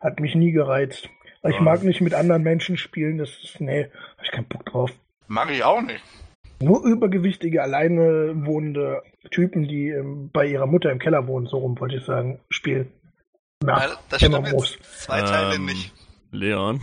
Hat 0.00 0.20
mich 0.20 0.34
nie 0.34 0.52
gereizt. 0.52 1.08
Ich 1.44 1.54
Ja. 1.54 1.60
mag 1.60 1.82
nicht 1.82 2.00
mit 2.00 2.14
anderen 2.14 2.42
Menschen 2.42 2.76
spielen, 2.76 3.18
das 3.18 3.30
ist, 3.42 3.60
nee, 3.60 3.84
hab 4.16 4.24
ich 4.24 4.30
keinen 4.32 4.48
Bock 4.48 4.64
drauf. 4.66 4.90
Mag 5.28 5.50
ich 5.50 5.62
auch 5.64 5.80
nicht. 5.82 6.02
Nur 6.60 6.84
übergewichtige, 6.84 7.62
alleine 7.62 8.32
wohnende 8.46 9.02
Typen, 9.30 9.68
die 9.68 9.90
ähm, 9.90 10.30
bei 10.32 10.46
ihrer 10.46 10.66
Mutter 10.66 10.90
im 10.90 10.98
Keller 10.98 11.26
wohnen, 11.28 11.46
so 11.46 11.58
rum 11.58 11.78
wollte 11.78 11.96
ich 11.96 12.04
sagen, 12.04 12.40
spielen. 12.50 12.92
Na, 13.62 13.86
Ja, 13.86 13.96
das 14.08 14.20
stimmt 14.20 14.46
jetzt 14.48 14.82
zwei 15.02 15.20
Teile 15.20 15.54
Ähm, 15.56 15.66
nicht. 15.66 15.92
Leon. 16.32 16.80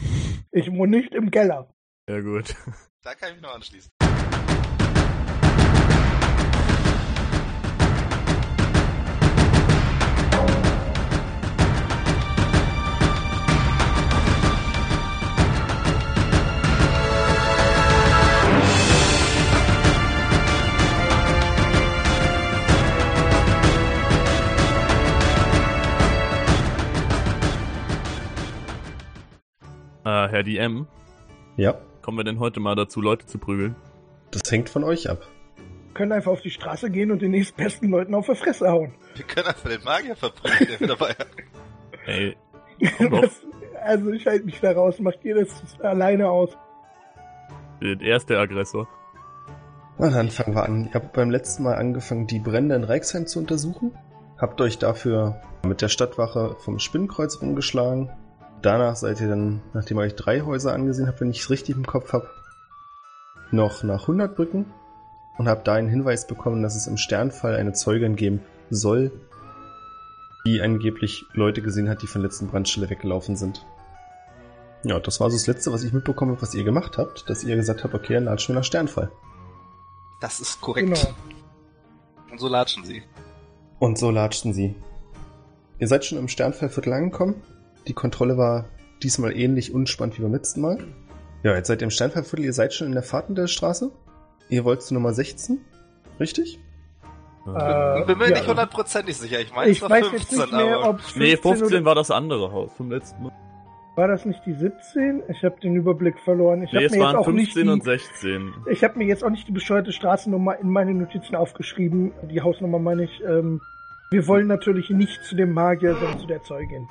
Ich 0.52 0.72
wohne 0.72 0.98
nicht 0.98 1.14
im 1.14 1.30
Keller. 1.32 1.68
Ja, 2.10 2.20
gut. 2.22 2.56
Da 3.04 3.14
kann 3.14 3.30
ich 3.30 3.36
mich 3.36 3.44
noch 3.44 3.54
anschließen. 3.54 3.92
Äh, 30.06 30.28
Herr 30.30 30.44
DM, 30.44 30.88
Ja, 31.58 31.76
kommen 32.02 32.18
wir 32.18 32.24
denn 32.24 32.40
heute 32.40 32.60
mal 32.60 32.76
dazu, 32.76 33.02
Leute 33.02 33.26
zu 33.26 33.38
prügeln? 33.38 33.76
das 34.32 34.52
hängt 34.52 34.70
von 34.70 34.84
euch 34.84 35.10
ab. 35.10 35.26
Können 35.94 36.12
einfach 36.12 36.32
auf 36.32 36.42
die 36.42 36.50
Straße 36.50 36.90
gehen 36.92 37.10
und 37.12 37.22
den 37.22 37.32
nächstbesten 37.32 37.90
Leuten 37.90 38.14
auf 38.14 38.26
die 38.26 38.36
Fresse 38.36 38.70
hauen. 38.70 38.94
Wir 39.16 39.24
können 39.26 39.48
einfach 39.48 39.70
den 39.70 39.84
Magier 39.84 40.16
verprügeln, 40.16 40.68
der 40.70 40.80
wir 40.82 40.88
dabei 40.88 41.10
hat. 41.12 41.28
Ey. 42.06 42.36
Das, 43.10 43.42
also 43.82 44.12
ich 44.12 44.28
halte 44.28 44.44
mich 44.46 44.60
da 44.60 44.74
raus, 44.74 45.00
macht 45.00 45.24
ihr 45.24 45.36
das 45.36 45.80
alleine 45.80 46.30
aus. 46.30 46.50
er 47.80 48.18
ist 48.18 48.30
der 48.30 48.40
Aggressor. 48.40 48.88
Na, 49.98 50.10
dann 50.10 50.30
fangen 50.30 50.54
wir 50.54 50.64
an. 50.66 50.88
Ihr 50.88 50.94
habt 50.96 51.14
beim 51.14 51.30
letzten 51.32 51.64
Mal 51.64 51.76
angefangen, 51.76 52.28
die 52.28 52.40
Brände 52.40 52.76
in 52.76 52.84
Reichsheim 52.84 53.26
zu 53.28 53.40
untersuchen. 53.40 53.94
Habt 54.38 54.60
euch 54.60 54.78
dafür 54.78 55.40
mit 55.66 55.82
der 55.82 55.88
Stadtwache 55.88 56.58
vom 56.60 56.80
Spinnkreuz 56.80 57.42
rumgeschlagen. 57.42 58.10
Danach 58.66 58.96
seid 58.96 59.22
ihr 59.22 59.28
dann, 59.28 59.62
nachdem 59.74 60.00
ihr 60.00 60.06
euch 60.06 60.16
drei 60.16 60.42
Häuser 60.42 60.74
angesehen 60.74 61.08
habt, 61.08 61.22
wenn 61.22 61.30
ich 61.30 61.42
es 61.42 61.52
richtig 61.52 61.76
im 61.76 61.86
Kopf 61.86 62.14
habe, 62.14 62.28
noch 63.52 63.84
nach 63.84 64.02
100 64.02 64.36
Brücken 64.36 64.66
und 65.38 65.48
habt 65.48 65.68
da 65.68 65.76
einen 65.76 65.88
Hinweis 65.88 66.26
bekommen, 66.26 66.64
dass 66.64 66.76
es 66.76 66.88
im 66.88 66.98
Sternfall 66.98 67.56
eine 67.58 67.74
Zeugin 67.74 68.16
geben 68.16 68.42
soll, 68.72 69.12
die 70.48 70.64
angeblich 70.64 71.26
Leute 71.34 71.62
gesehen 71.62 71.90
hat, 71.90 72.02
die 72.02 72.08
von 72.08 72.24
der 72.24 72.30
letzten 72.32 72.48
Brandstelle 72.48 72.90
weggelaufen 72.90 73.36
sind. 73.36 73.64
Ja, 74.82 75.00
das 75.00 75.20
war 75.20 75.30
so 75.30 75.38
das 75.38 75.46
Letzte, 75.46 75.72
was 75.72 75.84
ich 75.84 75.94
mitbekommen 75.94 76.32
habe, 76.32 76.42
was 76.42 76.56
ihr 76.56 76.64
gemacht 76.64 76.98
habt, 76.98 77.30
dass 77.30 77.44
ihr 77.44 77.56
gesagt 77.56 77.84
habt, 77.84 77.94
okay, 77.94 78.16
dann 78.16 78.24
latschen 78.24 78.56
wir 78.56 78.62
nach 78.62 78.66
Sternfall. 78.66 79.12
Das 80.22 80.40
ist 80.40 80.60
korrekt. 80.60 80.88
Genau. 80.88 81.14
Und 82.32 82.40
so 82.40 82.48
latschen 82.48 82.84
sie. 82.84 83.04
Und 83.78 84.00
so 84.00 84.10
latschten 84.10 84.54
sie. 84.54 84.74
Ihr 85.78 85.88
seid 85.88 86.04
schon 86.04 86.18
im 86.18 86.28
Sternfellviertel 86.28 86.94
angekommen. 86.94 87.44
Die 87.88 87.94
Kontrolle 87.94 88.38
war 88.38 88.66
diesmal 89.04 89.36
ähnlich 89.38 89.74
unspannend 89.74 90.18
wie 90.18 90.24
beim 90.24 90.34
letzten 90.34 90.62
Mal. 90.62 90.78
Ja, 91.44 91.56
jetzt 91.56 91.68
seid 91.68 91.82
ihr 91.82 91.86
im 91.86 91.92
Sternfellviertel, 91.92 92.46
ihr 92.46 92.54
seid 92.54 92.74
schon 92.74 92.88
in 92.88 92.94
der 92.94 93.04
Fahrtendelstraße. 93.04 93.92
Ihr 94.50 94.66
wollt 94.66 94.82
zu 94.82 94.94
Nummer 94.94 95.14
16, 95.14 95.60
richtig? 96.20 96.60
Äh, 97.48 98.00
Ich 98.00 98.06
bin 98.08 98.18
mir 98.18 98.30
ja. 98.30 98.38
nicht 98.38 98.48
hundertprozentig 98.48 99.16
sicher. 99.18 99.40
Ich 99.40 99.54
meine, 99.54 99.70
es 99.70 99.78
Ich 99.78 99.82
war 99.84 99.90
weiß 99.92 100.08
15, 100.08 100.40
jetzt 100.40 100.52
nicht 100.52 100.54
mehr, 100.54 100.90
ob 100.90 101.00
es 101.00 101.16
nee, 101.16 101.38
15 101.38 101.68
oder, 101.68 101.86
war 101.86 101.96
das 101.96 102.10
andere 102.10 102.52
Haus 102.52 102.72
vom 102.76 102.90
letzten 102.90 103.24
Mal. 103.24 103.32
war 103.96 104.08
das 104.08 104.26
nicht 104.26 104.42
die 104.46 104.54
17? 104.54 105.24
Ich 105.30 105.44
habe 105.44 105.60
den 105.60 105.76
Überblick 105.76 106.20
verloren. 106.20 106.64
Ich 106.64 106.72
nee, 106.72 106.78
habe 106.78 106.86
es 106.86 106.92
mir 106.94 106.98
jetzt 106.98 107.06
waren 107.06 107.16
auch 107.16 107.28
nicht 107.28 107.54
15 107.54 107.64
die, 107.64 107.70
und 107.74 107.84
16. 107.84 108.54
Ich 108.72 108.84
habe 108.84 108.98
mir 108.98 109.06
jetzt 109.06 109.24
auch 109.24 109.30
nicht 109.30 109.48
die 109.48 109.52
bescheuerte 109.52 109.92
Straßennummer 109.92 110.58
in 110.60 110.72
meine 110.72 110.94
Notizen 110.96 111.36
aufgeschrieben. 111.36 112.14
Die 112.24 112.42
Hausnummer 112.42 112.80
meine 112.80 113.04
ich. 113.04 113.22
Ähm, 113.24 113.62
wir 114.12 114.28
wollen 114.28 114.48
natürlich 114.48 114.90
nicht 114.90 115.24
zu 115.24 115.36
dem 115.36 115.52
Magier, 115.54 115.96
sondern 115.96 116.20
zu 116.20 116.28
der 116.28 116.42
Zeugin. 116.44 116.88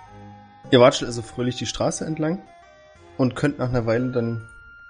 Ihr 0.70 0.80
watschelt 0.80 1.08
also 1.08 1.22
fröhlich 1.22 1.56
die 1.56 1.66
Straße 1.66 2.04
entlang 2.04 2.42
und 3.16 3.36
könnt 3.36 3.58
nach 3.58 3.68
einer 3.68 3.86
Weile 3.86 4.10
dann 4.10 4.48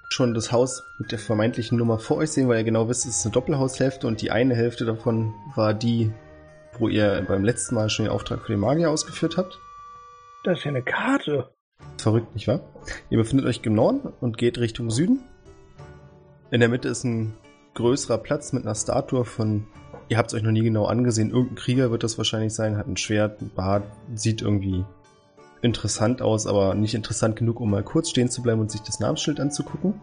schon 0.09 0.35
das 0.35 0.53
Haus 0.53 0.85
mit 0.99 1.13
der 1.13 1.19
vermeintlichen 1.19 1.77
Nummer 1.77 1.99
vor 1.99 2.19
euch 2.19 2.31
sehen, 2.31 2.49
weil 2.49 2.59
ihr 2.59 2.65
genau 2.65 2.89
wisst, 2.89 3.07
es 3.07 3.19
ist 3.19 3.27
eine 3.27 3.33
Doppelhaushälfte 3.33 4.07
und 4.07 4.23
die 4.23 4.31
eine 4.31 4.55
Hälfte 4.55 4.85
davon 4.85 5.35
war 5.57 5.75
die, 5.75 6.13
wo 6.79 6.89
ihr 6.89 7.25
beim 7.27 7.45
letzten 7.45 7.75
Mal 7.75 7.91
schon 7.91 8.05
den 8.05 8.13
Auftrag 8.13 8.43
für 8.43 8.53
den 8.53 8.61
Magier 8.61 8.91
ausgeführt 8.91 9.37
habt. 9.37 9.59
Das 10.45 10.59
ist 10.59 10.65
ja 10.65 10.71
eine 10.71 10.83
Karte. 10.83 11.51
Verrückt, 11.99 12.35
nicht 12.35 12.47
wahr? 12.47 12.61
Ihr 13.11 13.19
befindet 13.19 13.47
euch 13.47 13.61
im 13.65 13.75
Norden 13.75 14.13
und 14.21 14.39
geht 14.39 14.59
Richtung 14.59 14.91
Süden. 14.91 15.21
In 16.51 16.61
der 16.61 16.69
Mitte 16.69 16.89
ist 16.89 17.05
ein 17.05 17.35
größerer 17.75 18.19
Platz 18.19 18.53
mit 18.53 18.65
einer 18.65 18.75
Statue 18.75 19.25
von, 19.25 19.67
ihr 20.09 20.19
habt 20.19 20.29
es 20.29 20.35
euch 20.35 20.43
noch 20.43 20.53
nie 20.53 20.63
genau 20.63 20.85
angesehen, 20.87 21.31
irgendein 21.31 21.57
Krieger 21.57 21.91
wird 21.91 22.05
das 22.05 22.19
wahrscheinlich 22.19 22.55
sein, 22.55 22.77
hat 22.77 22.87
ein 22.87 22.97
Schwert, 22.97 23.41
ein 23.41 23.51
Bart, 23.53 23.85
sieht 24.15 24.43
irgendwie 24.43 24.85
interessant 25.65 26.23
aus, 26.23 26.47
aber 26.47 26.75
nicht 26.75 26.95
interessant 26.95 27.37
genug, 27.37 27.61
um 27.61 27.71
mal 27.71 27.83
kurz 27.83 28.11
stehen 28.11 28.29
zu 28.29 28.43
bleiben 28.43 28.61
und 28.61 28.71
sich 28.71 28.83
das 28.83 29.01
Namensschild 29.01 29.41
anzugucken. 29.41 30.01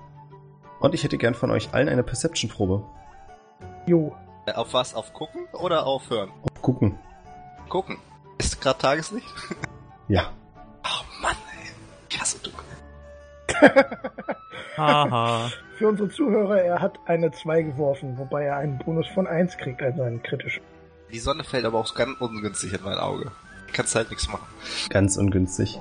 Und 0.79 0.93
ich 0.95 1.03
hätte 1.03 1.17
gern 1.17 1.35
von 1.35 1.51
euch 1.51 1.73
allen 1.73 1.89
eine 1.89 2.03
Perception-Probe. 2.03 2.83
Jo. 3.85 4.15
Äh, 4.47 4.53
Auf 4.53 4.73
was? 4.73 4.95
Auf 4.95 5.13
gucken 5.13 5.45
oder 5.53 5.85
auf 5.85 6.09
hören? 6.09 6.31
Gucken. 6.61 6.97
Gucken. 7.69 7.97
Ist 8.39 8.59
gerade 8.59 8.79
Tageslicht? 8.79 9.27
Ja. 10.07 10.31
Oh 10.83 11.21
Mann, 11.21 11.35
ey. 11.61 11.69
Ich 12.09 12.19
hasse 12.19 12.39
dunkel. 12.39 12.65
Haha. 14.77 15.49
Für 15.77 15.87
unsere 15.89 16.09
Zuhörer, 16.09 16.61
er 16.61 16.81
hat 16.81 16.99
eine 17.05 17.31
2 17.31 17.61
geworfen, 17.61 18.17
wobei 18.17 18.45
er 18.45 18.57
einen 18.57 18.79
Bonus 18.79 19.07
von 19.13 19.27
1 19.27 19.57
kriegt, 19.57 19.81
also 19.81 20.01
einen 20.01 20.23
kritischen. 20.23 20.63
Die 21.11 21.19
Sonne 21.19 21.43
fällt 21.43 21.65
aber 21.65 21.79
auch 21.79 21.93
ganz 21.93 22.19
ungünstig 22.19 22.73
in 22.73 22.83
mein 22.83 22.97
Auge. 22.97 23.31
Kannst 23.73 23.95
halt 23.95 24.09
nichts 24.09 24.27
machen. 24.27 24.45
Ganz 24.89 25.17
ungünstig. 25.17 25.79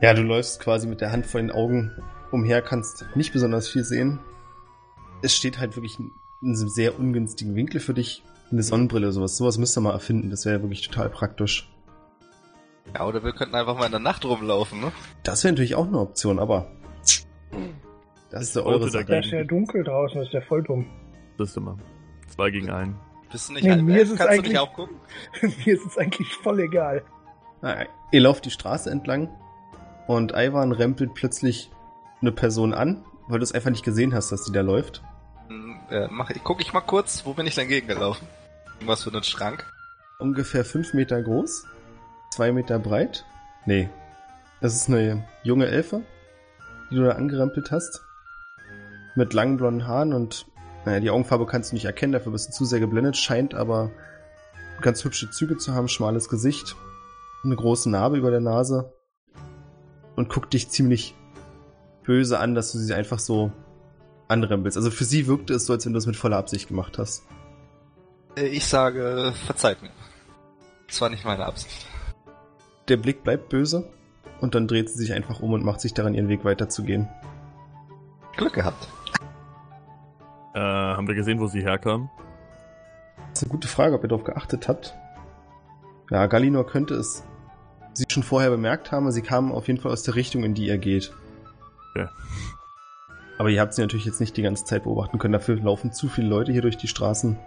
Ja, 0.00 0.14
du 0.14 0.22
läufst 0.22 0.60
quasi 0.60 0.86
mit 0.86 1.00
der 1.00 1.12
Hand 1.12 1.26
vor 1.26 1.40
den 1.40 1.50
Augen 1.50 1.92
umher, 2.32 2.62
kannst 2.62 3.04
nicht 3.14 3.32
besonders 3.32 3.68
viel 3.68 3.84
sehen. 3.84 4.18
Es 5.22 5.34
steht 5.36 5.58
halt 5.58 5.76
wirklich 5.76 5.98
in 5.98 6.10
in 6.42 6.54
einem 6.56 6.68
sehr 6.70 6.98
ungünstigen 6.98 7.54
Winkel 7.54 7.80
für 7.80 7.92
dich. 7.92 8.22
Eine 8.50 8.62
Sonnenbrille 8.62 9.08
oder 9.08 9.12
sowas. 9.12 9.36
Sowas 9.36 9.58
müsst 9.58 9.76
ihr 9.76 9.82
mal 9.82 9.92
erfinden. 9.92 10.30
Das 10.30 10.46
wäre 10.46 10.62
wirklich 10.62 10.88
total 10.88 11.10
praktisch. 11.10 11.70
Ja, 12.94 13.06
oder 13.06 13.22
wir 13.22 13.32
könnten 13.32 13.54
einfach 13.54 13.76
mal 13.76 13.84
in 13.84 13.90
der 13.90 14.00
Nacht 14.00 14.24
rumlaufen, 14.24 14.80
ne? 14.80 14.90
Das 15.22 15.44
wäre 15.44 15.52
natürlich 15.52 15.74
auch 15.74 15.86
eine 15.86 15.98
Option, 15.98 16.38
aber. 16.38 16.70
Das 18.30 18.42
ist 18.42 18.56
ja 18.56 18.64
wollte 18.64 18.80
eure 18.80 18.90
Sache. 18.90 19.04
Da 19.04 19.18
ist 19.18 19.30
ja 19.30 19.44
dunkel 19.44 19.84
draußen, 19.84 20.18
das 20.18 20.28
ist 20.28 20.32
ja 20.32 20.40
voll 20.40 20.62
dumm. 20.62 20.86
Das 21.36 21.50
ist 21.50 21.56
immer. 21.58 21.76
Zwei 22.28 22.50
gegen 22.50 22.70
einen. 22.70 22.96
Bist 23.30 23.50
du 23.50 23.52
nicht 23.52 23.64
Nee, 23.64 23.70
halb 23.72 23.82
mir 23.82 23.92
elf? 23.98 24.02
ist 24.04 24.10
es 24.12 24.18
Kannst 24.18 24.30
du 24.30 24.34
eigentlich- 24.38 24.48
nicht 24.52 24.58
auch 24.60 24.72
gucken? 24.72 24.96
Mir 25.42 25.74
ist 25.74 25.86
es 25.86 25.98
eigentlich 25.98 26.32
voll 26.36 26.60
egal. 26.60 27.04
Ihr 28.12 28.20
lauft 28.20 28.44
die 28.44 28.50
Straße 28.50 28.90
entlang 28.90 29.28
und 30.06 30.32
Ivan 30.34 30.72
rempelt 30.72 31.14
plötzlich 31.14 31.70
eine 32.20 32.32
Person 32.32 32.72
an, 32.74 33.04
weil 33.28 33.38
du 33.38 33.44
es 33.44 33.52
einfach 33.52 33.70
nicht 33.70 33.84
gesehen 33.84 34.14
hast, 34.14 34.32
dass 34.32 34.44
die 34.44 34.52
da 34.52 34.60
läuft. 34.62 35.02
Hm, 35.48 35.78
Äh, 35.90 36.08
mach, 36.10 36.30
ich, 36.30 36.42
guck 36.44 36.60
ich 36.60 36.72
mal 36.72 36.80
kurz, 36.80 37.24
wo 37.26 37.34
bin 37.34 37.46
ich 37.46 37.54
denn 37.54 37.68
gegengelaufen? 37.68 38.26
Irgendwas 38.76 39.02
für 39.04 39.10
einen 39.10 39.22
Schrank? 39.24 39.66
ungefähr 40.18 40.66
fünf 40.66 40.92
Meter 40.92 41.22
groß, 41.22 41.64
zwei 42.30 42.52
Meter 42.52 42.78
breit. 42.78 43.24
Nee, 43.64 43.88
das 44.60 44.74
ist 44.74 44.88
eine 44.88 45.26
junge 45.42 45.66
Elfe, 45.66 46.02
die 46.90 46.96
du 46.96 47.04
da 47.04 47.12
angerempelt 47.12 47.70
hast. 47.70 48.02
Mit 49.14 49.32
langen 49.32 49.56
blonden 49.56 49.86
Haaren 49.86 50.12
und, 50.12 50.46
naja, 50.84 51.00
die 51.00 51.08
Augenfarbe 51.08 51.46
kannst 51.46 51.72
du 51.72 51.74
nicht 51.76 51.86
erkennen, 51.86 52.12
dafür 52.12 52.32
bist 52.32 52.48
du 52.48 52.52
zu 52.52 52.64
sehr 52.66 52.80
geblendet, 52.80 53.16
scheint 53.16 53.54
aber 53.54 53.90
ganz 54.82 55.02
hübsche 55.04 55.30
Züge 55.30 55.56
zu 55.56 55.74
haben, 55.74 55.88
schmales 55.88 56.28
Gesicht, 56.28 56.76
eine 57.44 57.56
große 57.56 57.90
Narbe 57.90 58.18
über 58.18 58.30
der 58.30 58.40
Nase 58.40 58.92
und 60.16 60.28
guckt 60.28 60.52
dich 60.52 60.68
ziemlich 60.68 61.14
böse 62.04 62.38
an, 62.38 62.54
dass 62.54 62.72
du 62.72 62.78
sie 62.78 62.94
einfach 62.94 63.18
so 63.18 63.52
anrempelst. 64.28 64.76
Also 64.76 64.90
für 64.90 65.04
sie 65.04 65.26
wirkte 65.26 65.54
es 65.54 65.66
so, 65.66 65.72
als 65.72 65.86
wenn 65.86 65.92
du 65.92 65.98
es 65.98 66.06
mit 66.06 66.16
voller 66.16 66.36
Absicht 66.36 66.68
gemacht 66.68 66.98
hast. 66.98 67.24
Äh, 68.36 68.46
ich 68.46 68.66
sage, 68.66 69.32
verzeiht 69.46 69.82
mir. 69.82 69.90
Das 70.86 71.00
war 71.00 71.08
nicht 71.08 71.24
meine 71.24 71.46
Absicht. 71.46 71.86
Der 72.88 72.96
Blick 72.96 73.22
bleibt 73.22 73.48
böse 73.48 73.88
und 74.40 74.54
dann 74.54 74.66
dreht 74.66 74.90
sie 74.90 74.98
sich 74.98 75.12
einfach 75.12 75.40
um 75.40 75.52
und 75.52 75.64
macht 75.64 75.80
sich 75.80 75.94
daran, 75.94 76.14
ihren 76.14 76.28
Weg 76.28 76.44
weiterzugehen. 76.44 77.08
Glück 78.36 78.54
gehabt. 78.54 78.88
Äh, 80.54 80.58
haben 80.58 81.06
wir 81.06 81.14
gesehen, 81.14 81.40
wo 81.40 81.46
sie 81.46 81.62
herkam? 81.62 82.10
Das 83.30 83.42
ist 83.42 83.44
eine 83.44 83.52
gute 83.52 83.68
Frage, 83.68 83.94
ob 83.94 84.02
ihr 84.02 84.08
darauf 84.08 84.24
geachtet 84.24 84.66
habt. 84.66 84.94
Ja, 86.10 86.26
Galinor 86.26 86.66
könnte 86.66 86.94
es 86.94 87.22
sie 87.92 88.04
schon 88.08 88.22
vorher 88.22 88.50
bemerkt 88.50 88.92
haben, 88.92 89.10
sie 89.12 89.22
kam 89.22 89.52
auf 89.52 89.66
jeden 89.68 89.80
Fall 89.80 89.92
aus 89.92 90.02
der 90.02 90.14
Richtung, 90.14 90.44
in 90.44 90.54
die 90.54 90.66
ihr 90.66 90.78
geht. 90.78 91.12
Ja. 91.94 92.10
Aber 93.38 93.48
ihr 93.48 93.60
habt 93.60 93.74
sie 93.74 93.82
natürlich 93.82 94.06
jetzt 94.06 94.20
nicht 94.20 94.36
die 94.36 94.42
ganze 94.42 94.64
Zeit 94.64 94.84
beobachten 94.84 95.18
können. 95.18 95.32
Dafür 95.32 95.56
laufen 95.56 95.92
zu 95.92 96.08
viele 96.08 96.28
Leute 96.28 96.52
hier 96.52 96.62
durch 96.62 96.76
die 96.76 96.88
Straßen, 96.88 97.38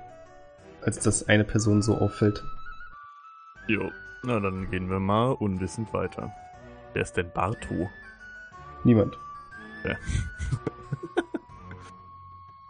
als 0.82 1.00
dass 1.00 1.28
eine 1.28 1.44
Person 1.44 1.82
so 1.82 1.98
auffällt. 1.98 2.44
Jo. 3.68 3.92
Na, 4.24 4.40
dann 4.40 4.72
gehen 4.72 4.90
wir 4.90 5.00
mal 5.00 5.32
unwissend 5.32 5.94
weiter. 5.94 6.34
Wer 6.94 7.02
ist 7.02 7.18
denn 7.18 7.32
Bartu? 7.34 7.88
Niemand. 8.84 9.18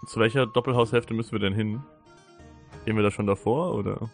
Zu 0.05 0.19
welcher 0.19 0.45
Doppelhaushälfte 0.45 1.13
müssen 1.13 1.31
wir 1.31 1.39
denn 1.39 1.53
hin? 1.53 1.81
Gehen 2.85 2.95
wir 2.95 3.03
da 3.03 3.11
schon 3.11 3.27
davor, 3.27 3.75
oder? 3.75 4.09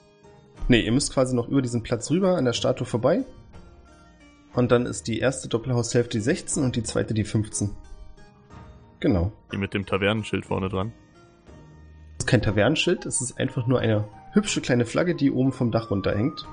Nee, 0.67 0.81
ihr 0.81 0.91
müsst 0.91 1.13
quasi 1.13 1.35
noch 1.35 1.47
über 1.47 1.61
diesen 1.61 1.81
Platz 1.81 2.11
rüber 2.11 2.37
an 2.37 2.45
der 2.45 2.53
Statue 2.53 2.85
vorbei. 2.85 3.25
Und 4.59 4.73
dann 4.73 4.85
ist 4.85 5.07
die 5.07 5.19
erste 5.19 5.47
Doppelhaushälfte 5.47 6.17
die 6.17 6.21
16 6.21 6.65
und 6.65 6.75
die 6.75 6.83
zweite 6.83 7.13
die 7.13 7.23
15. 7.23 7.69
Genau. 8.99 9.31
Die 9.53 9.57
mit 9.57 9.73
dem 9.73 9.85
Tavernenschild 9.85 10.45
vorne 10.45 10.67
dran. 10.67 10.91
Das 12.17 12.25
ist 12.25 12.27
kein 12.27 12.41
Tavernenschild, 12.41 13.05
es 13.05 13.21
ist 13.21 13.39
einfach 13.39 13.67
nur 13.67 13.79
eine 13.79 14.03
hübsche 14.33 14.59
kleine 14.59 14.85
Flagge, 14.85 15.15
die 15.15 15.31
oben 15.31 15.53
vom 15.53 15.71
Dach 15.71 15.91
runterhängt. 15.91 16.45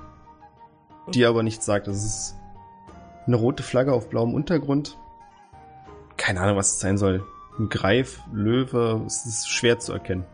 Die 1.15 1.27
aber 1.27 1.43
nichts 1.43 1.67
sagt. 1.67 1.89
Es 1.89 2.05
ist 2.05 2.37
eine 3.27 3.35
rote 3.35 3.65
Flagge 3.65 3.93
auf 3.93 4.09
blauem 4.09 4.35
Untergrund. 4.35 4.97
Keine 6.17 6.43
Ahnung, 6.43 6.57
was 6.57 6.75
es 6.75 6.79
sein 6.79 6.99
soll. 6.99 7.25
Ein 7.59 7.71
Greif, 7.71 8.21
Löwe, 8.33 9.03
es 9.05 9.27
ist 9.27 9.51
schwer 9.51 9.81
zu 9.81 9.93
erkennen. 9.93 10.25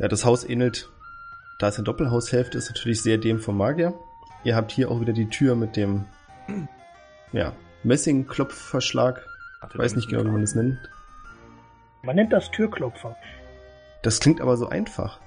Ja, 0.00 0.08
das 0.08 0.24
Haus 0.24 0.42
ähnelt, 0.42 0.90
da 1.60 1.68
es 1.68 1.76
eine 1.76 1.84
Doppelhaushälfte 1.84 2.58
ist, 2.58 2.68
natürlich 2.68 3.00
sehr 3.00 3.18
dem 3.18 3.38
vom 3.38 3.56
Magier. 3.56 3.94
Ihr 4.42 4.56
habt 4.56 4.72
hier 4.72 4.90
auch 4.90 5.00
wieder 5.00 5.12
die 5.12 5.28
Tür 5.28 5.54
mit 5.54 5.76
dem, 5.76 6.04
ja, 7.32 7.52
Messingklopfverschlag. 7.84 9.24
Ich 9.72 9.78
weiß 9.78 9.96
nicht 9.96 10.08
genau, 10.08 10.24
wie 10.24 10.30
man 10.30 10.40
das 10.42 10.54
nennt. 10.54 10.78
Man 12.02 12.16
nennt 12.16 12.32
das 12.32 12.50
Türklopfer. 12.50 13.16
Das 14.02 14.20
klingt 14.20 14.40
aber 14.40 14.56
so 14.56 14.68
einfach. 14.68 15.20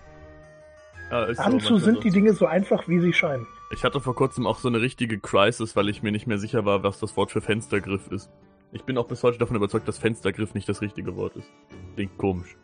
Ja, 1.11 1.27
manchmal 1.37 1.79
sind 1.79 1.95
so. 1.95 2.01
die 2.01 2.09
Dinge 2.11 2.33
so 2.33 2.45
einfach, 2.45 2.87
wie 2.87 2.99
sie 3.01 3.11
scheinen. 3.11 3.45
Ich 3.73 3.83
hatte 3.83 3.99
vor 3.99 4.15
kurzem 4.15 4.47
auch 4.47 4.59
so 4.59 4.69
eine 4.69 4.79
richtige 4.81 5.19
Crisis, 5.19 5.75
weil 5.75 5.89
ich 5.89 6.01
mir 6.03 6.11
nicht 6.11 6.27
mehr 6.27 6.37
sicher 6.37 6.65
war, 6.65 6.83
was 6.83 6.99
das 6.99 7.17
Wort 7.17 7.31
für 7.31 7.41
Fenstergriff 7.41 8.07
ist. 8.11 8.29
Ich 8.71 8.83
bin 8.83 8.97
auch 8.97 9.07
bis 9.07 9.21
heute 9.23 9.37
davon 9.37 9.57
überzeugt, 9.57 9.87
dass 9.87 9.97
Fenstergriff 9.97 10.53
nicht 10.53 10.69
das 10.69 10.81
richtige 10.81 11.15
Wort 11.17 11.35
ist. 11.35 11.49
Klingt 11.95 12.17
komisch. 12.17 12.55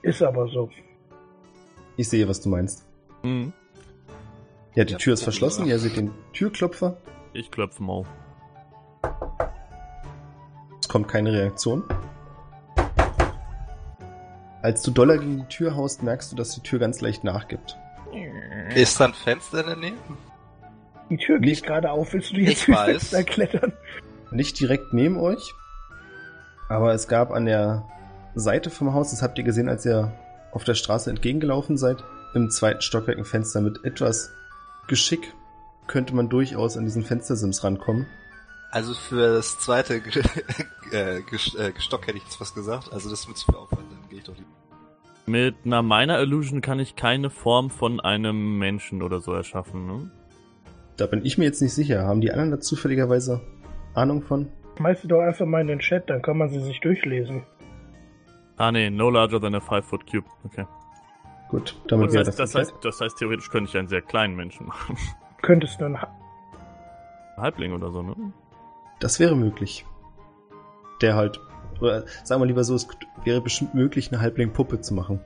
Ist 0.00 0.22
aber 0.22 0.48
so. 0.48 0.70
Ich 1.96 2.08
sehe, 2.08 2.26
was 2.26 2.40
du 2.40 2.48
meinst. 2.48 2.86
Hm. 3.22 3.52
Ja, 4.74 4.84
die 4.84 4.92
Ja, 4.92 4.98
Tür 4.98 5.12
ist 5.12 5.22
verschlossen. 5.22 5.66
Ihr 5.66 5.78
seht 5.78 5.96
den 5.98 6.10
Türklopfer. 6.32 6.96
Ich 7.34 7.50
klopfe 7.50 7.82
mal 7.82 7.92
auf. 7.92 8.06
Es 10.80 10.88
kommt 10.88 11.08
keine 11.08 11.32
Reaktion. 11.32 11.84
Als 14.62 14.82
du 14.82 14.90
doller 14.90 15.18
gegen 15.18 15.38
die 15.38 15.46
Tür 15.48 15.74
haust, 15.74 16.02
merkst 16.02 16.30
du, 16.32 16.36
dass 16.36 16.50
die 16.54 16.60
Tür 16.60 16.78
ganz 16.78 17.00
leicht 17.00 17.24
nachgibt. 17.24 17.76
Ist 18.74 19.00
da 19.00 19.06
ein 19.06 19.14
Fenster 19.14 19.74
Nähe? 19.76 19.94
Die 21.10 21.16
Tür 21.16 21.38
geht 21.40 21.48
Nicht- 21.48 21.66
gerade 21.66 21.90
auf. 21.90 22.12
Willst 22.12 22.32
du 22.32 22.36
jetzt 22.36 22.68
durchs. 22.68 22.80
Fenster 22.84 23.24
klettern? 23.24 23.72
Nicht 24.30 24.58
direkt 24.60 24.92
neben 24.94 25.18
euch, 25.18 25.52
aber 26.68 26.94
es 26.94 27.06
gab 27.08 27.32
an 27.32 27.44
der 27.44 27.84
Seite 28.34 28.70
vom 28.70 28.94
Haus, 28.94 29.10
das 29.10 29.22
habt 29.22 29.36
ihr 29.36 29.44
gesehen, 29.44 29.68
als 29.68 29.84
ihr 29.84 30.12
auf 30.52 30.64
der 30.64 30.74
Straße 30.74 31.10
entgegengelaufen 31.10 31.76
seid, 31.76 32.02
im 32.34 32.48
zweiten 32.50 32.80
Stockwerk 32.80 33.18
ein 33.18 33.24
Fenster 33.26 33.60
mit 33.60 33.84
etwas 33.84 34.30
Geschick 34.88 35.34
könnte 35.86 36.14
man 36.14 36.30
durchaus 36.30 36.76
an 36.78 36.84
diesen 36.84 37.02
Fenstersims 37.02 37.62
rankommen. 37.62 38.06
Also 38.72 38.94
für 38.94 39.34
das 39.34 39.58
zweite 39.60 39.96
äh, 40.92 41.18
äh, 41.18 41.22
Gestock 41.22 42.06
hätte 42.06 42.16
ich 42.16 42.24
jetzt 42.24 42.40
was 42.40 42.54
gesagt. 42.54 42.90
Also 42.92 43.10
das 43.10 43.28
mir 43.28 43.34
zu 43.34 43.46
viel 43.46 43.54
Aufwand, 43.56 43.82
dann 43.92 44.08
gehe 44.08 44.18
ich 44.18 44.24
doch 44.24 44.34
lieber. 44.34 44.48
Mit 45.26 45.54
einer 45.64 45.82
Minor 45.82 46.18
Illusion 46.18 46.62
kann 46.62 46.80
ich 46.80 46.96
keine 46.96 47.30
Form 47.30 47.70
von 47.70 48.00
einem 48.00 48.58
Menschen 48.58 49.02
oder 49.02 49.20
so 49.20 49.32
erschaffen, 49.32 49.86
ne? 49.86 50.10
Da 50.96 51.06
bin 51.06 51.24
ich 51.24 51.38
mir 51.38 51.44
jetzt 51.44 51.62
nicht 51.62 51.74
sicher. 51.74 52.04
Haben 52.06 52.20
die 52.20 52.32
anderen 52.32 52.50
da 52.50 52.60
zufälligerweise 52.60 53.40
Ahnung 53.94 54.22
von? 54.22 54.48
Schmeiß 54.78 55.02
sie 55.02 55.08
doch 55.08 55.20
einfach 55.20 55.46
mal 55.46 55.60
in 55.60 55.66
den 55.68 55.78
Chat, 55.78 56.08
dann 56.10 56.22
kann 56.22 56.38
man 56.38 56.48
sie 56.48 56.60
sich 56.60 56.80
durchlesen. 56.80 57.44
Ah 58.56 58.72
nee, 58.72 58.90
no 58.90 59.10
larger 59.10 59.40
than 59.40 59.54
a 59.54 59.60
5 59.60 59.84
foot 59.84 60.10
cube. 60.10 60.26
Okay. 60.44 60.64
Gut, 61.50 61.76
damit 61.88 62.06
Das 62.08 62.14
wäre 62.14 62.26
heißt, 62.26 62.38
das, 62.38 62.52
das, 62.52 62.54
heißt, 62.54 62.74
das 62.82 63.00
heißt, 63.00 63.18
theoretisch 63.18 63.50
könnte 63.50 63.68
ich 63.70 63.76
einen 63.76 63.88
sehr 63.88 64.00
kleinen 64.02 64.34
Menschen 64.34 64.66
machen. 64.66 64.96
Könntest 65.42 65.78
du 65.80 65.84
einen 65.84 66.00
Ha- 66.00 66.10
Halbling 67.36 67.72
oder 67.74 67.90
so, 67.90 68.02
ne? 68.02 68.14
Das 69.02 69.18
wäre 69.18 69.34
möglich. 69.34 69.84
Der 71.00 71.16
halt, 71.16 71.40
oder 71.80 72.04
sagen 72.22 72.40
wir 72.40 72.46
lieber 72.46 72.62
so, 72.62 72.76
es 72.76 72.86
wäre 73.24 73.40
bestimmt 73.40 73.74
möglich, 73.74 74.12
eine 74.12 74.20
Halbling-Puppe 74.20 74.80
zu 74.80 74.94
machen. 74.94 75.20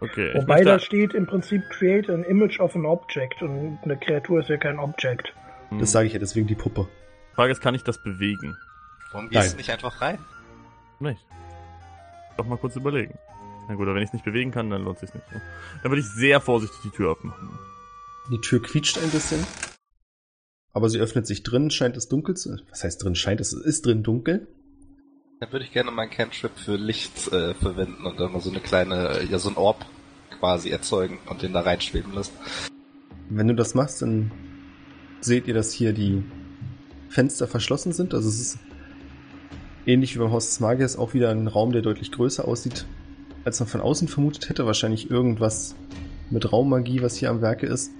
Okay. 0.00 0.32
Wobei 0.34 0.64
da 0.64 0.78
steht 0.78 1.12
im 1.12 1.26
Prinzip 1.26 1.62
create 1.68 2.08
an 2.08 2.24
image 2.24 2.58
of 2.58 2.74
an 2.74 2.86
object 2.86 3.42
und 3.42 3.78
eine 3.82 3.98
Kreatur 3.98 4.40
ist 4.40 4.48
ja 4.48 4.56
kein 4.56 4.78
Object. 4.78 5.34
Hm. 5.68 5.78
Das 5.78 5.92
sage 5.92 6.06
ich 6.06 6.14
ja 6.14 6.18
deswegen 6.18 6.46
die 6.46 6.54
Puppe. 6.54 6.88
Frage 7.34 7.52
ist, 7.52 7.60
kann 7.60 7.74
ich 7.74 7.84
das 7.84 8.02
bewegen? 8.02 8.56
Warum 9.12 9.28
gehst 9.28 9.42
Nein. 9.42 9.50
du 9.50 9.56
nicht 9.58 9.70
einfach 9.70 10.00
rein? 10.00 10.18
Nicht. 10.98 11.26
Doch 12.38 12.46
mal 12.46 12.56
kurz 12.56 12.76
überlegen. 12.76 13.18
Na 13.68 13.74
gut, 13.74 13.86
aber 13.86 13.96
wenn 13.96 14.02
ich 14.02 14.08
es 14.08 14.14
nicht 14.14 14.24
bewegen 14.24 14.52
kann, 14.52 14.70
dann 14.70 14.84
lohnt 14.84 15.02
es 15.02 15.10
sich 15.10 15.14
nicht. 15.14 15.26
Dann 15.82 15.92
würde 15.92 16.00
ich 16.00 16.08
sehr 16.08 16.40
vorsichtig 16.40 16.78
die 16.82 16.90
Tür 16.90 17.12
aufmachen. 17.12 17.58
Die 18.30 18.40
Tür 18.40 18.62
quietscht 18.62 18.96
ein 18.96 19.10
bisschen. 19.10 19.44
Aber 20.76 20.90
sie 20.90 20.98
öffnet 20.98 21.26
sich 21.26 21.42
drin, 21.42 21.70
scheint 21.70 21.96
es 21.96 22.06
dunkel 22.06 22.36
zu. 22.36 22.58
Was 22.68 22.84
heißt 22.84 23.02
drin 23.02 23.14
scheint 23.14 23.40
es? 23.40 23.54
Ist 23.54 23.86
drin 23.86 24.02
dunkel. 24.02 24.46
Dann 25.40 25.50
würde 25.50 25.64
ich 25.64 25.72
gerne 25.72 25.90
meinen 25.90 26.10
Cantrip 26.10 26.50
für 26.54 26.76
Licht 26.76 27.32
äh, 27.32 27.54
verwenden 27.54 28.04
und 28.04 28.20
dann 28.20 28.30
mal 28.30 28.42
so 28.42 28.50
eine 28.50 28.60
kleine, 28.60 29.20
äh, 29.20 29.24
ja 29.24 29.38
so 29.38 29.48
ein 29.48 29.56
Orb 29.56 29.86
quasi 30.38 30.68
erzeugen 30.68 31.18
und 31.30 31.40
den 31.40 31.54
da 31.54 31.60
reinschweben 31.60 32.12
lassen. 32.12 32.34
Wenn 33.30 33.48
du 33.48 33.54
das 33.54 33.74
machst, 33.74 34.02
dann 34.02 34.30
seht 35.22 35.48
ihr, 35.48 35.54
dass 35.54 35.72
hier 35.72 35.94
die 35.94 36.22
Fenster 37.08 37.48
verschlossen 37.48 37.92
sind. 37.92 38.12
Also 38.12 38.28
es 38.28 38.38
ist 38.38 38.58
ähnlich 39.86 40.14
wie 40.14 40.18
beim 40.18 40.30
Haus 40.30 40.44
des 40.44 40.60
Magiers 40.60 40.98
auch 40.98 41.14
wieder 41.14 41.30
ein 41.30 41.46
Raum, 41.46 41.72
der 41.72 41.80
deutlich 41.80 42.12
größer 42.12 42.46
aussieht, 42.46 42.84
als 43.46 43.60
man 43.60 43.68
von 43.70 43.80
außen 43.80 44.08
vermutet 44.08 44.50
hätte. 44.50 44.66
Wahrscheinlich 44.66 45.10
irgendwas 45.10 45.74
mit 46.28 46.52
Raummagie, 46.52 47.00
was 47.00 47.16
hier 47.16 47.30
am 47.30 47.40
Werke 47.40 47.64
ist. 47.64 47.92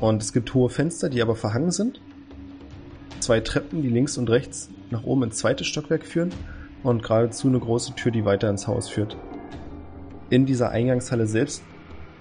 Und 0.00 0.22
es 0.22 0.32
gibt 0.32 0.52
hohe 0.54 0.68
Fenster, 0.68 1.08
die 1.08 1.22
aber 1.22 1.36
verhangen 1.36 1.70
sind. 1.70 2.00
Zwei 3.20 3.40
Treppen, 3.40 3.82
die 3.82 3.88
links 3.88 4.18
und 4.18 4.28
rechts 4.30 4.70
nach 4.90 5.04
oben 5.04 5.24
ins 5.24 5.36
zweite 5.38 5.64
Stockwerk 5.64 6.04
führen. 6.04 6.30
Und 6.82 7.02
geradezu 7.02 7.48
eine 7.48 7.58
große 7.58 7.94
Tür, 7.94 8.12
die 8.12 8.24
weiter 8.24 8.48
ins 8.50 8.66
Haus 8.66 8.88
führt. 8.88 9.16
In 10.30 10.46
dieser 10.46 10.70
Eingangshalle 10.70 11.26
selbst 11.26 11.62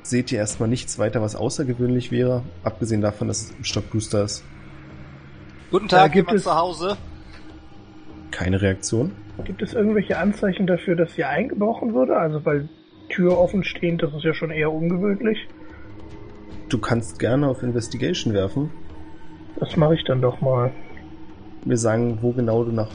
seht 0.02 0.32
ihr 0.32 0.40
erstmal 0.40 0.70
nichts 0.70 0.98
weiter, 1.00 1.22
was 1.22 1.36
außergewöhnlich 1.36 2.12
wäre, 2.12 2.44
abgesehen 2.64 3.02
davon, 3.02 3.28
dass 3.28 3.42
es 3.42 3.52
im 3.52 3.64
Stock 3.64 3.90
duster 3.92 4.24
ist. 4.24 4.44
Guten 5.72 5.88
Da 5.88 5.98
Tag, 6.04 6.14
gibt 6.14 6.28
jemand 6.28 6.38
es- 6.38 6.44
zu 6.44 6.56
Hause? 6.56 6.98
Keine 8.32 8.62
Reaktion. 8.62 9.12
Gibt 9.44 9.62
es 9.62 9.74
irgendwelche 9.74 10.18
Anzeichen 10.18 10.68
dafür, 10.68 10.96
dass 10.96 11.14
hier 11.16 11.30
eingebrochen 11.30 11.94
wurde? 11.94 12.16
Also 12.18 12.46
weil 12.46 12.70
Tür 13.10 13.38
offen 13.38 13.64
stehend, 13.64 14.02
das 14.04 14.14
ist 14.14 14.24
ja 14.24 14.34
schon 14.34 14.52
eher 14.52 14.72
ungewöhnlich. 14.72 15.48
Du 16.70 16.80
kannst 16.80 17.20
gerne 17.20 17.48
auf 17.48 17.64
Investigation 17.64 18.34
werfen. 18.34 18.72
Das 19.60 19.76
mache 19.78 19.96
ich 19.96 20.04
dann 20.04 20.22
doch 20.22 20.42
mal. 20.42 20.72
Wir 21.64 21.78
sagen, 21.78 22.20
wo 22.22 22.32
genau 22.32 22.64
du 22.64 22.72
nach 22.72 22.90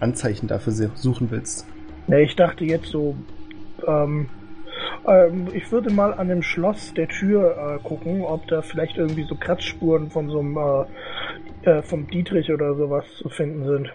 Anzeichen 0.00 0.48
dafür 0.48 0.72
suchen 0.72 1.30
willst. 1.30 1.66
Ne, 2.06 2.22
ich 2.22 2.36
dachte 2.36 2.64
jetzt 2.64 2.86
so, 2.86 3.16
ähm, 3.86 4.28
ähm, 5.06 5.48
ich 5.52 5.70
würde 5.72 5.90
mal 5.90 6.12
an 6.14 6.28
dem 6.28 6.42
Schloss 6.42 6.92
der 6.94 7.08
Tür 7.08 7.56
äh, 7.56 7.82
gucken, 7.82 8.22
ob 8.22 8.46
da 8.48 8.62
vielleicht 8.62 8.96
irgendwie 8.96 9.24
so 9.24 9.34
Kratzspuren 9.34 10.10
von 10.10 10.28
so 10.28 10.40
einem, 10.40 10.56
äh, 10.56 11.70
äh, 11.70 11.82
vom 11.82 12.08
Dietrich 12.08 12.50
oder 12.52 12.74
sowas 12.74 13.04
zu 13.18 13.28
finden 13.28 13.64
sind. 13.64 13.92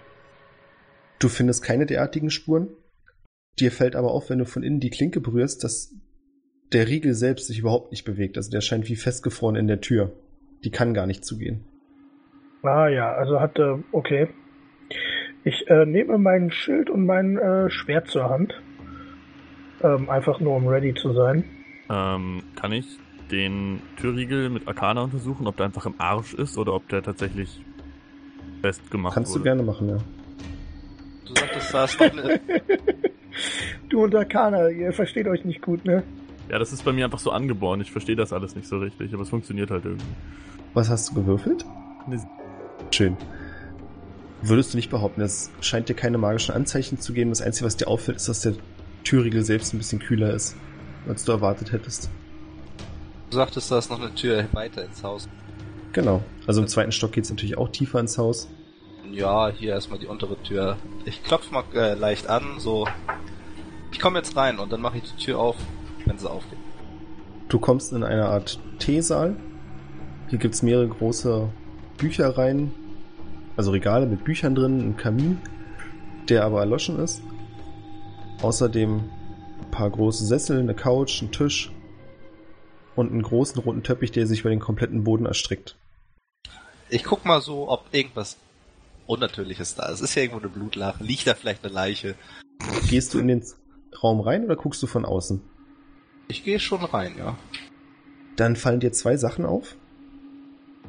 Du 1.20 1.28
findest 1.28 1.64
keine 1.64 1.86
derartigen 1.86 2.30
Spuren. 2.30 2.70
Dir 3.60 3.72
fällt 3.72 3.96
aber 3.96 4.12
auf, 4.12 4.30
wenn 4.30 4.40
du 4.40 4.46
von 4.46 4.64
innen 4.64 4.80
die 4.80 4.90
Klinke 4.90 5.20
berührst, 5.20 5.64
dass 5.64 5.94
der 6.74 6.88
Riegel 6.88 7.14
selbst 7.14 7.48
sich 7.48 7.60
überhaupt 7.60 7.92
nicht 7.92 8.06
bewegt. 8.06 8.38
Also 8.38 8.52
der 8.52 8.62
scheint 8.62 8.90
wie 8.90 8.96
festgefroren 8.96 9.56
in 9.56 9.68
der 9.68 9.82
Tür. 9.82 10.12
Die 10.64 10.72
kann 10.72 10.94
gar 10.94 11.08
nicht 11.08 11.26
zugehen. 11.26 11.64
Ah 12.64 12.88
ja, 12.88 13.14
also 13.14 13.40
hatte, 13.40 13.84
okay. 13.92 14.28
Ich 15.44 15.68
äh, 15.70 15.86
nehme 15.86 16.18
mein 16.18 16.52
Schild 16.52 16.90
und 16.90 17.06
mein 17.06 17.38
äh, 17.38 17.70
Schwert 17.70 18.08
zur 18.10 18.30
Hand. 18.30 18.54
Ähm, 19.82 20.10
einfach 20.10 20.40
nur 20.40 20.56
um 20.58 20.68
ready 20.68 20.94
zu 20.94 21.14
sein. 21.14 21.46
Ähm, 21.90 22.44
kann 22.56 22.74
ich 22.74 22.86
den 23.32 23.82
Türriegel 23.98 24.50
mit 24.50 24.68
Arcana 24.68 25.04
untersuchen, 25.04 25.48
ob 25.48 25.56
der 25.56 25.68
einfach 25.68 25.86
im 25.86 25.96
Arsch 25.98 26.34
ist 26.34 26.58
oder 26.58 26.74
ob 26.74 26.90
der 26.90 27.02
tatsächlich 27.02 27.64
festgemacht 28.62 29.14
Kannst 29.14 29.32
du 29.32 29.40
wurde? 29.40 29.50
gerne 29.50 29.64
machen, 29.64 29.90
ja. 29.90 29.98
Du 31.26 31.36
sagtest, 31.36 31.74
da 31.74 31.84
ist 31.86 32.00
noch 32.00 32.12
eine... 32.12 32.40
Du 33.88 34.04
und 34.04 34.14
Arcana, 34.14 34.70
ihr 34.70 34.92
versteht 34.92 35.28
euch 35.28 35.46
nicht 35.46 35.62
gut, 35.62 35.86
ne? 35.86 36.04
Ja, 36.50 36.58
das 36.60 36.74
ist 36.74 36.84
bei 36.84 36.92
mir 36.92 37.06
einfach 37.06 37.20
so 37.20 37.32
angeboren. 37.32 37.80
Ich 37.82 37.92
verstehe 37.92 38.16
das 38.16 38.34
alles 38.34 38.56
nicht 38.56 38.68
so 38.68 38.80
richtig, 38.80 39.14
aber 39.14 39.24
es 39.24 39.30
funktioniert 39.30 39.70
halt 39.72 39.86
irgendwie. 39.86 40.06
Was 40.74 40.90
hast 40.90 41.10
du 41.10 41.16
gewürfelt? 41.16 41.66
Eine- 42.06 42.28
Schön. 42.92 43.18
Würdest 44.42 44.74
du 44.74 44.78
nicht 44.78 44.90
behaupten, 44.90 45.22
es 45.22 45.52
scheint 45.62 45.90
dir 45.90 45.96
keine 45.96 46.18
magischen 46.18 46.56
Anzeichen 46.56 47.00
zu 47.00 47.14
geben. 47.14 47.30
Das 47.30 47.42
Einzige, 47.42 47.66
was 47.66 47.76
dir 47.78 47.88
auffällt, 47.88 48.18
ist, 48.18 48.30
dass 48.30 48.42
der 48.42 48.54
Türriegel 49.04 49.44
selbst 49.44 49.74
ein 49.74 49.78
bisschen 49.78 50.00
kühler 50.00 50.34
ist, 50.34 50.56
als 51.08 51.26
du 51.26 51.32
erwartet 51.34 51.72
hättest. 51.72 52.10
Du 53.30 53.36
sagtest, 53.36 53.70
da 53.70 53.78
ist 53.78 53.90
noch 53.92 54.02
eine 54.02 54.14
Tür 54.16 54.46
weiter 54.54 54.84
ins 54.84 55.04
Haus. 55.04 55.28
Genau. 55.94 56.24
Also 56.48 56.62
im 56.62 56.68
zweiten 56.68 56.92
Stock 56.92 57.12
geht's 57.12 57.30
natürlich 57.30 57.58
auch 57.58 57.70
tiefer 57.70 58.00
ins 58.00 58.18
Haus. 58.18 58.50
Ja, 59.12 59.50
hier 59.50 59.74
erstmal 59.74 60.00
die 60.00 60.08
untere 60.08 60.42
Tür. 60.44 60.78
Ich 61.06 61.24
klopfe 61.24 61.52
mal 61.54 61.64
äh, 61.74 61.94
leicht 61.96 62.28
an, 62.28 62.60
so. 62.60 62.88
Ich 63.92 64.00
komme 64.00 64.20
jetzt 64.20 64.36
rein 64.38 64.60
und 64.60 64.72
dann 64.72 64.82
mache 64.82 65.00
ich 65.00 65.04
die 65.04 65.24
Tür 65.26 65.40
auf, 65.40 65.56
wenn 66.10 66.18
sie 66.18 66.30
aufgeht. 66.30 66.60
Du 67.48 67.60
kommst 67.60 67.94
in 67.94 68.04
eine 68.04 68.26
Art 68.26 68.60
Teesaal. 68.80 69.36
Hier 70.28 70.40
gibt's 70.40 70.62
mehrere 70.62 70.88
große 70.88 71.50
Bücherreihen, 71.98 72.72
also 73.56 73.72
Regale 73.72 74.06
mit 74.06 74.24
Büchern 74.24 74.56
drin, 74.56 74.80
ein 74.80 74.98
Kamin, 74.98 75.42
der 76.28 76.44
aber 76.44 76.60
erloschen 76.60 77.00
ist. 77.00 77.22
Außerdem 78.42 79.04
ein 79.62 79.72
paar 79.72 79.90
große 79.90 80.26
Sessel, 80.26 80.60
eine 80.60 80.76
Couch, 80.76 81.22
ein 81.22 81.32
Tisch 81.32 81.72
und 82.96 83.12
einen 83.12 83.24
großen 83.24 83.62
roten 83.62 83.84
Teppich, 83.84 84.12
der 84.12 84.28
sich 84.28 84.42
über 84.42 84.50
den 84.50 84.60
kompletten 84.60 85.04
Boden 85.04 85.26
erstreckt. 85.26 85.76
Ich 86.90 87.04
guck 87.04 87.26
mal 87.26 87.42
so, 87.42 87.70
ob 87.70 87.86
irgendwas 87.92 88.38
Unnatürliches 89.08 89.76
da 89.76 89.88
ist. 89.88 89.96
Es 89.96 90.10
ist 90.10 90.16
ja 90.16 90.24
irgendwo 90.24 90.40
eine 90.40 90.50
Blutlache. 90.50 91.04
Liegt 91.04 91.28
da 91.28 91.34
vielleicht 91.34 91.64
eine 91.64 91.74
Leiche? 91.74 92.16
Gehst 92.88 93.14
du 93.14 93.20
in 93.20 93.28
den 93.28 93.44
Raum 94.04 94.20
rein 94.20 94.46
oder 94.46 94.56
guckst 94.56 94.82
du 94.84 94.88
von 94.88 95.06
außen? 95.06 95.42
Ich 96.32 96.44
gehe 96.44 96.60
schon 96.60 96.84
rein, 96.84 97.16
ja. 97.18 97.38
Dann 98.36 98.56
fallen 98.56 98.80
dir 98.80 98.92
zwei 98.92 99.18
Sachen 99.18 99.46
auf. 99.46 99.76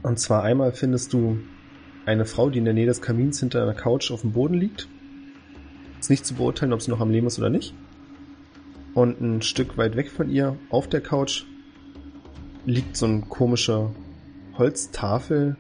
Und 0.03 0.19
zwar 0.19 0.43
einmal 0.43 0.73
findest 0.73 1.15
du 1.15 1.39
eine 2.05 2.27
Frau, 2.27 2.51
die 2.51 2.59
in 2.59 2.67
der 2.67 2.75
Nähe 2.75 2.87
des 2.87 3.01
Kamins 3.01 3.41
hinter 3.41 3.63
einer 3.63 3.75
Couch 3.75 4.11
auf 4.11 4.21
dem 4.21 4.33
Boden 4.33 4.55
liegt. 4.55 4.87
Ist 5.99 6.11
nicht 6.11 6.27
zu 6.27 6.35
beurteilen, 6.35 6.75
ob 6.75 6.83
sie 6.83 6.91
noch 6.91 7.01
am 7.01 7.11
Leben 7.11 7.27
ist 7.27 7.39
oder 7.39 7.49
nicht. 7.49 7.75
Und 8.93 9.21
ein 9.21 9.41
Stück 9.41 9.79
weit 9.79 9.97
weg 9.97 10.11
von 10.11 10.31
ihr, 10.31 10.59
auf 10.69 10.89
der 10.89 11.01
Couch, 11.01 11.45
liegt 12.67 12.97
so 12.97 13.07
eine 13.07 13.23
komische 13.23 13.95
Holztafel 14.59 15.57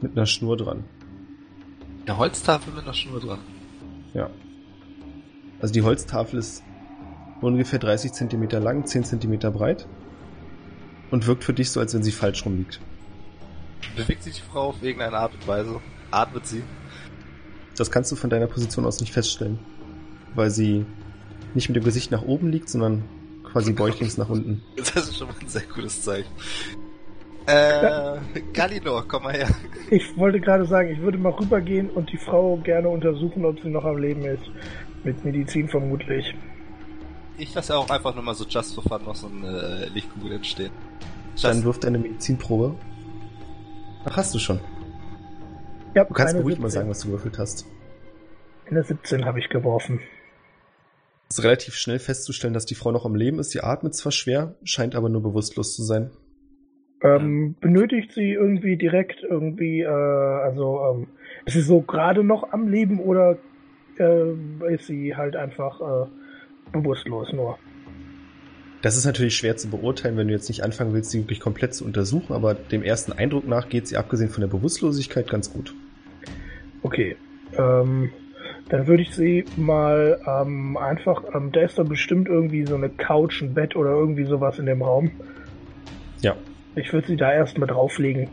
mit 0.00 0.12
einer 0.12 0.26
Schnur 0.26 0.56
dran. 0.56 0.84
Eine 2.06 2.18
Holztafel 2.18 2.72
mit 2.72 2.84
einer 2.84 2.94
Schnur 2.94 3.18
dran. 3.18 3.40
Ja. 4.14 4.30
Also 5.60 5.74
die 5.74 5.82
Holztafel 5.82 6.38
ist 6.38 6.62
ungefähr 7.40 7.78
30 7.78 8.12
Zentimeter 8.12 8.60
lang, 8.60 8.86
10 8.86 9.04
Zentimeter 9.04 9.50
breit 9.50 9.86
und 11.10 11.26
wirkt 11.26 11.44
für 11.44 11.52
dich 11.52 11.70
so, 11.70 11.80
als 11.80 11.94
wenn 11.94 12.02
sie 12.02 12.12
falsch 12.12 12.44
rumliegt. 12.44 12.80
Bewegt 13.96 14.22
sich 14.22 14.36
die 14.36 14.42
Frau 14.42 14.68
auf 14.68 14.82
irgendeine 14.82 15.16
Art 15.16 15.34
und 15.34 15.46
Weise? 15.46 15.80
Atmet 16.10 16.46
sie? 16.46 16.62
Das 17.76 17.90
kannst 17.90 18.10
du 18.10 18.16
von 18.16 18.30
deiner 18.30 18.46
Position 18.46 18.86
aus 18.86 19.00
nicht 19.00 19.12
feststellen, 19.12 19.58
weil 20.34 20.50
sie 20.50 20.86
nicht 21.54 21.68
mit 21.68 21.76
dem 21.76 21.84
Gesicht 21.84 22.10
nach 22.10 22.22
oben 22.22 22.50
liegt, 22.50 22.68
sondern 22.68 23.04
quasi 23.44 23.72
bäuchlings 23.74 24.16
nach 24.16 24.28
unten. 24.28 24.62
Das 24.76 24.96
ist 24.96 25.18
schon 25.18 25.28
mal 25.28 25.36
ein 25.40 25.48
sehr 25.48 25.62
gutes 25.74 26.02
Zeichen. 26.02 26.30
Äh, 27.46 28.18
Galinor, 28.52 29.06
komm 29.06 29.22
mal 29.22 29.34
her. 29.34 29.48
Ich 29.90 30.16
wollte 30.16 30.40
gerade 30.40 30.64
sagen, 30.64 30.90
ich 30.90 31.00
würde 31.00 31.16
mal 31.16 31.30
rübergehen 31.30 31.90
und 31.90 32.10
die 32.10 32.16
Frau 32.16 32.56
gerne 32.56 32.88
untersuchen, 32.88 33.44
ob 33.44 33.60
sie 33.60 33.68
noch 33.68 33.84
am 33.84 33.98
Leben 33.98 34.24
ist. 34.24 34.42
Mit 35.04 35.24
Medizin 35.24 35.68
vermutlich. 35.68 36.34
Ich 37.38 37.54
lasse 37.54 37.76
auch 37.76 37.90
einfach 37.90 38.14
nur 38.14 38.24
mal 38.24 38.34
so 38.34 38.44
just 38.48 38.74
for 38.74 38.82
fun 38.82 39.04
noch 39.04 39.14
so 39.14 39.28
eine 39.28 39.86
äh, 39.86 39.88
Lichtkugel 39.88 40.32
entstehen. 40.32 40.70
Dann 41.42 41.52
Just, 41.56 41.64
wirft 41.64 41.84
deine 41.84 41.98
Medizinprobe. 41.98 42.74
Ach, 44.06 44.16
hast 44.16 44.34
du 44.34 44.38
schon. 44.38 44.60
Ja, 45.94 46.04
Du 46.04 46.14
kannst 46.14 46.34
eine 46.34 46.42
mir 46.42 46.44
ruhig 46.44 46.58
mal 46.58 46.70
17. 46.70 46.80
sagen, 46.80 46.90
was 46.90 47.00
du 47.00 47.08
gewürfelt 47.08 47.38
hast. 47.38 47.66
Eine 48.70 48.82
17 48.82 49.24
habe 49.24 49.38
ich 49.38 49.48
geworfen. 49.48 50.00
Es 51.28 51.38
ist 51.38 51.44
relativ 51.44 51.74
schnell 51.74 51.98
festzustellen, 51.98 52.54
dass 52.54 52.66
die 52.66 52.74
Frau 52.74 52.92
noch 52.92 53.04
am 53.04 53.14
Leben 53.14 53.38
ist. 53.38 53.50
Sie 53.50 53.60
atmet 53.60 53.94
zwar 53.94 54.12
schwer, 54.12 54.54
scheint 54.64 54.94
aber 54.94 55.08
nur 55.08 55.22
bewusstlos 55.22 55.74
zu 55.74 55.82
sein. 55.82 56.10
Ähm, 57.02 57.56
benötigt 57.60 58.12
sie 58.12 58.32
irgendwie 58.32 58.76
direkt 58.76 59.22
irgendwie, 59.22 59.82
äh, 59.82 59.86
also 59.88 60.80
ähm, 60.90 61.08
ist 61.44 61.54
sie 61.54 61.60
so 61.60 61.82
gerade 61.82 62.24
noch 62.24 62.52
am 62.52 62.68
Leben 62.68 63.00
oder 63.00 63.36
äh, 63.98 64.74
ist 64.74 64.86
sie 64.86 65.14
halt 65.14 65.36
einfach 65.36 65.80
äh, 65.80 66.06
bewusstlos 66.72 67.32
nur? 67.32 67.58
Das 68.82 68.96
ist 68.96 69.04
natürlich 69.04 69.36
schwer 69.36 69.56
zu 69.56 69.68
beurteilen, 69.68 70.16
wenn 70.16 70.28
du 70.28 70.34
jetzt 70.34 70.48
nicht 70.48 70.62
anfangen 70.62 70.92
willst, 70.92 71.10
sie 71.10 71.20
wirklich 71.20 71.40
komplett 71.40 71.74
zu 71.74 71.84
untersuchen, 71.84 72.32
aber 72.32 72.54
dem 72.54 72.82
ersten 72.82 73.12
Eindruck 73.12 73.46
nach 73.46 73.68
geht 73.68 73.88
sie 73.88 73.96
abgesehen 73.96 74.30
von 74.30 74.42
der 74.42 74.48
Bewusstlosigkeit 74.48 75.28
ganz 75.28 75.52
gut. 75.52 75.74
Okay. 76.82 77.16
Ähm, 77.56 78.10
dann 78.68 78.86
würde 78.86 79.02
ich 79.02 79.14
sie 79.14 79.44
mal 79.56 80.20
ähm, 80.26 80.76
einfach, 80.76 81.22
ähm, 81.34 81.52
da 81.52 81.62
ist 81.62 81.78
doch 81.78 81.88
bestimmt 81.88 82.28
irgendwie 82.28 82.66
so 82.66 82.74
eine 82.74 82.88
Couch, 82.88 83.42
ein 83.42 83.54
Bett 83.54 83.76
oder 83.76 83.90
irgendwie 83.90 84.24
sowas 84.24 84.58
in 84.58 84.66
dem 84.66 84.82
Raum. 84.82 85.10
Ja. 86.20 86.36
Ich 86.74 86.92
würde 86.92 87.06
sie 87.06 87.16
da 87.16 87.32
erstmal 87.32 87.68
drauflegen, 87.68 88.28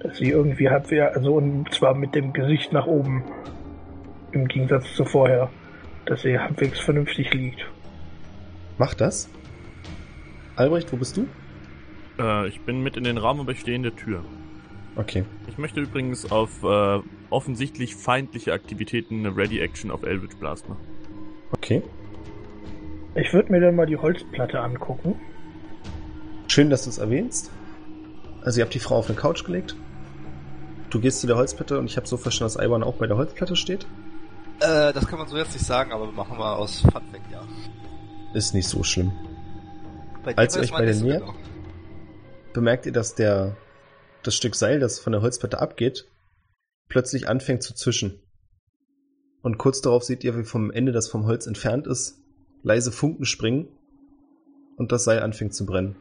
dass 0.00 0.18
sie 0.18 0.30
irgendwie 0.30 0.68
halbwegs, 0.68 1.14
also 1.14 1.34
und 1.36 1.72
zwar 1.72 1.94
mit 1.94 2.14
dem 2.14 2.32
Gesicht 2.32 2.72
nach 2.72 2.86
oben, 2.86 3.22
im 4.32 4.48
Gegensatz 4.48 4.92
zu 4.94 5.04
vorher, 5.04 5.48
dass 6.06 6.22
sie 6.22 6.38
halbwegs 6.38 6.80
vernünftig 6.80 7.32
liegt. 7.32 7.64
Mach 8.78 8.94
das. 8.94 9.28
Albrecht, 10.56 10.92
wo 10.92 10.96
bist 10.96 11.16
du? 11.16 11.26
Äh, 12.18 12.48
ich 12.48 12.60
bin 12.60 12.82
mit 12.82 12.96
in 12.96 13.04
den 13.04 13.18
Raum, 13.18 13.40
aber 13.40 13.52
ich 13.52 13.60
stehe 13.60 13.76
in 13.76 13.82
der 13.82 13.94
Tür. 13.96 14.24
Okay. 14.96 15.24
Ich 15.48 15.58
möchte 15.58 15.80
übrigens 15.80 16.30
auf 16.30 16.62
äh, 16.62 17.00
offensichtlich 17.30 17.96
feindliche 17.96 18.52
Aktivitäten 18.52 19.26
eine 19.26 19.36
Ready 19.36 19.60
Action 19.60 19.90
auf 19.90 20.04
Eldritch 20.04 20.36
Blast 20.36 20.68
machen. 20.68 20.84
Okay. 21.52 21.82
Ich 23.16 23.32
würde 23.32 23.50
mir 23.52 23.60
dann 23.60 23.76
mal 23.76 23.86
die 23.86 23.96
Holzplatte 23.96 24.60
angucken. 24.60 25.16
Schön, 26.48 26.70
dass 26.70 26.84
du 26.84 26.90
es 26.90 26.98
erwähnst. 26.98 27.50
Also 28.42 28.60
ihr 28.60 28.64
habt 28.64 28.74
die 28.74 28.80
Frau 28.80 28.96
auf 28.96 29.08
eine 29.08 29.18
Couch 29.18 29.44
gelegt. 29.44 29.76
Du 30.90 31.00
gehst 31.00 31.20
zu 31.20 31.26
der 31.26 31.36
Holzplatte 31.36 31.78
und 31.78 31.86
ich 31.86 31.96
habe 31.96 32.06
so 32.06 32.16
verstanden, 32.16 32.54
dass 32.54 32.64
Iwan 32.64 32.84
auch 32.84 32.94
bei 32.94 33.06
der 33.06 33.16
Holzplatte 33.16 33.56
steht. 33.56 33.86
äh, 34.60 34.92
das 34.92 35.06
kann 35.08 35.18
man 35.18 35.26
so 35.26 35.36
jetzt 35.36 35.52
nicht 35.54 35.64
sagen, 35.64 35.92
aber 35.92 36.06
wir 36.06 36.12
machen 36.12 36.38
mal 36.38 36.54
aus 36.54 36.80
Fun 36.80 36.90
Fact, 36.92 37.30
ja. 37.32 37.42
Ist 38.34 38.52
nicht 38.52 38.68
so 38.68 38.82
schlimm. 38.82 39.12
Bei 40.24 40.36
Als 40.36 40.56
ihr 40.56 40.62
euch 40.62 40.72
bei 40.72 40.84
der 40.84 40.96
nähert? 40.96 41.22
bemerkt 42.52 42.84
ihr, 42.84 42.92
dass 42.92 43.14
der 43.14 43.56
das 44.24 44.34
Stück 44.34 44.56
Seil, 44.56 44.80
das 44.80 44.98
von 44.98 45.12
der 45.12 45.22
Holzplatte 45.22 45.60
abgeht, 45.60 46.06
plötzlich 46.88 47.28
anfängt 47.28 47.62
zu 47.62 47.74
zischen. 47.74 48.20
Und 49.42 49.58
kurz 49.58 49.82
darauf 49.82 50.02
seht 50.02 50.24
ihr, 50.24 50.36
wie 50.36 50.44
vom 50.44 50.70
Ende, 50.70 50.90
das 50.92 51.08
vom 51.08 51.26
Holz 51.26 51.46
entfernt 51.46 51.86
ist, 51.86 52.22
leise 52.62 52.90
Funken 52.90 53.24
springen 53.24 53.68
und 54.76 54.90
das 54.90 55.04
Seil 55.04 55.20
anfängt 55.20 55.54
zu 55.54 55.64
brennen. 55.66 55.96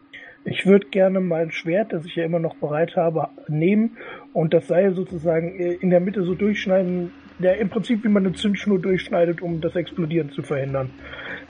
Ich 0.46 0.66
würde 0.66 0.88
gerne 0.88 1.20
mein 1.20 1.52
Schwert, 1.52 1.94
das 1.94 2.06
ich 2.06 2.16
ja 2.16 2.26
immer 2.26 2.40
noch 2.40 2.56
bereit 2.56 2.96
habe, 2.96 3.30
nehmen 3.48 3.98
und 4.34 4.54
das 4.54 4.68
Seil 4.68 4.96
sozusagen 4.96 5.60
äh, 5.60 5.74
in 5.74 5.90
der 5.90 6.00
Mitte 6.00 6.24
so 6.24 6.34
durchschneiden, 6.34 7.12
der 7.40 7.60
im 7.60 7.70
Prinzip 7.70 8.04
wie 8.04 8.10
man 8.10 8.26
eine 8.26 8.36
Zündschnur 8.36 8.80
durchschneidet, 8.80 9.42
um 9.42 9.62
das 9.62 9.76
Explodieren 9.76 10.32
zu 10.32 10.42
verhindern. 10.42 10.90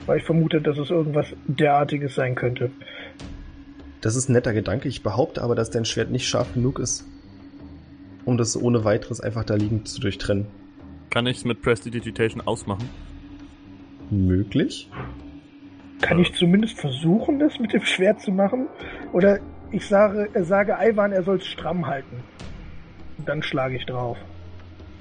Weil 0.06 0.18
ich 0.18 0.24
vermute, 0.24 0.60
dass 0.60 0.78
es 0.78 0.90
irgendwas 0.90 1.26
derartiges 1.46 2.14
sein 2.14 2.34
könnte. 2.34 2.70
Das 4.00 4.16
ist 4.16 4.28
ein 4.28 4.32
netter 4.32 4.52
Gedanke. 4.52 4.88
Ich 4.88 5.02
behaupte 5.02 5.42
aber, 5.42 5.54
dass 5.54 5.70
dein 5.70 5.84
Schwert 5.84 6.10
nicht 6.10 6.28
scharf 6.28 6.52
genug 6.52 6.78
ist, 6.78 7.06
um 8.24 8.36
das 8.36 8.60
ohne 8.60 8.84
weiteres 8.84 9.20
einfach 9.20 9.44
da 9.44 9.54
liegend 9.54 9.88
zu 9.88 10.00
durchtrennen. 10.00 10.46
Kann 11.10 11.26
ich 11.26 11.38
es 11.38 11.44
mit 11.44 11.62
Prestidigitation 11.62 12.42
ausmachen? 12.42 12.88
Möglich? 14.10 14.90
Kann 16.02 16.18
ich 16.18 16.34
zumindest 16.34 16.78
versuchen, 16.78 17.38
das 17.38 17.58
mit 17.58 17.72
dem 17.72 17.82
Schwert 17.82 18.20
zu 18.20 18.30
machen? 18.30 18.68
Oder 19.12 19.38
ich 19.70 19.86
sage, 19.86 20.28
sage 20.44 20.76
Ivan, 20.80 21.12
er 21.12 21.22
soll 21.22 21.36
es 21.36 21.46
stramm 21.46 21.86
halten. 21.86 22.22
Und 23.16 23.28
dann 23.28 23.42
schlage 23.42 23.76
ich 23.76 23.86
drauf. 23.86 24.18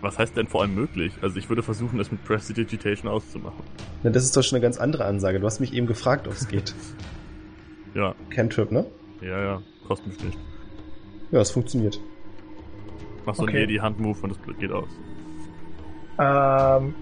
Was 0.04 0.20
heißt 0.20 0.36
denn 0.36 0.48
vor 0.48 0.62
allem 0.62 0.76
möglich? 0.76 1.14
Also 1.22 1.38
ich 1.38 1.48
würde 1.48 1.64
versuchen, 1.64 1.98
das 1.98 2.12
mit 2.12 2.24
Prestidigitation 2.26 3.10
auszumachen. 3.10 3.64
Na, 4.04 4.10
das 4.10 4.26
ist 4.26 4.36
doch 4.36 4.44
schon 4.44 4.58
eine 4.58 4.62
ganz 4.64 4.78
andere 4.78 5.06
Ansage. 5.06 5.40
Du 5.40 5.46
hast 5.46 5.62
mich 5.62 5.74
eben 5.74 5.88
gefragt, 5.88 6.28
ob 6.28 6.34
es 6.34 6.48
geht. 6.48 6.76
Ja, 7.96 8.16
Cantrip, 8.32 8.72
ne? 8.72 8.88
ja, 9.22 9.40
ja. 9.40 9.62
Kostet 9.88 10.08
mich 10.08 10.24
nicht. 10.24 10.38
Ja, 11.32 11.42
es 11.42 11.52
funktioniert. 11.52 12.00
Mach 13.24 13.36
so 13.36 13.44
Okay. 13.44 13.52
ein 13.58 13.70
Jedi-Hand-Move 13.70 14.18
und 14.24 14.30
das 14.32 14.58
geht 14.58 14.72
aus. 14.72 14.90
Ähm, 16.18 16.96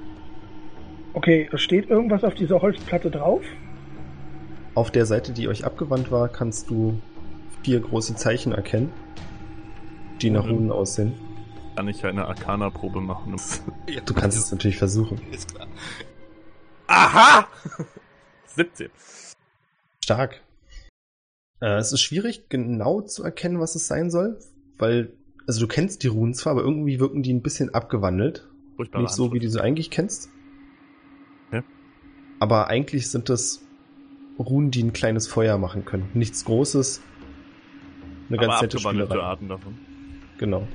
okay, 1.14 1.50
steht 1.54 1.90
irgendwas 1.90 2.26
auf 2.26 2.34
dieser 2.36 2.62
Holzplatte 2.62 3.10
drauf? 3.10 3.42
Auf 4.76 4.92
der 4.92 5.06
Seite, 5.06 5.32
die 5.32 5.48
euch 5.48 5.64
abgewandt 5.64 6.12
war, 6.12 6.28
kannst 6.28 6.70
du 6.70 7.00
vier 7.64 7.80
große 7.80 8.16
Zeichen 8.16 8.52
erkennen, 8.52 8.92
die 10.22 10.30
nach 10.30 10.44
Mhm. 10.46 10.52
Runen 10.52 10.72
aussehen. 10.74 11.14
Kann 11.76 11.88
ich 11.88 12.06
eine 12.06 12.28
Arcana-Probe 12.28 13.02
machen? 13.02 13.36
Ja, 13.88 14.02
Du 14.02 14.14
kannst 14.14 14.38
es 14.38 14.52
natürlich 14.52 14.78
versuchen. 14.78 15.20
Ist 15.32 15.54
klar. 15.54 15.68
Aha! 16.88 17.48
17. 18.56 18.90
Stark. 20.04 20.42
Äh, 21.62 21.78
es 21.78 21.92
ist 21.94 22.02
schwierig, 22.02 22.50
genau 22.50 23.02
zu 23.02 23.24
erkennen, 23.24 23.60
was 23.60 23.76
es 23.76 23.88
sein 23.88 24.12
soll, 24.12 24.40
weil, 24.78 25.14
also 25.48 25.62
du 25.62 25.68
kennst 25.68 26.04
die 26.04 26.08
Runen 26.08 26.34
zwar, 26.34 26.52
aber 26.54 26.62
irgendwie 26.62 27.00
wirken 27.00 27.24
die 27.24 27.34
ein 27.34 27.42
bisschen 27.42 27.74
abgewandelt. 27.74 28.48
Furchtbarer 28.76 29.04
Nicht 29.04 29.14
so, 29.14 29.32
wie 29.32 29.40
du 29.40 29.50
sie 29.50 29.62
eigentlich 29.62 29.90
kennst. 29.90 30.30
Ja. 31.52 31.64
Aber 32.40 32.68
eigentlich 32.68 33.10
sind 33.10 33.30
das 33.30 33.62
Runen, 34.38 34.72
die 34.72 34.84
ein 34.84 34.92
kleines 34.94 35.28
Feuer 35.28 35.58
machen 35.58 35.86
können. 35.86 36.10
Nichts 36.14 36.44
Großes. 36.46 37.02
Eine 38.28 38.38
Aber 38.38 38.48
ganz 38.48 38.62
nette 38.62 38.78
abgewandelte 38.78 39.12
Spielerei. 39.12 39.28
Arten 39.30 39.48
davon. 39.50 39.78
Genau. 40.40 40.68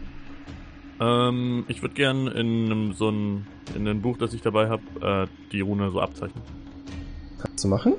Ähm, 1.00 1.65
ich 1.69 1.83
würde 1.83 1.95
gern 1.95 2.26
in 2.26 2.67
einem, 2.67 2.93
so 2.93 3.11
ein, 3.11 3.47
in 3.75 3.87
einem 3.87 4.00
Buch, 4.00 4.17
das 4.17 4.33
ich 4.33 4.43
dabei 4.43 4.69
habe, 4.69 4.83
äh, 5.29 5.50
die 5.53 5.61
Rune 5.61 5.91
so 5.91 6.00
abzeichnen. 6.00 6.43
Kannst 7.38 7.65
du 7.65 7.69
machen? 7.69 7.95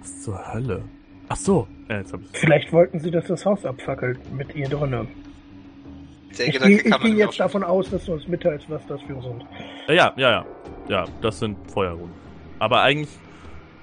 Was 0.00 0.22
zur 0.22 0.52
Hölle? 0.52 0.82
Ach 1.28 1.36
so, 1.36 1.68
äh, 1.88 1.98
jetzt 1.98 2.12
hab 2.12 2.20
ich's. 2.20 2.30
Vielleicht 2.38 2.72
wollten 2.72 2.98
sie, 2.98 3.10
dass 3.10 3.26
das 3.26 3.44
Haus 3.46 3.64
abfackelt 3.64 4.18
mit 4.32 4.54
ihr 4.54 4.68
drinne. 4.68 5.06
Der 6.38 6.48
Ich 6.48 6.58
gehe 6.60 6.90
nämlich 6.90 7.16
jetzt 7.16 7.38
davon 7.38 7.62
aus, 7.62 7.90
dass 7.90 8.04
du 8.04 8.14
uns 8.14 8.26
mitteilst, 8.26 8.68
was 8.68 8.84
das 8.86 9.00
für 9.02 9.20
sind. 9.22 9.44
Äh, 9.88 9.94
ja, 9.94 10.12
ja, 10.16 10.30
ja. 10.30 10.46
Ja, 10.88 11.04
das 11.22 11.38
sind 11.38 11.56
Feuerrunen. 11.70 12.12
Aber 12.58 12.82
eigentlich 12.82 13.10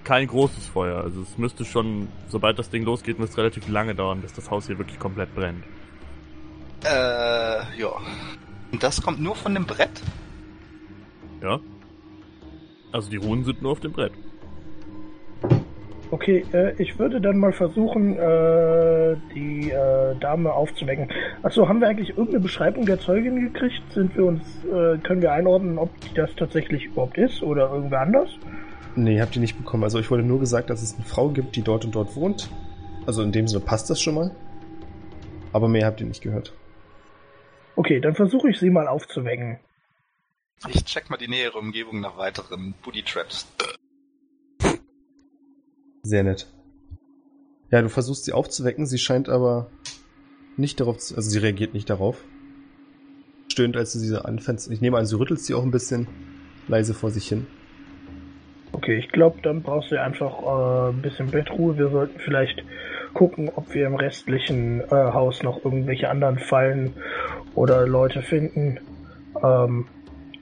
kein 0.03 0.27
großes 0.27 0.67
Feuer. 0.67 1.01
Also 1.01 1.21
es 1.21 1.37
müsste 1.37 1.63
schon, 1.65 2.09
sobald 2.27 2.59
das 2.59 2.69
Ding 2.69 2.83
losgeht, 2.83 3.19
müsste 3.19 3.33
es 3.33 3.37
relativ 3.37 3.67
lange 3.69 3.95
dauern, 3.95 4.21
bis 4.21 4.33
das 4.33 4.51
Haus 4.51 4.67
hier 4.67 4.77
wirklich 4.77 4.99
komplett 4.99 5.33
brennt. 5.35 5.63
Äh, 6.83 7.79
ja. 7.79 7.91
Und 8.71 8.83
das 8.83 9.01
kommt 9.01 9.19
nur 9.19 9.35
von 9.35 9.53
dem 9.53 9.65
Brett? 9.65 10.01
Ja? 11.41 11.59
Also 12.91 13.09
die 13.09 13.17
Runen 13.17 13.43
sind 13.43 13.61
nur 13.61 13.71
auf 13.73 13.79
dem 13.79 13.91
Brett. 13.91 14.13
Okay, 16.11 16.45
äh, 16.51 16.73
ich 16.81 16.99
würde 16.99 17.21
dann 17.21 17.37
mal 17.37 17.53
versuchen, 17.53 18.17
äh, 18.17 19.15
die 19.33 19.71
äh, 19.71 20.13
Dame 20.19 20.51
aufzuwecken. 20.51 21.07
Achso, 21.41 21.69
haben 21.69 21.79
wir 21.79 21.87
eigentlich 21.87 22.09
irgendeine 22.09 22.41
Beschreibung 22.41 22.85
der 22.85 22.99
Zeugin 22.99 23.53
gekriegt? 23.53 23.81
Sind 23.93 24.15
wir 24.17 24.25
uns, 24.25 24.41
äh, 24.65 24.97
können 24.97 25.21
wir 25.21 25.31
einordnen, 25.31 25.77
ob 25.77 25.89
die 26.01 26.13
das 26.13 26.35
tatsächlich 26.35 26.87
überhaupt 26.87 27.17
ist 27.17 27.41
oder 27.41 27.71
irgendwer 27.71 28.01
anders? 28.01 28.29
Nee, 28.97 29.21
habt 29.21 29.35
ihr 29.37 29.41
nicht 29.41 29.57
bekommen. 29.57 29.85
Also 29.85 29.99
euch 29.99 30.11
wurde 30.11 30.23
nur 30.23 30.41
gesagt, 30.41 30.69
dass 30.69 30.81
es 30.81 30.95
eine 30.95 31.05
Frau 31.05 31.29
gibt, 31.29 31.55
die 31.55 31.61
dort 31.61 31.85
und 31.85 31.95
dort 31.95 32.13
wohnt. 32.17 32.49
Also 33.05 33.23
in 33.23 33.31
dem 33.31 33.47
Sinne 33.47 33.63
passt 33.63 33.89
das 33.89 34.01
schon 34.01 34.15
mal. 34.15 34.31
Aber 35.53 35.69
mehr 35.69 35.85
habt 35.85 36.01
ihr 36.01 36.07
nicht 36.07 36.21
gehört. 36.21 36.53
Okay, 37.75 37.99
dann 37.99 38.15
versuche 38.15 38.49
ich 38.49 38.59
sie 38.59 38.69
mal 38.69 38.87
aufzuwecken. 38.87 39.59
Ich 40.69 40.85
check 40.85 41.09
mal 41.09 41.17
die 41.17 41.27
nähere 41.27 41.57
Umgebung 41.57 42.01
nach 42.01 42.17
weiteren 42.17 42.73
Booty 42.83 43.01
Traps. 43.03 43.47
Sehr 46.03 46.23
nett. 46.23 46.47
Ja, 47.71 47.81
du 47.81 47.89
versuchst 47.89 48.25
sie 48.25 48.33
aufzuwecken, 48.33 48.85
sie 48.85 48.97
scheint 48.97 49.29
aber 49.29 49.69
nicht 50.57 50.79
darauf 50.79 50.97
zu, 50.97 51.15
also 51.15 51.29
sie 51.29 51.39
reagiert 51.39 51.73
nicht 51.73 51.89
darauf. 51.89 52.23
Stöhnt, 53.51 53.77
als 53.77 53.93
du 53.93 53.99
sie 53.99 54.23
anfängst. 54.23 54.69
Ich 54.71 54.81
nehme 54.81 54.97
an, 54.97 55.05
sie 55.05 55.17
rüttelt 55.17 55.39
sie 55.39 55.53
auch 55.53 55.63
ein 55.63 55.71
bisschen 55.71 56.07
leise 56.67 56.93
vor 56.93 57.11
sich 57.11 57.27
hin. 57.27 57.47
Okay, 58.73 58.97
ich 58.97 59.09
glaube, 59.09 59.41
dann 59.41 59.61
brauchst 59.61 59.91
du 59.91 60.01
einfach 60.01 60.41
äh, 60.41 60.89
ein 60.91 61.01
bisschen 61.01 61.29
Bettruhe. 61.31 61.77
Wir 61.77 61.89
sollten 61.89 62.19
vielleicht 62.19 62.63
gucken, 63.13 63.49
ob 63.55 63.73
wir 63.73 63.87
im 63.87 63.95
restlichen 63.95 64.81
äh, 64.81 64.89
Haus 64.89 65.43
noch 65.43 65.63
irgendwelche 65.63 66.09
anderen 66.09 66.39
Fallen 66.39 66.93
oder 67.55 67.85
Leute 67.87 68.21
finden. 68.21 68.79
Ähm, 69.41 69.85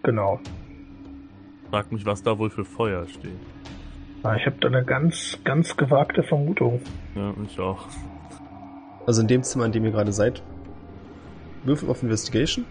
genau. 0.03 0.39
Frag 1.69 1.91
mich, 1.91 2.05
was 2.05 2.23
da 2.23 2.37
wohl 2.37 2.49
für 2.49 2.65
Feuer 2.65 3.07
steht. 3.07 3.31
Ah, 4.23 4.35
Ich 4.35 4.45
habe 4.45 4.57
da 4.59 4.67
eine 4.67 4.83
ganz, 4.83 5.37
ganz 5.43 5.77
gewagte 5.77 6.23
Vermutung. 6.23 6.81
Ja, 7.15 7.33
ich 7.45 7.59
auch. 7.59 7.87
Also 9.05 9.21
in 9.21 9.27
dem 9.27 9.43
Zimmer, 9.43 9.65
in 9.65 9.71
dem 9.71 9.85
ihr 9.85 9.91
gerade 9.91 10.11
seid, 10.11 10.41
würfel 11.63 11.89
auf 11.89 12.03
Investigation. 12.03 12.65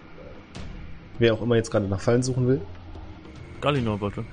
Wer 1.17 1.33
auch 1.33 1.41
immer 1.41 1.55
jetzt 1.55 1.71
gerade 1.71 1.87
nach 1.87 1.99
Fallen 1.99 2.23
suchen 2.23 2.47
will. 2.47 2.61
Galinor 3.61 3.97
bitte. 3.99 4.23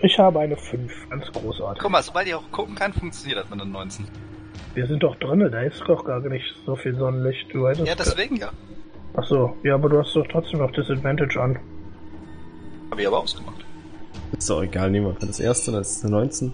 Ich 0.00 0.18
habe 0.18 0.40
eine 0.40 0.56
5, 0.56 1.10
ganz 1.10 1.26
großartig. 1.32 1.82
Guck 1.82 1.90
mal, 1.90 2.02
sobald 2.02 2.26
ich 2.26 2.34
auch 2.34 2.50
gucken 2.50 2.74
kann, 2.74 2.92
funktioniert 2.92 3.38
das 3.40 3.50
mit 3.50 3.60
einer 3.60 3.70
19. 3.70 4.06
Wir 4.78 4.86
sind 4.86 5.02
doch 5.02 5.16
drinnen, 5.16 5.50
da 5.50 5.62
ist 5.62 5.82
doch 5.88 6.04
gar 6.04 6.20
nicht 6.20 6.54
so 6.64 6.76
viel 6.76 6.94
Sonnenlicht. 6.94 7.52
Du 7.52 7.66
hättest 7.66 7.88
Ja, 7.88 7.96
deswegen 7.96 8.36
ja. 8.36 8.52
Ach 9.16 9.24
so, 9.24 9.56
ja, 9.64 9.74
aber 9.74 9.88
du 9.88 9.98
hast 9.98 10.14
doch 10.14 10.24
trotzdem 10.28 10.60
noch 10.60 10.70
Disadvantage 10.70 11.42
an. 11.42 11.58
Hab 12.88 13.00
ich 13.00 13.06
aber 13.08 13.18
ausgemacht. 13.18 13.66
Ist 14.38 14.48
doch 14.48 14.62
egal, 14.62 14.92
nehmen 14.92 15.06
wir 15.06 15.14
einfach 15.14 15.26
das 15.26 15.40
erste, 15.40 15.72
das 15.72 15.96
ist 15.96 16.04
eine 16.04 16.12
19. 16.12 16.52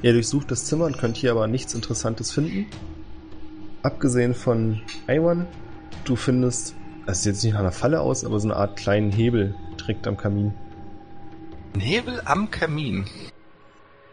Ihr 0.00 0.14
durchsucht 0.14 0.50
das 0.50 0.64
Zimmer 0.64 0.86
und 0.86 0.96
könnt 0.96 1.18
hier 1.18 1.32
aber 1.32 1.46
nichts 1.48 1.74
Interessantes 1.74 2.32
finden. 2.32 2.64
Abgesehen 3.82 4.32
von 4.32 4.80
Iwan, 5.06 5.46
du 6.06 6.16
findest, 6.16 6.74
das 7.04 7.22
sieht 7.22 7.34
jetzt 7.34 7.44
nicht 7.44 7.52
nach 7.52 7.60
einer 7.60 7.72
Falle 7.72 8.00
aus, 8.00 8.24
aber 8.24 8.40
so 8.40 8.48
eine 8.48 8.56
Art 8.56 8.78
kleinen 8.78 9.12
Hebel 9.12 9.54
direkt 9.78 10.06
am 10.06 10.16
Kamin. 10.16 10.54
Ein 11.74 11.80
Hebel 11.80 12.22
am 12.24 12.50
Kamin. 12.50 13.04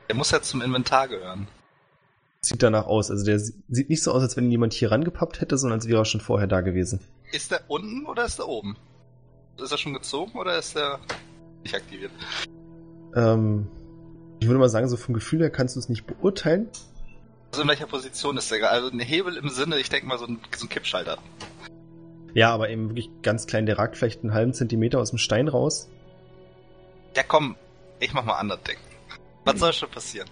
Der 0.10 0.18
muss 0.18 0.32
ja 0.32 0.42
zum 0.42 0.62
Inventar 0.62 1.08
gehören. 1.08 1.48
Sieht 2.46 2.62
danach 2.62 2.86
aus, 2.88 3.10
also 3.10 3.24
der 3.24 3.40
sie- 3.40 3.54
sieht 3.70 3.90
nicht 3.90 4.04
so 4.04 4.12
aus, 4.12 4.22
als 4.22 4.36
wenn 4.36 4.44
ihn 4.46 4.52
jemand 4.52 4.74
hier 4.74 4.92
rangepappt 4.92 5.40
hätte, 5.40 5.58
sondern 5.58 5.80
als 5.80 5.88
wäre 5.88 6.02
er 6.02 6.06
schon 6.06 6.20
vorher 6.20 6.48
da 6.48 6.60
gewesen. 6.62 7.00
Ist 7.32 7.52
der 7.52 7.62
unten 7.70 8.06
oder 8.06 8.26
ist 8.26 8.38
der 8.38 8.50
oben? 8.50 8.76
Ist 9.58 9.72
er 9.72 9.78
schon 9.78 9.94
gezogen 9.94 10.38
oder 10.38 10.58
ist 10.58 10.76
der 10.76 11.00
nicht 11.64 11.74
aktiviert? 11.74 12.12
Ähm, 13.16 13.68
ich 14.42 14.48
würde 14.48 14.60
mal 14.60 14.68
sagen, 14.68 14.90
so 14.90 14.98
vom 14.98 15.14
Gefühl 15.14 15.40
her 15.40 15.50
kannst 15.52 15.76
du 15.76 15.80
es 15.80 15.88
nicht 15.88 16.06
beurteilen. 16.06 16.68
Also 17.52 17.62
in 17.62 17.68
welcher 17.70 17.88
Position 17.88 18.36
ist 18.36 18.52
der? 18.52 18.70
Also 18.70 18.90
ein 18.90 19.00
Hebel 19.00 19.38
im 19.38 19.48
Sinne, 19.50 19.78
ich 19.80 19.88
denke 19.90 20.08
mal 20.08 20.18
so 20.18 20.26
ein, 20.26 20.40
so 20.58 20.66
ein 20.66 20.70
Kippschalter. 20.70 21.18
Ja, 22.34 22.52
aber 22.54 22.70
eben 22.70 22.90
wirklich 22.90 23.10
ganz 23.22 23.46
klein, 23.48 23.66
der 23.68 23.78
ragt 23.78 23.96
vielleicht 23.96 24.22
einen 24.24 24.34
halben 24.34 24.54
Zentimeter 24.54 25.00
aus 25.00 25.12
dem 25.12 25.20
Stein 25.20 25.48
raus. 25.48 25.88
Ja 27.16 27.24
komm, 27.24 27.56
ich 28.00 28.12
mach 28.14 28.26
mal 28.26 28.34
anders 28.34 28.60
Ding. 28.64 28.78
Was 29.46 29.60
soll 29.60 29.72
schon 29.72 29.90
passieren? 29.92 30.28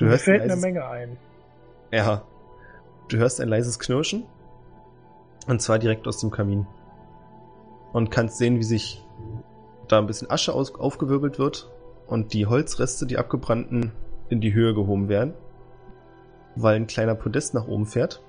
Du 0.00 0.06
Mir 0.06 0.12
hörst 0.12 0.24
fällt 0.24 0.42
ein 0.42 0.50
eine 0.50 0.54
leises- 0.54 0.62
Menge 0.62 0.84
ein. 0.88 1.16
Ja. 1.92 2.22
Du 3.08 3.18
hörst 3.18 3.38
ein 3.40 3.48
leises 3.48 3.78
Knirschen. 3.78 4.24
Und 5.46 5.60
zwar 5.60 5.78
direkt 5.78 6.06
aus 6.08 6.18
dem 6.20 6.30
Kamin. 6.30 6.66
Und 7.92 8.10
kannst 8.10 8.38
sehen, 8.38 8.56
wie 8.56 8.62
sich 8.64 9.04
da 9.88 9.98
ein 9.98 10.06
bisschen 10.06 10.30
Asche 10.30 10.54
aus 10.54 10.74
aufgewirbelt 10.74 11.38
wird 11.38 11.70
und 12.06 12.32
die 12.32 12.46
Holzreste, 12.46 13.06
die 13.06 13.18
abgebrannten, 13.18 13.92
in 14.30 14.40
die 14.40 14.54
Höhe 14.54 14.72
gehoben 14.74 15.08
werden. 15.10 15.34
Weil 16.56 16.76
ein 16.76 16.86
kleiner 16.86 17.14
Podest 17.14 17.52
nach 17.52 17.66
oben 17.68 17.84
fährt. 17.84 18.22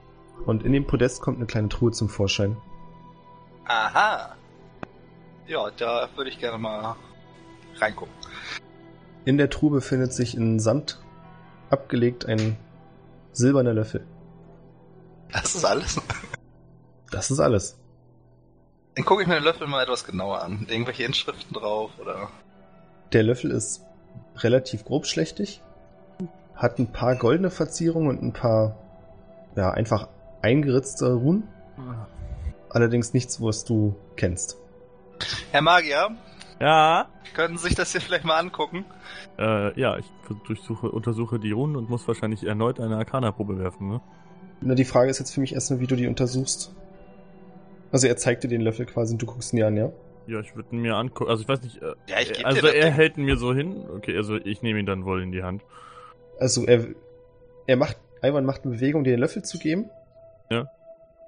Und 0.46 0.64
in 0.64 0.74
dem 0.74 0.86
Podest 0.88 1.22
kommt 1.22 1.38
eine 1.38 1.46
kleine 1.46 1.70
Truhe 1.70 1.92
zum 1.92 2.10
Vorschein. 2.10 2.58
Aha. 3.66 4.36
Ja, 5.48 5.70
da 5.78 6.10
würde 6.16 6.30
ich 6.32 6.40
gerne 6.40 6.58
mal 6.58 6.96
reingucken. 7.80 8.14
In 9.24 9.38
der 9.38 9.50
Truhe 9.50 9.72
befindet 9.72 10.12
sich 10.12 10.36
in 10.36 10.60
Samt 10.60 11.02
abgelegt 11.72 12.26
ein 12.26 12.58
silberner 13.32 13.74
Löffel. 13.74 14.06
Das 15.32 15.56
ist 15.56 15.66
alles. 15.66 16.00
Das 17.10 17.32
ist 17.32 17.40
alles. 17.40 17.78
Dann 18.96 19.06
gucke 19.06 19.22
ich 19.22 19.28
mir 19.28 19.36
den 19.36 19.44
Löffel 19.44 19.68
mal 19.68 19.84
etwas 19.84 20.06
genauer 20.06 20.42
an. 20.42 20.68
Irgendwelche 20.70 21.04
Inschriften 21.04 21.54
drauf 21.54 21.92
oder. 22.00 22.30
Der 23.14 23.24
Löffel 23.24 23.52
ist 23.52 23.82
relativ 24.38 24.86
grobschlächtig, 24.86 25.62
hat 26.56 26.80
ein 26.80 26.92
paar 26.92 27.16
goldene 27.16 27.52
Verzierungen 27.52 28.10
und 28.10 28.24
ein 28.24 28.34
paar, 28.34 28.78
ja, 29.56 29.72
einfach 29.72 30.08
eingeritzte 30.42 31.14
Runen. 31.14 31.48
Allerdings 32.70 33.14
nichts, 33.14 33.42
was 33.42 33.66
du 33.66 33.96
kennst. 34.16 34.58
Herr 35.52 35.62
Magier, 35.62 36.16
Ja? 36.62 37.08
können 37.34 37.58
Sie 37.58 37.64
sich 37.68 37.76
das 37.76 37.92
hier 37.92 38.02
vielleicht 38.02 38.26
mal 38.26 38.38
angucken? 38.38 38.86
Äh, 39.40 39.80
ja, 39.80 39.98
ich 39.98 40.06
durchsuche, 40.46 40.90
untersuche 40.92 41.40
die 41.40 41.52
Runen 41.52 41.76
und 41.76 41.90
muss 41.90 42.08
wahrscheinlich 42.08 42.46
erneut 42.46 42.80
eine 42.80 42.98
Arcana-Probe 42.98 43.58
werfen, 43.58 43.88
ne? 43.90 44.02
Na, 44.62 44.76
die 44.76 44.86
Frage 44.86 45.10
ist 45.10 45.20
jetzt 45.20 45.34
für 45.34 45.40
mich 45.42 45.54
erstmal, 45.54 45.80
wie 45.80 45.88
du 45.88 45.96
die 45.96 46.08
untersuchst. 46.08 46.76
Also 47.92 48.08
er 48.08 48.16
zeigt 48.18 48.44
dir 48.44 48.48
den 48.48 48.62
Löffel 48.62 48.86
quasi 48.86 49.14
und 49.14 49.22
du 49.22 49.26
guckst 49.26 49.54
ihn 49.54 49.58
dir 49.58 49.68
an, 49.68 49.76
ja? 49.78 49.92
Ja, 50.28 50.40
ich 50.40 50.56
würde 50.56 50.70
ihn 50.76 50.82
mir 50.82 50.96
angucken. 50.96 51.32
Also 51.32 51.42
ich 51.42 51.50
weiß 51.50 51.62
nicht. 51.64 51.82
Äh, 51.82 51.96
Ja, 52.08 52.20
ich 52.22 52.32
geb 52.32 52.46
also 52.46 52.68
er 52.68 52.86
Ding. 52.86 52.94
hält 52.94 53.18
ihn 53.18 53.26
mir 53.26 53.38
so 53.38 53.54
hin. 53.54 53.84
Okay, 53.96 54.16
also 54.16 54.36
ich 54.36 54.62
nehme 54.62 54.80
ihn 54.80 54.86
dann 54.86 55.04
wohl 55.04 55.24
in 55.24 55.32
die 55.32 55.42
Hand. 55.44 55.64
Also 56.40 56.66
er, 56.66 56.86
er 57.66 57.76
macht, 57.78 57.98
Ivan 58.22 58.46
macht 58.46 58.64
eine 58.64 58.76
Bewegung, 58.76 59.04
dir 59.04 59.12
den 59.12 59.20
Löffel 59.20 59.44
zu 59.44 59.58
geben. 59.58 59.90
Ja. 60.52 60.68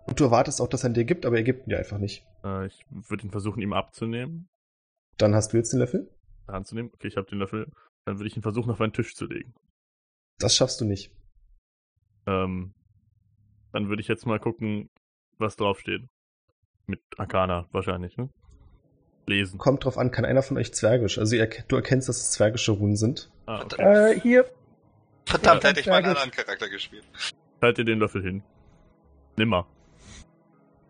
Und 0.06 0.20
du 0.20 0.26
erwartest 0.26 0.62
auch, 0.62 0.68
dass 0.68 0.84
er 0.84 0.92
ihn 0.92 0.94
dir 0.94 1.06
gibt, 1.06 1.26
aber 1.26 1.38
er 1.38 1.44
gibt 1.44 1.66
ihn 1.66 1.72
dir 1.72 1.80
einfach 1.80 1.98
nicht. 1.98 2.24
Äh, 2.46 2.68
ich 2.68 2.86
würde 2.90 3.24
ihn 3.24 3.32
versuchen, 3.32 3.62
ihm 3.62 3.74
abzunehmen. 3.74 4.48
Dann 5.18 5.36
hast 5.36 5.54
du 5.54 5.58
jetzt 5.58 5.72
den 5.74 5.80
Löffel. 5.80 6.10
Anzunehmen. 6.48 6.92
Okay, 6.94 7.08
ich 7.08 7.18
habe 7.18 7.28
den 7.30 7.40
Löffel. 7.40 7.72
Dann 8.06 8.18
würde 8.18 8.28
ich 8.28 8.36
ihn 8.36 8.42
versuchen, 8.44 8.72
auf 8.72 8.82
einen 8.82 8.94
Tisch 8.94 9.16
zu 9.16 9.26
legen. 9.26 9.54
Das 10.40 10.56
schaffst 10.56 10.82
du 10.82 10.86
nicht. 10.86 11.12
Ähm, 12.26 12.74
dann 13.72 13.90
würde 13.90 14.02
ich 14.02 14.08
jetzt 14.08 14.26
mal 14.26 14.40
gucken, 14.40 14.90
was 15.38 15.56
draufsteht. 15.56 16.02
Mit 16.86 17.02
Arcana 17.18 17.68
wahrscheinlich, 17.72 18.18
ne? 18.18 18.30
Lesen. 19.26 19.58
Kommt 19.58 19.86
drauf 19.86 19.98
an, 19.98 20.12
kann 20.12 20.26
einer 20.26 20.44
von 20.44 20.58
euch 20.58 20.74
Zwergisch? 20.74 21.18
Also 21.18 21.36
ihr, 21.38 21.50
du 21.68 21.78
erkennst, 21.78 22.10
dass 22.10 22.18
es 22.18 22.32
zwergische 22.32 22.74
Runen 22.74 22.98
sind. 22.98 23.32
Ah, 23.46 23.64
okay. 23.64 24.12
Äh, 24.16 24.20
hier, 24.20 24.46
Verdammt, 25.26 25.64
Ja, 25.64 25.70
hätte 25.70 25.80
ich 25.80 25.88
mal 25.88 25.96
einen 25.98 26.08
anderen 26.08 26.32
Charakter 26.32 26.70
gespielt. 26.70 27.06
Halt 27.62 27.78
dir 27.78 27.86
den 27.86 28.00
Löffel 28.00 28.22
hin. 28.22 28.44
Nimmer. 29.38 29.66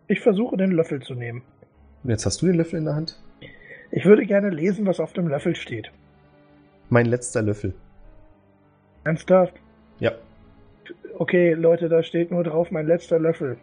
ich 0.08 0.20
versuche 0.20 0.56
den 0.56 0.72
Löffel 0.72 1.00
zu 1.00 1.14
nehmen. 1.14 1.42
Und 2.02 2.10
jetzt 2.10 2.26
hast 2.26 2.42
du 2.42 2.46
den 2.46 2.56
Löffel 2.56 2.78
in 2.78 2.84
der 2.84 2.96
Hand. 2.96 3.22
Ich 3.96 4.04
würde 4.04 4.26
gerne 4.26 4.50
lesen, 4.50 4.86
was 4.86 4.98
auf 4.98 5.12
dem 5.12 5.28
Löffel 5.28 5.54
steht. 5.54 5.92
Mein 6.88 7.06
letzter 7.06 7.42
Löffel. 7.42 7.74
Ernsthaft? 9.04 9.54
Ja. 10.00 10.10
Okay, 11.16 11.52
Leute, 11.52 11.88
da 11.88 12.02
steht 12.02 12.32
nur 12.32 12.42
drauf, 12.42 12.72
mein 12.72 12.88
letzter 12.88 13.20
Löffel. 13.20 13.56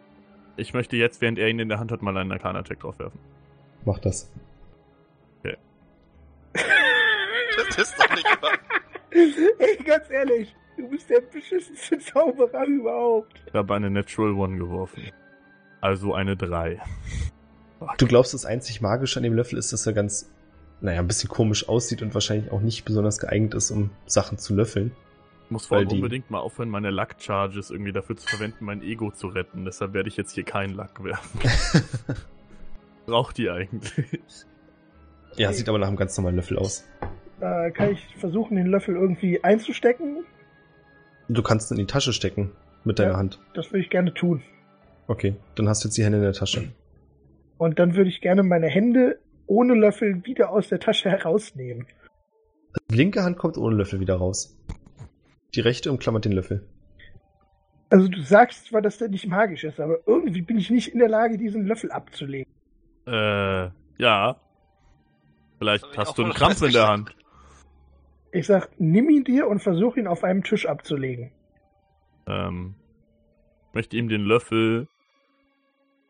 ich 0.56 0.72
möchte 0.72 0.96
jetzt, 0.96 1.20
während 1.20 1.38
er 1.38 1.48
ihn 1.48 1.58
in 1.58 1.68
der 1.68 1.78
Hand 1.78 1.92
hat, 1.92 2.00
mal 2.00 2.16
einen 2.16 2.32
Arcana-Check 2.32 2.80
drauf 2.80 2.98
werfen. 2.98 3.18
Mach 3.84 3.98
das. 3.98 4.32
Das 7.56 7.78
ist 7.78 7.98
doch 7.98 8.10
nicht 8.10 8.42
wahr. 8.42 8.58
Ey, 9.58 9.84
ganz 9.84 10.10
ehrlich, 10.10 10.56
du 10.78 10.88
bist 10.88 11.10
der 11.10 11.20
beschissenste 11.20 11.98
Zauberer 11.98 12.64
überhaupt. 12.64 13.42
Ich 13.46 13.52
habe 13.52 13.74
eine 13.74 13.90
Natural 13.90 14.32
One 14.32 14.56
geworfen. 14.56 15.10
Also 15.82 16.14
eine 16.14 16.36
3. 16.36 16.80
Du 17.98 18.06
glaubst, 18.06 18.34
das 18.34 18.44
einzig 18.46 18.80
Magische 18.80 19.18
an 19.18 19.22
dem 19.24 19.34
Löffel 19.34 19.58
ist, 19.58 19.72
dass 19.72 19.86
er 19.86 19.92
ganz, 19.92 20.30
naja, 20.80 21.00
ein 21.00 21.06
bisschen 21.06 21.28
komisch 21.30 21.68
aussieht 21.68 22.02
und 22.02 22.14
wahrscheinlich 22.14 22.50
auch 22.52 22.60
nicht 22.60 22.84
besonders 22.84 23.18
geeignet 23.18 23.54
ist, 23.54 23.70
um 23.70 23.90
Sachen 24.06 24.38
zu 24.38 24.54
löffeln. 24.54 24.92
Ich 25.46 25.50
muss 25.50 25.66
vor 25.66 25.78
allem 25.78 25.88
die- 25.88 25.96
unbedingt 25.96 26.30
mal 26.30 26.38
aufhören, 26.40 26.68
meine 26.70 26.90
Luck-Charges 26.90 27.70
irgendwie 27.70 27.92
dafür 27.92 28.16
zu 28.16 28.26
verwenden, 28.26 28.64
mein 28.64 28.82
Ego 28.82 29.10
zu 29.10 29.26
retten. 29.28 29.64
Deshalb 29.64 29.92
werde 29.92 30.08
ich 30.08 30.16
jetzt 30.16 30.32
hier 30.32 30.44
keinen 30.44 30.74
Luck 30.74 31.02
werfen. 31.04 31.40
Braucht 33.06 33.36
die 33.38 33.50
eigentlich? 33.50 33.92
Ja, 35.36 35.52
sieht 35.52 35.68
aber 35.68 35.78
nach 35.78 35.88
einem 35.88 35.96
ganz 35.96 36.16
normalen 36.16 36.36
Löffel 36.36 36.58
aus. 36.58 36.84
Äh, 37.40 37.70
kann 37.72 37.90
ich 37.92 38.06
versuchen, 38.18 38.56
den 38.56 38.66
Löffel 38.68 38.94
irgendwie 38.94 39.42
einzustecken? 39.42 40.24
Du 41.28 41.42
kannst 41.42 41.70
ihn 41.70 41.74
in 41.78 41.86
die 41.86 41.92
Tasche 41.92 42.12
stecken 42.12 42.52
mit 42.84 42.98
deiner 42.98 43.12
Ja. 43.12 43.16
Hand. 43.16 43.40
Das 43.54 43.70
würde 43.72 43.80
ich 43.80 43.90
gerne 43.90 44.14
tun. 44.14 44.42
Okay, 45.08 45.34
dann 45.56 45.68
hast 45.68 45.82
du 45.82 45.88
jetzt 45.88 45.96
die 45.98 46.04
Hände 46.04 46.18
in 46.18 46.24
der 46.24 46.32
Tasche. 46.32 46.70
Und 47.58 47.78
dann 47.78 47.94
würde 47.94 48.10
ich 48.10 48.20
gerne 48.20 48.42
meine 48.42 48.68
Hände 48.68 49.18
ohne 49.46 49.74
Löffel 49.74 50.24
wieder 50.24 50.50
aus 50.50 50.68
der 50.68 50.80
Tasche 50.80 51.10
herausnehmen. 51.10 51.86
Die 52.90 52.96
linke 52.96 53.22
Hand 53.22 53.38
kommt 53.38 53.58
ohne 53.58 53.76
Löffel 53.76 54.00
wieder 54.00 54.16
raus. 54.16 54.58
Die 55.54 55.60
rechte 55.60 55.90
umklammert 55.90 56.24
den 56.24 56.32
Löffel. 56.32 56.66
Also 57.90 58.08
du 58.08 58.22
sagst 58.22 58.66
zwar, 58.66 58.80
dass 58.80 58.96
der 58.96 59.08
nicht 59.08 59.26
magisch 59.26 59.64
ist, 59.64 59.78
aber 59.78 59.98
irgendwie 60.06 60.40
bin 60.40 60.56
ich 60.56 60.70
nicht 60.70 60.88
in 60.88 60.98
der 60.98 61.10
Lage, 61.10 61.36
diesen 61.36 61.66
Löffel 61.66 61.92
abzulegen. 61.92 62.50
Äh, 63.06 63.68
ja. 63.98 64.40
Vielleicht 65.58 65.86
hast 65.98 66.16
du 66.16 66.22
einen 66.22 66.32
Krampf 66.32 66.62
in 66.62 66.72
der. 66.72 66.88
Hand. 66.88 67.14
Ich 68.32 68.46
sag, 68.46 68.70
nimm 68.78 69.10
ihn 69.10 69.24
dir 69.24 69.46
und 69.46 69.60
versuch 69.60 69.96
ihn 69.96 70.06
auf 70.06 70.24
einem 70.24 70.42
Tisch 70.42 70.64
abzulegen. 70.64 71.32
Ähm, 72.26 72.74
möchte 73.74 73.96
ihm 73.98 74.08
den 74.08 74.22
Löffel. 74.22 74.88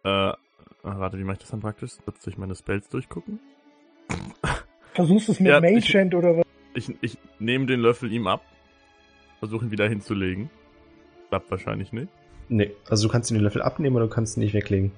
Äh, 0.05 0.33
ah, 0.83 0.99
warte, 0.99 1.19
wie 1.19 1.25
mache 1.25 1.35
ich 1.35 1.41
das 1.41 1.51
dann 1.51 1.61
praktisch? 1.61 1.93
Kurz 2.05 2.23
durch 2.25 2.37
meine 2.39 2.55
Spells 2.55 2.89
durchgucken. 2.89 3.41
Versuchst 4.95 5.29
es 5.29 5.41
mit 5.41 5.49
Ja, 5.51 5.61
Mage 5.61 5.79
ich- 5.79 5.95
Hand 5.95 6.15
oder 6.15 6.37
was? 6.39 6.45
Ich, 6.75 6.95
ich 7.03 7.19
nehme 7.39 7.67
den 7.67 7.81
Löffel 7.81 8.11
ihm 8.13 8.27
ab. 8.27 8.43
Versuche 9.39 9.65
ihn 9.67 9.71
wieder 9.71 9.89
hinzulegen. 9.89 10.51
Klappt 11.29 11.51
wahrscheinlich 11.51 11.93
nicht. 11.93 12.09
Nee, 12.49 12.71
also 12.89 13.07
du 13.09 13.13
kannst 13.13 13.31
ihn 13.31 13.35
den 13.35 13.43
Löffel 13.43 13.63
abnehmen 13.63 13.97
oder 13.97 14.07
du 14.07 14.11
kannst 14.15 14.37
ihn 14.37 14.41
nicht 14.41 14.55
weglegen. 14.55 14.93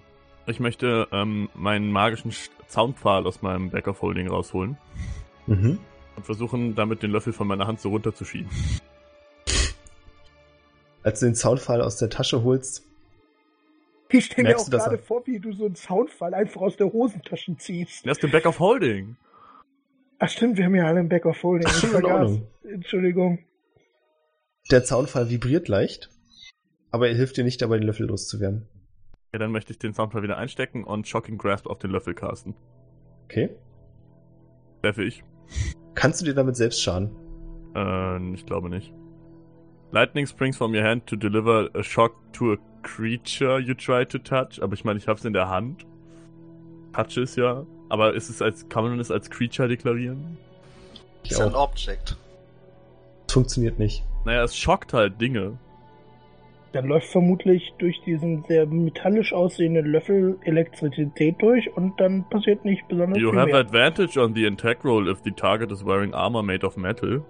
Ich 0.46 0.60
möchte 0.60 1.08
ähm, 1.12 1.48
meinen 1.54 1.90
magischen 1.90 2.30
Sch- 2.32 2.50
Zaunpfahl 2.68 3.26
aus 3.26 3.42
meinem 3.42 3.70
Back 3.70 3.88
of 3.88 4.02
Holding 4.02 4.28
rausholen 4.28 4.76
Mhm. 5.46 5.78
und 6.16 6.26
versuchen, 6.26 6.74
damit 6.74 7.02
den 7.02 7.10
Löffel 7.10 7.32
von 7.32 7.46
meiner 7.46 7.66
Hand 7.66 7.80
so 7.80 7.88
runterzuschieben. 7.90 8.50
Als 11.02 11.20
du 11.20 11.26
den 11.26 11.34
Zaunpfahl 11.34 11.82
aus 11.82 11.96
der 11.96 12.08
Tasche 12.10 12.42
holst, 12.42 12.82
Ich 14.10 14.26
stelle 14.26 14.48
mir 14.48 14.58
auch 14.58 14.64
du 14.64 14.70
gerade 14.70 14.98
vor, 14.98 15.26
wie 15.26 15.40
du 15.40 15.52
so 15.52 15.66
einen 15.66 15.76
Soundfall 15.76 16.34
einfach 16.34 16.60
aus 16.60 16.76
der 16.76 16.92
Hosentasche 16.92 17.56
ziehst. 17.56 18.06
Er 18.06 18.12
ist 18.12 18.22
im 18.22 18.30
Back 18.30 18.46
of 18.46 18.60
Holding. 18.60 19.16
Ach 20.18 20.28
stimmt, 20.28 20.56
wir 20.56 20.64
haben 20.66 20.74
ja 20.74 20.84
alle 20.86 21.00
einen 21.00 21.08
Back 21.08 21.26
of 21.26 21.42
Holding. 21.42 21.66
Ich 21.68 21.74
Ach, 21.78 21.84
in 21.84 21.90
vergaß. 21.90 22.38
Entschuldigung. 22.64 23.38
der 24.70 24.84
Zaunpfahl 24.84 25.30
vibriert 25.30 25.68
leicht, 25.68 26.10
aber 26.90 27.08
er 27.08 27.14
hilft 27.14 27.36
dir 27.36 27.44
nicht 27.44 27.60
dabei, 27.60 27.78
den 27.78 27.86
Löffel 27.86 28.06
loszuwerden. 28.06 28.68
Ja, 29.32 29.38
dann 29.40 29.50
möchte 29.50 29.72
ich 29.72 29.78
den 29.78 29.94
Soundpfahl 29.94 30.22
wieder 30.22 30.36
einstecken 30.38 30.84
und 30.84 31.08
Shocking 31.08 31.38
Grasp 31.38 31.66
auf 31.66 31.78
den 31.80 31.90
Löffel 31.90 32.14
casten. 32.14 32.54
Okay? 33.24 33.50
Treffe 34.82 35.02
ich. 35.02 35.24
Kannst 35.94 36.20
du 36.20 36.24
dir 36.24 36.34
damit 36.34 36.56
selbst 36.56 36.80
schaden? 36.80 37.10
Äh, 37.74 38.34
ich 38.34 38.46
glaube 38.46 38.70
nicht. 38.70 38.94
Lightning 39.90 40.26
springs 40.26 40.56
from 40.56 40.72
your 40.72 40.82
hand 40.84 41.06
to 41.06 41.16
deliver 41.16 41.68
a 41.74 41.82
shock 41.82 42.14
to 42.32 42.52
a 42.52 42.56
creature 42.84 43.58
you 43.58 43.74
try 43.74 44.06
to 44.06 44.18
touch. 44.18 44.62
Aber 44.62 44.74
ich 44.74 44.84
meine, 44.84 44.98
ich 44.98 45.08
hab's 45.08 45.24
in 45.24 45.32
der 45.32 45.48
Hand. 45.48 45.84
Touch 46.92 47.16
es 47.16 47.34
ja. 47.34 47.66
Aber 47.88 48.14
ist 48.14 48.28
es 48.30 48.40
als, 48.40 48.68
kann 48.68 48.84
man 48.84 49.00
es 49.00 49.10
als 49.10 49.28
Creature 49.30 49.66
deklarieren? 49.68 50.38
Ist 51.24 51.40
ein. 51.40 51.54
Object. 51.54 52.16
Das 53.26 53.34
funktioniert 53.34 53.78
nicht. 53.78 54.04
Naja, 54.24 54.44
es 54.44 54.56
schockt 54.56 54.92
halt 54.92 55.20
Dinge. 55.20 55.58
Dann 56.72 56.86
läuft 56.86 57.06
vermutlich 57.08 57.72
durch 57.78 58.00
diesen 58.04 58.42
sehr 58.48 58.66
metallisch 58.66 59.32
aussehenden 59.32 59.86
Löffel 59.86 60.38
Elektrizität 60.42 61.40
durch 61.40 61.70
und 61.76 61.98
dann 62.00 62.28
passiert 62.30 62.64
nicht 62.64 62.86
besonders 62.88 63.18
You 63.18 63.30
viel 63.30 63.38
have 63.38 63.50
mehr. 63.50 63.60
advantage 63.60 64.20
on 64.20 64.34
the 64.34 64.46
attack 64.46 64.84
roll 64.84 65.08
if 65.08 65.18
the 65.24 65.30
target 65.30 65.70
is 65.70 65.84
wearing 65.84 66.12
armor 66.14 66.42
made 66.42 66.66
of 66.66 66.76
metal. 66.76 67.24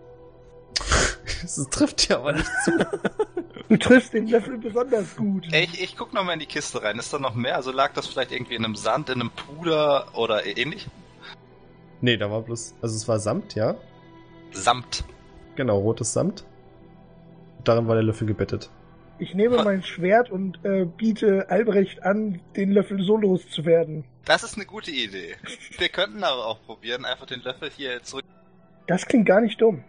Das 1.43 1.69
trifft 1.71 2.09
ja 2.09 2.19
aber 2.19 2.33
nicht 2.33 2.51
zu. 2.65 2.71
Du 3.69 3.77
triffst 3.77 4.13
den 4.13 4.27
Löffel 4.27 4.59
besonders 4.59 5.17
gut. 5.17 5.47
Ey, 5.53 5.65
ich, 5.65 5.83
ich 5.83 5.97
guck 5.97 6.13
noch 6.13 6.25
mal 6.25 6.35
in 6.35 6.41
die 6.41 6.47
Kiste 6.47 6.83
rein. 6.83 6.99
Ist 6.99 7.13
da 7.13 7.19
noch 7.19 7.35
mehr? 7.35 7.57
Also 7.57 7.73
lag 7.73 7.93
das 7.95 8.07
vielleicht 8.07 8.33
irgendwie 8.33 8.55
in 8.55 8.65
einem 8.65 8.77
Sand, 8.77 9.09
in 9.09 9.21
einem 9.21 9.31
Puder 9.31 10.09
oder 10.15 10.45
ähnlich? 10.45 10.87
nee, 12.05 12.17
da 12.19 12.31
war 12.31 12.43
bloß, 12.43 12.75
also 12.83 12.95
es 12.95 13.09
war 13.09 13.19
Samt, 13.19 13.55
ja? 13.55 13.77
Samt. 14.53 15.05
Genau, 15.57 15.79
rotes 15.79 16.13
Samt. 16.13 16.45
Darin 17.65 17.89
war 17.89 17.95
der 17.95 18.05
Löffel 18.05 18.27
gebettet. 18.27 18.69
Ich 19.19 19.35
nehme 19.35 19.63
mein 19.63 19.83
Schwert 19.83 20.31
und 20.31 20.63
äh, 20.65 20.85
biete 20.85 21.49
Albrecht 21.49 22.03
an, 22.03 22.41
den 22.57 22.73
Löffel 22.73 23.03
so 23.03 23.17
loszuwerden. 23.17 24.05
Das 24.25 24.43
ist 24.43 24.57
eine 24.57 24.67
gute 24.67 24.91
Idee. 24.91 25.37
Wir 25.79 25.89
könnten 25.89 26.25
aber 26.25 26.47
auch 26.47 26.63
probieren, 26.67 27.05
einfach 27.05 27.27
den 27.27 27.41
Löffel 27.41 27.71
hier 27.75 28.03
zurück. 28.03 28.25
Das 28.87 29.07
klingt 29.07 29.27
gar 29.27 29.41
nicht 29.41 29.61
dumm. 29.61 29.83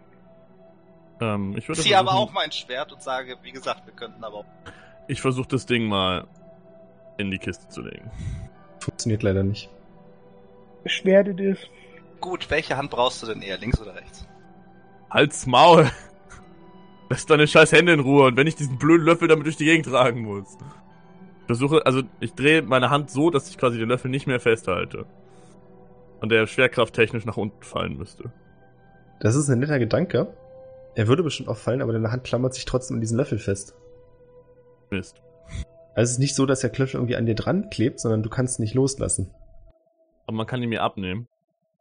Ähm, 1.20 1.54
ich 1.56 1.68
würde 1.68 1.80
Ich 1.80 1.86
ziehe 1.86 1.98
aber 1.98 2.12
auch 2.14 2.32
mein 2.32 2.52
Schwert 2.52 2.92
und 2.92 3.02
sage, 3.02 3.36
wie 3.42 3.52
gesagt, 3.52 3.86
wir 3.86 3.94
könnten 3.94 4.22
aber 4.22 4.38
auch. 4.38 4.44
Ich 5.08 5.20
versuche 5.20 5.48
das 5.48 5.66
Ding 5.66 5.86
mal 5.86 6.26
in 7.16 7.30
die 7.30 7.38
Kiste 7.38 7.68
zu 7.68 7.82
legen. 7.82 8.10
Funktioniert 8.80 9.22
leider 9.22 9.42
nicht. 9.42 9.70
Schwerdet 10.84 11.40
es. 11.40 11.58
Gut, 12.20 12.50
welche 12.50 12.76
Hand 12.76 12.90
brauchst 12.90 13.22
du 13.22 13.26
denn 13.26 13.42
eher, 13.42 13.58
links 13.58 13.80
oder 13.80 13.94
rechts? 13.94 14.26
Halt's 15.10 15.46
Maul! 15.46 15.90
Lass 17.08 17.26
deine 17.26 17.46
scheiß 17.46 17.72
Hände 17.72 17.92
in 17.92 18.00
Ruhe 18.00 18.26
und 18.26 18.36
wenn 18.36 18.46
ich 18.46 18.56
diesen 18.56 18.78
blöden 18.78 19.06
Löffel 19.06 19.28
damit 19.28 19.46
durch 19.46 19.56
die 19.56 19.64
Gegend 19.64 19.86
tragen 19.86 20.22
muss. 20.22 20.56
Ich 21.40 21.46
versuche, 21.46 21.86
also 21.86 22.02
ich 22.18 22.34
drehe 22.34 22.62
meine 22.62 22.90
Hand 22.90 23.10
so, 23.10 23.30
dass 23.30 23.48
ich 23.48 23.58
quasi 23.58 23.78
den 23.78 23.88
Löffel 23.88 24.10
nicht 24.10 24.26
mehr 24.26 24.40
festhalte. 24.40 25.06
Und 26.20 26.30
der 26.32 26.46
Schwerkraft 26.46 26.94
technisch 26.94 27.24
nach 27.24 27.36
unten 27.36 27.62
fallen 27.62 27.96
müsste. 27.96 28.32
Das 29.20 29.36
ist 29.36 29.48
ein 29.48 29.60
netter 29.60 29.78
Gedanke. 29.78 30.34
Er 30.96 31.08
würde 31.08 31.22
bestimmt 31.22 31.48
auch 31.50 31.58
fallen, 31.58 31.82
aber 31.82 31.92
deine 31.92 32.10
Hand 32.10 32.24
klammert 32.24 32.54
sich 32.54 32.64
trotzdem 32.64 32.96
an 32.96 33.00
diesen 33.02 33.18
Löffel 33.18 33.38
fest. 33.38 33.74
Mist. 34.90 35.20
Also 35.94 36.08
es 36.08 36.10
ist 36.12 36.18
nicht 36.18 36.34
so, 36.34 36.46
dass 36.46 36.60
der 36.60 36.70
Löffel 36.72 36.96
irgendwie 36.96 37.16
an 37.16 37.26
dir 37.26 37.34
dran 37.34 37.68
klebt, 37.70 38.00
sondern 38.00 38.22
du 38.22 38.30
kannst 38.30 38.58
ihn 38.58 38.62
nicht 38.62 38.74
loslassen. 38.74 39.30
Aber 40.26 40.36
man 40.38 40.46
kann 40.46 40.62
ihn 40.62 40.70
mir 40.70 40.82
abnehmen. 40.82 41.28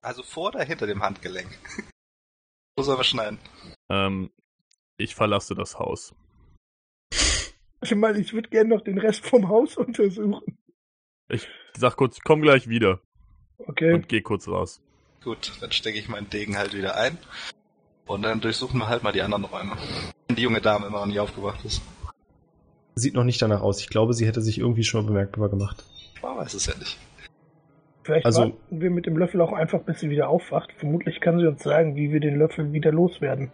Also 0.02 0.22
vor 0.22 0.50
oder 0.50 0.64
hinter 0.64 0.86
dem 0.86 1.02
Handgelenk? 1.02 1.48
Sollen 2.78 3.00
wir 3.00 3.04
schneiden? 3.06 3.40
Ähm, 3.90 4.30
ich 4.98 5.16
verlasse 5.16 5.56
das 5.56 5.80
Haus. 5.80 6.14
Ich 7.82 7.96
meine, 7.96 8.20
ich 8.20 8.34
würde 8.34 8.50
gerne 8.50 8.70
noch 8.70 8.82
den 8.82 8.98
Rest 8.98 9.26
vom 9.26 9.48
Haus 9.48 9.78
untersuchen. 9.78 10.58
Ich 11.30 11.48
sag 11.78 11.96
kurz, 11.96 12.20
komm 12.22 12.42
gleich 12.42 12.68
wieder 12.68 13.00
Okay. 13.60 13.94
und 13.94 14.10
geh 14.10 14.22
kurz 14.22 14.48
raus. 14.48 14.82
Gut, 15.24 15.54
dann 15.62 15.72
stecke 15.72 15.98
ich 15.98 16.10
meinen 16.10 16.30
Degen 16.30 16.58
halt 16.58 16.74
wieder 16.74 16.96
ein. 16.98 17.18
Und 18.08 18.22
dann 18.22 18.40
durchsuchen 18.40 18.80
wir 18.80 18.88
halt 18.88 19.04
mal 19.04 19.12
die 19.12 19.22
anderen 19.22 19.46
Räume. 19.46 19.74
Wenn 20.28 20.36
die 20.36 20.44
junge 20.44 20.62
Dame 20.62 20.88
immer 20.88 21.00
noch 21.00 21.06
nicht 21.08 21.20
aufgewacht 21.20 21.64
ist. 21.66 21.82
Sieht 22.96 23.14
noch 23.14 23.24
nicht 23.24 23.42
danach 23.42 23.62
aus. 23.62 23.80
Ich 23.82 23.90
glaube, 23.90 24.14
sie 24.14 24.26
hätte 24.28 24.42
sich 24.42 24.60
irgendwie 24.60 24.84
schon 24.84 25.04
mal 25.04 25.08
bemerkbar 25.08 25.50
gemacht. 25.50 25.84
Man 26.22 26.38
weiß 26.38 26.54
es 26.54 26.66
ja 26.68 26.76
nicht. 26.78 26.98
Vielleicht 28.04 28.26
also- 28.26 28.42
warten 28.42 28.82
wir 28.82 28.92
mit 28.92 29.06
dem 29.06 29.18
Löffel 29.18 29.42
auch 29.42 29.52
einfach, 29.52 29.82
bis 29.82 30.00
sie 30.00 30.10
wieder 30.10 30.30
aufwacht. 30.30 30.72
Vermutlich 30.78 31.20
kann 31.20 31.40
sie 31.40 31.48
uns 31.48 31.64
sagen, 31.64 31.96
wie 31.96 32.12
wir 32.12 32.20
den 32.20 32.38
Löffel 32.38 32.72
wieder 32.72 32.92
loswerden. 32.92 33.52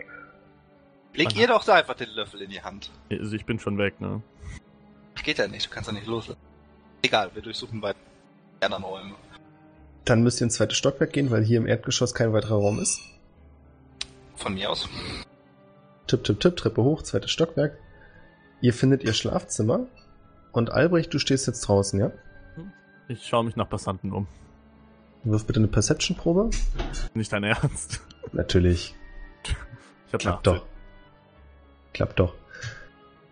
Leg 1.13 1.29
Aha. 1.31 1.39
ihr 1.39 1.47
doch 1.47 1.63
da 1.63 1.75
einfach 1.75 1.95
den 1.95 2.09
Löffel 2.09 2.41
in 2.41 2.49
die 2.49 2.61
Hand. 2.61 2.91
Also 3.09 3.35
ich 3.35 3.45
bin 3.45 3.59
schon 3.59 3.77
weg, 3.77 3.99
ne? 3.99 4.21
Geht 5.23 5.37
ja 5.37 5.47
nicht, 5.47 5.67
du 5.67 5.69
kannst 5.73 5.87
ja 5.89 5.93
nicht 5.93 6.07
loslassen. 6.07 6.39
Egal, 7.03 7.29
wir 7.33 7.41
durchsuchen 7.41 7.81
weiter 7.81 7.99
die 8.59 8.65
anderen 8.65 8.83
Räume. 8.83 9.15
Dann 10.05 10.23
müsst 10.23 10.41
ihr 10.41 10.45
ins 10.45 10.55
zweite 10.55 10.73
Stockwerk 10.75 11.13
gehen, 11.13 11.29
weil 11.31 11.43
hier 11.43 11.57
im 11.57 11.67
Erdgeschoss 11.67 12.13
kein 12.13 12.33
weiterer 12.33 12.55
Raum 12.55 12.79
ist. 12.79 13.01
Von 14.35 14.53
mir 14.53 14.69
aus. 14.69 14.89
Tipp, 16.07 16.23
tipp, 16.23 16.39
tipp, 16.39 16.57
Treppe 16.57 16.83
hoch, 16.83 17.01
zweites 17.03 17.31
Stockwerk. 17.31 17.77
Ihr 18.61 18.73
findet 18.73 19.03
ihr 19.03 19.13
Schlafzimmer. 19.13 19.87
Und 20.51 20.71
Albrecht, 20.71 21.13
du 21.13 21.19
stehst 21.19 21.47
jetzt 21.47 21.61
draußen, 21.61 21.99
ja? 21.99 22.11
Ich 23.07 23.25
schaue 23.27 23.43
mich 23.43 23.55
nach 23.55 23.69
Passanten 23.69 24.11
um. 24.11 24.27
Wirf 25.23 25.45
bitte 25.45 25.59
eine 25.59 25.67
Perception-Probe. 25.67 26.49
Nicht 27.13 27.31
dein 27.31 27.43
Ernst. 27.43 28.01
Natürlich. 28.31 28.95
Ich 30.07 30.13
hab 30.13 30.21
Klappt 30.21 30.47
doch. 30.47 30.65
Klappt 31.93 32.19
doch. 32.19 32.33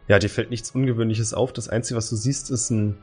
Ja, 0.08 0.20
dir 0.20 0.30
fällt 0.30 0.50
nichts 0.50 0.72
Ungewöhnliches 0.72 1.34
auf. 1.34 1.54
Das 1.54 1.70
Einzige, 1.70 1.98
was 1.98 2.10
du 2.10 2.16
siehst, 2.16 2.50
ist 2.52 2.70
ein 2.70 2.98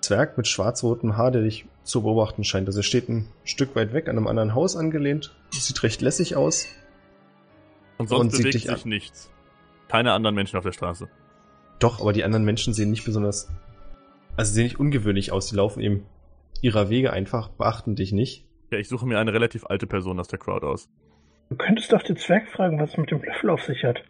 Zwerg 0.00 0.36
mit 0.36 0.46
schwarz-rotem 0.46 1.16
Haar, 1.16 1.30
der 1.30 1.42
dich 1.42 1.66
zu 1.84 2.02
beobachten 2.02 2.44
scheint. 2.44 2.68
Also 2.68 2.80
er 2.80 2.84
steht 2.84 3.08
ein 3.08 3.28
Stück 3.44 3.74
weit 3.74 3.92
weg 3.92 4.08
an 4.08 4.16
einem 4.16 4.26
anderen 4.26 4.54
Haus 4.54 4.76
angelehnt. 4.76 5.34
Sieht 5.50 5.82
recht 5.82 6.00
lässig 6.00 6.36
aus. 6.36 6.66
Und 7.98 8.08
sonst 8.08 8.34
Und 8.34 8.42
bewegt 8.42 8.52
sich 8.60 8.70
an. 8.70 8.78
nichts. 8.84 9.30
Keine 9.88 10.12
anderen 10.12 10.34
Menschen 10.34 10.56
auf 10.56 10.64
der 10.64 10.72
Straße. 10.72 11.08
Doch, 11.78 12.00
aber 12.00 12.12
die 12.12 12.24
anderen 12.24 12.44
Menschen 12.44 12.72
sehen 12.74 12.90
nicht 12.90 13.04
besonders. 13.04 13.48
Also 14.36 14.52
sehen 14.52 14.64
nicht 14.64 14.78
ungewöhnlich 14.80 15.32
aus. 15.32 15.46
Die 15.48 15.56
laufen 15.56 15.80
eben 15.80 16.04
ihrer 16.62 16.88
Wege 16.90 17.12
einfach, 17.12 17.48
beachten 17.50 17.94
dich 17.96 18.12
nicht. 18.12 18.44
Ja, 18.70 18.78
ich 18.78 18.88
suche 18.88 19.06
mir 19.06 19.18
eine 19.18 19.32
relativ 19.32 19.64
alte 19.66 19.86
Person 19.86 20.18
aus 20.18 20.28
der 20.28 20.38
Crowd 20.38 20.66
aus. 20.66 20.88
Du 21.50 21.56
könntest 21.56 21.92
doch 21.92 22.02
den 22.02 22.16
Zwerg 22.16 22.48
fragen, 22.48 22.80
was 22.80 22.90
es 22.90 22.96
mit 22.96 23.10
dem 23.10 23.22
Löffel 23.22 23.50
auf 23.50 23.62
sich 23.62 23.84
hat. 23.84 24.02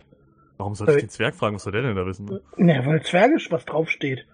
Warum 0.56 0.74
soll 0.74 0.88
ich 0.90 0.96
den 0.96 1.10
Zwerg 1.10 1.34
fragen? 1.34 1.56
Was 1.56 1.64
soll 1.64 1.72
der 1.72 1.82
denn 1.82 1.94
da 1.96 2.06
wissen? 2.06 2.40
Ne, 2.56 2.80
weil 2.86 3.02
zwergisch 3.02 3.50
was 3.50 3.64
draufsteht. 3.66 4.24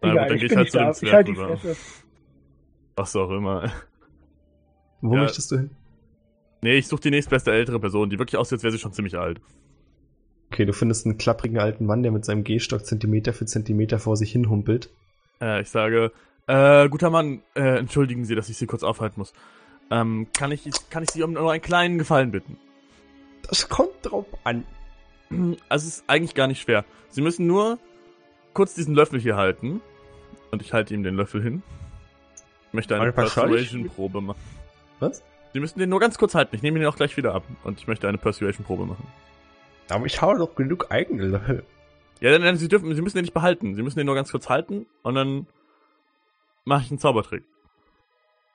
Na 0.00 0.12
Egal, 0.12 0.28
dann 0.28 0.36
ich 0.36 0.40
geh 0.40 0.46
ich 0.46 0.50
bin 0.50 0.58
halt 0.58 0.64
nicht 0.64 0.72
zu 0.72 0.78
dem 0.78 0.84
da. 0.84 0.90
Ich 0.90 0.96
Zwerg 0.98 1.12
halte 1.12 1.32
die 1.32 1.38
rüber. 1.38 1.56
Fresse. 1.58 1.76
Was 2.96 3.16
auch 3.16 3.30
immer. 3.30 3.70
Wo 5.02 5.14
Ja. 5.14 5.20
möchtest 5.22 5.50
du 5.50 5.56
hin? 5.58 5.70
Nee, 6.62 6.78
ich 6.78 6.86
suche 6.86 7.02
die 7.02 7.10
nächstbeste 7.10 7.52
ältere 7.52 7.80
Person, 7.80 8.08
die 8.08 8.18
wirklich 8.18 8.38
aussieht, 8.38 8.54
als 8.54 8.62
wäre 8.62 8.72
sie 8.72 8.78
schon 8.78 8.92
ziemlich 8.92 9.18
alt. 9.18 9.40
Okay, 10.50 10.64
du 10.64 10.72
findest 10.72 11.06
einen 11.06 11.18
klapprigen 11.18 11.58
alten 11.58 11.86
Mann, 11.86 12.02
der 12.02 12.12
mit 12.12 12.24
seinem 12.24 12.44
Gehstock 12.44 12.86
Zentimeter 12.86 13.32
für 13.32 13.46
Zentimeter 13.46 13.98
vor 13.98 14.16
sich 14.16 14.30
hin 14.30 14.48
humpelt. 14.48 14.90
Äh, 15.40 15.62
ich 15.62 15.70
sage, 15.70 16.12
äh, 16.46 16.88
guter 16.88 17.10
Mann, 17.10 17.42
äh, 17.54 17.78
entschuldigen 17.78 18.24
Sie, 18.24 18.36
dass 18.36 18.48
ich 18.48 18.56
Sie 18.56 18.66
kurz 18.66 18.84
aufhalten 18.84 19.18
muss. 19.18 19.32
Ähm, 19.90 20.28
kann 20.32 20.52
ich, 20.52 20.64
kann 20.88 21.02
ich 21.02 21.10
Sie 21.10 21.22
um 21.24 21.32
nur 21.32 21.50
einen 21.50 21.62
kleinen 21.62 21.98
Gefallen 21.98 22.30
bitten? 22.30 22.58
Das 23.48 23.68
kommt 23.68 23.94
drauf 24.02 24.26
an. 24.44 24.64
Also 25.70 25.88
es 25.88 25.96
ist 25.96 26.04
eigentlich 26.08 26.34
gar 26.34 26.46
nicht 26.46 26.60
schwer. 26.60 26.84
Sie 27.08 27.22
müssen 27.22 27.46
nur 27.46 27.78
kurz 28.52 28.74
diesen 28.74 28.94
Löffel 28.94 29.18
hier 29.18 29.36
halten. 29.36 29.80
Und 30.50 30.60
ich 30.60 30.74
halte 30.74 30.92
ihm 30.92 31.02
den 31.02 31.14
Löffel 31.14 31.42
hin. 31.42 31.62
Ich 32.68 32.74
möchte 32.74 33.00
eine 33.00 33.12
Persuasion-Probe 33.12 34.20
machen. 34.20 34.38
Was? 35.00 35.22
Sie 35.52 35.60
müssen 35.60 35.78
den 35.78 35.90
nur 35.90 36.00
ganz 36.00 36.18
kurz 36.18 36.34
halten. 36.34 36.56
Ich 36.56 36.62
nehme 36.62 36.78
ihn 36.78 36.86
auch 36.86 36.96
gleich 36.96 37.16
wieder 37.16 37.34
ab. 37.34 37.44
Und 37.64 37.78
ich 37.78 37.86
möchte 37.86 38.08
eine 38.08 38.18
Persuasion-Probe 38.18 38.86
machen. 38.86 39.06
Aber 39.90 40.06
ich 40.06 40.20
habe 40.22 40.38
doch 40.38 40.54
genug 40.54 40.90
eigene 40.90 41.26
Löffel. 41.26 41.64
Ja, 42.20 42.30
dann, 42.30 42.42
dann 42.42 42.56
Sie 42.56 42.68
dürfen, 42.68 42.94
Sie 42.94 43.02
müssen 43.02 43.18
den 43.18 43.24
nicht 43.24 43.34
behalten. 43.34 43.74
Sie 43.74 43.82
müssen 43.82 43.98
den 43.98 44.06
nur 44.06 44.14
ganz 44.14 44.30
kurz 44.30 44.48
halten. 44.48 44.86
Und 45.02 45.14
dann 45.14 45.46
mache 46.64 46.82
ich 46.84 46.90
einen 46.90 46.98
Zaubertrick. 46.98 47.44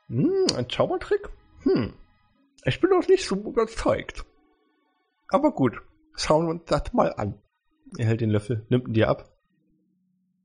Hm, 0.08 0.48
ein 0.56 0.70
Zaubertrick? 0.70 1.30
Hm. 1.64 1.94
Ich 2.64 2.80
bin 2.80 2.90
noch 2.90 3.08
nicht 3.08 3.26
so 3.26 3.36
überzeugt. 3.36 4.26
Aber 5.30 5.52
gut, 5.52 5.82
schauen 6.16 6.46
wir 6.46 6.52
uns 6.52 6.66
das 6.66 6.94
mal 6.94 7.14
an. 7.14 7.36
Er 7.98 8.06
hält 8.06 8.22
den 8.22 8.30
Löffel, 8.30 8.66
nimmt 8.70 8.88
ihn 8.88 8.94
dir 8.94 9.10
ab. 9.10 9.32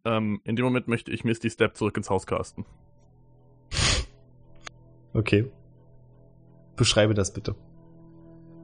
Ähm, 0.05 0.41
in 0.45 0.57
dem 0.57 0.65
Moment 0.65 0.89
möchte 0.89 1.13
ich 1.13 1.25
Misty 1.25 1.51
Step 1.51 1.77
zurück 1.77 1.97
ins 1.97 2.11
Haus 2.11 2.27
casten. 2.27 2.67
Okay. 5.15 5.51
Beschreibe 6.83 7.15
das 7.15 7.33
bitte. 7.33 7.55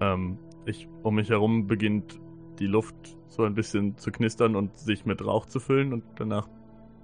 Ähm, 0.00 0.38
ich, 0.66 0.88
um 1.04 1.14
mich 1.14 1.30
herum 1.30 1.68
beginnt 1.68 2.18
die 2.58 2.66
Luft 2.66 3.16
so 3.28 3.44
ein 3.44 3.54
bisschen 3.54 3.96
zu 3.96 4.10
knistern 4.10 4.56
und 4.56 4.76
sich 4.76 5.06
mit 5.06 5.24
Rauch 5.24 5.46
zu 5.46 5.60
füllen 5.60 5.92
und 5.92 6.02
danach. 6.16 6.48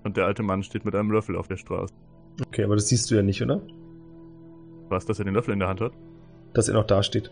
Und 0.02 0.16
der 0.16 0.26
alte 0.26 0.42
Mann 0.42 0.64
steht 0.64 0.84
mit 0.84 0.92
einem 0.96 1.12
Löffel 1.12 1.36
auf 1.36 1.46
der 1.46 1.56
Straße. 1.56 1.94
Okay, 2.48 2.64
aber 2.64 2.74
das 2.74 2.88
siehst 2.88 3.12
du 3.12 3.14
ja 3.14 3.22
nicht, 3.22 3.40
oder? 3.40 3.62
Was, 4.88 5.06
dass 5.06 5.20
er 5.20 5.24
den 5.24 5.34
Löffel 5.34 5.52
in 5.52 5.60
der 5.60 5.68
Hand 5.68 5.80
hat? 5.80 5.92
Dass 6.52 6.66
er 6.66 6.74
noch 6.74 6.84
da 6.84 7.04
steht. 7.04 7.30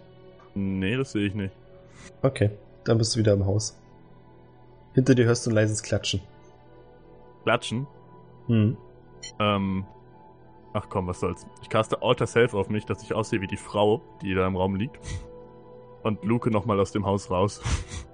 Nee, 0.54 0.96
das 0.96 1.10
sehe 1.10 1.26
ich 1.26 1.34
nicht. 1.34 1.52
Okay, 2.22 2.50
dann 2.84 2.98
bist 2.98 3.16
du 3.16 3.18
wieder 3.18 3.32
im 3.32 3.46
Haus. 3.46 3.76
Hinter 4.94 5.16
dir 5.16 5.24
hörst 5.24 5.44
du 5.44 5.50
ein 5.50 5.56
leises 5.56 5.82
Klatschen. 5.82 6.20
Klatschen. 7.42 7.88
Hm. 8.46 8.76
Ähm. 9.40 9.84
Ach 10.74 10.86
komm, 10.88 11.06
was 11.06 11.20
soll's. 11.20 11.46
Ich 11.60 11.68
caste 11.68 12.02
Alter 12.02 12.26
Self 12.26 12.54
auf 12.54 12.68
mich, 12.68 12.86
dass 12.86 13.02
ich 13.02 13.14
aussehe 13.14 13.40
wie 13.40 13.46
die 13.46 13.56
Frau, 13.56 14.00
die 14.22 14.34
da 14.34 14.46
im 14.46 14.56
Raum 14.56 14.74
liegt. 14.74 14.98
Und 16.02 16.24
luke 16.24 16.50
nochmal 16.50 16.80
aus 16.80 16.92
dem 16.92 17.04
Haus 17.06 17.30
raus. 17.30 17.60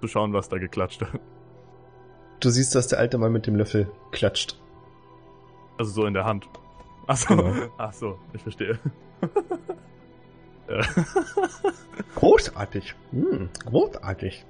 zu 0.00 0.08
schauen, 0.08 0.32
was 0.32 0.48
da 0.48 0.58
geklatscht 0.58 1.02
hat. 1.02 1.20
Du 2.40 2.50
siehst, 2.50 2.74
dass 2.74 2.88
der 2.88 2.98
alte 2.98 3.18
Mann 3.18 3.32
mit 3.32 3.46
dem 3.46 3.56
Löffel 3.56 3.90
klatscht. 4.10 4.60
Also 5.78 5.90
so 5.92 6.06
in 6.06 6.14
der 6.14 6.24
Hand. 6.24 6.48
Ach 7.06 7.16
so. 7.16 7.36
Genau. 7.36 7.68
Ach 7.78 7.92
so, 7.92 8.18
ich 8.32 8.42
verstehe. 8.42 8.78
Großartig. 12.16 12.94
Hm, 13.12 13.48
großartig. 13.64 14.44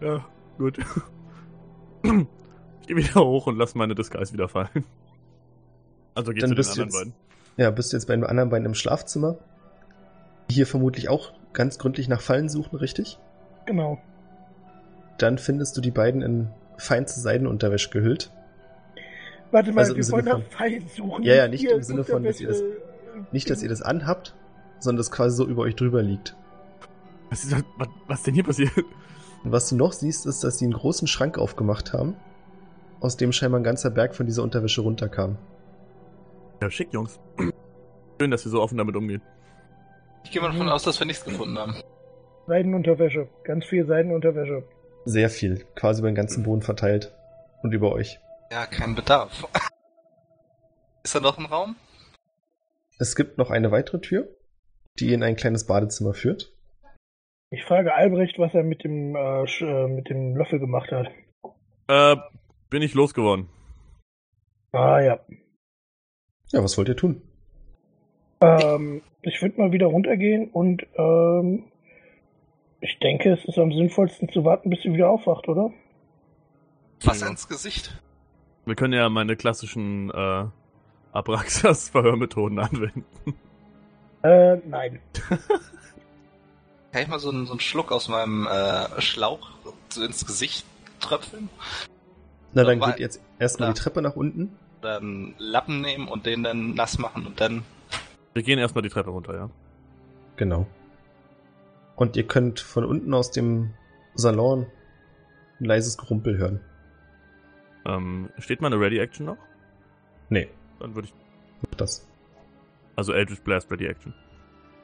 ja, 0.00 0.24
gut. 0.56 0.78
Ich 2.86 2.88
gehe 2.94 2.96
wieder 2.96 3.20
hoch 3.24 3.46
und 3.46 3.56
lass 3.56 3.74
meine 3.74 3.94
Disguise 3.94 4.32
wieder 4.32 4.48
fallen. 4.48 4.84
Also 6.14 6.32
geht's 6.32 6.42
Dann 6.42 6.50
zu 6.50 6.54
den 6.54 6.56
bist 6.56 6.76
du 6.76 6.82
anderen 6.82 6.88
jetzt- 6.88 6.98
beiden. 6.98 7.14
Ja, 7.58 7.70
bist 7.70 7.92
du 7.92 7.96
jetzt 7.96 8.06
bei 8.06 8.14
den 8.14 8.24
anderen 8.24 8.50
beiden 8.50 8.66
im 8.66 8.74
Schlafzimmer. 8.74 9.36
Hier 10.50 10.66
vermutlich 10.66 11.08
auch 11.08 11.32
ganz 11.52 11.78
gründlich 11.78 12.06
nach 12.08 12.20
Fallen 12.20 12.48
suchen, 12.48 12.76
richtig? 12.76 13.18
Genau. 13.64 13.98
Dann 15.18 15.38
findest 15.38 15.76
du 15.76 15.80
die 15.80 15.90
beiden 15.90 16.22
in 16.22 16.48
feinste 16.76 17.18
Seidenunterwäsche 17.20 17.88
gehüllt. 17.90 18.30
Warte 19.50 19.72
mal, 19.72 19.80
Also 19.80 19.92
im 19.92 19.96
wir 19.96 20.04
Sinne 20.04 20.16
wollen 20.26 20.42
nach 20.42 20.48
Pfeilen 20.50 20.86
suchen. 20.88 21.22
Ja, 21.24 21.34
ja, 21.34 21.48
nicht 21.48 21.64
im 21.64 21.82
Sinne 21.82 22.04
von, 22.04 22.22
dass 22.22 22.40
ihr 22.40 22.48
das- 22.48 22.62
Nicht, 23.32 23.48
dass 23.48 23.62
ihr 23.62 23.68
das 23.70 23.80
anhabt, 23.80 24.34
sondern 24.78 24.98
das 24.98 25.10
quasi 25.10 25.34
so 25.36 25.46
über 25.46 25.62
euch 25.62 25.74
drüber 25.76 26.02
liegt. 26.02 26.36
Was, 27.30 27.44
ist, 27.44 27.52
was, 27.78 27.88
was 28.06 28.22
denn 28.22 28.34
hier 28.34 28.44
passiert? 28.44 28.70
Und 29.42 29.52
was 29.52 29.68
du 29.70 29.76
noch 29.76 29.92
siehst, 29.92 30.26
ist, 30.26 30.44
dass 30.44 30.58
sie 30.58 30.66
einen 30.66 30.74
großen 30.74 31.08
Schrank 31.08 31.38
aufgemacht 31.38 31.92
haben, 31.94 32.14
aus 33.00 33.16
dem 33.16 33.32
scheinbar 33.32 33.60
ein 33.60 33.64
ganzer 33.64 33.90
Berg 33.90 34.14
von 34.14 34.26
dieser 34.26 34.42
Unterwäsche 34.42 34.80
runterkam. 34.80 35.38
Ja, 36.62 36.70
schick, 36.70 36.92
Jungs. 36.92 37.20
Schön, 38.20 38.30
dass 38.30 38.46
ihr 38.46 38.50
so 38.50 38.62
offen 38.62 38.78
damit 38.78 38.96
umgehen. 38.96 39.22
Ich 40.24 40.30
gehe 40.30 40.40
mal 40.40 40.50
davon 40.50 40.68
aus, 40.68 40.82
dass 40.82 40.98
wir 40.98 41.06
nichts 41.06 41.24
gefunden 41.24 41.58
haben. 41.58 41.74
Seidenunterwäsche. 42.46 43.28
Ganz 43.44 43.64
viel 43.66 43.86
Seidenunterwäsche. 43.86 44.64
Sehr 45.04 45.30
viel, 45.30 45.64
quasi 45.74 46.00
über 46.00 46.10
den 46.10 46.16
ganzen 46.16 46.42
Boden 46.42 46.62
verteilt. 46.62 47.14
Und 47.62 47.72
über 47.72 47.92
euch. 47.92 48.20
Ja, 48.50 48.66
kein 48.66 48.94
Bedarf. 48.94 49.46
Ist 51.04 51.14
da 51.14 51.20
noch 51.20 51.38
ein 51.38 51.46
Raum? 51.46 51.76
Es 52.98 53.14
gibt 53.14 53.38
noch 53.38 53.50
eine 53.50 53.70
weitere 53.70 54.00
Tür, 54.00 54.28
die 54.98 55.12
in 55.12 55.22
ein 55.22 55.36
kleines 55.36 55.66
Badezimmer 55.66 56.14
führt. 56.14 56.52
Ich 57.50 57.64
frage 57.64 57.94
Albrecht, 57.94 58.38
was 58.38 58.52
er 58.54 58.64
mit 58.64 58.82
dem, 58.82 59.14
äh, 59.14 59.44
äh, 59.44 59.88
mit 59.88 60.08
dem 60.10 60.36
Löffel 60.36 60.58
gemacht 60.58 60.90
hat. 60.90 61.08
Äh, 61.88 62.16
bin 62.70 62.82
ich 62.82 62.94
losgeworden. 62.94 63.48
Ah 64.72 65.00
ja. 65.00 65.20
Ja, 66.52 66.62
was 66.62 66.76
wollt 66.78 66.88
ihr 66.88 66.96
tun? 66.96 67.22
Ähm, 68.40 69.02
ich 69.22 69.40
würde 69.42 69.60
mal 69.60 69.72
wieder 69.72 69.86
runtergehen 69.86 70.50
und 70.50 70.86
ähm, 70.96 71.64
ich 72.80 72.98
denke, 72.98 73.32
es 73.32 73.44
ist 73.46 73.58
am 73.58 73.72
sinnvollsten 73.72 74.28
zu 74.30 74.44
warten, 74.44 74.70
bis 74.70 74.82
sie 74.82 74.92
wieder 74.92 75.08
aufwacht, 75.10 75.48
oder? 75.48 75.72
Was 77.02 77.20
Ja. 77.20 77.28
ins 77.28 77.48
Gesicht? 77.48 78.00
Wir 78.64 78.74
können 78.74 78.92
ja 78.92 79.08
meine 79.08 79.36
klassischen 79.36 80.10
äh, 80.10 80.44
Abraxas-Verhörmethoden 81.12 82.58
anwenden. 82.60 83.04
Äh, 84.22 84.56
nein. 84.66 85.00
Kann 86.92 87.02
ich 87.02 87.08
mal 87.08 87.18
so 87.18 87.30
einen, 87.30 87.46
so 87.46 87.52
einen 87.52 87.60
Schluck 87.60 87.92
aus 87.92 88.08
meinem 88.08 88.46
äh, 88.46 89.00
Schlauch 89.00 89.50
ins 89.96 90.26
Gesicht 90.26 90.66
tröpfeln? 91.00 91.48
Na, 92.56 92.64
dann 92.64 92.80
geht 92.80 93.00
jetzt 93.00 93.20
erstmal 93.38 93.74
die 93.74 93.78
Treppe 93.78 94.00
nach 94.00 94.16
unten. 94.16 94.56
Einen 94.82 95.34
Lappen 95.38 95.82
nehmen 95.82 96.08
und 96.08 96.24
den 96.24 96.42
dann 96.42 96.72
nass 96.74 96.98
machen 96.98 97.26
und 97.26 97.38
dann. 97.38 97.64
Wir 98.32 98.42
gehen 98.42 98.58
erstmal 98.58 98.80
die 98.82 98.88
Treppe 98.88 99.10
runter, 99.10 99.34
ja. 99.34 99.50
Genau. 100.36 100.66
Und 101.96 102.16
ihr 102.16 102.26
könnt 102.26 102.60
von 102.60 102.84
unten 102.86 103.12
aus 103.12 103.30
dem 103.30 103.74
Salon 104.14 104.66
ein 105.60 105.64
leises 105.66 105.98
Gerumpel 105.98 106.38
hören. 106.38 106.60
Ähm, 107.84 108.30
steht 108.38 108.62
meine 108.62 108.80
Ready-Action 108.80 109.26
noch? 109.26 109.38
Nee, 110.30 110.48
Dann 110.80 110.94
würde 110.94 111.08
ich. 111.08 111.14
mach 111.62 111.76
das. 111.76 112.06
Also 112.96 113.12
Eldritch 113.12 113.42
Blast 113.42 113.70
Ready-Action. 113.70 114.14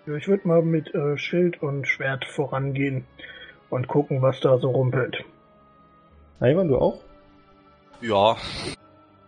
Ja, 0.07 0.15
Ich 0.17 0.29
würde 0.29 0.47
mal 0.47 0.63
mit 0.63 0.95
äh, 0.95 1.17
Schild 1.17 1.63
und 1.63 1.87
Schwert 1.89 2.27
vorangehen 2.27 3.05
und 3.71 3.89
gucken, 3.89 4.21
was 4.21 4.41
da 4.41 4.59
so 4.59 4.71
rumpelt. 4.71 5.25
Ivan, 6.41 6.69
du 6.69 6.77
auch? 6.77 7.01
Ja, 8.03 8.37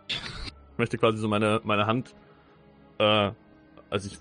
Ich 0.08 0.78
möchte 0.78 0.98
quasi 0.98 1.18
so 1.18 1.28
meine, 1.28 1.60
meine 1.64 1.87
Hand, 1.87 2.14
äh, 2.98 3.30
also 3.90 4.08
ich 4.08 4.18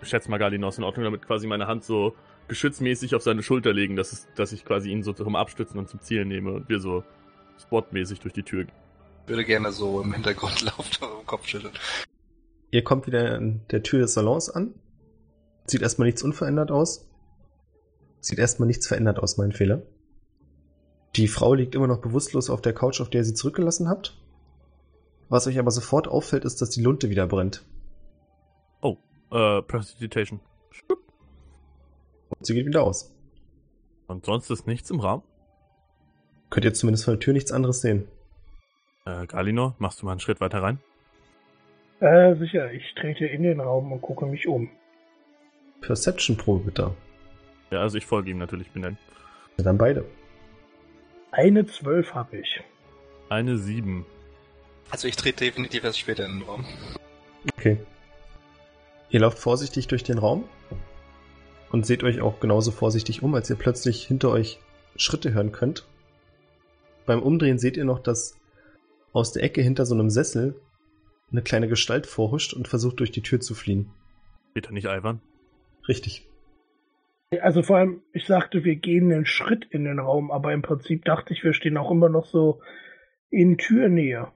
ich 0.00 0.08
schätze 0.08 0.30
mal 0.30 0.38
Galinos 0.38 0.78
in 0.78 0.84
Ordnung, 0.84 1.04
damit 1.04 1.26
quasi 1.26 1.46
meine 1.46 1.66
Hand 1.66 1.84
so 1.84 2.14
geschützmäßig 2.48 3.14
auf 3.14 3.22
seine 3.22 3.42
Schulter 3.42 3.74
legen, 3.74 3.94
dass, 3.94 4.12
es, 4.12 4.28
dass 4.36 4.52
ich 4.52 4.64
quasi 4.64 4.90
ihn 4.90 5.02
so 5.02 5.12
zum 5.12 5.36
Abstützen 5.36 5.78
und 5.78 5.88
zum 5.88 6.00
Ziel 6.00 6.24
nehme 6.24 6.52
und 6.52 6.68
wir 6.70 6.80
so 6.80 7.04
spotmäßig 7.60 8.20
durch 8.20 8.32
die 8.32 8.42
Tür 8.42 8.64
gehen. 8.64 8.74
würde 9.26 9.44
gerne 9.44 9.70
so 9.70 10.00
im 10.00 10.14
Hintergrund 10.14 10.62
laufen 10.62 11.04
und 11.04 11.20
im 11.20 11.26
Kopf 11.26 11.46
schütteln. 11.46 11.74
Ihr 12.70 12.82
kommt 12.82 13.06
wieder 13.06 13.34
an 13.34 13.60
der 13.70 13.82
Tür 13.82 14.00
des 14.00 14.14
Salons 14.14 14.48
an. 14.48 14.74
Sieht 15.66 15.82
erstmal 15.82 16.06
nichts 16.06 16.22
unverändert 16.22 16.70
aus. 16.70 17.06
Sieht 18.20 18.38
erstmal 18.38 18.66
nichts 18.66 18.86
verändert 18.86 19.18
aus, 19.18 19.36
mein 19.36 19.52
Fehler. 19.52 19.82
Die 21.16 21.28
Frau 21.28 21.54
liegt 21.54 21.74
immer 21.74 21.86
noch 21.86 22.00
bewusstlos 22.00 22.48
auf 22.48 22.62
der 22.62 22.72
Couch, 22.72 23.00
auf 23.00 23.10
der 23.10 23.20
ihr 23.20 23.24
sie 23.24 23.34
zurückgelassen 23.34 23.88
habt. 23.88 24.16
Was 25.28 25.46
euch 25.46 25.58
aber 25.58 25.70
sofort 25.70 26.08
auffällt, 26.08 26.44
ist, 26.44 26.62
dass 26.62 26.70
die 26.70 26.82
Lunte 26.82 27.10
wieder 27.10 27.26
brennt. 27.26 27.64
Oh, 28.80 28.96
äh, 29.30 29.62
Prestidigitation. 29.62 30.40
Und 30.88 32.46
sie 32.46 32.54
geht 32.54 32.66
wieder 32.66 32.82
aus. 32.82 33.14
Und 34.06 34.24
sonst 34.24 34.50
ist 34.50 34.66
nichts 34.66 34.90
im 34.90 35.00
Raum? 35.00 35.22
Könnt 36.50 36.64
ihr 36.64 36.74
zumindest 36.74 37.04
von 37.04 37.14
der 37.14 37.20
Tür 37.20 37.32
nichts 37.32 37.52
anderes 37.52 37.80
sehen. 37.80 38.08
Äh, 39.04 39.26
Galinor, 39.26 39.74
machst 39.78 40.00
du 40.00 40.06
mal 40.06 40.12
einen 40.12 40.20
Schritt 40.20 40.40
weiter 40.40 40.62
rein? 40.62 40.78
Äh, 42.00 42.34
sicher, 42.36 42.72
ich 42.72 42.94
trete 42.94 43.26
in 43.26 43.42
den 43.42 43.60
Raum 43.60 43.92
und 43.92 44.02
gucke 44.02 44.26
mich 44.26 44.48
um. 44.48 44.70
Perception-Probe 45.82 46.64
bitte. 46.64 46.94
Ja, 47.70 47.80
also 47.80 47.96
ich 47.96 48.06
folge 48.06 48.30
ihm 48.30 48.38
natürlich, 48.38 48.70
bin 48.70 48.82
dann. 48.82 48.98
Ja, 49.56 49.64
dann 49.64 49.78
beide. 49.78 50.04
Eine 51.32 51.64
Zwölf 51.64 52.14
habe 52.14 52.36
ich. 52.36 52.60
Eine 53.30 53.56
sieben. 53.56 54.04
Also 54.90 55.08
ich 55.08 55.16
trete 55.16 55.46
definitiv 55.46 55.82
erst 55.82 55.98
später 55.98 56.26
in 56.26 56.40
den 56.40 56.42
Raum. 56.42 56.66
Okay. 57.56 57.78
Ihr 59.08 59.20
lauft 59.20 59.38
vorsichtig 59.38 59.88
durch 59.88 60.04
den 60.04 60.18
Raum 60.18 60.44
und 61.70 61.86
seht 61.86 62.04
euch 62.04 62.20
auch 62.20 62.38
genauso 62.38 62.70
vorsichtig 62.70 63.22
um, 63.22 63.34
als 63.34 63.48
ihr 63.48 63.56
plötzlich 63.56 64.06
hinter 64.06 64.28
euch 64.28 64.58
Schritte 64.96 65.32
hören 65.32 65.52
könnt. 65.52 65.86
Beim 67.06 67.22
Umdrehen 67.22 67.58
seht 67.58 67.78
ihr 67.78 67.86
noch, 67.86 68.00
dass 68.00 68.36
aus 69.14 69.32
der 69.32 69.42
Ecke 69.42 69.62
hinter 69.62 69.86
so 69.86 69.94
einem 69.94 70.10
Sessel 70.10 70.54
eine 71.30 71.40
kleine 71.40 71.66
Gestalt 71.66 72.06
vorhuscht 72.06 72.52
und 72.52 72.68
versucht 72.68 73.00
durch 73.00 73.10
die 73.10 73.22
Tür 73.22 73.40
zu 73.40 73.54
fliehen. 73.54 73.90
Bitte 74.52 74.74
nicht 74.74 74.88
albern. 74.88 75.22
Richtig. 75.88 76.26
Also 77.40 77.62
vor 77.62 77.78
allem, 77.78 78.02
ich 78.12 78.26
sagte, 78.26 78.64
wir 78.64 78.76
gehen 78.76 79.12
einen 79.12 79.26
Schritt 79.26 79.64
in 79.70 79.84
den 79.84 79.98
Raum, 79.98 80.30
aber 80.30 80.52
im 80.52 80.62
Prinzip 80.62 81.04
dachte 81.04 81.32
ich, 81.32 81.44
wir 81.44 81.54
stehen 81.54 81.76
auch 81.76 81.90
immer 81.90 82.08
noch 82.08 82.26
so 82.26 82.60
in 83.30 83.56
Türnähe. 83.56 84.28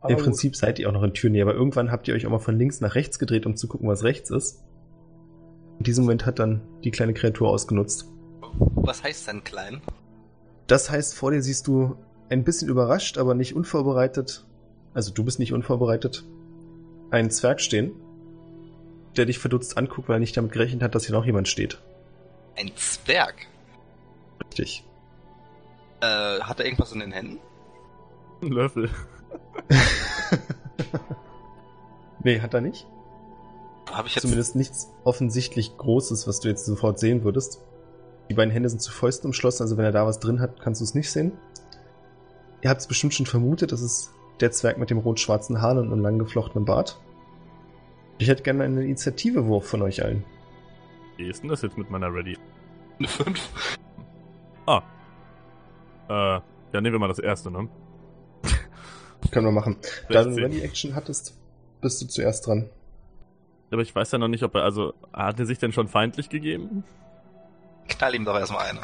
Aber 0.00 0.10
Im 0.10 0.16
gut. 0.16 0.24
Prinzip 0.24 0.56
seid 0.56 0.78
ihr 0.78 0.88
auch 0.88 0.92
noch 0.92 1.02
in 1.02 1.14
Türnähe, 1.14 1.42
aber 1.42 1.54
irgendwann 1.54 1.90
habt 1.90 2.08
ihr 2.08 2.14
euch 2.14 2.26
auch 2.26 2.30
mal 2.30 2.38
von 2.38 2.58
links 2.58 2.80
nach 2.80 2.94
rechts 2.94 3.18
gedreht, 3.18 3.46
um 3.46 3.56
zu 3.56 3.68
gucken, 3.68 3.88
was 3.88 4.02
rechts 4.02 4.30
ist. 4.30 4.64
In 5.78 5.84
diesem 5.84 6.04
Moment 6.04 6.26
hat 6.26 6.38
dann 6.38 6.62
die 6.82 6.90
kleine 6.90 7.14
Kreatur 7.14 7.48
ausgenutzt. 7.48 8.10
Was 8.74 9.02
heißt 9.02 9.28
denn 9.28 9.44
klein? 9.44 9.80
Das 10.66 10.90
heißt, 10.90 11.14
vor 11.14 11.30
dir 11.30 11.42
siehst 11.42 11.66
du 11.66 11.96
ein 12.28 12.44
bisschen 12.44 12.68
überrascht, 12.68 13.18
aber 13.18 13.34
nicht 13.34 13.54
unvorbereitet, 13.54 14.46
also 14.92 15.12
du 15.12 15.24
bist 15.24 15.38
nicht 15.38 15.52
unvorbereitet, 15.52 16.24
einen 17.10 17.30
Zwerg 17.30 17.60
stehen, 17.60 17.92
der 19.16 19.26
dich 19.26 19.38
verdutzt 19.38 19.78
anguckt, 19.78 20.08
weil 20.08 20.16
er 20.16 20.20
nicht 20.20 20.36
damit 20.36 20.52
gerechnet 20.52 20.82
hat, 20.82 20.94
dass 20.94 21.06
hier 21.06 21.14
noch 21.14 21.24
jemand 21.24 21.48
steht. 21.48 21.80
Ein 22.56 22.70
Zwerg. 22.76 23.46
Richtig. 24.44 24.84
Äh, 26.00 26.40
hat 26.40 26.60
er 26.60 26.66
irgendwas 26.66 26.92
in 26.92 27.00
den 27.00 27.12
Händen? 27.12 27.38
Ein 28.42 28.52
Löffel. 28.52 28.90
nee, 32.22 32.40
hat 32.40 32.54
er 32.54 32.60
nicht. 32.60 32.86
Habe 33.90 34.08
ich 34.08 34.14
jetzt 34.14 34.22
Zumindest 34.22 34.56
nichts 34.56 34.90
offensichtlich 35.04 35.76
Großes, 35.76 36.26
was 36.26 36.40
du 36.40 36.48
jetzt 36.48 36.64
sofort 36.66 36.98
sehen 36.98 37.24
würdest. 37.24 37.60
Die 38.30 38.34
beiden 38.34 38.50
Hände 38.50 38.68
sind 38.68 38.80
zu 38.80 38.90
Fäusten 38.90 39.28
umschlossen, 39.28 39.62
also 39.62 39.76
wenn 39.76 39.84
er 39.84 39.92
da 39.92 40.06
was 40.06 40.18
drin 40.18 40.40
hat, 40.40 40.60
kannst 40.60 40.80
du 40.80 40.84
es 40.84 40.94
nicht 40.94 41.10
sehen. 41.10 41.32
Ihr 42.62 42.70
habt 42.70 42.80
es 42.80 42.86
bestimmt 42.86 43.14
schon 43.14 43.26
vermutet, 43.26 43.72
das 43.72 43.82
ist 43.82 44.10
der 44.40 44.50
Zwerg 44.50 44.78
mit 44.78 44.90
dem 44.90 44.98
rot-schwarzen 44.98 45.60
Haaren 45.60 45.78
und 45.78 45.92
einem 45.92 46.02
lang 46.02 46.18
geflochtenen 46.18 46.64
Bart. 46.64 46.98
Ich 48.18 48.28
hätte 48.28 48.42
gerne 48.42 48.64
einen 48.64 48.78
Initiativewurf 48.78 49.66
von 49.66 49.82
euch 49.82 50.04
allen. 50.04 50.24
Wie 51.16 51.28
ist 51.28 51.42
denn 51.42 51.50
das 51.50 51.62
jetzt 51.62 51.78
mit 51.78 51.90
meiner 51.90 52.12
Ready? 52.12 52.36
eine 52.98 53.08
5. 53.08 53.50
Ah. 54.66 54.82
Äh, 56.08 56.12
ja, 56.12 56.42
nehmen 56.72 56.92
wir 56.92 56.98
mal 56.98 57.08
das 57.08 57.18
erste, 57.18 57.50
ne? 57.50 57.68
Können 59.30 59.46
wir 59.46 59.52
machen. 59.52 59.76
Da 60.08 60.22
du 60.22 60.30
eine 60.30 60.34
16. 60.34 60.44
Ready-Action 60.44 60.94
hattest, 60.94 61.36
bist 61.80 62.00
du 62.02 62.06
zuerst 62.06 62.46
dran. 62.46 62.68
Aber 63.70 63.82
ich 63.82 63.94
weiß 63.94 64.12
ja 64.12 64.18
noch 64.18 64.28
nicht, 64.28 64.44
ob 64.44 64.54
er, 64.54 64.62
also, 64.62 64.94
hat 65.12 65.40
er 65.40 65.46
sich 65.46 65.58
denn 65.58 65.72
schon 65.72 65.88
feindlich 65.88 66.28
gegeben? 66.28 66.84
Knall 67.88 68.14
ihm 68.14 68.24
doch 68.24 68.38
erstmal 68.38 68.66
eine. 68.66 68.80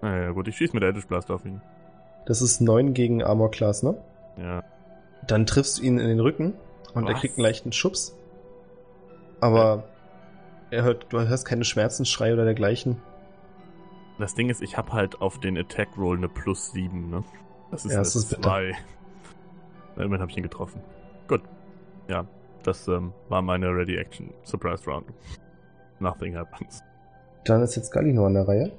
Naja, 0.00 0.30
gut, 0.30 0.48
ich 0.48 0.56
schieß 0.56 0.72
mit 0.72 0.82
der 0.82 0.88
Eldritch 0.88 1.06
Blast 1.06 1.30
auf 1.30 1.44
ihn. 1.44 1.60
Das 2.24 2.40
ist 2.40 2.60
9 2.60 2.94
gegen 2.94 3.22
Armor 3.22 3.50
Class, 3.50 3.82
ne? 3.82 4.02
Ja. 4.38 4.64
Dann 5.26 5.46
triffst 5.46 5.78
du 5.78 5.82
ihn 5.82 5.98
in 5.98 6.08
den 6.08 6.20
Rücken 6.20 6.54
und 6.94 7.06
er 7.06 7.14
Was? 7.14 7.20
kriegt 7.20 7.36
einen 7.36 7.44
leichten 7.44 7.72
Schubs. 7.72 8.16
Aber 9.40 9.84
er 10.70 10.82
hört, 10.82 11.06
du 11.12 11.20
hörst 11.20 11.46
keine 11.46 11.64
Schmerzensschrei 11.64 12.32
oder 12.32 12.44
dergleichen. 12.44 13.00
Das 14.18 14.34
Ding 14.34 14.48
ist, 14.48 14.62
ich 14.62 14.76
habe 14.76 14.92
halt 14.92 15.20
auf 15.20 15.38
den 15.40 15.58
Attack 15.58 15.88
Roll 15.98 16.16
eine 16.16 16.28
plus 16.28 16.72
7, 16.72 17.10
ne? 17.10 17.22
Das 17.70 17.84
ist 17.84 17.92
Ja, 17.92 17.98
eine 17.98 18.04
das 18.04 18.16
ist 18.16 18.30
bitter. 18.30 18.42
2. 18.42 18.72
Na, 19.96 20.04
Immerhin 20.04 20.20
habe 20.22 20.30
ich 20.30 20.36
ihn 20.36 20.42
getroffen. 20.42 20.80
Gut. 21.28 21.42
Ja, 22.08 22.24
das 22.62 22.88
ähm, 22.88 23.12
war 23.28 23.42
meine 23.42 23.68
Ready 23.68 23.96
Action 23.96 24.32
Surprise 24.42 24.88
Round. 24.88 25.06
Nothing 25.98 26.36
happens. 26.36 26.82
Dann 27.44 27.62
ist 27.62 27.76
jetzt 27.76 27.90
Galino 27.90 28.26
an 28.26 28.34
der 28.34 28.48
Reihe. 28.48 28.72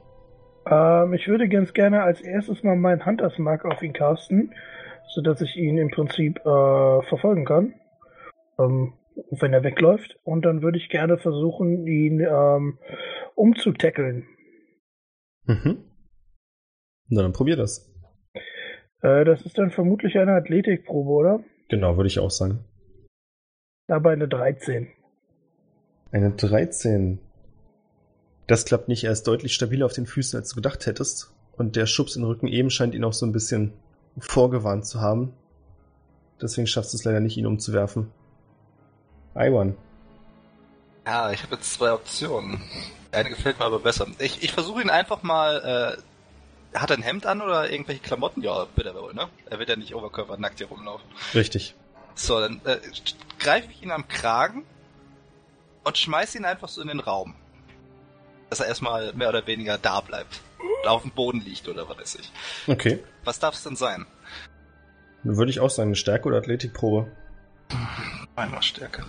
Ähm, 0.65 1.13
ich 1.13 1.27
würde 1.27 1.47
ganz 1.47 1.73
gerne 1.73 2.03
als 2.03 2.21
erstes 2.21 2.63
mal 2.63 2.75
meinen 2.75 3.05
Hunters 3.05 3.37
Mark 3.37 3.65
auf 3.65 3.81
ihn 3.81 3.93
casten, 3.93 4.53
sodass 5.07 5.41
ich 5.41 5.55
ihn 5.55 5.77
im 5.77 5.89
Prinzip 5.89 6.39
äh, 6.39 7.01
verfolgen 7.03 7.45
kann, 7.45 7.73
ähm, 8.59 8.93
wenn 9.31 9.53
er 9.53 9.63
wegläuft. 9.63 10.19
Und 10.23 10.43
dann 10.43 10.61
würde 10.61 10.77
ich 10.77 10.89
gerne 10.89 11.17
versuchen, 11.17 11.87
ihn 11.87 12.19
ähm, 12.19 12.79
umzutackeln. 13.35 14.27
Mhm. 15.45 15.83
Na, 17.09 17.21
dann 17.21 17.33
probier 17.33 17.55
das. 17.55 17.93
Äh, 19.01 19.25
das 19.25 19.41
ist 19.43 19.57
dann 19.57 19.71
vermutlich 19.71 20.17
eine 20.17 20.33
Athletikprobe, 20.33 21.09
oder? 21.09 21.43
Genau, 21.69 21.97
würde 21.97 22.07
ich 22.07 22.19
auch 22.19 22.31
sagen. 22.31 22.65
Dabei 23.87 24.13
eine 24.13 24.27
13. 24.27 24.89
Eine 26.11 26.31
13. 26.31 27.19
Das 28.47 28.65
klappt 28.65 28.87
nicht. 28.87 29.03
Er 29.03 29.11
ist 29.11 29.27
deutlich 29.27 29.53
stabiler 29.53 29.85
auf 29.85 29.93
den 29.93 30.05
Füßen, 30.05 30.37
als 30.37 30.49
du 30.49 30.55
gedacht 30.55 30.85
hättest. 30.85 31.33
Und 31.57 31.75
der 31.75 31.85
Schubs 31.85 32.15
in 32.15 32.21
den 32.21 32.27
Rücken 32.27 32.47
eben 32.47 32.69
scheint 32.69 32.93
ihn 32.93 33.03
auch 33.03 33.13
so 33.13 33.25
ein 33.25 33.31
bisschen 33.31 33.73
vorgewarnt 34.17 34.85
zu 34.85 35.01
haben. 35.01 35.33
Deswegen 36.41 36.67
schaffst 36.67 36.93
du 36.93 36.97
es 36.97 37.03
leider 37.03 37.19
nicht, 37.19 37.37
ihn 37.37 37.47
umzuwerfen. 37.47 38.11
Iwan. 39.37 39.77
Ja, 41.05 41.31
ich 41.31 41.43
habe 41.43 41.55
jetzt 41.55 41.73
zwei 41.73 41.93
Optionen. 41.93 42.61
Eine 43.11 43.29
gefällt 43.29 43.59
mir 43.59 43.65
aber 43.65 43.79
besser. 43.79 44.07
Ich, 44.19 44.43
ich 44.43 44.51
versuche 44.51 44.81
ihn 44.81 44.89
einfach 44.89 45.23
mal. 45.23 45.97
Äh, 46.73 46.77
hat 46.77 46.91
er 46.91 46.97
ein 46.97 47.03
Hemd 47.03 47.25
an 47.25 47.41
oder 47.41 47.71
irgendwelche 47.71 48.01
Klamotten? 48.01 48.41
Ja, 48.41 48.67
wird 48.75 48.87
er 48.87 48.93
wohl, 48.93 49.13
ne? 49.13 49.29
Er 49.49 49.57
wird 49.57 49.69
ja 49.69 49.77
nicht 49.77 49.95
oberkörpernackt 49.95 50.57
hier 50.57 50.67
rumlaufen. 50.67 51.07
Richtig. 51.33 51.75
So, 52.13 52.39
dann 52.39 52.59
äh, 52.65 52.77
greife 53.39 53.69
ich 53.71 53.81
ihn 53.81 53.91
am 53.91 54.07
Kragen 54.07 54.65
und 55.83 55.97
schmeiß 55.97 56.35
ihn 56.35 56.45
einfach 56.45 56.67
so 56.67 56.81
in 56.81 56.89
den 56.89 56.99
Raum. 56.99 57.35
Dass 58.49 58.59
er 58.59 58.67
erstmal 58.67 59.13
mehr 59.13 59.29
oder 59.29 59.47
weniger 59.47 59.77
da 59.77 60.01
bleibt. 60.01 60.41
Oder 60.81 60.91
auf 60.91 61.03
dem 61.03 61.11
Boden 61.11 61.41
liegt 61.41 61.67
oder 61.67 61.87
was 61.87 61.97
weiß 61.97 62.15
ich. 62.15 62.31
Okay. 62.67 63.03
Was 63.23 63.39
darf 63.39 63.55
es 63.55 63.63
denn 63.63 63.75
sein? 63.75 64.05
Würde 65.23 65.51
ich 65.51 65.59
auch 65.59 65.69
sagen, 65.69 65.89
eine 65.89 65.95
Stärke- 65.95 66.27
oder 66.27 66.37
Athletikprobe. 66.37 67.11
Einmal 68.37 68.61
Stärke. 68.61 69.03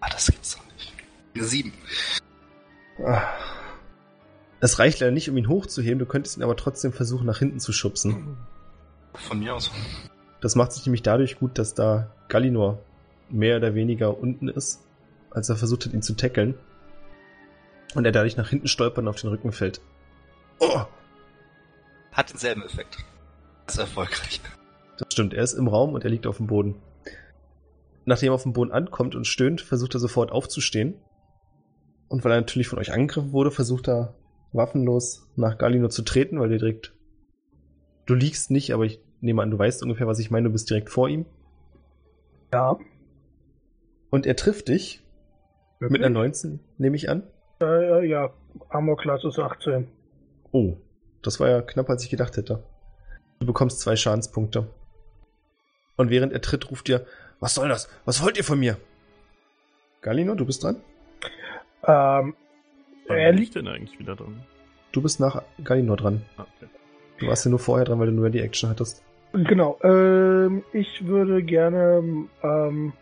Ah, 0.00 0.08
das 0.10 0.26
gibt's 0.26 0.56
doch 0.56 0.64
nicht. 0.72 0.94
Eine 1.34 1.44
Sieben. 1.44 1.74
Ah. 3.04 3.22
Es 4.60 4.78
reicht 4.78 5.00
leider 5.00 5.12
nicht, 5.12 5.28
um 5.28 5.36
ihn 5.36 5.46
hochzuheben. 5.46 5.98
Du 5.98 6.06
könntest 6.06 6.38
ihn 6.38 6.42
aber 6.42 6.56
trotzdem 6.56 6.94
versuchen, 6.94 7.26
nach 7.26 7.38
hinten 7.38 7.60
zu 7.60 7.74
schubsen. 7.74 8.38
Von 9.12 9.40
mir 9.40 9.54
aus. 9.54 9.70
Das 10.40 10.56
macht 10.56 10.72
sich 10.72 10.86
nämlich 10.86 11.02
dadurch 11.02 11.38
gut, 11.38 11.58
dass 11.58 11.74
da 11.74 12.14
Gallinor 12.28 12.78
mehr 13.28 13.58
oder 13.58 13.74
weniger 13.74 14.18
unten 14.18 14.48
ist, 14.48 14.80
als 15.30 15.50
er 15.50 15.56
versucht 15.56 15.84
hat, 15.84 15.92
ihn 15.92 16.02
zu 16.02 16.14
tackeln. 16.14 16.54
Und 17.94 18.06
er 18.06 18.12
dadurch 18.12 18.38
nach 18.38 18.48
hinten 18.48 18.68
stolpern 18.68 19.04
und 19.04 19.10
auf 19.10 19.20
den 19.20 19.28
Rücken 19.28 19.52
fällt. 19.52 19.82
Oh! 20.60 20.84
Hat 22.12 22.30
denselben 22.30 22.62
Effekt. 22.62 23.04
Ist 23.66 23.78
erfolgreich. 23.78 24.40
Das 24.96 25.08
stimmt, 25.12 25.34
er 25.34 25.44
ist 25.44 25.52
im 25.52 25.68
Raum 25.68 25.92
und 25.92 26.04
er 26.04 26.10
liegt 26.10 26.26
auf 26.26 26.38
dem 26.38 26.46
Boden. 26.46 26.80
Nachdem 28.04 28.30
er 28.30 28.34
auf 28.34 28.42
dem 28.42 28.52
Boden 28.52 28.72
ankommt 28.72 29.14
und 29.14 29.26
stöhnt, 29.26 29.60
versucht 29.60 29.94
er 29.94 30.00
sofort 30.00 30.32
aufzustehen. 30.32 30.94
Und 32.08 32.24
weil 32.24 32.32
er 32.32 32.40
natürlich 32.40 32.68
von 32.68 32.78
euch 32.78 32.92
angegriffen 32.92 33.32
wurde, 33.32 33.50
versucht 33.50 33.88
er 33.88 34.14
waffenlos 34.52 35.28
nach 35.36 35.58
Gallinor 35.58 35.90
zu 35.90 36.02
treten, 36.02 36.40
weil 36.40 36.52
er 36.52 36.58
direkt. 36.58 36.94
Du 38.06 38.14
liegst 38.14 38.50
nicht, 38.50 38.72
aber 38.72 38.84
ich 38.84 39.00
nehme 39.20 39.42
an, 39.42 39.50
du 39.50 39.58
weißt 39.58 39.82
ungefähr, 39.82 40.06
was 40.06 40.18
ich 40.18 40.30
meine, 40.30 40.48
du 40.48 40.52
bist 40.52 40.68
direkt 40.70 40.90
vor 40.90 41.08
ihm. 41.08 41.26
Ja. 42.52 42.78
Und 44.10 44.26
er 44.26 44.34
trifft 44.34 44.68
dich 44.68 45.04
mit 45.78 46.02
einer 46.02 46.10
19, 46.10 46.60
nehme 46.78 46.96
ich 46.96 47.08
an. 47.08 47.22
Äh, 47.62 48.06
ja, 48.06 48.32
Armor 48.68 48.96
Class 48.96 49.24
ist 49.24 49.38
18. 49.38 49.86
Oh, 50.50 50.76
das 51.22 51.38
war 51.38 51.48
ja 51.48 51.62
knapp, 51.62 51.88
als 51.88 52.02
ich 52.02 52.10
gedacht 52.10 52.36
hätte. 52.36 52.64
Du 53.38 53.46
bekommst 53.46 53.80
zwei 53.80 53.96
Schadenspunkte. 53.96 54.66
Und 55.96 56.10
während 56.10 56.32
er 56.32 56.40
tritt, 56.40 56.70
ruft 56.70 56.88
ihr, 56.88 57.06
was 57.40 57.54
soll 57.54 57.68
das? 57.68 57.88
Was 58.04 58.22
wollt 58.22 58.36
ihr 58.36 58.44
von 58.44 58.60
mir? 58.60 58.76
Galino, 60.02 60.34
du 60.34 60.46
bist 60.46 60.62
dran? 60.62 60.76
Ähm, 61.86 62.34
Wann 63.06 63.18
er 63.18 63.32
liegt, 63.32 63.54
denn 63.54 63.68
eigentlich 63.68 63.98
wieder 63.98 64.16
drin? 64.16 64.40
Du 64.92 65.02
bist 65.02 65.20
nach 65.20 65.42
Galino 65.62 65.96
dran. 65.96 66.22
Ah, 66.36 66.46
okay. 66.56 66.70
Du 67.18 67.26
warst 67.26 67.44
ja 67.44 67.50
nur 67.50 67.58
vorher 67.58 67.84
dran, 67.84 67.98
weil 67.98 68.06
du 68.06 68.12
nur 68.12 68.30
die 68.30 68.40
Action 68.40 68.70
hattest. 68.70 69.02
Genau. 69.32 69.78
Ähm, 69.82 70.64
ich 70.72 71.06
würde 71.06 71.42
gerne, 71.42 72.02
ähm, 72.42 72.92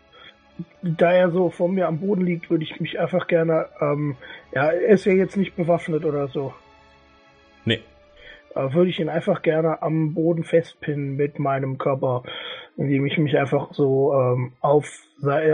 da 0.81 1.11
er 1.11 1.31
so 1.31 1.49
vor 1.49 1.69
mir 1.69 1.87
am 1.87 1.99
Boden 1.99 2.25
liegt, 2.25 2.49
würde 2.49 2.63
ich 2.63 2.79
mich 2.79 2.99
einfach 2.99 3.27
gerne, 3.27 3.67
ähm, 3.81 4.17
ja, 4.53 4.69
er 4.69 4.89
ist 4.89 5.05
ja 5.05 5.13
jetzt 5.13 5.37
nicht 5.37 5.55
bewaffnet 5.55 6.05
oder 6.05 6.27
so. 6.27 6.53
Nee. 7.65 7.81
Äh, 8.55 8.73
würde 8.73 8.89
ich 8.89 8.99
ihn 8.99 9.09
einfach 9.09 9.41
gerne 9.41 9.81
am 9.81 10.13
Boden 10.13 10.43
festpinnen 10.43 11.15
mit 11.15 11.39
meinem 11.39 11.77
Körper, 11.77 12.23
indem 12.77 13.05
ich 13.05 13.17
mich 13.17 13.37
einfach 13.37 13.73
so 13.73 14.13
ähm, 14.13 14.53
auf, 14.61 15.03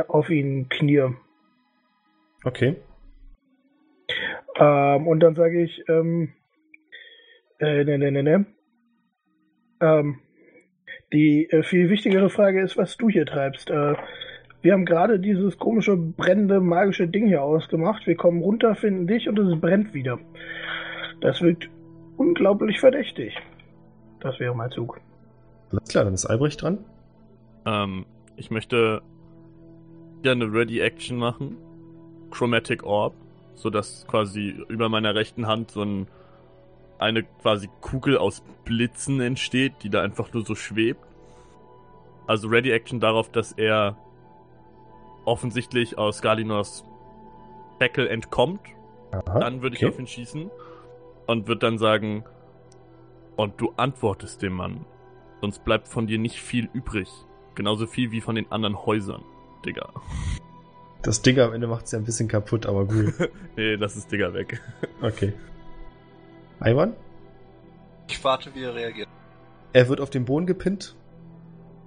auf 0.07 0.29
ihn 0.29 0.69
knie. 0.69 1.13
Okay. 2.43 2.75
Ähm, 4.57 5.07
und 5.07 5.19
dann 5.19 5.35
sage 5.35 5.61
ich, 5.61 5.83
ähm, 5.89 6.33
äh, 7.59 7.83
ne, 7.83 7.97
ne, 7.97 8.11
ne, 8.11 8.23
ne. 8.23 8.45
Ähm, 9.81 10.19
die 11.11 11.49
äh, 11.49 11.63
viel 11.63 11.89
wichtigere 11.89 12.29
Frage 12.29 12.61
ist, 12.61 12.77
was 12.77 12.97
du 12.97 13.09
hier 13.09 13.25
treibst. 13.25 13.69
Äh, 13.69 13.95
wir 14.61 14.73
haben 14.73 14.85
gerade 14.85 15.19
dieses 15.19 15.57
komische, 15.57 15.95
brennende, 15.95 16.59
magische 16.59 17.07
Ding 17.07 17.27
hier 17.27 17.43
ausgemacht. 17.43 18.07
Wir 18.07 18.15
kommen 18.15 18.41
runter, 18.41 18.75
finden 18.75 19.07
dich 19.07 19.29
und 19.29 19.37
es 19.37 19.59
brennt 19.59 19.93
wieder. 19.93 20.19
Das 21.21 21.41
wirkt 21.41 21.69
unglaublich 22.17 22.79
verdächtig. 22.79 23.33
Das 24.19 24.39
wäre 24.39 24.55
mein 24.55 24.71
Zug. 24.71 24.99
Alles 25.71 25.89
klar, 25.89 26.05
dann 26.05 26.13
ist 26.13 26.25
Albrecht 26.25 26.61
dran. 26.61 26.79
Ähm, 27.65 28.05
ich 28.37 28.51
möchte 28.51 29.01
gerne 30.21 30.51
Ready 30.51 30.79
Action 30.79 31.17
machen. 31.17 31.57
Chromatic 32.31 32.83
Orb, 32.83 33.13
sodass 33.53 34.05
quasi 34.07 34.55
über 34.67 34.89
meiner 34.89 35.15
rechten 35.15 35.47
Hand 35.47 35.71
so 35.71 35.83
ein, 35.83 36.07
eine 36.97 37.23
quasi 37.23 37.69
Kugel 37.81 38.17
aus 38.17 38.43
Blitzen 38.65 39.21
entsteht, 39.21 39.73
die 39.83 39.89
da 39.89 40.01
einfach 40.01 40.33
nur 40.33 40.45
so 40.45 40.55
schwebt. 40.55 41.05
Also 42.27 42.47
Ready 42.47 42.71
Action 42.71 42.99
darauf, 42.99 43.29
dass 43.29 43.51
er 43.51 43.95
offensichtlich 45.25 45.97
aus 45.97 46.21
Galinors 46.21 46.83
Tackle 47.79 48.09
entkommt. 48.09 48.61
Aha, 49.11 49.39
Dann 49.39 49.61
würde 49.61 49.75
okay. 49.75 49.85
ich 49.85 49.91
auf 49.93 49.99
ihn 49.99 50.07
schießen 50.07 50.49
und 51.27 51.47
würde 51.47 51.59
dann 51.59 51.77
sagen, 51.77 52.23
und 53.35 53.59
du 53.59 53.73
antwortest 53.77 54.41
dem 54.41 54.53
Mann. 54.53 54.85
Sonst 55.41 55.63
bleibt 55.63 55.87
von 55.87 56.07
dir 56.07 56.17
nicht 56.17 56.41
viel 56.41 56.69
übrig. 56.73 57.09
Genauso 57.55 57.87
viel 57.87 58.11
wie 58.11 58.21
von 58.21 58.35
den 58.35 58.51
anderen 58.51 58.85
Häusern, 58.85 59.23
Digga. 59.65 59.89
Das 61.01 61.21
Ding 61.21 61.39
am 61.39 61.53
Ende 61.53 61.67
macht 61.67 61.85
es 61.85 61.91
ja 61.91 61.99
ein 61.99 62.05
bisschen 62.05 62.27
kaputt, 62.27 62.65
aber 62.65 62.85
gut. 62.85 63.13
nee, 63.55 63.77
das 63.77 63.95
ist 63.95 64.11
Digga 64.11 64.33
weg. 64.33 64.61
Okay. 65.01 65.33
Ivan? 66.59 66.93
Ich 68.07 68.23
warte, 68.23 68.53
wie 68.55 68.63
er 68.63 68.73
reagiert. 68.73 69.07
Er 69.73 69.89
wird 69.89 69.99
auf 69.99 70.09
den 70.09 70.25
Boden 70.25 70.45
gepinnt, 70.45 70.95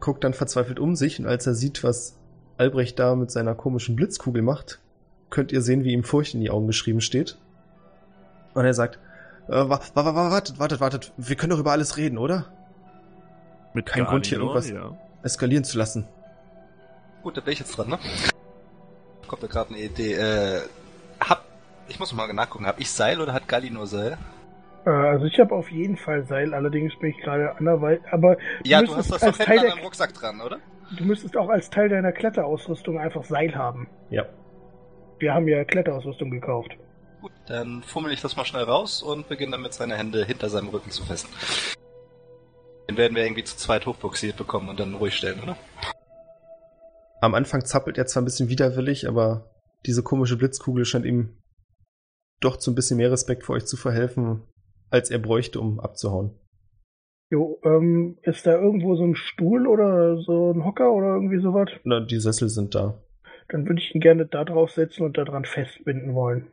guckt 0.00 0.22
dann 0.24 0.34
verzweifelt 0.34 0.78
um 0.78 0.94
sich 0.94 1.18
und 1.18 1.26
als 1.26 1.46
er 1.46 1.54
sieht, 1.54 1.82
was 1.82 2.18
Albrecht 2.58 2.98
da 2.98 3.14
mit 3.14 3.30
seiner 3.30 3.54
komischen 3.54 3.96
Blitzkugel 3.96 4.42
macht, 4.42 4.80
könnt 5.30 5.52
ihr 5.52 5.62
sehen, 5.62 5.84
wie 5.84 5.92
ihm 5.92 6.04
Furcht 6.04 6.34
in 6.34 6.40
die 6.40 6.50
Augen 6.50 6.66
geschrieben 6.66 7.00
steht. 7.00 7.38
Und 8.54 8.64
er 8.64 8.74
sagt, 8.74 8.98
äh, 9.48 9.52
wa 9.68 9.80
wa 9.94 10.04
wa 10.04 10.30
wartet, 10.30 10.58
wartet, 10.58 10.80
wartet, 10.80 11.12
wir 11.16 11.36
können 11.36 11.50
doch 11.50 11.58
über 11.58 11.72
alles 11.72 11.96
reden, 11.96 12.18
oder? 12.18 12.46
Mit 13.74 13.86
Kein 13.86 14.04
Grund, 14.04 14.26
hier 14.26 14.38
irgendwas- 14.38 14.70
Ja. 14.70 14.92
Eskalieren 15.22 15.64
zu 15.64 15.76
lassen. 15.78 16.06
Gut, 17.22 17.36
da 17.36 17.40
bin 17.40 17.52
ich 17.52 17.58
jetzt 17.58 17.76
dran, 17.76 17.88
ne? 17.88 17.98
Kommt 19.26 19.42
mir 19.42 19.48
gerade 19.48 19.70
eine 19.70 19.78
Idee. 19.82 20.14
Äh, 20.14 20.60
hab, 21.20 21.44
ich 21.88 21.98
muss 21.98 22.12
mal 22.14 22.32
nachgucken, 22.32 22.66
hab 22.66 22.78
ich 22.80 22.90
Seil 22.90 23.20
oder 23.20 23.32
hat 23.32 23.48
Galli 23.48 23.70
nur 23.70 23.86
Seil? 23.86 24.16
Äh, 24.86 24.90
also 24.90 25.26
ich 25.26 25.38
habe 25.38 25.54
auf 25.54 25.70
jeden 25.70 25.96
Fall 25.96 26.24
Seil, 26.26 26.54
allerdings 26.54 26.96
bin 26.98 27.10
ich 27.10 27.18
gerade 27.18 27.54
anderweitig. 27.56 28.04
Aber 28.12 28.36
Ja, 28.64 28.80
du 28.82 28.94
hast 28.96 29.10
das 29.10 29.22
als 29.22 29.36
doch 29.38 29.44
Teil 29.44 29.58
hinten 29.58 29.72
an 29.72 29.76
deinem 29.78 29.84
Rucksack 29.84 30.14
dran, 30.14 30.40
oder? 30.40 30.58
du 30.96 31.04
müsstest 31.04 31.36
auch 31.36 31.50
als 31.50 31.68
Teil 31.68 31.90
deiner 31.90 32.12
Kletterausrüstung 32.12 32.98
einfach 32.98 33.22
Seil 33.24 33.54
haben. 33.54 33.88
Ja. 34.08 34.24
Wir 35.18 35.34
haben 35.34 35.46
ja 35.48 35.64
Kletterausrüstung 35.64 36.30
gekauft. 36.30 36.76
Gut, 37.20 37.32
dann 37.46 37.82
fummel 37.82 38.12
ich 38.12 38.20
das 38.20 38.36
mal 38.36 38.44
schnell 38.44 38.64
raus 38.64 39.02
und 39.02 39.28
beginne 39.28 39.52
damit 39.52 39.74
seine 39.74 39.96
Hände 39.96 40.24
hinter 40.24 40.48
seinem 40.48 40.68
Rücken 40.68 40.90
zu 40.90 41.04
festen. 41.04 41.32
Den 42.88 42.96
werden 42.96 43.16
wir 43.16 43.24
irgendwie 43.24 43.44
zu 43.44 43.56
zweit 43.56 43.86
hochboxiert 43.86 44.36
bekommen 44.36 44.68
und 44.68 44.80
dann 44.80 44.94
ruhig 44.94 45.14
stellen, 45.14 45.40
oder? 45.42 45.56
Am 47.20 47.34
Anfang 47.34 47.64
zappelt 47.64 47.98
er 47.98 48.06
zwar 48.06 48.22
ein 48.22 48.24
bisschen 48.24 48.48
widerwillig, 48.48 49.08
aber 49.08 49.50
diese 49.86 50.02
komische 50.02 50.36
Blitzkugel 50.36 50.84
scheint 50.84 51.04
ihm 51.04 51.36
doch 52.40 52.56
zu 52.56 52.70
ein 52.70 52.76
bisschen 52.76 52.98
mehr 52.98 53.10
Respekt 53.10 53.42
vor 53.42 53.56
euch 53.56 53.66
zu 53.66 53.76
verhelfen, 53.76 54.42
als 54.90 55.10
er 55.10 55.18
bräuchte, 55.18 55.60
um 55.60 55.80
abzuhauen. 55.80 56.38
Jo, 57.30 57.60
ähm, 57.64 58.16
ist 58.22 58.46
da 58.46 58.52
irgendwo 58.52 58.96
so 58.96 59.04
ein 59.04 59.16
Stuhl 59.16 59.66
oder 59.66 60.18
so 60.22 60.52
ein 60.52 60.64
Hocker 60.64 60.92
oder 60.92 61.14
irgendwie 61.14 61.42
sowas? 61.42 61.68
Na, 61.84 62.00
die 62.00 62.20
Sessel 62.20 62.48
sind 62.48 62.74
da. 62.74 63.02
Dann 63.48 63.66
würde 63.66 63.80
ich 63.80 63.94
ihn 63.94 64.00
gerne 64.00 64.24
da 64.26 64.44
drauf 64.44 64.70
setzen 64.70 65.04
und 65.04 65.18
daran 65.18 65.44
festbinden 65.44 66.14
wollen. 66.14 66.46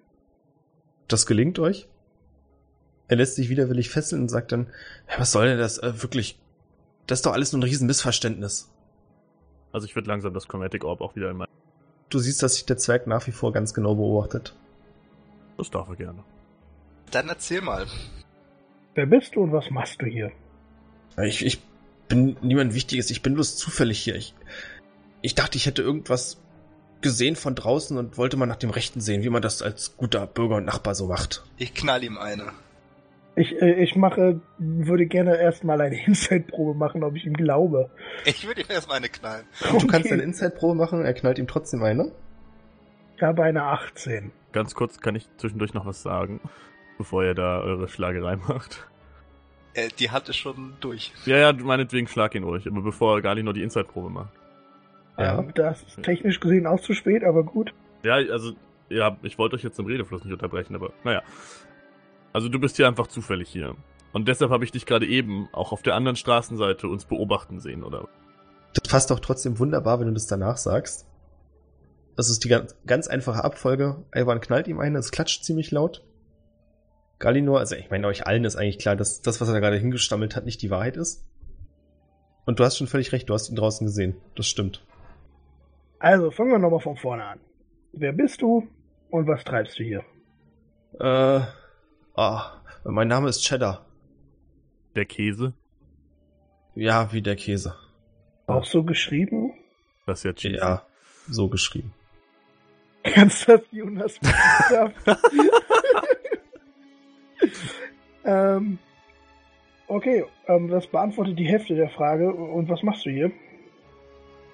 Das 1.07 1.25
gelingt 1.25 1.59
euch? 1.59 1.87
Er 3.07 3.17
lässt 3.17 3.35
sich 3.35 3.49
widerwillig 3.49 3.89
fesseln 3.89 4.23
und 4.23 4.29
sagt 4.29 4.51
dann, 4.51 4.67
"Ja, 5.09 5.19
was 5.19 5.31
soll 5.31 5.47
denn 5.47 5.59
das? 5.59 5.77
Äh, 5.77 6.01
wirklich, 6.01 6.39
das 7.07 7.19
ist 7.19 7.25
doch 7.25 7.33
alles 7.33 7.51
nur 7.53 7.59
ein 7.59 7.63
Riesenmissverständnis. 7.63 8.71
Also 9.71 9.85
ich 9.85 9.95
würde 9.95 10.07
langsam 10.07 10.33
das 10.33 10.47
Chromatic 10.47 10.83
Orb 10.83 11.01
auch 11.01 11.15
wieder 11.15 11.29
in 11.29 11.37
mein... 11.37 11.47
Du 12.09 12.19
siehst, 12.19 12.41
dass 12.41 12.55
sich 12.55 12.65
der 12.65 12.77
Zwerg 12.77 13.07
nach 13.07 13.27
wie 13.27 13.31
vor 13.31 13.51
ganz 13.51 13.73
genau 13.73 13.95
beobachtet. 13.95 14.55
Das 15.57 15.69
darf 15.69 15.89
er 15.89 15.95
gerne. 15.95 16.23
Dann 17.11 17.29
erzähl 17.29 17.61
mal. 17.61 17.85
Wer 18.95 19.05
bist 19.05 19.35
du 19.35 19.41
und 19.41 19.51
was 19.51 19.69
machst 19.69 20.01
du 20.01 20.05
hier? 20.05 20.31
Ich, 21.21 21.45
ich 21.45 21.61
bin 22.07 22.37
niemand 22.41 22.73
Wichtiges, 22.73 23.09
ich 23.09 23.21
bin 23.21 23.33
bloß 23.33 23.57
zufällig 23.57 23.99
hier. 23.99 24.15
Ich, 24.15 24.33
ich 25.21 25.35
dachte, 25.35 25.57
ich 25.57 25.65
hätte 25.65 25.81
irgendwas 25.81 26.41
gesehen 27.05 27.35
von 27.35 27.53
draußen 27.53 27.99
und 27.99 28.17
wollte 28.17 28.35
mal 28.35 28.47
nach 28.47 28.55
dem 28.55 28.71
Rechten 28.71 28.99
sehen, 28.99 29.21
wie 29.21 29.29
man 29.29 29.43
das 29.43 29.61
als 29.61 29.95
guter 29.95 30.25
Bürger 30.25 30.55
und 30.55 30.65
Nachbar 30.65 30.95
so 30.95 31.05
macht. 31.05 31.43
Ich 31.59 31.75
knall 31.75 32.03
ihm 32.03 32.17
eine. 32.17 32.51
Ich, 33.35 33.61
äh, 33.61 33.83
ich 33.83 33.95
mache, 33.95 34.41
würde 34.57 35.05
gerne 35.05 35.37
erstmal 35.37 35.79
eine 35.81 36.03
Inside-Probe 36.07 36.73
machen, 36.73 37.03
ob 37.03 37.15
ich 37.15 37.27
ihm 37.27 37.33
glaube. 37.33 37.91
Ich 38.25 38.47
würde 38.47 38.61
ihm 38.61 38.67
erstmal 38.69 38.97
eine 38.97 39.09
knallen. 39.09 39.45
Du 39.79 39.85
kannst 39.85 40.11
eine 40.11 40.23
Inside-Probe 40.23 40.73
machen, 40.73 41.05
er 41.05 41.13
knallt 41.13 41.37
ihm 41.37 41.45
trotzdem 41.45 41.83
eine. 41.83 42.11
Ich 43.17 43.21
habe 43.21 43.43
eine 43.43 43.61
18. 43.65 44.31
Ganz 44.51 44.73
kurz 44.73 44.99
kann 44.99 45.15
ich 45.15 45.27
zwischendurch 45.37 45.75
noch 45.75 45.85
was 45.85 46.01
sagen, 46.01 46.41
bevor 46.97 47.23
ihr 47.23 47.35
da 47.35 47.59
eure 47.59 47.87
Schlagerei 47.87 48.35
macht. 48.47 48.87
Äh, 49.75 49.89
die 49.99 50.09
Hand 50.09 50.27
ist 50.27 50.37
schon 50.37 50.73
durch. 50.79 51.13
Ja, 51.27 51.37
ja, 51.37 51.53
meinetwegen 51.53 52.07
schlag 52.07 52.33
ihn 52.33 52.45
ruhig, 52.45 52.65
aber 52.65 52.81
bevor 52.81 53.21
Gali 53.21 53.43
nur 53.43 53.53
die 53.53 53.61
Inside-Probe 53.61 54.09
macht. 54.09 54.33
Ja. 55.17 55.39
Ähm, 55.39 55.51
das 55.55 55.83
ist 55.83 56.03
technisch 56.03 56.39
gesehen 56.39 56.67
auch 56.67 56.79
zu 56.79 56.93
spät, 56.93 57.23
aber 57.23 57.43
gut. 57.43 57.73
Ja, 58.03 58.15
also, 58.15 58.53
ja, 58.89 59.17
ich 59.23 59.37
wollte 59.37 59.55
euch 59.55 59.63
jetzt 59.63 59.79
im 59.79 59.85
Redefluss 59.85 60.23
nicht 60.23 60.33
unterbrechen, 60.33 60.75
aber 60.75 60.91
naja. 61.03 61.21
Also 62.33 62.49
du 62.49 62.59
bist 62.59 62.75
hier 62.75 62.87
einfach 62.87 63.07
zufällig 63.07 63.49
hier. 63.49 63.75
Und 64.11 64.27
deshalb 64.27 64.51
habe 64.51 64.63
ich 64.63 64.71
dich 64.71 64.85
gerade 64.85 65.05
eben 65.05 65.49
auch 65.51 65.71
auf 65.71 65.81
der 65.81 65.95
anderen 65.95 66.15
Straßenseite 66.15 66.87
uns 66.87 67.05
beobachten 67.05 67.59
sehen, 67.59 67.83
oder? 67.83 68.07
Das 68.73 68.89
passt 68.89 69.11
doch 69.11 69.19
trotzdem 69.19 69.59
wunderbar, 69.59 69.99
wenn 69.99 70.07
du 70.07 70.13
das 70.13 70.27
danach 70.27 70.57
sagst. 70.57 71.07
Das 72.15 72.29
ist 72.29 72.43
die 72.43 72.49
ganz, 72.49 72.75
ganz 72.85 73.07
einfache 73.07 73.43
Abfolge. 73.43 74.03
Ivan 74.13 74.39
knallt 74.39 74.67
ihm 74.67 74.79
eine, 74.79 74.99
es 74.99 75.11
klatscht 75.11 75.43
ziemlich 75.43 75.71
laut. 75.71 76.03
Galinor, 77.19 77.59
also 77.59 77.75
ich 77.75 77.89
meine, 77.89 78.07
euch 78.07 78.25
allen 78.25 78.43
ist 78.43 78.55
eigentlich 78.55 78.79
klar, 78.79 78.95
dass 78.95 79.21
das, 79.21 79.39
was 79.39 79.47
er 79.47 79.53
da 79.53 79.59
gerade 79.59 79.77
hingestammelt 79.77 80.35
hat, 80.35 80.45
nicht 80.45 80.61
die 80.61 80.69
Wahrheit 80.69 80.97
ist. 80.97 81.25
Und 82.45 82.59
du 82.59 82.63
hast 82.63 82.77
schon 82.77 82.87
völlig 82.87 83.11
recht, 83.11 83.29
du 83.29 83.33
hast 83.33 83.49
ihn 83.49 83.55
draußen 83.55 83.85
gesehen. 83.85 84.15
Das 84.35 84.47
stimmt. 84.47 84.85
Also, 85.99 86.31
fangen 86.31 86.51
wir 86.51 86.59
nochmal 86.59 86.79
von 86.79 86.97
vorne 86.97 87.23
an. 87.23 87.39
Wer 87.93 88.11
bist 88.11 88.41
du 88.41 88.67
und 89.09 89.27
was 89.27 89.43
treibst 89.43 89.79
du 89.79 89.83
hier? 89.83 90.03
Äh, 90.99 91.41
ah, 92.15 92.61
mein 92.83 93.07
Name 93.07 93.29
ist 93.29 93.41
Cheddar. 93.43 93.85
Der 94.95 95.05
Käse? 95.05 95.53
Ja, 96.75 97.11
wie 97.11 97.21
der 97.21 97.35
Käse. 97.35 97.75
Auch 98.47 98.65
so 98.65 98.83
geschrieben? 98.83 99.53
Das 100.05 100.19
ist 100.19 100.23
ja 100.25 100.33
cheesy. 100.33 100.57
Ja, 100.57 100.85
so 101.29 101.47
geschrieben. 101.47 101.93
Kannst 103.03 103.47
du 103.47 103.57
das 103.57 103.65
Jonas 103.71 104.19
ähm, 108.25 108.79
Okay, 109.87 110.25
ähm, 110.47 110.67
das 110.69 110.87
beantwortet 110.87 111.37
die 111.37 111.47
Hälfte 111.47 111.75
der 111.75 111.89
Frage. 111.89 112.33
Und 112.33 112.69
was 112.69 112.81
machst 112.81 113.05
du 113.05 113.11
hier? 113.11 113.31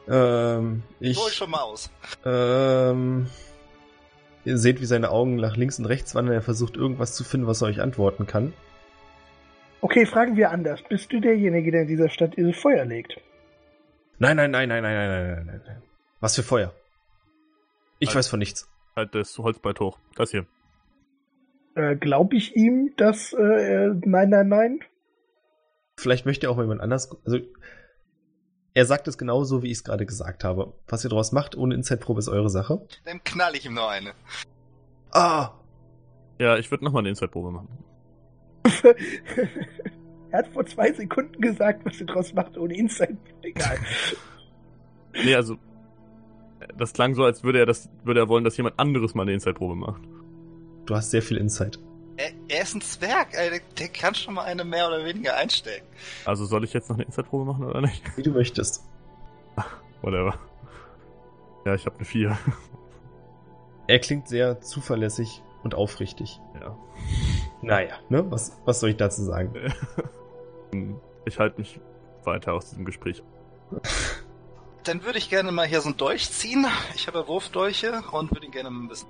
Ähm, 0.07 0.83
Ich 0.99 1.11
ich, 1.11 1.17
hol 1.17 1.29
schon 1.31 1.51
mal 1.51 1.61
aus. 1.61 1.89
ähm, 2.25 3.27
ihr 4.45 4.57
seht, 4.57 4.81
wie 4.81 4.85
seine 4.85 5.09
Augen 5.11 5.35
nach 5.35 5.55
links 5.55 5.79
und 5.79 5.85
rechts 5.85 6.15
wandern. 6.15 6.33
Er 6.35 6.41
versucht 6.41 6.75
irgendwas 6.75 7.13
zu 7.15 7.23
finden, 7.23 7.47
was 7.47 7.61
er 7.61 7.67
euch 7.67 7.81
antworten 7.81 8.25
kann. 8.27 8.53
Okay, 9.81 10.05
fragen 10.05 10.35
wir 10.37 10.51
anders. 10.51 10.81
Bist 10.89 11.11
du 11.11 11.19
derjenige, 11.19 11.71
der 11.71 11.81
in 11.83 11.87
dieser 11.87 12.09
Stadt 12.09 12.35
dieses 12.37 12.57
Feuer 12.57 12.85
legt? 12.85 13.17
Nein, 14.19 14.37
nein, 14.37 14.51
nein, 14.51 14.69
nein, 14.69 14.83
nein, 14.83 14.95
nein, 14.97 15.09
nein, 15.09 15.35
nein, 15.35 15.45
nein, 15.45 15.61
nein. 15.65 15.81
Was 16.19 16.35
für 16.35 16.43
Feuer? 16.43 16.73
Ich 17.99 18.09
Also- 18.09 18.19
weiß 18.19 18.27
von 18.27 18.39
nichts. 18.39 18.67
Halt 18.95 19.15
das 19.15 19.37
Holzbrett 19.37 19.79
hoch. 19.79 19.97
Das 20.15 20.31
hier. 20.31 20.45
Äh, 21.75 21.95
Glaube 21.95 22.35
ich 22.35 22.55
ihm, 22.55 22.93
dass 22.97 23.31
äh, 23.33 23.37
er, 23.41 23.93
nein, 24.05 24.29
nein, 24.29 24.49
nein? 24.49 24.79
vielleicht 25.97 26.25
möchte 26.25 26.49
auch 26.49 26.57
jemand 26.59 26.81
anders. 26.81 27.15
Also, 27.25 27.39
er 28.73 28.85
sagt 28.85 29.07
es 29.07 29.17
genauso, 29.17 29.63
wie 29.63 29.67
ich 29.67 29.79
es 29.79 29.83
gerade 29.83 30.05
gesagt 30.05 30.43
habe. 30.43 30.73
Was 30.87 31.03
ihr 31.03 31.09
daraus 31.09 31.31
macht, 31.31 31.55
ohne 31.55 31.75
Inside-Probe, 31.75 32.19
ist 32.19 32.29
eure 32.29 32.49
Sache. 32.49 32.85
Dann 33.05 33.23
knall 33.23 33.55
ich 33.55 33.65
ihm 33.65 33.73
noch 33.73 33.89
eine. 33.89 34.13
Ah! 35.11 35.51
Ja, 36.39 36.57
ich 36.57 36.71
würde 36.71 36.85
nochmal 36.85 37.01
eine 37.01 37.09
Inside-Probe 37.09 37.51
machen. 37.51 37.67
er 40.31 40.39
hat 40.39 40.47
vor 40.47 40.65
zwei 40.65 40.91
Sekunden 40.93 41.41
gesagt, 41.41 41.85
was 41.85 41.99
er 41.99 42.05
draus 42.05 42.33
macht, 42.33 42.57
ohne 42.57 42.75
Insight. 42.75 43.17
Egal. 43.41 43.77
Nee, 45.13 45.35
also. 45.35 45.57
Das 46.77 46.93
klang 46.93 47.15
so, 47.15 47.25
als 47.25 47.43
würde 47.43 47.59
er 47.59 47.65
das, 47.65 47.89
würde 48.05 48.21
er 48.21 48.29
wollen, 48.29 48.45
dass 48.45 48.55
jemand 48.55 48.79
anderes 48.79 49.13
mal 49.13 49.23
eine 49.23 49.33
Inside-Probe 49.33 49.75
macht. 49.75 50.01
Du 50.85 50.95
hast 50.95 51.11
sehr 51.11 51.21
viel 51.21 51.35
Insight. 51.35 51.77
Er, 52.17 52.31
er 52.47 52.61
ist 52.63 52.75
ein 52.75 52.81
Zwerg, 52.81 53.37
Alter. 53.37 53.63
Der 53.77 53.87
kann 53.89 54.15
schon 54.15 54.33
mal 54.33 54.43
eine 54.43 54.63
mehr 54.63 54.87
oder 54.87 55.05
weniger 55.05 55.35
einstecken. 55.35 55.87
Also 56.25 56.45
soll 56.45 56.63
ich 56.63 56.73
jetzt 56.73 56.89
noch 56.89 56.97
eine 56.97 57.05
Inside-Probe 57.05 57.45
machen 57.45 57.65
oder 57.65 57.81
nicht? 57.81 58.03
Wie 58.17 58.23
du 58.23 58.31
möchtest. 58.31 58.83
Whatever. 60.01 60.37
Ja, 61.65 61.75
ich 61.75 61.85
habe 61.85 61.95
eine 61.95 62.05
4. 62.05 62.37
Er 63.87 63.99
klingt 63.99 64.27
sehr 64.27 64.61
zuverlässig 64.61 65.41
und 65.63 65.75
aufrichtig. 65.75 66.39
Ja. 66.59 66.77
Naja, 67.61 67.95
ne? 68.09 68.29
Was, 68.31 68.57
was 68.65 68.79
soll 68.79 68.89
ich 68.91 68.97
dazu 68.97 69.23
sagen? 69.23 69.53
Ich 71.25 71.37
halte 71.37 71.59
mich 71.59 71.79
weiter 72.23 72.53
aus 72.53 72.69
diesem 72.69 72.85
Gespräch. 72.85 73.21
Dann 74.83 75.03
würde 75.03 75.19
ich 75.19 75.29
gerne 75.29 75.51
mal 75.51 75.67
hier 75.67 75.81
so 75.81 75.89
einen 75.89 75.97
Dolch 75.97 76.31
ziehen. 76.31 76.65
Ich 76.95 77.07
habe 77.07 77.19
ja 77.19 77.27
Wurfdolche 77.27 78.01
und 78.11 78.31
würde 78.31 78.47
ihn 78.47 78.51
gerne 78.51 78.69
mal 78.71 78.85
ein 78.85 78.87
bisschen. 78.87 79.09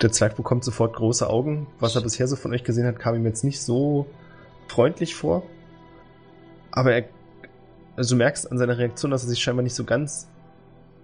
Der 0.00 0.12
Zwerg 0.12 0.36
bekommt 0.36 0.64
sofort 0.64 0.94
große 0.94 1.28
Augen. 1.28 1.66
Was 1.80 1.96
er 1.96 2.02
bisher 2.02 2.28
so 2.28 2.36
von 2.36 2.52
euch 2.52 2.62
gesehen 2.62 2.86
hat, 2.86 2.98
kam 2.98 3.16
ihm 3.16 3.24
jetzt 3.24 3.42
nicht 3.42 3.60
so 3.60 4.06
freundlich 4.68 5.14
vor. 5.14 5.42
Aber 6.70 6.92
er, 6.94 7.04
also 7.96 8.14
du 8.14 8.18
merkst 8.18 8.50
an 8.50 8.58
seiner 8.58 8.78
Reaktion, 8.78 9.10
dass 9.10 9.24
er 9.24 9.30
sich 9.30 9.40
scheinbar 9.42 9.64
nicht 9.64 9.74
so 9.74 9.84
ganz 9.84 10.28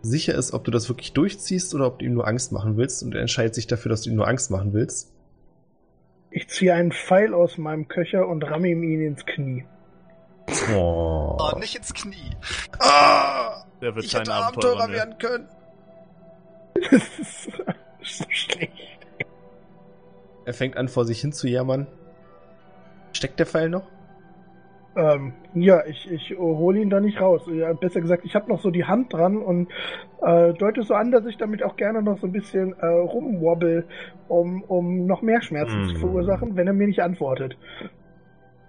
sicher 0.02 0.34
ist, 0.34 0.52
ob 0.52 0.64
du 0.64 0.70
das 0.70 0.88
wirklich 0.88 1.12
durchziehst 1.12 1.74
oder 1.74 1.86
ob 1.86 1.98
du 1.98 2.04
ihm 2.04 2.14
nur 2.14 2.28
Angst 2.28 2.52
machen 2.52 2.76
willst. 2.76 3.02
Und 3.02 3.14
er 3.14 3.20
entscheidet 3.20 3.54
sich 3.54 3.66
dafür, 3.66 3.90
dass 3.90 4.02
du 4.02 4.10
ihm 4.10 4.16
nur 4.16 4.28
Angst 4.28 4.50
machen 4.50 4.72
willst. 4.72 5.12
Ich 6.30 6.48
ziehe 6.48 6.74
einen 6.74 6.92
Pfeil 6.92 7.34
aus 7.34 7.58
meinem 7.58 7.88
Köcher 7.88 8.28
und 8.28 8.44
ramme 8.44 8.68
ihm 8.68 8.82
ihn 8.82 9.00
ins 9.00 9.24
Knie. 9.26 9.64
Oh. 10.72 11.36
Oh, 11.38 11.58
nicht 11.58 11.76
ins 11.76 11.94
Knie. 11.94 12.30
Ah! 12.78 13.64
Der 13.80 13.94
wird 13.94 14.04
Ich 14.04 14.12
kein 14.12 14.20
hätte 14.20 14.34
Abenteurer 14.34 14.88
werden 14.88 15.18
können. 15.18 15.48
Das 16.90 17.18
ist 17.18 17.48
so 18.04 18.24
schlecht. 18.28 18.72
Er 20.44 20.54
fängt 20.54 20.76
an, 20.76 20.88
vor 20.88 21.04
sich 21.04 21.20
hin 21.20 21.32
zu 21.32 21.48
jammern. 21.48 21.86
Steckt 23.12 23.38
der 23.38 23.46
Pfeil 23.46 23.68
noch? 23.68 23.84
Ähm, 24.96 25.32
ja, 25.54 25.84
ich, 25.86 26.08
ich 26.10 26.36
hole 26.38 26.80
ihn 26.80 26.90
da 26.90 27.00
nicht 27.00 27.20
raus. 27.20 27.42
Ja, 27.52 27.72
besser 27.72 28.00
gesagt, 28.00 28.24
ich 28.24 28.34
habe 28.34 28.48
noch 28.48 28.60
so 28.60 28.70
die 28.70 28.84
Hand 28.84 29.12
dran 29.12 29.38
und 29.38 29.68
äh, 30.22 30.52
deute 30.54 30.82
so 30.82 30.94
an, 30.94 31.10
dass 31.10 31.26
ich 31.26 31.36
damit 31.36 31.62
auch 31.64 31.76
gerne 31.76 32.00
noch 32.02 32.20
so 32.20 32.26
ein 32.26 32.32
bisschen 32.32 32.74
äh, 32.78 32.86
rumwobbel, 32.86 33.86
um, 34.28 34.62
um 34.62 35.06
noch 35.06 35.22
mehr 35.22 35.42
Schmerzen 35.42 35.86
Mm. 35.86 35.88
zu 35.88 35.94
verursachen, 35.96 36.54
wenn 36.56 36.66
er 36.68 36.72
mir 36.74 36.86
nicht 36.86 37.02
antwortet. 37.02 37.56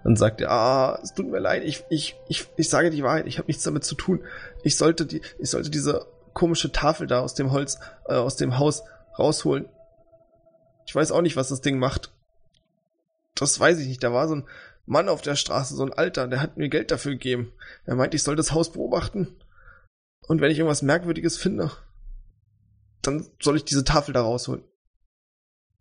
Dann 0.02 0.16
sagt 0.16 0.40
er, 0.40 0.50
ah, 0.50 0.98
es 1.02 1.14
tut 1.14 1.30
mir 1.30 1.38
leid, 1.38 1.62
ich, 1.64 1.84
ich, 1.90 2.16
ich, 2.28 2.48
ich 2.56 2.68
sage 2.68 2.90
die 2.90 3.02
Wahrheit, 3.02 3.26
ich 3.26 3.38
habe 3.38 3.46
nichts 3.46 3.62
damit 3.64 3.84
zu 3.84 3.94
tun. 3.94 4.20
Ich 4.62 4.76
sollte 4.76 5.06
die, 5.06 5.20
ich 5.38 5.50
sollte 5.50 5.70
diese 5.70 6.06
komische 6.32 6.72
Tafel 6.72 7.06
da 7.06 7.20
aus 7.20 7.34
dem 7.34 7.52
Holz, 7.52 7.78
äh, 8.08 8.14
aus 8.14 8.36
dem 8.36 8.58
Haus 8.58 8.84
rausholen. 9.18 9.68
Ich 10.86 10.94
weiß 10.94 11.12
auch 11.12 11.22
nicht, 11.22 11.36
was 11.36 11.48
das 11.48 11.60
Ding 11.60 11.78
macht. 11.78 12.12
Das 13.34 13.58
weiß 13.58 13.78
ich 13.78 13.88
nicht. 13.88 14.02
Da 14.02 14.12
war 14.12 14.28
so 14.28 14.36
ein 14.36 14.48
Mann 14.86 15.08
auf 15.08 15.20
der 15.20 15.34
Straße, 15.34 15.74
so 15.74 15.84
ein 15.84 15.92
Alter, 15.92 16.28
der 16.28 16.40
hat 16.40 16.56
mir 16.56 16.68
Geld 16.68 16.90
dafür 16.90 17.12
gegeben. 17.12 17.52
Er 17.84 17.96
meint, 17.96 18.14
ich 18.14 18.22
soll 18.22 18.36
das 18.36 18.52
Haus 18.52 18.72
beobachten. 18.72 19.36
Und 20.28 20.40
wenn 20.40 20.50
ich 20.50 20.58
irgendwas 20.58 20.82
Merkwürdiges 20.82 21.36
finde, 21.36 21.72
dann 23.02 23.26
soll 23.40 23.56
ich 23.56 23.64
diese 23.64 23.84
Tafel 23.84 24.14
da 24.14 24.22
rausholen. 24.22 24.64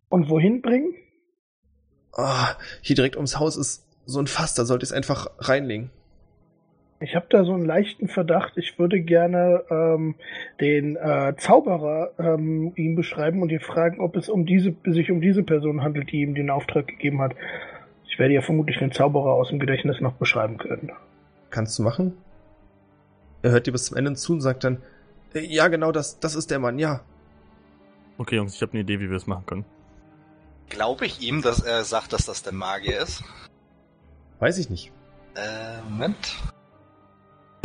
Und 0.09 0.29
wohin 0.29 0.61
bringen? 0.61 0.95
Ah, 2.13 2.55
hier 2.81 2.95
direkt 2.95 3.15
ums 3.15 3.37
Haus 3.37 3.57
ist 3.57 3.85
so 4.05 4.19
ein 4.19 4.27
Fass, 4.27 4.53
da 4.53 4.65
sollte 4.65 4.83
ich 4.83 4.89
es 4.89 4.95
einfach 4.95 5.31
reinlegen. 5.39 5.91
Ich 7.05 7.15
habe 7.15 7.27
da 7.29 7.43
so 7.43 7.53
einen 7.53 7.65
leichten 7.65 8.07
Verdacht. 8.07 8.53
Ich 8.57 8.79
würde 8.79 8.99
gerne 8.99 9.63
ähm, 9.69 10.15
den 10.59 10.95
äh, 10.95 11.35
Zauberer 11.37 12.09
ähm, 12.17 12.73
ihm 12.75 12.95
beschreiben 12.95 13.43
und 13.43 13.51
ihn 13.51 13.59
fragen, 13.59 13.99
ob 13.99 14.15
es 14.15 14.27
um 14.27 14.47
diese, 14.47 14.75
sich 14.85 15.11
um 15.11 15.21
diese 15.21 15.43
Person 15.43 15.83
handelt, 15.83 16.11
die 16.11 16.21
ihm 16.21 16.33
den 16.33 16.49
Auftrag 16.49 16.87
gegeben 16.87 17.21
hat. 17.21 17.35
Ich 18.07 18.17
werde 18.17 18.33
ja 18.33 18.41
vermutlich 18.41 18.79
den 18.79 18.91
Zauberer 18.91 19.35
aus 19.35 19.49
dem 19.49 19.59
Gedächtnis 19.59 20.01
noch 20.01 20.13
beschreiben 20.13 20.57
können. 20.57 20.93
Kannst 21.51 21.77
du 21.77 21.83
machen? 21.83 22.17
Er 23.43 23.51
hört 23.51 23.67
dir 23.67 23.71
bis 23.71 23.85
zum 23.85 23.97
Ende 23.97 24.13
zu 24.15 24.33
und 24.33 24.41
sagt 24.41 24.63
dann, 24.63 24.81
"Äh, 25.35 25.41
ja 25.41 25.67
genau, 25.67 25.91
das, 25.91 26.19
das 26.19 26.33
ist 26.33 26.49
der 26.49 26.57
Mann, 26.57 26.79
ja. 26.79 27.01
Okay, 28.17 28.37
Jungs, 28.37 28.55
ich 28.55 28.61
habe 28.63 28.71
eine 28.71 28.81
Idee, 28.81 28.99
wie 28.99 29.11
wir 29.11 29.17
es 29.17 29.27
machen 29.27 29.45
können. 29.45 29.65
Glaube 30.69 31.05
ich 31.05 31.21
ihm, 31.21 31.43
dass 31.43 31.59
er 31.59 31.83
sagt, 31.83 32.13
dass 32.13 32.25
das 32.25 32.41
der 32.41 32.53
Magier 32.53 32.99
ist? 32.99 33.23
Weiß 34.39 34.57
ich 34.57 34.71
nicht. 34.71 34.91
Äh, 35.35 35.81
Moment. 35.87 36.39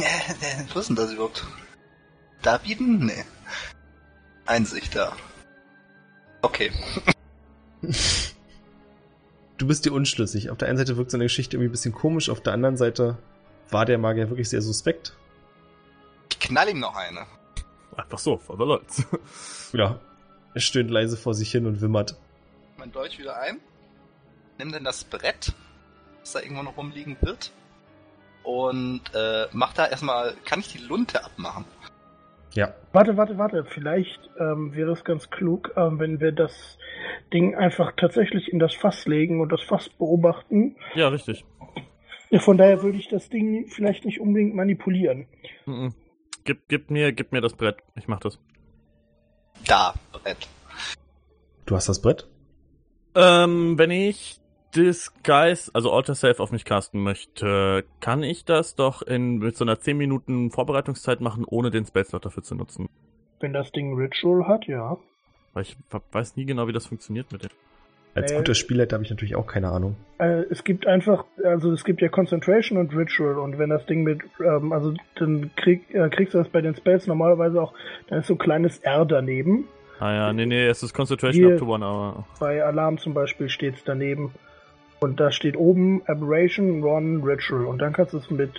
Äh, 0.01 0.65
wo 0.73 0.81
ist 0.81 0.89
denn 0.89 0.97
das 0.97 1.13
überhaupt? 1.13 1.47
Daviden? 2.43 3.07
Nee. 3.07 3.25
Einsicht 4.47 4.95
da. 4.97 5.17
Okay. 6.43 6.73
Du 9.59 9.67
bist 9.67 9.85
dir 9.85 9.93
unschlüssig. 9.93 10.49
Auf 10.49 10.57
der 10.57 10.69
einen 10.69 10.79
Seite 10.79 10.97
wirkt 10.97 11.11
seine 11.11 11.25
Geschichte 11.25 11.55
irgendwie 11.55 11.69
ein 11.69 11.73
bisschen 11.73 11.93
komisch, 11.93 12.31
auf 12.31 12.41
der 12.41 12.55
anderen 12.55 12.79
Seite 12.79 13.19
war 13.69 13.85
der 13.85 13.99
Magier 13.99 14.31
wirklich 14.31 14.49
sehr 14.49 14.63
suspekt. 14.63 15.19
Ich 16.31 16.41
knall 16.41 16.71
ihm 16.71 16.81
noch 16.81 16.97
eine. 16.97 17.27
Einfach 17.95 18.19
so, 18.19 18.39
for 18.39 18.57
the 18.57 18.65
Lords. 18.65 19.05
Ja. 19.75 20.01
Er 20.55 20.61
stöhnt 20.63 20.91
leise 20.91 21.19
vor 21.19 21.35
sich 21.35 21.51
hin 21.51 21.67
und 21.67 21.83
wimmert. 21.83 22.17
Mein 22.79 22.91
Dolch 22.91 23.19
wieder 23.19 23.39
ein. 23.39 23.61
Nimm 24.57 24.73
dann 24.73 24.83
das 24.83 25.05
Brett, 25.05 25.53
das 26.21 26.33
da 26.33 26.41
irgendwo 26.41 26.63
noch 26.63 26.79
rumliegen 26.79 27.19
wird. 27.21 27.53
Und 28.43 29.03
äh, 29.15 29.47
mach 29.53 29.75
da 29.75 29.87
erstmal. 29.87 30.35
Kann 30.45 30.61
ich 30.61 30.69
die 30.69 30.79
Lunte 30.79 31.25
abmachen? 31.25 31.65
Ja. 32.53 32.75
Warte, 32.93 33.17
warte, 33.17 33.39
warte. 33.39 33.65
Vielleicht 33.65 34.19
ähm, 34.39 34.75
wäre 34.75 34.93
es 34.93 35.05
ganz 35.05 35.31
klug, 35.31 35.73
ähm, 35.77 35.99
wenn 35.99 36.21
wir 36.21 36.33
das 36.33 36.79
Ding 37.33 37.55
einfach 37.55 37.93
tatsächlich 37.97 38.53
in 38.53 38.59
das 38.59 38.75
Fass 38.75 39.07
legen 39.07 39.41
und 39.41 39.51
das 39.51 39.63
Fass 39.63 39.89
beobachten. 39.89 40.77
ja, 40.95 41.09
richtig. 41.09 41.45
Ja, 42.31 42.39
von 42.39 42.57
daher 42.57 42.83
würde 42.83 42.97
ich 42.97 43.09
das 43.09 43.29
Ding 43.29 43.67
vielleicht 43.69 44.05
nicht 44.05 44.21
unbedingt 44.21 44.55
manipulieren. 44.55 45.27
Mhm. 45.67 45.95
Gib, 46.45 46.69
gib, 46.69 46.91
mir, 46.91 47.13
gib 47.13 47.33
mir 47.33 47.41
das 47.41 47.55
Brett. 47.55 47.79
Ich 47.97 48.07
mach 48.07 48.21
das. 48.21 48.39
Da, 49.67 49.95
Brett. 50.13 50.49
Du 51.67 51.75
hast 51.75 51.89
das 51.89 52.01
Brett? 52.01 52.29
Ähm, 53.15 53.77
wenn 53.79 53.91
ich 53.91 54.40
Disguise, 54.77 55.71
also 55.75 55.93
Alter 55.93 56.15
Self 56.15 56.41
auf 56.41 56.53
mich 56.53 56.65
casten 56.65 57.03
möchte, 57.03 57.85
kann 58.01 58.23
ich 58.23 58.45
das 58.45 58.75
doch 58.77 59.03
in, 59.03 59.39
mit 59.39 59.57
so 59.57 59.65
einer 59.65 59.81
10 59.81 59.97
Minuten 59.97 60.51
Vorbereitungszeit 60.51 61.21
machen, 61.21 61.45
ohne 61.47 61.71
den 61.71 61.85
Spellslot 61.85 62.25
dafür 62.25 62.43
zu 62.43 62.55
nutzen. 62.55 62.89
Wenn 63.41 63.53
das 63.53 63.73
Ding 63.73 63.95
Ritual 63.95 64.47
hat, 64.47 64.67
ja. 64.67 64.97
Weil 65.55 65.63
ich 65.63 65.77
weiß 66.13 66.37
nie 66.37 66.45
genau, 66.45 66.69
wie 66.69 66.73
das 66.73 66.87
funktioniert 66.87 67.33
mit 67.33 67.43
dem. 67.45 67.51
Als 68.15 68.33
Äh, 68.33 68.37
guter 68.39 68.55
Spielleiter 68.55 68.95
habe 68.95 69.05
ich 69.05 69.11
natürlich 69.11 69.37
auch 69.37 69.47
keine 69.47 69.69
Ahnung. 69.71 69.97
Äh, 70.19 70.43
es 70.51 70.65
gibt 70.65 70.87
einfach, 70.87 71.25
also 71.45 71.73
es 71.73 71.85
gibt 71.85 72.01
ja 72.01 72.09
Concentration 72.09 72.77
und 72.79 72.95
Ritual 72.95 73.39
und 73.39 73.59
wenn 73.59 73.71
das 73.71 73.87
Ding 73.87 74.03
mit, 74.03 74.21
ähm, 74.45 74.73
also 74.73 74.95
dann 75.17 75.51
krieg, 75.57 75.83
äh, 75.95 76.09
kriegst 76.09 76.35
du 76.35 76.39
das 76.39 76.49
bei 76.49 76.61
den 76.61 76.75
Spells 76.75 77.07
normalerweise 77.07 77.63
auch, 77.63 77.73
dann 78.09 78.19
ist 78.21 78.27
so 78.27 78.35
ein 78.35 78.39
kleines 78.39 78.79
R 78.79 79.05
daneben. 79.05 79.69
Ah 80.01 80.13
ja, 80.13 80.33
nee, 80.33 80.47
nee, 80.47 80.67
es 80.67 80.83
ist 80.83 80.93
Concentration 80.93 81.45
Hier- 81.45 81.55
up 81.55 81.59
to 81.61 81.67
one 81.73 81.85
hour. 81.85 82.25
Bei 82.41 82.65
Alarm 82.65 82.99
zum 82.99 83.15
Beispiel 83.15 83.49
steht 83.49 83.75
es 83.77 83.85
daneben. 83.85 84.33
Und 85.01 85.19
da 85.19 85.33
steht 85.33 85.57
oben 85.57 86.03
Aberration, 86.07 86.83
Run, 86.83 87.23
Ritual. 87.23 87.65
Und 87.67 87.79
dann 87.79 87.93
kannst 87.93 88.13
du 88.13 88.19
es 88.19 88.31
mit 88.31 88.53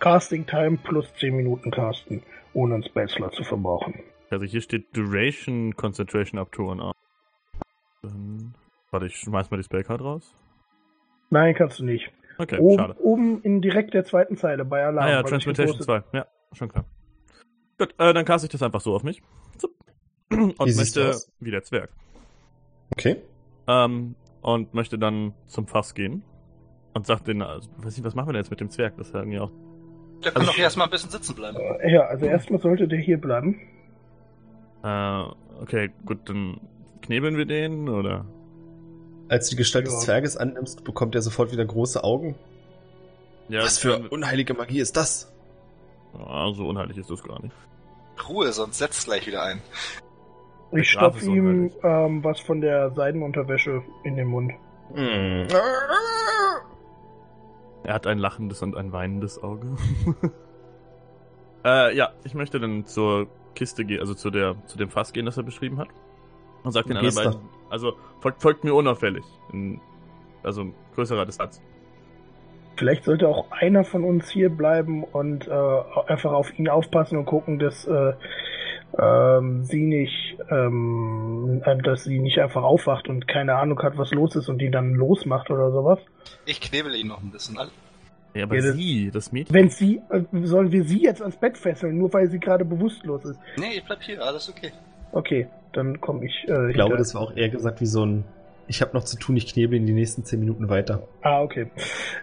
Casting 0.00 0.46
Time 0.46 0.78
plus 0.82 1.12
10 1.14 1.34
Minuten 1.36 1.70
casten, 1.70 2.22
ohne 2.54 2.74
einen 2.74 2.84
Spellslot 2.84 3.34
zu 3.34 3.44
verbrauchen. 3.44 3.94
Also 4.30 4.44
hier 4.44 4.60
steht 4.60 4.96
Duration 4.96 5.76
Concentration 5.76 6.40
up 6.40 6.50
to 6.52 6.70
one 6.70 6.82
hour. 6.82 6.92
Dann, 8.02 8.54
warte, 8.90 9.06
ich 9.06 9.16
schmeiß 9.16 9.50
mal 9.50 9.56
die 9.58 9.62
Spellcard 9.62 10.00
raus. 10.00 10.34
Nein, 11.30 11.54
kannst 11.54 11.78
du 11.78 11.84
nicht. 11.84 12.10
Okay, 12.38 12.58
oben, 12.58 12.78
schade. 12.78 12.96
oben 13.00 13.40
in 13.42 13.62
direkt 13.62 13.94
der 13.94 14.04
zweiten 14.04 14.36
Zeile 14.36 14.64
bei 14.64 14.84
Alarm. 14.84 15.06
Ah 15.06 15.10
ja, 15.10 15.22
Transmutation 15.22 15.78
gepostet- 15.78 16.04
2. 16.10 16.18
Ja, 16.18 16.26
schon 16.52 16.68
klar. 16.68 16.84
Gut, 17.78 17.94
äh, 17.98 18.12
dann 18.12 18.24
cast 18.24 18.44
ich 18.44 18.50
das 18.50 18.62
einfach 18.62 18.80
so 18.80 18.94
auf 18.94 19.04
mich. 19.04 19.22
Zup. 19.56 19.70
Und 20.30 20.58
Wie 20.58 20.74
möchte 20.74 21.10
aus? 21.10 21.30
wie 21.40 21.50
der 21.50 21.62
Zwerg. 21.62 21.90
Okay. 22.92 23.16
Ähm, 23.68 24.14
und 24.46 24.74
möchte 24.74 24.96
dann 24.98 25.34
zum 25.46 25.66
Fass 25.66 25.94
gehen. 25.94 26.22
Und 26.94 27.04
sagt 27.06 27.26
den, 27.28 27.42
also, 27.42 27.68
weiß 27.78 27.96
nicht, 27.96 28.04
was 28.06 28.14
machen 28.14 28.28
wir 28.28 28.32
denn 28.32 28.42
jetzt 28.42 28.50
mit 28.50 28.60
dem 28.60 28.70
Zwerg? 28.70 28.96
Das 28.96 29.08
ist 29.08 29.12
ja 29.12 29.20
irgendwie 29.20 29.40
auch. 29.40 29.50
Der 30.24 30.32
kann 30.32 30.40
Also 30.42 30.52
doch 30.52 30.58
erstmal 30.58 30.86
ein 30.86 30.90
bisschen 30.90 31.10
sitzen 31.10 31.34
bleiben. 31.34 31.58
Äh, 31.58 31.92
Ja, 31.92 32.02
also 32.06 32.24
erstmal 32.24 32.60
sollte 32.60 32.88
der 32.88 32.98
hier 32.98 33.20
bleiben. 33.20 33.60
Äh, 34.82 35.22
okay, 35.60 35.90
gut, 36.06 36.20
dann 36.28 36.60
knebeln 37.02 37.36
wir 37.36 37.44
den, 37.44 37.88
oder? 37.88 38.24
Als 39.28 39.48
du 39.50 39.56
die 39.56 39.58
Gestalt 39.58 39.86
Ja. 39.86 39.92
des 39.92 40.00
Zwerges 40.04 40.36
annimmst, 40.36 40.84
bekommt 40.84 41.14
er 41.16 41.20
sofort 41.22 41.52
wieder 41.52 41.64
große 41.64 42.02
Augen. 42.02 42.34
Ja, 43.48 43.62
Was 43.62 43.78
für 43.78 44.08
unheilige 44.08 44.54
Magie 44.54 44.78
ist 44.80 44.96
das? 44.96 45.30
Ja, 46.18 46.52
so 46.54 46.66
unheilig 46.68 46.96
ist 46.96 47.10
das 47.10 47.22
gar 47.22 47.42
nicht. 47.42 47.54
Ruhe, 48.28 48.50
sonst 48.52 48.78
setzt 48.78 49.04
gleich 49.06 49.26
wieder 49.26 49.42
ein. 49.42 49.60
Ich 50.80 50.92
Graf 50.92 51.18
stopf 51.18 51.22
ist 51.22 51.28
ihm 51.28 51.70
ähm, 51.82 52.24
was 52.24 52.40
von 52.40 52.60
der 52.60 52.90
Seidenunterwäsche 52.90 53.82
in 54.04 54.16
den 54.16 54.28
Mund. 54.28 54.52
Er 57.84 57.94
hat 57.94 58.06
ein 58.06 58.18
lachendes 58.18 58.62
und 58.62 58.76
ein 58.76 58.92
weinendes 58.92 59.42
Auge. 59.42 59.76
äh, 61.64 61.96
ja, 61.96 62.10
ich 62.24 62.34
möchte 62.34 62.60
dann 62.60 62.84
zur 62.86 63.28
Kiste 63.54 63.84
gehen, 63.84 64.00
also 64.00 64.14
zu 64.14 64.30
der, 64.30 64.56
zu 64.66 64.78
dem 64.78 64.90
Fass 64.90 65.12
gehen, 65.12 65.26
das 65.26 65.36
er 65.36 65.42
beschrieben 65.42 65.78
hat. 65.78 65.88
Und 66.62 66.72
sagt 66.72 66.88
den 66.88 66.96
anderen 66.96 67.14
beiden, 67.14 67.40
also 67.70 67.94
folgt, 68.20 68.42
folgt 68.42 68.64
mir 68.64 68.74
unauffällig. 68.74 69.24
In, 69.52 69.80
also 70.42 70.72
größerer 70.94 71.26
Distanz. 71.26 71.60
Vielleicht 72.76 73.04
sollte 73.04 73.28
auch 73.28 73.50
einer 73.50 73.84
von 73.84 74.04
uns 74.04 74.28
hier 74.28 74.50
bleiben 74.50 75.02
und 75.04 75.48
äh, 75.48 75.50
einfach 76.08 76.32
auf 76.32 76.56
ihn 76.58 76.68
aufpassen 76.68 77.16
und 77.16 77.24
gucken, 77.24 77.58
dass 77.58 77.86
äh, 77.86 78.12
ähm, 78.98 79.64
sie 79.64 79.84
nicht, 79.86 80.38
ähm, 80.50 81.62
äh, 81.64 81.76
dass 81.82 82.04
sie 82.04 82.18
nicht 82.18 82.38
einfach 82.38 82.62
aufwacht 82.62 83.08
und 83.08 83.28
keine 83.28 83.56
Ahnung 83.56 83.80
hat, 83.82 83.98
was 83.98 84.12
los 84.12 84.36
ist 84.36 84.48
und 84.48 84.58
die 84.58 84.70
dann 84.70 84.94
losmacht 84.94 85.50
oder 85.50 85.70
sowas. 85.70 85.98
Ich 86.46 86.60
knebel 86.60 86.94
ihn 86.94 87.08
noch 87.08 87.22
ein 87.22 87.30
bisschen 87.30 87.58
an. 87.58 87.68
Ja, 88.34 88.44
aber 88.44 88.56
Ja, 88.56 88.62
das- 88.62 88.74
sie, 88.76 89.10
das 89.12 89.32
Mädchen. 89.32 89.54
Wenn 89.54 89.70
sie, 89.70 90.00
äh, 90.10 90.22
sollen 90.44 90.70
wir 90.72 90.84
sie 90.84 91.02
jetzt 91.02 91.20
ans 91.22 91.36
Bett 91.36 91.56
fesseln, 91.58 91.96
nur 91.98 92.12
weil 92.12 92.28
sie 92.28 92.38
gerade 92.38 92.64
bewusstlos 92.64 93.24
ist? 93.24 93.38
Nee, 93.56 93.76
ich 93.78 93.84
bleib 93.84 94.02
hier, 94.02 94.22
alles 94.22 94.48
okay. 94.48 94.72
Okay, 95.12 95.46
dann 95.72 96.00
komme 96.00 96.26
ich. 96.26 96.32
Äh, 96.48 96.68
Ich 96.68 96.74
glaube, 96.74 96.90
hinter- 96.90 96.96
das 96.98 97.14
war 97.14 97.22
auch 97.22 97.36
eher 97.36 97.48
gesagt 97.48 97.80
wie 97.80 97.86
so 97.86 98.04
ein 98.04 98.24
Ich 98.68 98.80
habe 98.82 98.94
noch 98.94 99.04
zu 99.04 99.16
tun, 99.16 99.36
ich 99.36 99.46
knebel 99.46 99.78
in 99.78 99.86
die 99.86 99.92
nächsten 99.92 100.24
10 100.24 100.40
Minuten 100.40 100.68
weiter. 100.68 101.02
Ah, 101.22 101.40
okay. 101.40 101.70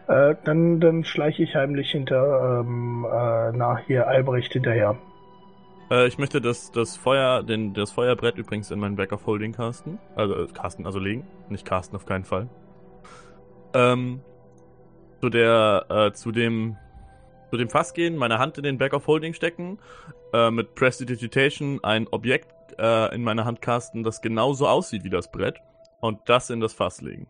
Äh, 0.10 0.36
dann, 0.44 0.82
dann 0.82 1.06
schleiche 1.06 1.42
ich 1.42 1.56
heimlich 1.56 1.90
hinter 1.92 2.60
ähm, 2.60 3.06
äh, 3.10 3.56
nach 3.58 3.80
hier 3.88 4.08
Albrecht 4.10 4.52
hinterher. 4.52 4.98
Äh, 5.94 6.08
ich 6.08 6.18
möchte 6.18 6.42
das, 6.42 6.72
das 6.72 6.98
Feuer, 6.98 7.44
den, 7.44 7.74
das 7.74 7.92
Feuerbrett 7.92 8.38
übrigens 8.38 8.72
in 8.72 8.80
meinen 8.80 8.96
Back 8.96 9.12
Holding 9.26 9.54
casten. 9.54 10.00
Also 10.16 10.36
äh, 10.36 10.48
casten, 10.48 10.86
also 10.86 11.00
legen. 11.00 11.28
Nicht 11.50 11.66
casten 11.66 11.96
auf 11.96 12.06
keinen 12.06 12.26
Fall. 12.26 12.50
Ähm, 13.76 14.22
zu 15.22 15.30
der, 15.30 15.86
äh, 15.90 16.14
zu 16.14 16.32
dem, 16.32 16.78
zu 17.52 17.58
dem 17.58 17.70
Fass 17.70 17.94
gehen, 17.94 18.18
meine 18.18 18.40
Hand 18.40 18.58
in 18.58 18.64
den 18.64 18.78
Back 18.80 18.94
Holding 19.06 19.36
stecken, 19.36 19.78
äh, 20.34 20.50
mit 20.50 20.74
Prestidigitation 20.74 21.84
ein 21.84 22.08
Objekt 22.08 22.52
äh, 22.80 23.14
in 23.14 23.24
meine 23.24 23.46
Hand 23.46 23.62
casten, 23.62 24.04
das 24.04 24.22
genauso 24.22 24.68
aussieht 24.68 25.04
wie 25.04 25.12
das 25.12 25.32
Brett 25.32 25.60
und 26.02 26.20
das 26.26 26.50
in 26.50 26.60
das 26.60 26.74
Fass 26.74 27.02
legen. 27.02 27.28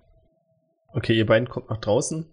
Okay, 0.94 1.18
ihr 1.18 1.26
beiden 1.26 1.50
kommt 1.50 1.70
nach 1.70 1.78
draußen. 1.78 2.26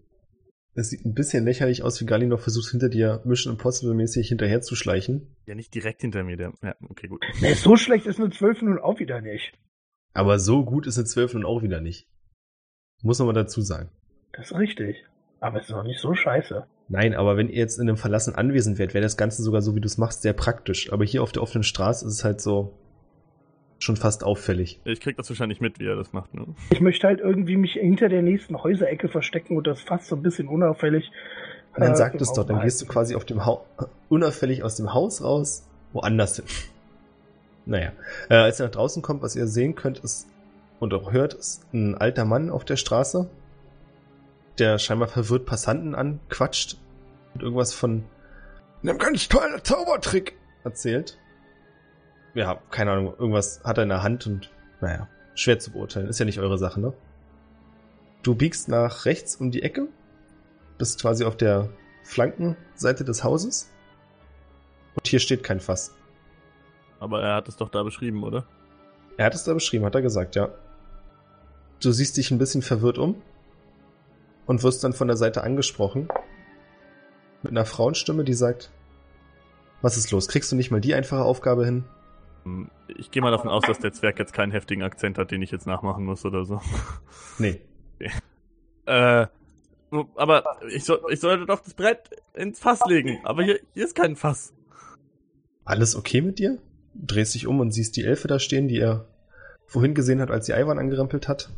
Es 0.75 0.91
sieht 0.91 1.05
ein 1.05 1.15
bisschen 1.15 1.45
lächerlich 1.45 1.83
aus, 1.83 2.01
wie 2.01 2.07
Galinor 2.07 2.39
versucht, 2.39 2.71
hinter 2.71 2.89
dir 2.89 3.21
Mission 3.25 3.55
Impossible 3.55 3.95
mäßig 3.95 4.29
hinterher 4.29 4.63
zu 4.63 4.77
schleichen. 4.77 5.35
Ja, 5.47 5.55
nicht 5.55 5.75
direkt 5.75 6.01
hinter 6.03 6.23
mir, 6.23 6.37
der. 6.37 6.53
Ja, 6.63 6.77
okay, 6.89 7.09
gut. 7.09 7.25
Nee, 7.41 7.55
so 7.55 7.77
schlecht 7.77 8.07
ist 8.07 8.21
eine 8.21 8.31
12 8.31 8.63
nun 8.63 8.79
auch 8.79 9.01
wieder 9.01 9.21
nicht. 9.21 9.53
Aber 10.15 10.39
so 10.39 10.65
gut 10.65 10.87
ist 10.87 10.97
eine 10.97 11.07
12 11.07 11.35
nun 11.35 11.45
auch 11.45 11.63
wieder 11.63 11.81
nicht. 11.81 12.07
Muss 13.03 13.19
man 13.19 13.27
mal 13.27 13.33
dazu 13.33 13.63
sagen. 13.63 13.91
Das 14.33 14.51
ist 14.51 14.57
richtig. 14.57 15.05
Aber 15.41 15.59
es 15.59 15.69
ist 15.69 15.75
auch 15.75 15.83
nicht 15.83 16.01
so 16.01 16.15
scheiße. 16.15 16.67
Nein, 16.89 17.15
aber 17.15 17.37
wenn 17.37 17.49
ihr 17.49 17.59
jetzt 17.59 17.79
in 17.79 17.89
einem 17.89 17.97
verlassenen 17.97 18.37
Anwesen 18.37 18.79
wärt, 18.79 18.95
wäre 18.95 19.03
das 19.03 19.17
Ganze 19.17 19.43
sogar 19.43 19.63
so, 19.63 19.75
wie 19.75 19.81
du 19.81 19.87
es 19.87 19.99
machst, 19.99 20.23
sehr 20.23 20.33
praktisch. 20.33 20.93
Aber 20.93 21.05
hier 21.05 21.23
auf 21.23 21.33
der 21.33 21.43
offenen 21.43 21.63
Straße 21.63 22.07
ist 22.07 22.15
es 22.15 22.25
halt 22.25 22.41
so 22.41 22.80
schon 23.81 23.97
fast 23.97 24.23
auffällig. 24.23 24.79
Ich 24.85 25.01
krieg 25.01 25.17
das 25.17 25.29
wahrscheinlich 25.31 25.61
mit, 25.61 25.81
wie 25.81 25.87
er 25.87 25.97
das 25.97 26.13
macht, 26.13 26.35
ne? 26.35 26.47
Ich 26.71 26.81
möchte 26.81 27.07
halt 27.07 27.21
irgendwie 27.21 27.57
mich 27.57 27.73
hinter 27.73 28.09
der 28.09 28.23
nächsten 28.23 28.63
Häuserecke 28.63 29.09
verstecken 29.09 29.57
und 29.57 29.67
das 29.67 29.81
fast 29.81 30.07
so 30.07 30.17
ein 30.17 30.23
bisschen 30.23 30.49
unauffällig. 30.49 31.11
Und 31.75 31.83
dann 31.83 31.93
äh, 31.93 31.97
sagt 31.97 32.21
es 32.21 32.33
doch, 32.33 32.47
dann 32.47 32.61
gehst 32.61 32.81
du 32.83 32.87
quasi 32.87 33.15
auf 33.15 33.25
dem 33.25 33.47
Hau 33.47 33.67
unauffällig 34.09 34.63
aus 34.63 34.77
dem 34.77 34.93
Haus 34.93 35.25
raus, 35.25 35.67
woanders 35.93 36.37
hin. 36.37 36.45
Naja, 37.67 37.93
äh, 38.29 38.35
als 38.35 38.61
ihr 38.61 38.67
nach 38.67 38.73
draußen 38.73 39.03
kommt, 39.03 39.23
was 39.23 39.35
ihr 39.35 39.47
sehen 39.47 39.75
könnt, 39.75 39.99
ist 40.01 40.29
und 40.79 40.93
auch 40.93 41.13
hört, 41.13 41.35
ist 41.35 41.63
ein 41.73 41.97
alter 41.97 42.25
Mann 42.25 42.51
auf 42.51 42.65
der 42.65 42.77
Straße, 42.77 43.31
der 44.59 44.79
scheinbar 44.79 45.09
verwirrt 45.09 45.47
Passanten 45.47 45.95
anquatscht 45.95 46.77
und 47.35 47.43
irgendwas 47.43 47.73
von 47.73 48.05
einem 48.83 48.99
ganz 48.99 49.29
tollen 49.29 49.63
Zaubertrick 49.63 50.37
erzählt. 50.65 51.19
Ja, 52.35 52.61
keine 52.71 52.93
Ahnung, 52.93 53.15
irgendwas 53.19 53.63
hat 53.65 53.79
er 53.79 53.83
in 53.83 53.89
der 53.89 54.03
Hand 54.03 54.27
und 54.27 54.51
naja, 54.81 55.09
schwer 55.35 55.59
zu 55.59 55.73
beurteilen. 55.73 56.09
Ist 56.09 56.19
ja 56.19 56.25
nicht 56.25 56.39
eure 56.39 56.59
Sache, 56.59 56.81
ne? 56.81 56.93
Du 58.23 58.35
biegst 58.35 58.69
nach 58.69 59.07
rechts 59.07 59.37
um 59.37 59.51
die 59.51 59.63
Ecke, 59.63 59.89
bist 60.79 61.01
quasi 61.01 61.25
auf 61.25 61.37
der 61.37 61.69
Flankenseite 62.05 63.05
des 63.05 63.25
Hauses 63.25 63.71
und 64.95 65.07
hier 65.07 65.21
steht 65.21 65.43
kein 65.43 65.61
Fass. 65.61 65.95
Aber 66.99 67.23
er 67.23 67.35
hat 67.35 67.49
es 67.49 67.57
doch 67.57 67.71
da 67.71 67.83
beschrieben, 67.83 68.23
oder? 68.23 68.47
Er 69.17 69.27
hat 69.27 69.35
es 69.35 69.45
da 69.45 69.55
beschrieben, 69.55 69.85
hat 69.85 69.95
er 69.95 70.03
gesagt, 70.03 70.37
ja. 70.37 70.51
Du 71.83 71.93
siehst 71.93 72.17
dich 72.17 72.31
ein 72.31 72.39
bisschen 72.39 72.63
verwirrt 72.63 72.99
um 72.99 73.23
und 74.47 74.63
wirst 74.63 74.85
dann 74.85 74.93
von 74.93 75.09
der 75.09 75.17
Seite 75.17 75.43
angesprochen 75.43 76.09
mit 77.43 77.53
einer 77.53 77.65
Frauenstimme, 77.65 78.25
die 78.25 78.35
sagt, 78.35 78.71
was 79.81 79.97
ist 79.97 80.11
los? 80.11 80.29
Kriegst 80.29 80.53
du 80.53 80.57
nicht 80.57 80.71
mal 80.71 80.81
die 80.81 80.95
einfache 80.95 81.23
Aufgabe 81.23 81.65
hin? 81.65 81.85
Hm, 82.45 82.71
Ich 82.89 83.11
gehe 83.11 83.23
mal 83.23 83.31
davon 83.31 83.51
aus, 83.51 83.65
dass 83.65 83.79
der 83.79 83.93
Zwerg 83.93 84.19
jetzt 84.19 84.33
keinen 84.33 84.53
heftigen 84.53 84.83
Akzent 84.83 85.19
hat, 85.19 85.31
den 85.31 85.43
ich 85.43 85.51
jetzt 85.51 85.67
nachmachen 85.67 86.05
muss 86.05 86.25
oder 86.25 86.45
so. 86.45 86.61
Nee. 87.39 87.61
Äh, 88.87 89.27
wo- 89.91 90.09
aber 90.17 90.43
ich, 90.69 90.85
soll, 90.85 91.01
ich 91.11 91.21
sollte 91.21 91.47
doch 91.47 91.61
das 91.61 91.75
Brett 91.75 92.11
ins 92.35 92.59
Fass 92.59 92.81
legen. 92.89 93.21
Aber 93.25 93.43
hier, 93.45 93.61
hier 93.75 93.85
ist 93.85 93.95
kein 93.95 94.17
Fass. 94.17 94.53
Alles 95.65 95.95
okay 95.95 96.23
mit 96.23 96.39
dir? 96.41 96.59
Drehst 96.95 97.35
dich 97.35 97.47
um 97.47 97.61
und 97.61 97.71
siehst 97.71 97.97
die 97.97 98.05
Elfe 98.05 98.27
da 98.27 98.41
stehen, 98.41 98.67
die 98.67 98.81
er 98.81 99.07
vorhin 99.67 99.95
gesehen 99.95 100.21
hat, 100.21 100.31
als 100.33 100.47
sie 100.47 100.53
Ivan 100.55 100.79
angerempelt 100.79 101.29
hat. 101.29 101.51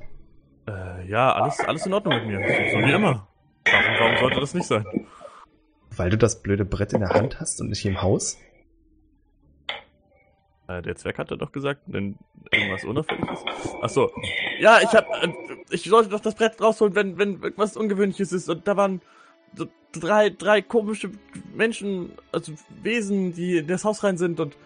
Äh, 0.68 1.08
ja, 1.08 1.32
alles, 1.32 1.60
alles 1.60 1.86
in 1.86 1.94
Ordnung 1.94 2.14
mit 2.16 2.26
mir. 2.26 2.38
So, 2.40 2.78
so 2.80 2.86
wie 2.86 2.92
immer. 2.92 3.28
Warum, 3.64 3.94
warum 3.98 4.16
sollte 4.18 4.40
das 4.40 4.52
nicht 4.54 4.66
sein? 4.66 4.84
Weil 5.96 6.10
du 6.10 6.18
das 6.18 6.42
blöde 6.42 6.64
Brett 6.66 6.92
in 6.92 7.00
der 7.00 7.10
Hand 7.10 7.40
hast 7.40 7.60
und 7.62 7.68
nicht 7.70 7.86
im 7.86 8.02
Haus? 8.02 8.36
Äh, 10.78 10.82
der 10.82 10.96
Zwerg 10.96 11.18
hatte 11.18 11.36
doch 11.36 11.52
gesagt, 11.52 11.80
wenn 11.86 12.16
irgendwas 12.50 12.84
unauffällig 12.84 13.24
ist. 13.30 13.44
Ach 13.80 13.88
so. 13.88 14.10
Ja, 14.60 14.80
ich 14.80 14.90
hab, 14.92 15.08
äh, 15.22 15.32
ich 15.70 15.84
sollte 15.84 16.10
doch 16.10 16.20
das 16.20 16.34
Brett 16.34 16.60
rausholen, 16.60 16.94
wenn, 16.94 17.18
wenn 17.18 17.42
irgendwas 17.42 17.76
Ungewöhnliches 17.76 18.32
ist. 18.32 18.48
Und 18.48 18.66
da 18.66 18.76
waren 18.76 19.00
so 19.56 19.66
drei, 19.92 20.30
drei 20.30 20.62
komische 20.62 21.10
Menschen, 21.54 22.12
also 22.30 22.52
Wesen, 22.82 23.34
die 23.34 23.58
in 23.58 23.66
das 23.66 23.84
Haus 23.84 24.02
rein 24.04 24.16
sind 24.18 24.40
und, 24.40 24.56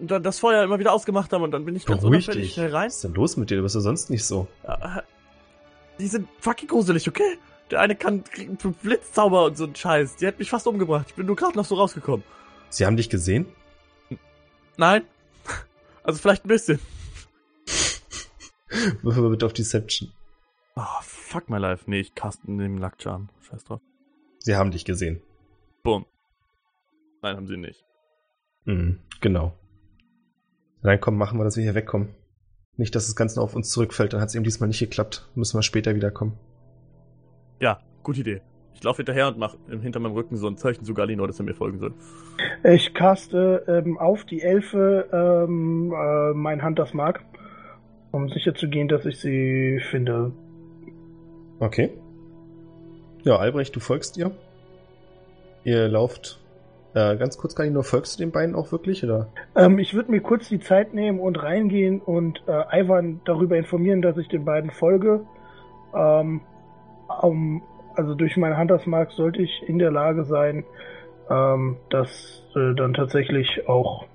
und 0.00 0.10
dann 0.10 0.22
das 0.22 0.38
Feuer 0.38 0.62
immer 0.62 0.78
wieder 0.78 0.92
ausgemacht 0.92 1.32
haben. 1.32 1.42
Und 1.42 1.50
dann 1.52 1.64
bin 1.64 1.74
ich 1.76 1.86
ganz 1.86 2.02
Beruhig 2.02 2.26
unauffällig 2.26 2.48
dich. 2.48 2.54
schnell 2.54 2.70
rein. 2.74 2.86
Was 2.86 2.96
ist 2.96 3.04
denn 3.04 3.14
los 3.14 3.36
mit 3.36 3.50
dir? 3.50 3.56
Du 3.56 3.62
bist 3.62 3.74
ja 3.74 3.80
sonst 3.80 4.10
nicht 4.10 4.24
so. 4.24 4.46
Ja, 4.66 5.02
Die 5.98 6.06
sind 6.06 6.28
fucking 6.40 6.68
gruselig, 6.68 7.08
okay? 7.08 7.38
Der 7.70 7.80
eine 7.80 7.96
kann 7.96 8.22
Blitzzauber 8.82 9.46
und 9.46 9.56
so 9.56 9.64
ein 9.64 9.74
Scheiß. 9.74 10.16
Die 10.16 10.26
hat 10.26 10.38
mich 10.38 10.50
fast 10.50 10.66
umgebracht. 10.66 11.06
Ich 11.08 11.14
bin 11.14 11.26
nur 11.26 11.36
gerade 11.36 11.56
noch 11.56 11.64
so 11.64 11.74
rausgekommen. 11.74 12.22
Sie 12.68 12.84
haben 12.86 12.96
dich 12.96 13.08
gesehen? 13.08 13.46
Nein? 14.76 15.04
Also 16.04 16.18
vielleicht 16.18 16.44
ein 16.44 16.48
bisschen. 16.48 16.80
Würfel 19.02 19.22
mal 19.22 19.30
bitte 19.30 19.46
auf 19.46 19.52
Deception. 19.52 20.10
Oh, 20.74 21.00
fuck 21.02 21.48
my 21.48 21.58
life. 21.58 21.88
Nee, 21.88 22.00
ich 22.00 22.16
casten 22.16 22.58
den 22.58 22.78
Lackcharm. 22.78 23.28
Scheiß 23.42 23.62
drauf. 23.62 23.80
Sie 24.40 24.56
haben 24.56 24.72
dich 24.72 24.84
gesehen. 24.84 25.22
Bumm. 25.84 26.06
Nein, 27.22 27.36
haben 27.36 27.46
sie 27.46 27.56
nicht. 27.56 27.84
Mhm, 28.64 28.98
genau. 29.20 29.56
Dann 30.82 31.00
komm, 31.00 31.16
machen 31.16 31.38
wir, 31.38 31.44
dass 31.44 31.56
wir 31.56 31.62
hier 31.62 31.76
wegkommen. 31.76 32.14
Nicht, 32.76 32.94
dass 32.94 33.06
das 33.06 33.14
Ganze 33.14 33.40
auf 33.40 33.54
uns 33.54 33.70
zurückfällt, 33.70 34.12
dann 34.12 34.20
hat 34.20 34.30
es 34.30 34.34
eben 34.34 34.44
diesmal 34.44 34.66
nicht 34.66 34.80
geklappt. 34.80 35.30
Müssen 35.34 35.56
wir 35.56 35.62
später 35.62 35.94
wiederkommen. 35.94 36.38
Ja, 37.60 37.80
gute 38.02 38.20
Idee. 38.20 38.42
Ich 38.74 38.82
laufe 38.82 38.98
hinterher 38.98 39.28
und 39.28 39.38
mache 39.38 39.56
hinter 39.68 40.00
meinem 40.00 40.12
Rücken 40.12 40.36
so 40.36 40.48
ein 40.48 40.56
Zeichen 40.56 40.84
zu 40.84 40.94
Galinor, 40.94 41.26
dass 41.26 41.38
er 41.38 41.44
mir 41.44 41.54
folgen 41.54 41.78
soll. 41.78 41.94
Ich 42.64 42.94
caste 42.94 43.64
ähm, 43.68 43.98
auf 43.98 44.24
die 44.24 44.42
Elfe 44.42 45.08
ähm, 45.12 45.92
äh, 45.92 46.34
mein 46.34 46.62
Hand 46.62 46.78
das 46.78 46.94
mag, 46.94 47.24
um 48.10 48.28
sicher 48.28 48.54
zu 48.54 48.68
gehen, 48.68 48.88
dass 48.88 49.04
ich 49.06 49.20
sie 49.20 49.80
finde. 49.90 50.32
Okay. 51.60 51.90
Ja, 53.24 53.36
Albrecht, 53.36 53.76
du 53.76 53.80
folgst 53.80 54.16
ihr. 54.16 54.32
Ihr 55.64 55.88
lauft. 55.88 56.40
Äh, 56.94 57.16
ganz 57.16 57.38
kurz, 57.38 57.56
nur, 57.56 57.84
folgst 57.84 58.18
du 58.18 58.22
den 58.22 58.32
beiden 58.32 58.54
auch 58.54 58.70
wirklich, 58.70 59.02
oder? 59.02 59.28
Ähm, 59.56 59.78
ich 59.78 59.94
würde 59.94 60.10
mir 60.10 60.20
kurz 60.20 60.48
die 60.48 60.60
Zeit 60.60 60.92
nehmen 60.92 61.20
und 61.20 61.42
reingehen 61.42 62.00
und 62.00 62.42
äh, 62.46 62.80
Ivan 62.82 63.20
darüber 63.24 63.56
informieren, 63.56 64.02
dass 64.02 64.18
ich 64.18 64.28
den 64.28 64.44
beiden 64.44 64.70
folge. 64.70 65.20
Ähm, 65.94 66.42
um, 67.22 67.62
also 67.96 68.14
durch 68.14 68.36
meine 68.36 68.56
Handelsmark 68.56 69.12
sollte 69.12 69.42
ich 69.42 69.62
in 69.66 69.78
der 69.78 69.90
Lage 69.90 70.24
sein, 70.24 70.64
ähm, 71.30 71.76
das 71.90 72.42
äh, 72.54 72.74
dann 72.74 72.94
tatsächlich 72.94 73.68
auch 73.68 74.06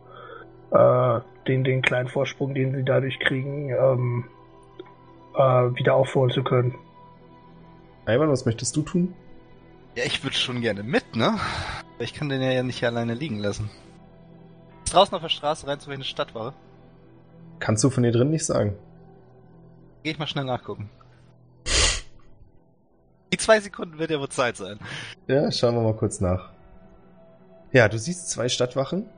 äh, 0.72 1.20
den, 1.48 1.64
den 1.64 1.82
kleinen 1.82 2.08
Vorsprung, 2.08 2.54
den 2.54 2.76
sie 2.76 2.84
dadurch 2.84 3.20
kriegen, 3.20 3.70
ähm, 3.70 4.26
äh, 5.36 5.40
wieder 5.40 5.96
aufholen 5.96 6.32
zu 6.32 6.44
können. 6.44 6.76
Ivan, 8.08 8.30
was 8.30 8.46
möchtest 8.46 8.76
du 8.76 8.82
tun? 8.82 9.14
Ja, 9.96 10.04
ich 10.06 10.24
würde 10.24 10.36
schon 10.36 10.62
gerne 10.62 10.84
mit, 10.84 11.16
ne? 11.16 11.36
Aber 11.96 12.04
ich 12.04 12.14
kann 12.14 12.30
den 12.30 12.42
ja 12.42 12.64
nicht 12.64 12.80
hier 12.80 12.90
alleine 12.90 13.14
liegen 13.14 13.40
lassen. 13.40 13.70
Ist 14.86 14.94
draußen 14.94 15.16
auf 15.16 15.22
der 15.22 15.30
Straße 15.30 15.68
rein 15.68 15.80
zu 15.80 15.90
eine 15.90 16.04
Stadtwache? 16.04 16.54
Kannst 17.60 17.84
du 17.84 17.90
von 17.90 18.04
hier 18.04 18.14
drin 18.14 18.30
nicht 18.30 18.46
sagen. 18.46 18.76
Geh 20.04 20.12
ich 20.12 20.20
mal 20.20 20.28
schnell 20.28 20.46
nachgucken. 20.46 20.90
Die 23.32 23.38
zwei 23.38 23.60
Sekunden 23.60 23.98
wird 24.00 24.12
ja 24.12 24.20
wohl 24.20 24.30
Zeit 24.30 24.58
sein. 24.58 24.80
Ja, 25.28 25.52
schauen 25.52 25.76
wir 25.76 25.82
mal 25.82 25.96
kurz 25.96 26.22
nach. 26.22 26.52
Ja, 27.72 27.90
du 27.90 27.98
siehst 27.98 28.30
zwei 28.30 28.48
Stadtwachen, 28.48 29.10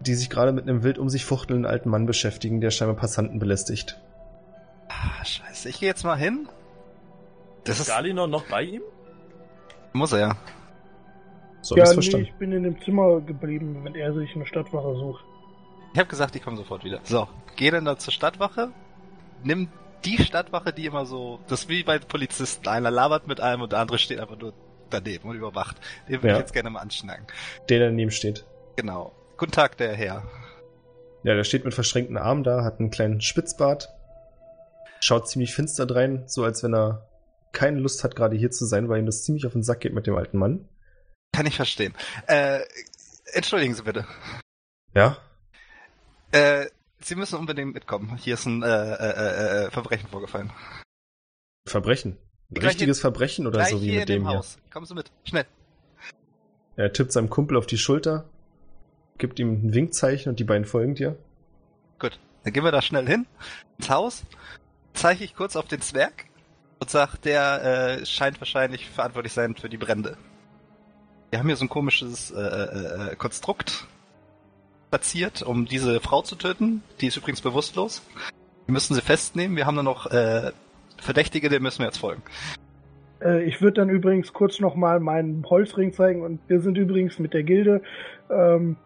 die 0.00 0.14
sich 0.14 0.30
gerade 0.30 0.52
mit 0.52 0.68
einem 0.68 0.82
wild 0.82 0.98
um 0.98 1.08
sich 1.08 1.24
fuchtelnden 1.24 1.66
alten 1.66 1.90
Mann 1.90 2.06
beschäftigen, 2.06 2.60
der 2.60 2.70
scheinbar 2.70 2.96
Passanten 2.96 3.38
belästigt. 3.38 4.00
Ah, 4.88 5.24
scheiße. 5.24 5.68
Ich 5.68 5.80
gehe 5.80 5.88
jetzt 5.88 6.04
mal 6.04 6.16
hin. 6.16 6.48
Das 7.64 7.80
Ist. 7.80 7.88
Galinon 7.88 8.30
noch 8.30 8.44
bei 8.46 8.62
ihm? 8.62 8.82
Muss 9.92 10.12
er 10.12 10.18
ja. 10.20 10.36
So 11.62 11.74
hab 11.74 11.78
ja, 11.78 11.84
nee, 11.88 11.94
verstanden. 11.94 12.26
ich 12.26 12.34
bin 12.34 12.52
in 12.52 12.62
dem 12.62 12.80
Zimmer 12.82 13.20
geblieben, 13.20 13.80
wenn 13.84 13.94
er 13.94 14.14
sich 14.14 14.34
eine 14.34 14.46
Stadtwache 14.46 14.94
sucht. 14.96 15.24
Ich 15.92 15.98
habe 15.98 16.08
gesagt, 16.08 16.36
ich 16.36 16.42
komme 16.42 16.56
sofort 16.56 16.84
wieder. 16.84 17.00
So, 17.02 17.28
geh 17.56 17.70
dann 17.70 17.84
da 17.84 17.98
zur 17.98 18.12
Stadtwache. 18.12 18.70
Nimm 19.42 19.68
die 20.04 20.22
Stadtwache, 20.22 20.72
die 20.72 20.86
immer 20.86 21.06
so... 21.06 21.40
Das 21.48 21.62
ist 21.62 21.68
wie 21.68 21.82
bei 21.82 21.98
Polizisten. 21.98 22.66
Einer 22.68 22.90
labert 22.90 23.26
mit 23.26 23.40
einem 23.40 23.62
und 23.62 23.72
der 23.72 23.80
andere 23.80 23.98
steht 23.98 24.18
einfach 24.20 24.38
nur 24.38 24.52
daneben 24.90 25.28
und 25.28 25.36
überwacht. 25.36 25.76
Den 26.08 26.14
würde 26.22 26.28
Ja. 26.28 26.34
ich 26.34 26.40
jetzt 26.40 26.52
gerne 26.52 26.70
mal 26.70 26.80
anschnacken. 26.80 27.26
Der 27.68 27.78
daneben 27.80 28.10
steht. 28.10 28.44
Genau. 28.76 29.12
Guten 29.36 29.52
Tag, 29.52 29.76
der 29.76 29.94
Herr. 29.94 30.24
Ja, 31.22 31.34
der 31.34 31.44
steht 31.44 31.64
mit 31.64 31.74
verschränkten 31.74 32.16
Armen 32.16 32.44
da, 32.44 32.64
hat 32.64 32.80
einen 32.80 32.90
kleinen 32.90 33.20
Spitzbart, 33.20 33.90
schaut 35.00 35.28
ziemlich 35.28 35.54
finster 35.54 35.84
drein, 35.86 36.24
so 36.26 36.44
als 36.44 36.62
wenn 36.62 36.74
er 36.74 37.06
keine 37.52 37.78
Lust 37.78 38.04
hat, 38.04 38.16
gerade 38.16 38.36
hier 38.36 38.50
zu 38.50 38.64
sein, 38.64 38.88
weil 38.88 39.00
ihm 39.00 39.06
das 39.06 39.24
ziemlich 39.24 39.44
auf 39.46 39.52
den 39.52 39.62
Sack 39.62 39.80
geht 39.80 39.92
mit 39.92 40.06
dem 40.06 40.16
alten 40.16 40.38
Mann. 40.38 40.68
Kann 41.32 41.46
ich 41.46 41.56
verstehen. 41.56 41.94
Äh, 42.26 42.60
entschuldigen 43.32 43.74
Sie 43.74 43.82
bitte. 43.82 44.06
Ja? 44.94 45.18
Äh, 46.32 46.66
Sie 47.02 47.14
müssen 47.14 47.38
unbedingt 47.38 47.74
mitkommen. 47.74 48.16
Hier 48.16 48.34
ist 48.34 48.46
ein 48.46 48.62
äh, 48.62 48.66
äh, 48.68 49.66
äh, 49.66 49.70
Verbrechen 49.70 50.08
vorgefallen. 50.08 50.52
Verbrechen. 51.66 52.18
Ein 52.54 52.62
richtiges 52.62 53.00
Verbrechen 53.00 53.46
oder 53.46 53.64
so 53.64 53.80
wie 53.80 53.90
hier 53.90 54.00
mit 54.00 54.08
dem 54.08 54.28
hier. 54.28 54.38
Haus. 54.38 54.58
Kommen 54.72 54.86
Sie 54.86 54.94
mit. 54.94 55.10
Schnell. 55.24 55.46
Er 56.76 56.92
tippt 56.92 57.12
seinem 57.12 57.30
Kumpel 57.30 57.56
auf 57.56 57.66
die 57.66 57.78
Schulter, 57.78 58.28
gibt 59.18 59.38
ihm 59.38 59.66
ein 59.66 59.74
Winkzeichen 59.74 60.30
und 60.30 60.40
die 60.40 60.44
beiden 60.44 60.64
folgen 60.64 60.94
dir. 60.94 61.16
Gut. 61.98 62.18
Dann 62.42 62.52
gehen 62.52 62.64
wir 62.64 62.72
da 62.72 62.82
schnell 62.82 63.06
hin. 63.06 63.26
Ins 63.78 63.90
Haus. 63.90 64.24
Zeige 64.94 65.24
ich 65.24 65.34
kurz 65.34 65.56
auf 65.56 65.68
den 65.68 65.80
Zwerg 65.80 66.26
und 66.80 66.90
sag, 66.90 67.16
der 67.22 68.00
äh, 68.00 68.06
scheint 68.06 68.40
wahrscheinlich 68.40 68.88
verantwortlich 68.88 69.32
sein 69.32 69.54
für 69.54 69.68
die 69.68 69.76
Brände. 69.76 70.16
Wir 71.30 71.38
haben 71.38 71.46
hier 71.46 71.56
so 71.56 71.64
ein 71.64 71.68
komisches 71.68 72.30
äh, 72.30 72.40
äh, 72.40 73.12
äh, 73.12 73.16
Konstrukt 73.16 73.86
platziert, 74.90 75.42
um 75.42 75.66
diese 75.66 76.00
Frau 76.00 76.22
zu 76.22 76.36
töten. 76.36 76.82
Die 77.00 77.06
ist 77.06 77.16
übrigens 77.16 77.40
bewusstlos. 77.40 78.02
Wir 78.66 78.72
müssen 78.72 78.94
sie 78.94 79.00
festnehmen. 79.00 79.56
Wir 79.56 79.66
haben 79.66 79.76
nur 79.76 79.84
noch 79.84 80.06
äh, 80.10 80.52
Verdächtige, 80.98 81.48
denen 81.48 81.62
müssen 81.62 81.78
wir 81.78 81.86
jetzt 81.86 81.98
folgen. 81.98 82.22
Äh, 83.22 83.44
ich 83.44 83.62
würde 83.62 83.80
dann 83.80 83.88
übrigens 83.88 84.32
kurz 84.32 84.60
nochmal 84.60 85.00
meinen 85.00 85.44
Holzring 85.48 85.92
zeigen 85.92 86.22
und 86.22 86.40
wir 86.48 86.60
sind 86.60 86.76
übrigens 86.76 87.18
mit 87.18 87.32
der 87.32 87.42
Gilde. 87.42 87.82
Ähm, 88.30 88.76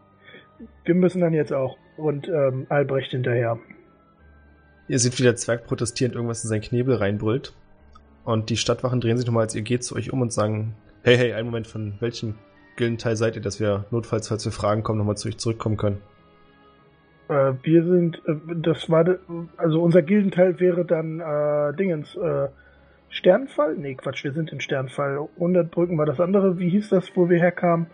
wir 0.84 0.94
müssen 0.94 1.20
dann 1.20 1.32
jetzt 1.32 1.52
auch. 1.52 1.76
Und 1.96 2.28
ähm, 2.28 2.66
Albrecht 2.70 3.12
hinterher. 3.12 3.58
Ihr 4.88 4.98
seht, 4.98 5.18
wie 5.18 5.22
der 5.22 5.36
Zwerg 5.36 5.64
protestierend 5.64 6.16
irgendwas 6.16 6.42
in 6.42 6.48
seinen 6.48 6.60
Knebel 6.60 6.96
reinbrüllt. 6.96 7.54
Und 8.24 8.50
die 8.50 8.56
Stadtwachen 8.56 9.00
drehen 9.00 9.16
sich 9.16 9.26
nochmal, 9.26 9.44
als 9.44 9.54
ihr 9.54 9.62
geht, 9.62 9.84
zu 9.84 9.94
euch 9.94 10.12
um 10.12 10.20
und 10.20 10.32
sagen, 10.32 10.74
hey, 11.02 11.16
hey, 11.16 11.34
einen 11.34 11.46
Moment, 11.46 11.66
von 11.66 11.94
welchem 12.00 12.34
Gildenteil 12.76 13.16
seid 13.16 13.36
ihr, 13.36 13.42
dass 13.42 13.60
wir 13.60 13.84
notfalls, 13.90 14.28
falls 14.28 14.44
wir 14.44 14.52
Fragen 14.52 14.82
kommen, 14.82 14.98
nochmal 14.98 15.16
zu 15.16 15.28
euch 15.28 15.38
zurückkommen 15.38 15.76
können? 15.76 16.00
Äh, 17.28 17.52
wir 17.62 17.84
sind, 17.84 18.22
äh, 18.26 18.34
das 18.56 18.90
war, 18.90 19.04
also 19.56 19.82
unser 19.82 20.02
Gildenteil 20.02 20.58
wäre 20.60 20.84
dann 20.84 21.20
äh, 21.20 21.76
Dingens, 21.76 22.14
äh, 22.16 22.48
Sternfall? 23.14 23.76
Nee, 23.76 23.94
Quatsch, 23.94 24.24
wir 24.24 24.32
sind 24.32 24.50
in 24.50 24.60
Sternfall. 24.60 25.28
100 25.36 25.70
Brücken 25.70 25.96
war 25.96 26.06
das 26.06 26.18
andere. 26.18 26.58
Wie 26.58 26.68
hieß 26.68 26.88
das, 26.88 27.10
wo 27.14 27.30
wir 27.30 27.38
herkamen? 27.38 27.86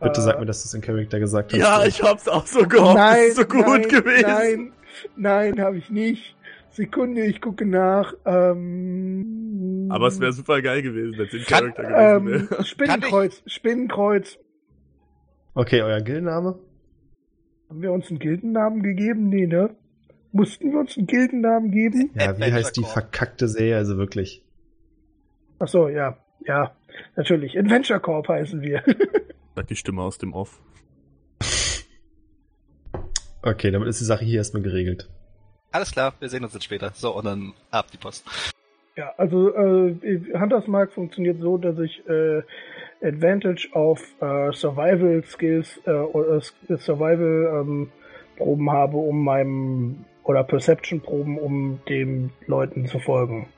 Bitte 0.00 0.20
Äh, 0.20 0.24
sag 0.24 0.38
mir, 0.38 0.46
dass 0.46 0.62
du 0.62 0.66
es 0.66 0.74
in 0.74 0.82
Charakter 0.82 1.18
gesagt 1.18 1.52
hast. 1.52 1.58
Ja, 1.58 1.84
ich 1.84 2.02
hab's 2.02 2.28
auch 2.28 2.46
so 2.46 2.66
gehofft. 2.68 2.96
nein, 2.96 3.16
das 3.16 3.28
ist 3.28 3.36
so 3.36 3.44
gut 3.46 3.66
nein, 3.66 3.88
gewesen. 3.88 4.26
Nein, 4.26 4.72
nein, 5.16 5.60
habe 5.60 5.78
ich 5.78 5.88
nicht. 5.88 6.36
Sekunde, 6.74 7.24
ich 7.26 7.40
gucke 7.40 7.64
nach. 7.66 8.14
Ähm, 8.24 9.88
Aber 9.90 10.08
es 10.08 10.20
wäre 10.20 10.32
super 10.32 10.60
geil 10.60 10.82
gewesen, 10.82 11.16
wenn 11.16 11.26
es 11.26 11.46
Kann- 11.46 11.72
Charakter 11.72 11.82
gewesen 11.84 12.34
ähm, 12.42 12.48
wäre. 12.50 12.64
Spinnenkreuz, 12.64 13.42
Spinnenkreuz. 13.46 14.38
Okay, 15.54 15.82
euer 15.82 16.00
Gildenname? 16.00 16.58
Haben 17.68 17.82
wir 17.82 17.92
uns 17.92 18.10
einen 18.10 18.18
Gildennamen 18.18 18.82
gegeben? 18.82 19.28
Nee, 19.28 19.46
ne? 19.46 19.74
Mussten 20.32 20.72
wir 20.72 20.80
uns 20.80 20.98
einen 20.98 21.06
Gildennamen 21.06 21.70
geben? 21.70 22.10
Ja, 22.14 22.36
wie 22.38 22.52
heißt 22.52 22.76
die 22.76 22.82
verkackte 22.84 23.46
Serie, 23.46 23.76
also 23.76 23.96
wirklich? 23.96 24.44
Ach 25.60 25.68
so, 25.68 25.88
ja, 25.88 26.18
ja, 26.44 26.74
natürlich. 27.14 27.56
Adventure 27.56 28.00
Corp 28.00 28.28
heißen 28.28 28.60
wir. 28.60 28.82
Sagt 29.54 29.70
die 29.70 29.76
Stimme 29.76 30.02
aus 30.02 30.18
dem 30.18 30.32
Off. 30.32 30.60
Okay, 33.42 33.70
damit 33.70 33.88
ist 33.88 34.00
die 34.00 34.04
Sache 34.04 34.24
hier 34.24 34.38
erstmal 34.38 34.62
geregelt. 34.62 35.08
Alles 35.74 35.90
klar, 35.90 36.14
wir 36.20 36.28
sehen 36.28 36.44
uns 36.44 36.54
jetzt 36.54 36.62
später. 36.62 36.92
So, 36.94 37.16
und 37.16 37.24
dann 37.24 37.52
ab 37.72 37.86
die 37.92 37.96
Post. 37.96 38.24
Ja, 38.94 39.12
also 39.16 39.52
äh, 39.52 39.96
Hunters 40.38 40.68
Mark 40.68 40.92
funktioniert 40.92 41.40
so, 41.40 41.58
dass 41.58 41.76
ich 41.80 42.00
äh, 42.08 42.42
Advantage 43.02 43.70
auf 43.72 44.00
äh, 44.20 44.52
Survival 44.52 45.24
Skills 45.24 45.80
äh, 45.84 45.90
oder 45.90 46.36
äh, 46.36 46.76
Survival 46.76 47.60
ähm, 47.60 47.90
Proben 48.36 48.70
habe, 48.70 48.96
um 48.98 49.24
meinem 49.24 50.04
oder 50.22 50.44
Perception 50.44 51.00
Proben, 51.00 51.38
um 51.38 51.80
den 51.88 52.30
Leuten 52.46 52.86
zu 52.86 53.00
folgen. 53.00 53.48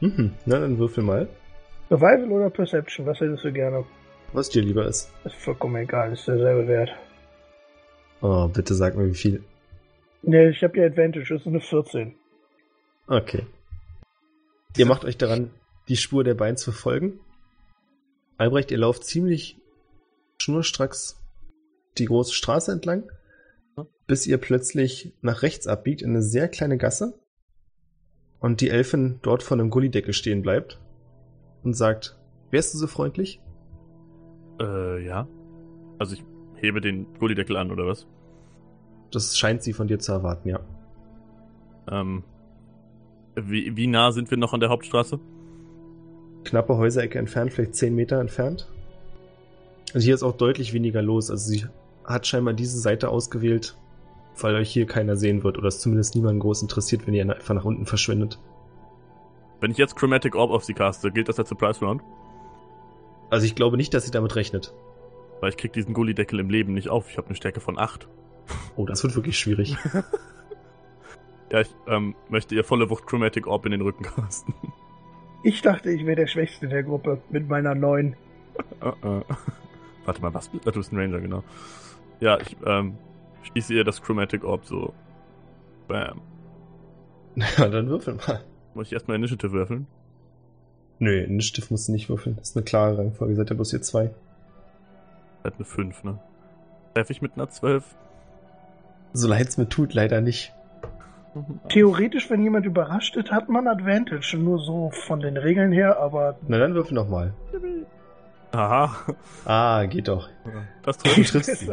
Mhm, 0.00 0.32
na 0.46 0.60
dann 0.60 0.78
würfel 0.78 1.04
mal, 1.04 1.28
Survival 1.90 2.32
oder 2.32 2.48
Perception, 2.48 3.04
was 3.04 3.20
hättest 3.20 3.44
du 3.44 3.52
gerne? 3.52 3.84
was 4.32 4.48
dir 4.48 4.62
lieber 4.62 4.86
ist. 4.86 5.12
Ist 5.24 5.34
vollkommen 5.34 5.76
egal, 5.76 6.10
ist 6.10 6.26
derselbe 6.26 6.66
Wert. 6.68 6.90
Oh, 8.22 8.48
bitte 8.48 8.74
sag 8.74 8.96
mir, 8.96 9.08
wie 9.08 9.14
viel. 9.14 9.44
Ne, 10.22 10.50
ich 10.50 10.62
habe 10.62 10.78
ja 10.78 10.86
Advantage, 10.86 11.34
das 11.34 11.42
ist 11.42 11.46
eine 11.46 11.60
14. 11.60 12.14
Okay. 13.06 13.46
Ihr 14.76 14.86
macht 14.86 15.04
euch 15.04 15.16
daran, 15.16 15.50
die 15.88 15.96
Spur 15.96 16.24
der 16.24 16.34
beiden 16.34 16.56
zu 16.56 16.72
folgen. 16.72 17.20
Albrecht, 18.36 18.70
ihr 18.70 18.78
lauft 18.78 19.04
ziemlich 19.04 19.56
schnurstracks 20.40 21.20
die 21.96 22.04
große 22.04 22.32
Straße 22.32 22.70
entlang, 22.70 23.10
bis 24.06 24.26
ihr 24.26 24.38
plötzlich 24.38 25.12
nach 25.20 25.42
rechts 25.42 25.66
abbiegt 25.66 26.02
in 26.02 26.10
eine 26.10 26.22
sehr 26.22 26.48
kleine 26.48 26.78
Gasse 26.78 27.18
und 28.40 28.60
die 28.60 28.70
Elfin 28.70 29.18
dort 29.22 29.42
vor 29.42 29.56
einem 29.56 29.70
Gullideckel 29.70 30.12
stehen 30.12 30.42
bleibt 30.42 30.80
und 31.64 31.74
sagt, 31.74 32.18
wärst 32.50 32.74
du 32.74 32.78
so 32.78 32.86
freundlich? 32.86 33.40
Äh, 34.60 35.04
ja. 35.04 35.28
Also 35.98 36.14
ich 36.14 36.24
hebe 36.56 36.80
den 36.80 37.12
Gullideckel 37.18 37.56
an, 37.56 37.72
oder 37.72 37.86
was? 37.86 38.06
Das 39.10 39.36
scheint 39.36 39.62
sie 39.62 39.72
von 39.72 39.88
dir 39.88 39.98
zu 39.98 40.12
erwarten, 40.12 40.48
ja. 40.48 40.60
Ähm, 41.90 42.24
wie, 43.34 43.76
wie 43.76 43.86
nah 43.86 44.12
sind 44.12 44.30
wir 44.30 44.38
noch 44.38 44.52
an 44.52 44.60
der 44.60 44.68
Hauptstraße? 44.68 45.18
Knappe 46.44 46.76
Häuserecke 46.76 47.18
entfernt, 47.18 47.52
vielleicht 47.52 47.74
10 47.74 47.94
Meter 47.94 48.20
entfernt. 48.20 48.68
Also 49.94 50.04
hier 50.04 50.14
ist 50.14 50.22
auch 50.22 50.36
deutlich 50.36 50.72
weniger 50.72 51.02
los. 51.02 51.30
Also 51.30 51.50
sie 51.50 51.66
hat 52.04 52.26
scheinbar 52.26 52.54
diese 52.54 52.78
Seite 52.78 53.08
ausgewählt, 53.08 53.76
weil 54.38 54.54
euch 54.54 54.70
hier 54.70 54.86
keiner 54.86 55.16
sehen 55.16 55.44
wird 55.44 55.58
oder 55.58 55.68
es 55.68 55.80
zumindest 55.80 56.14
niemanden 56.14 56.40
groß 56.40 56.62
interessiert, 56.62 57.06
wenn 57.06 57.14
ihr 57.14 57.22
einfach 57.22 57.54
nach 57.54 57.64
unten 57.64 57.86
verschwindet. 57.86 58.38
Wenn 59.60 59.70
ich 59.70 59.78
jetzt 59.78 59.96
Chromatic 59.96 60.36
Orb 60.36 60.50
auf 60.50 60.64
sie 60.64 60.74
caste, 60.74 61.10
gilt 61.10 61.28
das 61.28 61.38
als 61.38 61.48
Surprise 61.48 61.80
Round? 61.84 62.02
Also 63.30 63.44
ich 63.44 63.54
glaube 63.54 63.76
nicht, 63.76 63.92
dass 63.92 64.04
sie 64.04 64.10
damit 64.10 64.36
rechnet. 64.36 64.72
Weil 65.40 65.50
ich 65.50 65.56
krieg 65.56 65.72
diesen 65.72 65.94
Gullideckel 65.94 66.38
im 66.40 66.50
Leben 66.50 66.74
nicht 66.74 66.88
auf. 66.88 67.10
Ich 67.10 67.18
habe 67.18 67.28
eine 67.28 67.36
Stärke 67.36 67.60
von 67.60 67.78
8. 67.78 68.08
Oh, 68.76 68.86
das 68.86 69.02
wird 69.02 69.14
wirklich 69.16 69.38
schwierig. 69.38 69.76
Ja, 71.50 71.60
ich 71.60 71.74
ähm, 71.86 72.14
möchte 72.28 72.54
ihr 72.54 72.64
volle 72.64 72.90
Wucht 72.90 73.06
Chromatic 73.06 73.46
Orb 73.46 73.64
in 73.64 73.72
den 73.72 73.80
Rücken 73.80 74.04
casten. 74.04 74.54
Ich 75.44 75.62
dachte, 75.62 75.88
ich 75.90 76.04
wäre 76.04 76.16
der 76.16 76.26
Schwächste 76.26 76.66
der 76.66 76.82
Gruppe 76.82 77.22
mit 77.30 77.48
meiner 77.48 77.74
9. 77.74 78.16
Äh, 78.82 78.88
äh. 78.88 79.22
Warte 80.04 80.20
mal, 80.20 80.34
was? 80.34 80.50
Ah, 80.66 80.70
du 80.72 80.80
bist 80.80 80.92
ein 80.92 80.98
Ranger, 80.98 81.20
genau. 81.20 81.44
Ja, 82.18 82.40
ich 82.40 82.56
ähm, 82.66 82.98
schließe 83.44 83.72
ihr 83.72 83.84
das 83.84 84.02
Chromatic 84.02 84.42
Orb 84.42 84.66
so. 84.66 84.92
Bam. 85.86 86.20
ja, 87.36 87.68
dann 87.68 87.88
würfel 87.88 88.14
mal. 88.14 88.42
Muss 88.74 88.88
ich 88.88 88.94
erstmal 88.94 89.16
Initiative 89.16 89.52
würfeln? 89.52 89.86
Nö, 90.98 91.22
Initiative 91.22 91.68
musst 91.70 91.86
du 91.86 91.92
nicht 91.92 92.08
würfeln. 92.08 92.34
Das 92.36 92.50
ist 92.50 92.56
eine 92.56 92.64
klare 92.64 92.98
Rangfolge. 92.98 93.36
Seid 93.36 93.50
ihr 93.52 93.54
bloß 93.54 93.72
ihr 93.74 93.82
zwei. 93.82 94.10
Halt 95.44 95.54
eine 95.54 95.64
5, 95.64 96.02
ne? 96.02 96.18
Treffe 96.94 97.12
ich 97.12 97.22
mit 97.22 97.34
einer 97.36 97.48
12? 97.48 97.84
So 99.12 99.28
leid's 99.28 99.56
mir 99.58 99.68
tut, 99.68 99.94
leider 99.94 100.20
nicht. 100.20 100.52
Theoretisch, 101.68 102.30
wenn 102.30 102.42
jemand 102.42 102.66
überrascht 102.66 103.16
ist, 103.16 103.30
hat 103.30 103.48
man 103.48 103.68
Advantage. 103.68 104.36
Nur 104.38 104.58
so 104.58 104.90
von 104.90 105.20
den 105.20 105.36
Regeln 105.36 105.72
her, 105.72 105.98
aber 106.00 106.36
Na 106.48 106.58
dann 106.58 106.74
würfel 106.74 106.94
nochmal. 106.94 107.32
Aha. 108.52 108.96
Ah, 109.44 109.84
geht 109.86 110.08
doch. 110.08 110.28
Das 110.82 110.96
Du 110.98 111.10
trifft. 111.10 111.32
triffst 111.32 111.58
sie. 111.60 111.66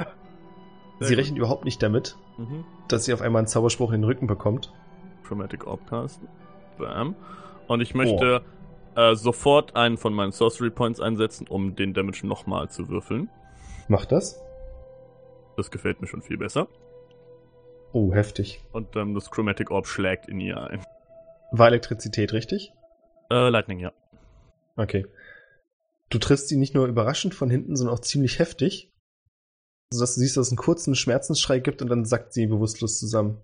Sie 0.99 1.09
gut. 1.09 1.17
rechnet 1.17 1.37
überhaupt 1.37 1.65
nicht 1.65 1.81
damit, 1.81 2.15
Mhm. 2.37 2.65
dass 2.89 3.05
sie 3.05 3.13
auf 3.13 3.21
einmal 3.21 3.39
einen 3.41 3.47
Zauberspruch 3.47 3.91
in 3.91 4.01
den 4.01 4.03
Rücken 4.05 4.27
bekommt. 4.27 4.71
Chromatic 5.25 5.65
Orb 5.65 5.87
casten. 5.89 6.27
Bam. 6.77 7.15
Und 7.67 7.81
ich 7.81 7.95
möchte 7.95 8.41
äh, 8.95 9.15
sofort 9.15 9.75
einen 9.75 9.97
von 9.97 10.13
meinen 10.13 10.31
Sorcery 10.31 10.69
Points 10.69 10.99
einsetzen, 10.99 11.47
um 11.47 11.75
den 11.75 11.93
Damage 11.93 12.27
nochmal 12.27 12.69
zu 12.69 12.89
würfeln. 12.89 13.29
Macht 13.87 14.11
das? 14.11 14.41
Das 15.57 15.71
gefällt 15.71 16.01
mir 16.01 16.07
schon 16.07 16.21
viel 16.21 16.37
besser. 16.37 16.67
Oh, 17.95 18.13
heftig. 18.13 18.61
Und 18.73 18.93
ähm, 18.97 19.13
das 19.13 19.31
Chromatic 19.31 19.71
Orb 19.71 19.87
schlägt 19.87 20.27
in 20.27 20.41
ihr 20.41 20.57
ein. 20.59 20.83
War 21.51 21.67
Elektrizität 21.67 22.33
richtig? 22.33 22.73
Äh, 23.31 23.47
Lightning, 23.47 23.79
ja. 23.79 23.93
Okay. 24.75 25.05
Du 26.09 26.17
triffst 26.19 26.49
sie 26.49 26.57
nicht 26.57 26.75
nur 26.75 26.87
überraschend 26.87 27.33
von 27.33 27.49
hinten, 27.49 27.77
sondern 27.77 27.95
auch 27.95 28.01
ziemlich 28.01 28.37
heftig. 28.39 28.91
Sodass 29.93 30.15
du 30.15 30.19
siehst, 30.19 30.35
dass 30.35 30.47
es 30.47 30.51
einen 30.51 30.57
kurzen 30.57 30.93
Schmerzensschrei 30.93 31.59
gibt 31.59 31.81
und 31.81 31.87
dann 31.87 32.03
sackt 32.03 32.33
sie 32.33 32.47
bewusstlos 32.47 32.99
zusammen. 32.99 33.37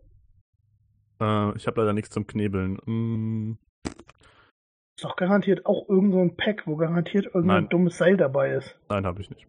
Äh, 1.21 1.55
ich 1.55 1.65
habe 1.65 1.79
leider 1.79 1.93
nichts 1.93 2.09
zum 2.09 2.27
Knebeln. 2.27 2.73
Mm, 2.85 3.57
Ist 3.85 5.05
doch 5.05 5.15
garantiert 5.15 5.65
auch 5.65 5.87
irgend 5.87 6.11
so 6.11 6.19
ein 6.19 6.35
Pack, 6.35 6.67
wo 6.67 6.75
garantiert 6.75 7.27
irgendein 7.27 7.61
Nein. 7.63 7.69
dummes 7.69 7.97
Seil 7.97 8.17
dabei 8.17 8.51
ist. 8.51 8.75
nein, 8.89 9.05
habe 9.05 9.21
ich 9.21 9.29
nicht. 9.29 9.47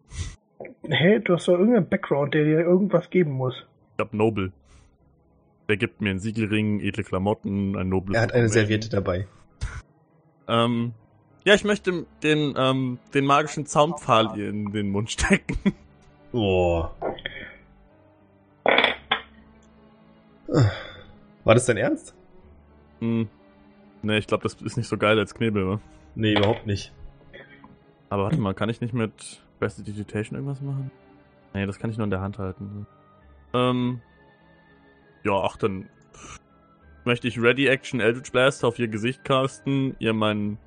Hä, 0.83 1.19
du 1.19 1.33
hast 1.33 1.49
doch 1.49 1.57
irgendeinen 1.59 1.89
Background, 1.89 2.33
der 2.33 2.45
dir 2.45 2.59
irgendwas 2.61 3.09
geben 3.09 3.31
muss. 3.31 3.65
Ich 3.97 3.99
hab 3.99 4.13
Noble. 4.13 4.53
Der 5.69 5.77
gibt 5.77 6.01
mir 6.01 6.09
einen 6.09 6.19
Siegelring, 6.19 6.79
edle 6.81 7.03
Klamotten, 7.03 7.77
ein 7.77 7.89
Noble. 7.89 8.15
Er 8.15 8.21
hat 8.21 8.33
eine 8.33 8.49
Serviette 8.49 8.89
dabei. 8.89 9.27
Ähm, 10.47 10.93
ja, 11.45 11.53
ich 11.53 11.63
möchte 11.63 12.05
den, 12.21 12.53
ähm, 12.57 12.99
den 13.13 13.25
magischen 13.25 13.65
Zaunpfahl 13.65 14.37
ihr 14.37 14.49
in 14.49 14.71
den 14.71 14.89
Mund 14.89 15.11
stecken. 15.11 15.57
Oh. 16.35 16.89
War 21.43 21.53
das 21.53 21.67
dein 21.67 21.77
Ernst? 21.77 22.15
hm. 22.99 23.29
Ne, 24.01 24.17
ich 24.17 24.25
glaube, 24.25 24.41
das 24.41 24.55
ist 24.55 24.77
nicht 24.77 24.87
so 24.87 24.97
geil 24.97 25.19
als 25.19 25.35
Knebel, 25.35 25.67
wa? 25.67 25.79
Nee, 26.15 26.33
überhaupt 26.33 26.65
nicht. 26.65 26.91
Aber 28.09 28.23
warte 28.23 28.39
mal, 28.39 28.55
kann 28.55 28.67
ich 28.69 28.81
nicht 28.81 28.95
mit 28.95 29.43
Prestidigitation 29.59 30.35
irgendwas 30.37 30.59
machen? 30.61 30.89
Nee, 31.53 31.67
das 31.67 31.77
kann 31.77 31.91
ich 31.91 31.97
nur 31.97 32.05
in 32.05 32.09
der 32.09 32.21
Hand 32.21 32.39
halten. 32.39 32.87
Ähm. 33.53 34.01
Ja, 35.23 35.41
ach, 35.41 35.57
dann 35.57 35.87
möchte 37.05 37.27
ich 37.27 37.41
Ready 37.41 37.67
Action 37.67 37.99
Eldritch 37.99 38.31
Blast 38.31 38.63
auf 38.65 38.79
ihr 38.79 38.87
Gesicht 38.87 39.23
casten, 39.23 39.95
ihr 39.99 40.13
meinen, 40.13 40.57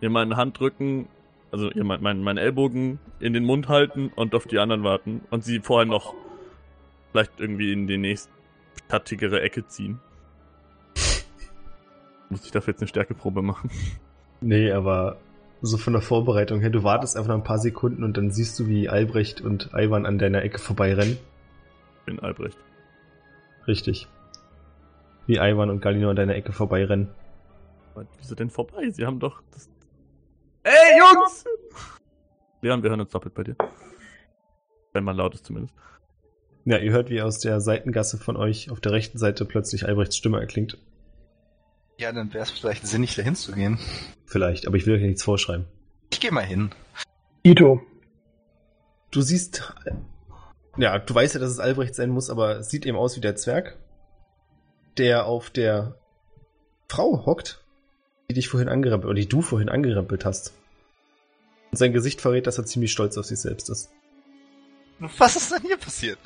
ihr 0.00 0.10
meine 0.10 0.36
Hand 0.36 0.58
drücken, 0.58 1.08
also 1.50 1.70
ihr 1.70 1.84
mein, 1.84 2.02
mein, 2.02 2.22
meinen 2.22 2.38
Ellbogen 2.38 2.98
in 3.20 3.32
den 3.32 3.44
Mund 3.44 3.68
halten 3.68 4.10
und 4.14 4.34
auf 4.34 4.46
die 4.46 4.58
anderen 4.58 4.84
warten 4.84 5.22
und 5.30 5.44
sie 5.44 5.60
vorher 5.60 5.86
noch 5.86 6.14
vielleicht 7.10 7.40
irgendwie 7.40 7.72
in 7.72 7.86
die 7.86 7.98
nächststattigere 7.98 9.40
Ecke 9.40 9.66
ziehen. 9.66 10.00
Muss 12.30 12.44
ich 12.44 12.50
dafür 12.50 12.72
jetzt 12.72 12.80
eine 12.80 12.88
Stärkeprobe 12.88 13.42
machen? 13.42 13.70
Nee, 14.40 14.72
aber 14.72 15.18
so 15.60 15.76
von 15.76 15.92
der 15.92 16.02
Vorbereitung 16.02 16.60
her, 16.60 16.70
du 16.70 16.82
wartest 16.82 17.16
einfach 17.16 17.28
noch 17.28 17.36
ein 17.36 17.44
paar 17.44 17.58
Sekunden 17.58 18.02
und 18.02 18.16
dann 18.16 18.30
siehst 18.30 18.58
du, 18.58 18.66
wie 18.66 18.88
Albrecht 18.88 19.40
und 19.40 19.70
Ivan 19.74 20.06
an 20.06 20.18
deiner 20.18 20.42
Ecke 20.42 20.58
vorbeirennen. 20.58 21.18
Ich 21.98 22.04
bin 22.06 22.18
Albrecht. 22.18 22.58
Richtig. 23.66 24.08
Wie 25.26 25.36
Ivan 25.36 25.70
und 25.70 25.80
Galino 25.80 26.10
an 26.10 26.16
deiner 26.16 26.34
Ecke 26.34 26.52
vorbeirennen. 26.52 27.08
Aber 27.94 28.06
Wieso 28.18 28.34
denn 28.34 28.50
vorbei? 28.50 28.90
Sie 28.90 29.04
haben 29.06 29.20
doch 29.20 29.42
das. 29.52 29.68
Ey, 30.64 30.98
Jungs! 30.98 31.44
Leon, 32.60 32.82
wir 32.82 32.90
hören 32.90 33.00
uns 33.00 33.10
doppelt 33.10 33.34
bei 33.34 33.44
dir. 33.44 33.56
Wenn 34.92 35.04
man 35.04 35.16
laut 35.16 35.34
ist 35.34 35.46
zumindest. 35.46 35.74
Ja, 36.64 36.78
ihr 36.78 36.92
hört, 36.92 37.10
wie 37.10 37.20
aus 37.20 37.40
der 37.40 37.60
Seitengasse 37.60 38.18
von 38.18 38.36
euch 38.36 38.70
auf 38.70 38.80
der 38.80 38.92
rechten 38.92 39.18
Seite 39.18 39.44
plötzlich 39.44 39.86
Albrechts 39.86 40.16
Stimme 40.16 40.38
erklingt. 40.38 40.78
Ja, 41.98 42.12
dann 42.12 42.32
wäre 42.32 42.44
es 42.44 42.50
vielleicht 42.50 42.86
sinnig, 42.86 43.14
dahin 43.16 43.34
zu 43.34 43.52
gehen. 43.52 43.78
Vielleicht, 44.26 44.66
aber 44.66 44.76
ich 44.76 44.86
will 44.86 44.94
euch 44.94 45.02
nichts 45.02 45.24
vorschreiben. 45.24 45.66
Ich 46.10 46.20
gehe 46.20 46.30
mal 46.30 46.44
hin. 46.44 46.70
Ito. 47.42 47.82
Du 49.10 49.20
siehst, 49.22 49.74
ja, 50.76 50.98
du 50.98 51.14
weißt 51.14 51.34
ja, 51.34 51.40
dass 51.40 51.50
es 51.50 51.60
Albrecht 51.60 51.94
sein 51.94 52.10
muss, 52.10 52.30
aber 52.30 52.58
es 52.58 52.70
sieht 52.70 52.86
eben 52.86 52.96
aus 52.96 53.16
wie 53.16 53.20
der 53.20 53.36
Zwerg, 53.36 53.78
der 54.96 55.26
auf 55.26 55.50
der 55.50 55.96
Frau 56.88 57.24
hockt, 57.26 57.62
die 58.30 58.34
dich 58.34 58.48
vorhin 58.48 58.68
angerempelt, 58.68 59.10
oder 59.10 59.20
die 59.20 59.28
du 59.28 59.42
vorhin 59.42 59.68
angerempelt 59.68 60.24
hast. 60.24 60.52
Und 61.70 61.78
sein 61.78 61.92
Gesicht 61.92 62.20
verrät, 62.20 62.46
dass 62.46 62.58
er 62.58 62.66
ziemlich 62.66 62.92
stolz 62.92 63.16
auf 63.16 63.26
sich 63.26 63.40
selbst 63.40 63.70
ist. 63.70 63.90
Was 65.18 65.36
ist 65.36 65.50
denn 65.50 65.62
hier 65.62 65.78
passiert? 65.78 66.18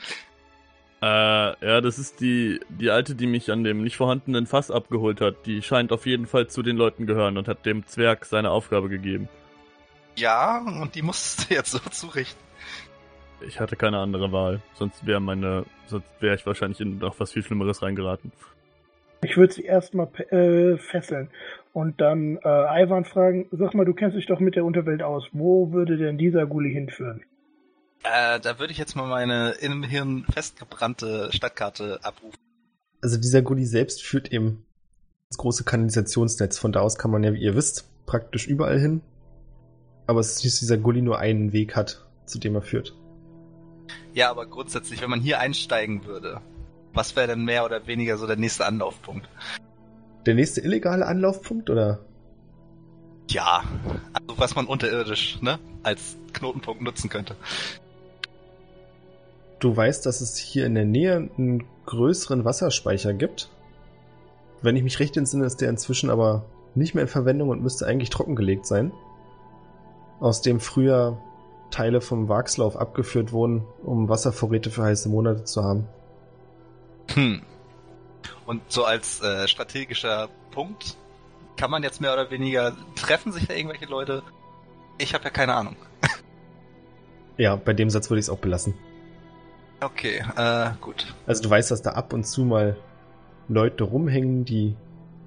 Äh, 1.02 1.06
ja, 1.06 1.80
das 1.80 1.98
ist 1.98 2.20
die, 2.20 2.60
die 2.68 2.90
alte, 2.90 3.14
die 3.14 3.26
mich 3.26 3.50
an 3.50 3.64
dem 3.64 3.82
nicht 3.82 3.96
vorhandenen 3.96 4.46
Fass 4.46 4.70
abgeholt 4.70 5.20
hat. 5.20 5.46
Die 5.46 5.62
scheint 5.62 5.92
auf 5.92 6.06
jeden 6.06 6.26
Fall 6.26 6.48
zu 6.48 6.62
den 6.62 6.76
Leuten 6.76 7.06
gehören 7.06 7.36
und 7.36 7.48
hat 7.48 7.66
dem 7.66 7.86
Zwerg 7.86 8.24
seine 8.24 8.50
Aufgabe 8.50 8.88
gegeben. 8.88 9.28
Ja, 10.16 10.58
und 10.58 10.94
die 10.94 11.02
musst 11.02 11.50
du 11.50 11.54
jetzt 11.54 11.72
so 11.72 11.78
zurichten. 11.78 12.45
Ich 13.40 13.60
hatte 13.60 13.76
keine 13.76 13.98
andere 13.98 14.32
Wahl. 14.32 14.60
Sonst 14.74 15.06
wäre 15.06 15.20
meine, 15.20 15.64
sonst 15.86 16.06
wäre 16.20 16.34
ich 16.34 16.46
wahrscheinlich 16.46 16.80
in 16.80 16.98
noch 16.98 17.18
was 17.20 17.32
viel 17.32 17.42
Schlimmeres 17.42 17.82
reingeraten. 17.82 18.32
Ich 19.22 19.36
würde 19.36 19.52
sie 19.52 19.64
erstmal 19.64 20.08
äh, 20.30 20.76
fesseln 20.76 21.30
und 21.72 22.00
dann 22.00 22.36
äh, 22.36 22.82
Ivan 22.82 23.04
fragen, 23.04 23.48
sag 23.50 23.74
mal, 23.74 23.84
du 23.84 23.94
kennst 23.94 24.16
dich 24.16 24.26
doch 24.26 24.40
mit 24.40 24.56
der 24.56 24.64
Unterwelt 24.64 25.02
aus. 25.02 25.24
Wo 25.32 25.72
würde 25.72 25.96
denn 25.96 26.18
dieser 26.18 26.46
Gully 26.46 26.72
hinführen? 26.72 27.22
Äh, 28.04 28.40
da 28.40 28.58
würde 28.58 28.72
ich 28.72 28.78
jetzt 28.78 28.94
mal 28.94 29.08
meine 29.08 29.54
im 29.60 29.82
Hirn 29.82 30.24
festgebrannte 30.32 31.30
Stadtkarte 31.32 31.98
abrufen. 32.02 32.38
Also 33.00 33.16
dieser 33.16 33.42
Gully 33.42 33.64
selbst 33.64 34.02
führt 34.02 34.32
eben 34.32 34.64
das 35.30 35.38
große 35.38 35.64
Kanalisationsnetz. 35.64 36.58
Von 36.58 36.72
da 36.72 36.80
aus 36.80 36.98
kann 36.98 37.10
man 37.10 37.24
ja, 37.24 37.32
wie 37.32 37.40
ihr 37.40 37.56
wisst, 37.56 37.88
praktisch 38.06 38.46
überall 38.46 38.78
hin. 38.78 39.00
Aber 40.06 40.20
es 40.20 40.36
ist 40.36 40.44
nicht, 40.44 40.54
dass 40.54 40.60
dieser 40.60 40.78
Gully 40.78 41.02
nur 41.02 41.18
einen 41.18 41.52
Weg 41.52 41.74
hat, 41.74 42.06
zu 42.26 42.38
dem 42.38 42.54
er 42.54 42.62
führt. 42.62 42.94
Ja, 44.14 44.30
aber 44.30 44.46
grundsätzlich, 44.46 45.02
wenn 45.02 45.10
man 45.10 45.20
hier 45.20 45.40
einsteigen 45.40 46.04
würde, 46.04 46.40
was 46.94 47.14
wäre 47.16 47.28
denn 47.28 47.44
mehr 47.44 47.64
oder 47.64 47.86
weniger 47.86 48.16
so 48.16 48.26
der 48.26 48.36
nächste 48.36 48.64
Anlaufpunkt? 48.64 49.28
Der 50.24 50.34
nächste 50.34 50.60
illegale 50.60 51.06
Anlaufpunkt, 51.06 51.70
oder? 51.70 52.00
Ja, 53.28 53.64
also 54.12 54.38
was 54.38 54.56
man 54.56 54.66
unterirdisch, 54.66 55.40
ne, 55.42 55.58
als 55.82 56.16
Knotenpunkt 56.32 56.82
nutzen 56.82 57.10
könnte. 57.10 57.36
Du 59.58 59.76
weißt, 59.76 60.06
dass 60.06 60.20
es 60.20 60.36
hier 60.36 60.66
in 60.66 60.74
der 60.74 60.84
Nähe 60.84 61.30
einen 61.36 61.64
größeren 61.86 62.44
Wasserspeicher 62.44 63.14
gibt. 63.14 63.50
Wenn 64.62 64.76
ich 64.76 64.82
mich 64.82 64.98
recht 65.00 65.16
entsinne, 65.16 65.46
ist 65.46 65.60
der 65.60 65.70
inzwischen 65.70 66.10
aber 66.10 66.44
nicht 66.74 66.94
mehr 66.94 67.02
in 67.02 67.08
Verwendung 67.08 67.48
und 67.48 67.62
müsste 67.62 67.86
eigentlich 67.86 68.10
trockengelegt 68.10 68.66
sein. 68.66 68.92
Aus 70.20 70.42
dem 70.42 70.60
früher 70.60 71.18
Teile 71.70 72.00
vom 72.00 72.28
Wachslauf 72.28 72.76
abgeführt 72.76 73.32
wurden, 73.32 73.64
um 73.82 74.08
Wasservorräte 74.08 74.70
für 74.70 74.84
heiße 74.84 75.08
Monate 75.08 75.44
zu 75.44 75.62
haben. 75.62 75.86
Hm. 77.12 77.42
Und 78.46 78.62
so 78.68 78.84
als 78.84 79.20
äh, 79.22 79.46
strategischer 79.48 80.28
Punkt 80.50 80.96
kann 81.56 81.70
man 81.70 81.82
jetzt 81.82 82.00
mehr 82.00 82.12
oder 82.12 82.30
weniger 82.30 82.76
treffen 82.94 83.32
sich 83.32 83.46
da 83.46 83.54
irgendwelche 83.54 83.86
Leute? 83.86 84.22
Ich 84.98 85.14
habe 85.14 85.24
ja 85.24 85.30
keine 85.30 85.54
Ahnung. 85.54 85.76
Ja, 87.38 87.54
bei 87.54 87.74
dem 87.74 87.90
Satz 87.90 88.08
würde 88.08 88.20
ich 88.20 88.24
es 88.24 88.30
auch 88.30 88.38
belassen. 88.38 88.72
Okay, 89.82 90.24
äh, 90.36 90.70
gut. 90.80 91.14
Also 91.26 91.42
du 91.42 91.50
weißt, 91.50 91.70
dass 91.70 91.82
da 91.82 91.90
ab 91.90 92.14
und 92.14 92.24
zu 92.24 92.44
mal 92.44 92.78
Leute 93.46 93.84
rumhängen, 93.84 94.46
die 94.46 94.74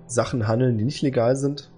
Sachen 0.07 0.47
handeln, 0.47 0.79
die 0.79 0.85
nicht 0.85 1.03
legal 1.03 1.35
sind. 1.35 1.69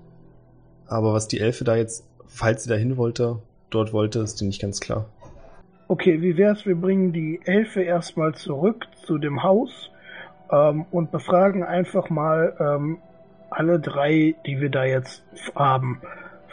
Aber 0.88 1.12
was 1.12 1.28
die 1.28 1.41
Elfe 1.41 1.66
da 1.66 1.76
jetzt, 1.76 2.05
falls 2.28 2.64
sie 2.64 2.70
da 2.70 2.76
hin 2.76 2.95
wollte, 2.95 3.41
dort 3.74 3.93
wollte, 3.93 4.19
ist 4.19 4.41
dir 4.41 4.45
nicht 4.45 4.61
ganz 4.61 4.80
klar. 4.80 5.05
Okay, 5.88 6.22
wie 6.22 6.38
wär's, 6.38 6.65
wir 6.65 6.76
bringen 6.76 7.11
die 7.11 7.41
Elfe 7.43 7.82
erstmal 7.82 8.34
zurück 8.34 8.88
zu 9.05 9.17
dem 9.17 9.43
Haus 9.43 9.91
ähm, 10.51 10.86
und 10.91 11.11
befragen 11.11 11.63
einfach 11.63 12.09
mal 12.09 12.55
ähm, 12.59 12.99
alle 13.49 13.80
drei, 13.80 14.36
die 14.45 14.61
wir 14.61 14.69
da 14.69 14.86
jetzt 14.86 15.24
haben, 15.55 16.01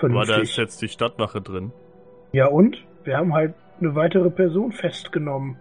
Aber 0.01 0.25
da 0.25 0.39
ist 0.39 0.57
jetzt 0.57 0.83
die 0.83 0.89
Stadtwache 0.89 1.41
drin. 1.41 1.73
Ja 2.33 2.47
und? 2.47 2.85
Wir 3.05 3.17
haben 3.17 3.33
halt 3.33 3.55
eine 3.81 3.95
weitere 3.95 4.31
Person 4.31 4.73
festgenommen, 4.73 5.57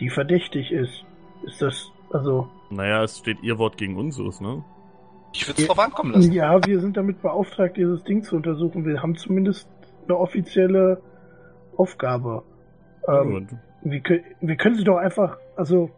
die 0.00 0.08
verdächtig 0.08 0.72
ist. 0.72 1.04
Ist 1.44 1.62
das, 1.62 1.90
also, 2.12 2.48
Naja, 2.70 3.04
es 3.04 3.18
steht 3.18 3.42
ihr 3.42 3.58
Wort 3.58 3.76
gegen 3.76 3.96
unseres, 3.96 4.40
ne? 4.40 4.64
Ich 5.32 5.46
würde 5.46 5.62
es 5.62 5.68
drauf 5.68 5.78
ankommen 5.78 6.12
lassen. 6.12 6.32
ja, 6.32 6.64
wir 6.66 6.80
sind 6.80 6.96
damit 6.96 7.22
beauftragt, 7.22 7.76
dieses 7.76 8.02
Ding 8.02 8.22
zu 8.22 8.36
untersuchen. 8.36 8.84
Wir 8.84 9.00
haben 9.02 9.16
zumindest 9.16 9.68
eine 10.10 10.18
offizielle 10.18 11.00
Aufgabe. 11.76 12.42
Ähm, 13.08 13.48
wir, 13.82 14.02
wir 14.40 14.56
können 14.56 14.74
sie 14.76 14.84
doch 14.84 14.98
einfach, 14.98 15.38
also, 15.56 15.90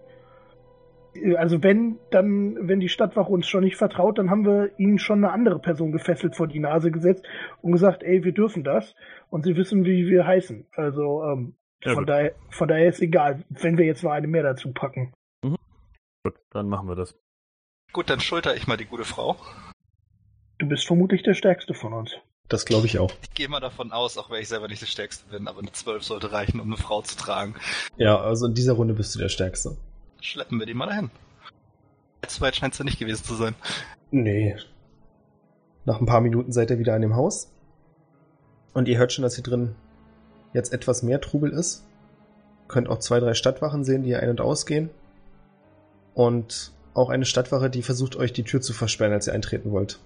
Also 1.36 1.62
wenn 1.62 1.98
dann, 2.10 2.56
wenn 2.68 2.80
die 2.80 2.88
Stadtwache 2.88 3.30
uns 3.30 3.46
schon 3.46 3.64
nicht 3.64 3.76
vertraut, 3.76 4.18
dann 4.18 4.30
haben 4.30 4.46
wir 4.46 4.70
ihnen 4.78 4.98
schon 4.98 5.24
eine 5.24 5.32
andere 5.32 5.58
Person 5.58 5.92
gefesselt 5.92 6.36
vor 6.36 6.46
die 6.46 6.60
Nase 6.60 6.90
gesetzt 6.90 7.26
und 7.60 7.72
gesagt, 7.72 8.02
ey, 8.02 8.24
wir 8.24 8.32
dürfen 8.32 8.64
das 8.64 8.94
und 9.28 9.44
sie 9.44 9.56
wissen, 9.56 9.84
wie 9.84 10.06
wir 10.08 10.26
heißen. 10.26 10.66
Also 10.72 11.22
ähm, 11.24 11.54
Ja, 11.84 11.94
von 11.94 12.06
daher, 12.06 12.32
von 12.50 12.68
daher 12.68 12.88
ist 12.88 13.02
egal, 13.02 13.44
wenn 13.50 13.76
wir 13.76 13.84
jetzt 13.84 14.04
noch 14.04 14.12
eine 14.12 14.26
mehr 14.26 14.42
dazu 14.42 14.72
packen. 14.72 15.12
Gut, 15.42 16.36
dann 16.50 16.68
machen 16.68 16.88
wir 16.88 16.94
das. 16.94 17.18
Gut, 17.92 18.08
dann 18.08 18.20
schulter 18.20 18.54
ich 18.54 18.66
mal 18.66 18.76
die 18.76 18.86
gute 18.86 19.04
Frau. 19.04 19.36
Du 20.58 20.68
bist 20.68 20.86
vermutlich 20.86 21.22
der 21.24 21.34
Stärkste 21.34 21.74
von 21.74 21.92
uns. 21.92 22.16
Das 22.48 22.64
glaube 22.66 22.86
ich 22.86 22.98
auch. 22.98 23.12
Ich 23.22 23.34
gehe 23.34 23.48
mal 23.48 23.60
davon 23.60 23.92
aus, 23.92 24.18
auch 24.18 24.30
wenn 24.30 24.42
ich 24.42 24.48
selber 24.48 24.68
nicht 24.68 24.82
der 24.82 24.86
Stärkste 24.86 25.24
bin, 25.30 25.48
aber 25.48 25.60
eine 25.60 25.72
12 25.72 26.02
sollte 26.02 26.32
reichen, 26.32 26.60
um 26.60 26.66
eine 26.66 26.76
Frau 26.76 27.00
zu 27.02 27.16
tragen. 27.16 27.54
Ja, 27.96 28.20
also 28.20 28.46
in 28.46 28.54
dieser 28.54 28.74
Runde 28.74 28.94
bist 28.94 29.14
du 29.14 29.18
der 29.18 29.30
Stärkste. 29.30 29.76
Schleppen 30.20 30.58
wir 30.58 30.66
die 30.66 30.74
mal 30.74 30.86
dahin. 30.86 31.10
Allzu 32.22 32.40
weit 32.40 32.56
scheint 32.56 32.74
es 32.74 32.78
ja 32.78 32.84
nicht 32.84 32.98
gewesen 32.98 33.24
zu 33.24 33.34
sein. 33.34 33.54
Nee. 34.10 34.56
Nach 35.84 35.98
ein 36.00 36.06
paar 36.06 36.20
Minuten 36.20 36.52
seid 36.52 36.70
ihr 36.70 36.78
wieder 36.78 36.94
an 36.94 37.02
dem 37.02 37.16
Haus. 37.16 37.50
Und 38.74 38.86
ihr 38.86 38.98
hört 38.98 39.12
schon, 39.12 39.22
dass 39.22 39.34
hier 39.34 39.44
drin 39.44 39.74
jetzt 40.52 40.72
etwas 40.72 41.02
mehr 41.02 41.20
Trubel 41.20 41.50
ist. 41.50 41.84
Könnt 42.68 42.88
auch 42.88 42.98
zwei, 42.98 43.18
drei 43.18 43.34
Stadtwachen 43.34 43.84
sehen, 43.84 44.02
die 44.02 44.10
hier 44.10 44.20
ein- 44.20 44.30
und 44.30 44.40
ausgehen. 44.40 44.90
Und 46.14 46.72
auch 46.94 47.08
eine 47.08 47.24
Stadtwache, 47.24 47.70
die 47.70 47.82
versucht, 47.82 48.16
euch 48.16 48.32
die 48.32 48.44
Tür 48.44 48.60
zu 48.60 48.72
versperren, 48.72 49.12
als 49.12 49.26
ihr 49.26 49.32
eintreten 49.32 49.72
wollt. 49.72 49.98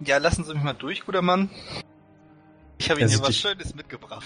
Ja, 0.00 0.18
lassen 0.18 0.44
Sie 0.44 0.54
mich 0.54 0.62
mal 0.62 0.72
durch, 0.74 1.04
guter 1.04 1.22
Mann. 1.22 1.50
Ich 2.78 2.90
habe 2.90 3.00
Ihnen 3.00 3.08
hier 3.08 3.16
sieht 3.18 3.26
was 3.26 3.28
dich- 3.34 3.40
Schönes 3.40 3.74
mitgebracht. 3.74 4.24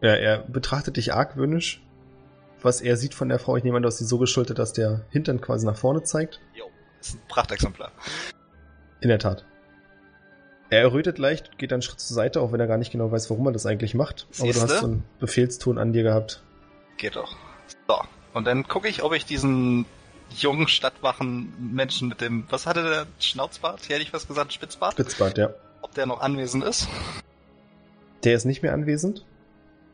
Ja, 0.00 0.14
er 0.14 0.38
betrachtet 0.38 0.96
dich 0.96 1.12
argwöhnisch. 1.12 1.82
Was 2.62 2.80
er 2.80 2.96
sieht 2.96 3.14
von 3.14 3.28
der 3.28 3.38
Frau, 3.38 3.56
ich 3.56 3.64
nehme 3.64 3.76
an, 3.78 3.82
du 3.82 3.86
hast 3.88 3.98
sie 3.98 4.04
so 4.04 4.18
geschultert, 4.18 4.58
dass 4.58 4.72
der 4.72 5.04
Hintern 5.10 5.40
quasi 5.40 5.66
nach 5.66 5.76
vorne 5.76 6.02
zeigt. 6.02 6.40
Jo, 6.54 6.66
ist 7.00 7.14
ein 7.14 7.20
Prachtexemplar. 7.28 7.90
In 9.00 9.08
der 9.08 9.18
Tat. 9.18 9.44
Er 10.68 10.82
errötet 10.82 11.18
leicht, 11.18 11.58
geht 11.58 11.72
einen 11.72 11.82
Schritt 11.82 12.00
zur 12.00 12.14
Seite, 12.14 12.40
auch 12.40 12.52
wenn 12.52 12.60
er 12.60 12.66
gar 12.66 12.76
nicht 12.76 12.92
genau 12.92 13.10
weiß, 13.10 13.28
warum 13.30 13.46
er 13.46 13.52
das 13.52 13.66
eigentlich 13.66 13.94
macht. 13.94 14.26
Aber 14.38 14.46
du 14.46 14.52
Siehste? 14.52 14.62
hast 14.74 14.80
so 14.80 14.86
einen 14.86 15.04
Befehlston 15.18 15.78
an 15.78 15.92
dir 15.92 16.02
gehabt. 16.02 16.42
Geht 16.98 17.16
doch. 17.16 17.34
So, 17.88 17.98
und 18.34 18.46
dann 18.46 18.68
gucke 18.68 18.88
ich, 18.88 19.02
ob 19.02 19.12
ich 19.14 19.24
diesen 19.24 19.86
jungen 20.34 20.68
Stadtwachen-Menschen 20.68 22.08
mit 22.08 22.20
dem, 22.20 22.44
was 22.50 22.66
hatte 22.66 22.82
der 22.82 23.06
Schnauzbart? 23.18 23.82
Hier 23.86 23.96
hätte 23.96 24.06
ich 24.06 24.12
was 24.12 24.28
gesagt, 24.28 24.52
Spitzbart? 24.52 24.94
Spitzbart, 24.94 25.38
ja. 25.38 25.50
Ob 25.82 25.94
der 25.94 26.06
noch 26.06 26.20
anwesend 26.20 26.64
ist? 26.64 26.88
Der 28.24 28.34
ist 28.34 28.44
nicht 28.44 28.62
mehr 28.62 28.72
anwesend. 28.72 29.24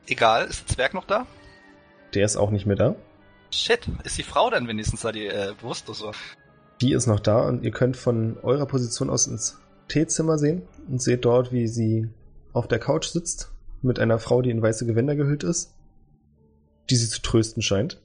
Egal, 0.06 0.46
ist 0.46 0.68
der 0.68 0.74
Zwerg 0.74 0.94
noch 0.94 1.04
da? 1.04 1.26
Der 2.14 2.24
ist 2.24 2.36
auch 2.36 2.50
nicht 2.50 2.66
mehr 2.66 2.76
da. 2.76 2.94
Shit, 3.50 3.88
ist 4.04 4.18
die 4.18 4.22
Frau 4.22 4.50
dann 4.50 4.68
wenigstens 4.68 5.02
da, 5.02 5.12
die 5.12 5.26
äh, 5.26 5.54
bewusstlos 5.60 6.02
war? 6.02 6.14
Die 6.80 6.92
ist 6.92 7.06
noch 7.06 7.20
da 7.20 7.46
und 7.46 7.62
ihr 7.62 7.70
könnt 7.70 7.96
von 7.96 8.38
eurer 8.42 8.66
Position 8.66 9.10
aus 9.10 9.26
ins 9.26 9.58
Teezimmer 9.88 10.38
sehen 10.38 10.62
und 10.88 11.00
seht 11.00 11.24
dort, 11.24 11.52
wie 11.52 11.68
sie 11.68 12.08
auf 12.52 12.68
der 12.68 12.78
Couch 12.78 13.06
sitzt 13.06 13.52
mit 13.82 13.98
einer 13.98 14.18
Frau, 14.18 14.42
die 14.42 14.50
in 14.50 14.62
weiße 14.62 14.86
Gewänder 14.86 15.16
gehüllt 15.16 15.44
ist, 15.44 15.74
die 16.90 16.96
sie 16.96 17.08
zu 17.08 17.22
trösten 17.22 17.62
scheint. 17.62 18.00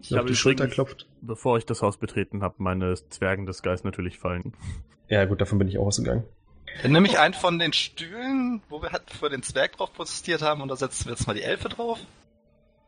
Ich 0.00 0.12
auf 0.12 0.18
habe 0.18 0.28
die 0.28 0.36
Schulter 0.36 0.68
klopft. 0.68 1.06
bevor 1.22 1.56
ich 1.58 1.66
das 1.66 1.82
Haus 1.82 1.96
betreten 1.96 2.42
habe, 2.42 2.56
meine 2.58 2.94
Zwergen 3.10 3.46
des 3.46 3.62
Geist 3.62 3.84
natürlich 3.84 4.18
fallen. 4.18 4.52
Ja, 5.08 5.24
gut, 5.24 5.40
davon 5.40 5.58
bin 5.58 5.68
ich 5.68 5.78
auch 5.78 5.86
ausgegangen. 5.86 6.24
Dann 6.82 6.92
nehme 6.92 7.06
ich 7.06 7.18
einen 7.18 7.32
von 7.34 7.58
den 7.58 7.72
Stühlen, 7.72 8.60
wo 8.68 8.82
wir 8.82 8.90
halt 8.92 9.10
für 9.10 9.30
den 9.30 9.42
Zwerg 9.42 9.76
drauf 9.76 9.92
protestiert 9.94 10.42
haben, 10.42 10.60
und 10.60 10.68
da 10.68 10.76
setzen 10.76 11.06
wir 11.06 11.12
jetzt 11.12 11.26
mal 11.26 11.34
die 11.34 11.42
Elfe 11.42 11.68
drauf. 11.68 11.98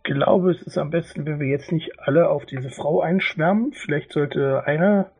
Ich 0.04 0.14
glaube, 0.14 0.52
es 0.52 0.62
ist 0.62 0.76
am 0.78 0.90
besten, 0.90 1.24
wenn 1.26 1.38
wir 1.40 1.46
jetzt 1.48 1.70
nicht 1.72 1.98
alle 2.00 2.28
auf 2.28 2.44
diese 2.46 2.70
Frau 2.70 3.00
einschwärmen. 3.00 3.72
Vielleicht 3.72 4.12
sollte 4.12 4.64
einer 4.66 5.10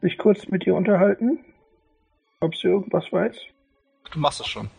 sich 0.00 0.16
kurz 0.18 0.46
mit 0.48 0.66
ihr 0.66 0.74
unterhalten, 0.74 1.44
ob 2.40 2.54
sie 2.56 2.68
irgendwas 2.68 3.04
weiß. 3.10 3.36
Du 4.12 4.18
machst 4.18 4.40
es 4.40 4.46
schon. 4.46 4.70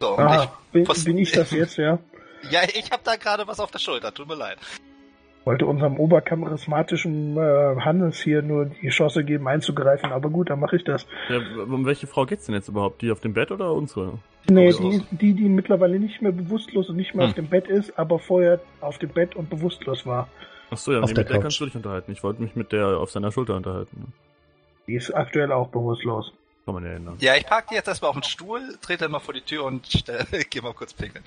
So, 0.00 0.16
und 0.16 0.20
Ah, 0.24 0.52
bin, 0.72 0.86
was- 0.88 1.04
bin 1.04 1.18
ich 1.18 1.32
das 1.32 1.50
jetzt, 1.50 1.76
ja? 1.78 1.98
ich, 2.42 2.50
ja, 2.50 2.60
ich 2.64 2.90
habe 2.90 3.02
da 3.04 3.16
gerade 3.16 3.46
was 3.46 3.60
auf 3.60 3.70
der 3.70 3.78
Schulter, 3.78 4.12
tut 4.12 4.28
mir 4.28 4.34
leid. 4.34 4.58
Wollte 5.44 5.66
unserem 5.66 5.98
obercharismatischen 5.98 7.36
äh, 7.36 7.76
Hannes 7.80 8.18
hier 8.20 8.40
nur 8.40 8.66
die 8.66 8.88
Chance 8.88 9.24
geben, 9.24 9.46
einzugreifen, 9.46 10.10
aber 10.10 10.30
gut, 10.30 10.48
dann 10.48 10.58
mache 10.60 10.76
ich 10.76 10.84
das. 10.84 11.06
Ja, 11.28 11.38
um 11.64 11.84
welche 11.84 12.06
Frau 12.06 12.24
geht's 12.24 12.46
denn 12.46 12.54
jetzt 12.54 12.68
überhaupt? 12.68 13.02
Die 13.02 13.10
auf 13.10 13.20
dem 13.20 13.34
Bett 13.34 13.50
oder 13.50 13.72
unsere? 13.72 14.18
Nee, 14.48 14.72
die, 14.72 15.02
die, 15.10 15.34
die 15.34 15.48
mittlerweile 15.50 15.98
nicht 15.98 16.22
mehr 16.22 16.32
bewusstlos 16.32 16.88
und 16.88 16.96
nicht 16.96 17.14
mehr 17.14 17.24
Hm. 17.24 17.30
auf 17.30 17.34
dem 17.36 17.48
Bett 17.48 17.68
ist, 17.68 17.98
aber 17.98 18.18
vorher 18.18 18.60
auf 18.80 18.98
dem 18.98 19.10
Bett 19.10 19.36
und 19.36 19.50
bewusstlos 19.50 20.06
war. 20.06 20.28
Achso, 20.70 20.92
ja, 20.92 21.00
Auf 21.00 21.10
nee, 21.10 21.14
der 21.14 21.24
mit 21.24 21.28
der 21.28 21.36
Couch. 21.36 21.42
kannst 21.42 21.60
du 21.60 21.64
dich 21.66 21.74
unterhalten. 21.76 22.12
Ich 22.12 22.22
wollte 22.22 22.42
mich 22.42 22.56
mit 22.56 22.72
der 22.72 22.86
auf 22.98 23.10
seiner 23.10 23.30
Schulter 23.30 23.54
unterhalten. 23.56 24.12
Die 24.86 24.94
ist 24.94 25.10
aktuell 25.14 25.52
auch 25.52 25.68
bewusstlos. 25.68 26.32
Kann 26.64 26.74
man 26.74 26.84
ja 26.84 26.92
ändern. 26.92 27.16
Ja, 27.20 27.34
ich 27.36 27.44
park 27.46 27.68
die 27.68 27.74
jetzt 27.74 27.88
erstmal 27.88 28.08
auf 28.10 28.16
den 28.16 28.22
Stuhl, 28.22 28.60
trete 28.80 29.04
dann 29.04 29.12
mal 29.12 29.18
vor 29.18 29.34
die 29.34 29.42
Tür 29.42 29.64
und 29.64 29.86
stell, 29.86 30.24
geh 30.50 30.60
mal 30.62 30.72
kurz 30.72 30.94
pinkeln. 30.94 31.24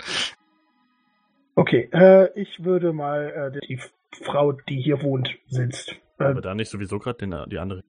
Okay, 1.54 1.88
äh, 1.92 2.28
ich 2.40 2.64
würde 2.64 2.92
mal 2.92 3.52
äh, 3.54 3.66
die 3.66 3.80
Frau, 4.22 4.52
die 4.52 4.80
hier 4.80 5.02
wohnt, 5.02 5.30
sitzt. 5.48 5.92
Äh, 6.18 6.24
Aber 6.24 6.40
da 6.40 6.54
nicht 6.54 6.70
sowieso 6.70 6.98
gerade 6.98 7.46
die 7.48 7.58
andere. 7.58 7.82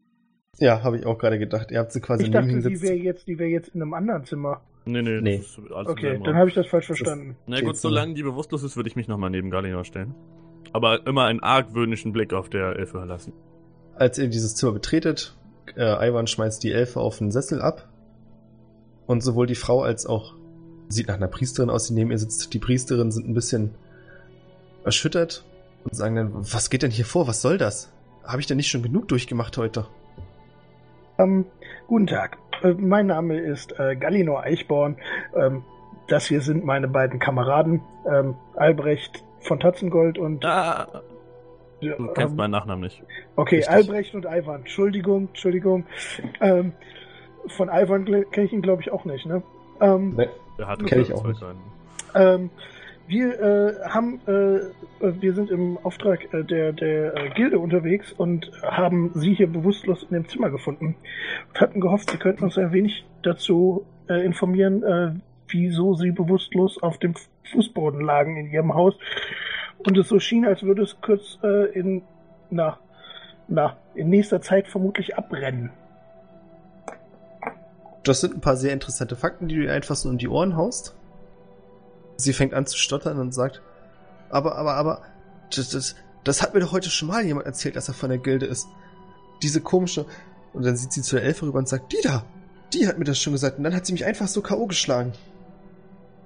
Ja, 0.59 0.83
habe 0.83 0.97
ich 0.97 1.05
auch 1.05 1.17
gerade 1.17 1.39
gedacht. 1.39 1.71
Ihr 1.71 1.79
habt 1.79 1.91
sie 1.91 2.01
quasi 2.01 2.23
ich 2.23 2.29
neben 2.29 2.47
dachte, 2.47 2.67
ihm 2.67 2.73
die 2.73 2.81
wäre 2.81 2.95
jetzt, 2.95 3.27
die 3.27 3.39
wäre 3.39 3.49
jetzt 3.49 3.69
in 3.69 3.81
einem 3.81 3.93
anderen 3.93 4.25
Zimmer. 4.25 4.61
Nee, 4.85 5.01
nee, 5.01 5.21
Nee. 5.21 5.37
das 5.37 5.57
ist 5.57 5.71
alles 5.71 5.89
Okay, 5.89 6.19
dann 6.23 6.35
habe 6.35 6.49
ich 6.49 6.55
das 6.55 6.67
falsch 6.67 6.87
verstanden. 6.87 7.37
Na 7.47 7.61
gut, 7.61 7.77
solange 7.77 8.13
die 8.13 8.23
bewusstlos 8.23 8.63
ist, 8.63 8.75
würde 8.75 8.89
ich 8.89 8.95
mich 8.95 9.07
nochmal 9.07 9.29
neben 9.29 9.49
Galinor 9.49 9.85
stellen. 9.85 10.15
Aber 10.73 11.05
immer 11.07 11.25
einen 11.25 11.39
argwöhnischen 11.41 12.11
Blick 12.11 12.33
auf 12.33 12.49
der 12.49 12.75
Elfe 12.75 12.99
lassen. 13.05 13.33
Als 13.95 14.17
ihr 14.17 14.27
dieses 14.27 14.55
Zimmer 14.55 14.73
betretet, 14.73 15.37
äh, 15.75 16.07
Ivan 16.09 16.27
schmeißt 16.27 16.63
die 16.63 16.71
Elfe 16.71 16.99
auf 16.99 17.17
den 17.19 17.31
Sessel 17.31 17.61
ab. 17.61 17.87
Und 19.05 19.21
sowohl 19.21 19.47
die 19.47 19.55
Frau 19.55 19.81
als 19.81 20.05
auch 20.05 20.35
sieht 20.89 21.07
nach 21.07 21.15
einer 21.15 21.27
Priesterin 21.27 21.69
aus, 21.69 21.87
die 21.87 21.93
neben 21.93 22.11
ihr 22.11 22.17
sitzt. 22.17 22.53
Die 22.53 22.59
Priesterin 22.59 23.11
sind 23.11 23.27
ein 23.27 23.33
bisschen 23.33 23.75
erschüttert 24.83 25.45
und 25.83 25.95
sagen 25.95 26.15
dann, 26.15 26.33
was 26.33 26.69
geht 26.69 26.83
denn 26.83 26.91
hier 26.91 27.05
vor? 27.05 27.27
Was 27.27 27.41
soll 27.41 27.57
das? 27.57 27.91
Habe 28.23 28.41
ich 28.41 28.47
denn 28.47 28.57
nicht 28.57 28.69
schon 28.69 28.83
genug 28.83 29.07
durchgemacht 29.07 29.57
heute? 29.57 29.87
Ähm, 31.17 31.45
guten 31.87 32.07
Tag. 32.07 32.37
Äh, 32.63 32.73
mein 32.73 33.07
Name 33.07 33.39
ist 33.39 33.77
äh, 33.79 33.95
Gallinor 33.95 34.43
Eichborn. 34.43 34.97
Ähm, 35.35 35.63
das 36.07 36.25
hier 36.27 36.41
sind 36.41 36.65
meine 36.65 36.87
beiden 36.87 37.19
Kameraden, 37.19 37.81
ähm, 38.09 38.35
Albrecht 38.55 39.23
von 39.41 39.59
Tatzengold 39.59 40.17
und 40.17 40.43
Ah, 40.45 41.01
äh, 41.81 41.87
du 41.87 42.07
kennst 42.13 42.31
ähm, 42.31 42.37
meinen 42.37 42.51
Nachnamen 42.51 42.81
nicht. 42.83 43.03
Okay, 43.35 43.57
Richtig. 43.57 43.73
Albrecht 43.73 44.15
und 44.15 44.25
Ivan. 44.25 44.61
Entschuldigung, 44.61 45.27
Entschuldigung. 45.29 45.85
Ähm, 46.41 46.73
von 47.47 47.69
Ivan 47.69 48.05
kenne 48.05 48.45
ich 48.47 48.53
ihn, 48.53 48.61
glaube 48.61 48.81
ich, 48.81 48.91
auch 48.91 49.05
nicht, 49.05 49.25
ne? 49.25 49.41
Ähm, 49.81 50.15
Nee. 50.17 50.27
Der 50.57 50.67
hat 50.67 50.85
Kenn 50.85 51.01
ich 51.01 51.13
auch 51.13 51.25
nicht. 51.25 51.41
Ähm, 52.15 52.49
wir 53.09 53.41
äh, 53.41 53.89
haben, 53.89 54.21
äh, 54.27 54.57
äh, 54.61 54.69
wir 55.19 55.33
sind 55.33 55.49
im 55.49 55.79
Auftrag 55.79 56.31
äh, 56.31 56.43
der, 56.43 56.73
der 56.73 57.17
äh, 57.17 57.29
Gilde 57.31 57.57
unterwegs 57.57 58.13
und 58.13 58.51
haben 58.61 59.11
sie 59.15 59.33
hier 59.33 59.47
bewusstlos 59.47 60.03
in 60.03 60.13
dem 60.13 60.27
Zimmer 60.27 60.51
gefunden 60.51 60.95
und 61.47 61.59
hatten 61.59 61.81
gehofft, 61.81 62.11
sie 62.11 62.17
könnten 62.17 62.43
uns 62.43 62.57
ein 62.57 62.71
wenig 62.71 63.03
dazu 63.23 63.85
äh, 64.07 64.23
informieren, 64.23 65.21
wieso 65.47 65.95
sie 65.95 66.11
bewusstlos 66.11 66.81
auf 66.83 66.99
dem 66.99 67.15
Fußboden 67.51 68.01
lagen 68.01 68.37
in 68.37 68.51
ihrem 68.51 68.75
Haus 68.75 68.93
und 69.79 69.97
es 69.97 70.07
so 70.07 70.19
schien, 70.19 70.45
als 70.45 70.61
würde 70.61 70.83
es 70.83 71.01
kurz 71.01 71.39
in, 71.73 72.03
na, 72.51 72.77
na, 73.47 73.77
in 73.95 74.09
nächster 74.09 74.41
Zeit 74.41 74.67
vermutlich 74.67 75.17
abbrennen. 75.17 75.71
Das 78.03 78.21
sind 78.21 78.35
ein 78.35 78.41
paar 78.41 78.55
sehr 78.55 78.73
interessante 78.73 79.15
Fakten, 79.15 79.47
die 79.47 79.55
du 79.55 79.63
ihr 79.63 79.73
einfach 79.73 79.95
so 79.95 80.09
um 80.09 80.19
die 80.19 80.27
Ohren 80.27 80.55
haust. 80.55 80.95
Sie 82.19 82.33
fängt 82.33 82.53
an 82.53 82.65
zu 82.65 82.77
stottern 82.77 83.19
und 83.19 83.33
sagt, 83.33 83.61
aber, 84.29 84.55
aber, 84.55 84.73
aber, 84.75 85.01
das, 85.55 85.69
das, 85.69 85.95
das 86.23 86.41
hat 86.41 86.53
mir 86.53 86.59
doch 86.59 86.71
heute 86.71 86.89
schon 86.89 87.07
mal 87.07 87.25
jemand 87.25 87.45
erzählt, 87.45 87.75
dass 87.75 87.87
er 87.87 87.93
von 87.93 88.09
der 88.09 88.19
Gilde 88.19 88.45
ist. 88.45 88.67
Diese 89.41 89.61
komische. 89.61 90.05
Und 90.53 90.65
dann 90.65 90.75
sieht 90.75 90.91
sie 90.91 91.01
zu 91.01 91.15
der 91.15 91.25
Elfe 91.25 91.45
rüber 91.45 91.59
und 91.59 91.67
sagt, 91.69 91.93
die 91.93 92.01
da, 92.03 92.25
die 92.73 92.87
hat 92.87 92.99
mir 92.99 93.05
das 93.05 93.19
schon 93.19 93.33
gesagt. 93.33 93.57
Und 93.57 93.63
dann 93.63 93.73
hat 93.75 93.85
sie 93.85 93.93
mich 93.93 94.05
einfach 94.05 94.27
so 94.27 94.41
K.O. 94.41 94.67
geschlagen. 94.67 95.13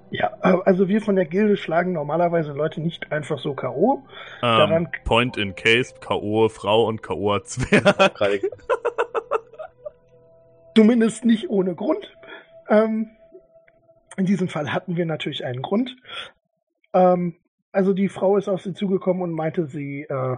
Ja, 0.09 0.31
äh, 0.43 0.57
also 0.65 0.87
wir 0.87 1.01
von 1.01 1.15
der 1.15 1.25
Gilde 1.25 1.57
schlagen 1.57 1.93
normalerweise 1.93 2.51
Leute 2.51 2.81
nicht 2.81 3.11
einfach 3.11 3.39
so 3.39 3.53
K.O. 3.53 3.95
Ähm, 3.95 4.01
Daran- 4.41 4.87
Point 5.05 5.37
in 5.37 5.55
Case, 5.55 5.93
K.O. 5.99 6.49
Frau 6.49 6.87
und 6.87 7.01
K.O. 7.03 7.39
Zwerg. 7.39 8.41
Zumindest 10.75 11.25
nicht 11.25 11.49
ohne 11.49 11.75
Grund. 11.75 12.11
Ähm, 12.67 13.11
in 14.17 14.25
diesem 14.25 14.47
Fall 14.47 14.73
hatten 14.73 14.95
wir 14.95 15.05
natürlich 15.05 15.45
einen 15.45 15.61
Grund. 15.61 15.95
Ähm, 16.93 17.35
also 17.71 17.93
die 17.93 18.09
Frau 18.09 18.37
ist 18.37 18.47
auf 18.47 18.61
sie 18.61 18.73
zugekommen 18.73 19.23
und 19.23 19.31
meinte, 19.31 19.67
sie 19.67 20.03
äh, 20.03 20.37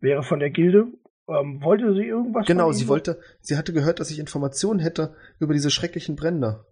wäre 0.00 0.22
von 0.22 0.38
der 0.38 0.50
Gilde. 0.50 0.86
Ähm, 1.28 1.62
wollte 1.62 1.92
sie 1.94 2.04
irgendwas? 2.04 2.46
Genau, 2.46 2.66
von 2.66 2.74
sie 2.74 2.88
wollte, 2.88 3.20
sie 3.40 3.56
hatte 3.56 3.72
gehört, 3.72 3.98
dass 3.98 4.10
ich 4.10 4.18
Informationen 4.18 4.78
hätte 4.78 5.16
über 5.40 5.54
diese 5.54 5.70
schrecklichen 5.70 6.14
Brände. 6.14 6.64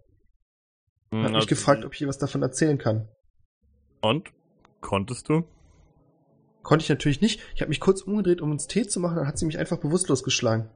Hm, 1.11 1.23
Hat 1.23 1.31
mich 1.31 1.35
also- 1.35 1.47
gefragt, 1.47 1.83
ob 1.83 1.93
ich 1.93 2.01
ihr 2.01 2.07
was 2.07 2.17
davon 2.17 2.41
erzählen 2.41 2.77
kann. 2.77 3.09
Und? 4.01 4.31
Konntest 4.81 5.29
du? 5.29 5.43
konnte 6.65 6.83
ich 6.83 6.89
natürlich 6.89 7.21
nicht. 7.21 7.39
Ich 7.53 7.61
habe 7.61 7.69
mich 7.69 7.79
kurz 7.79 8.01
umgedreht, 8.01 8.41
um 8.41 8.51
uns 8.51 8.67
Tee 8.67 8.85
zu 8.85 8.99
machen, 8.99 9.15
dann 9.15 9.27
hat 9.27 9.37
sie 9.37 9.45
mich 9.45 9.57
einfach 9.57 9.77
bewusstlos 9.77 10.23
geschlagen. 10.23 10.69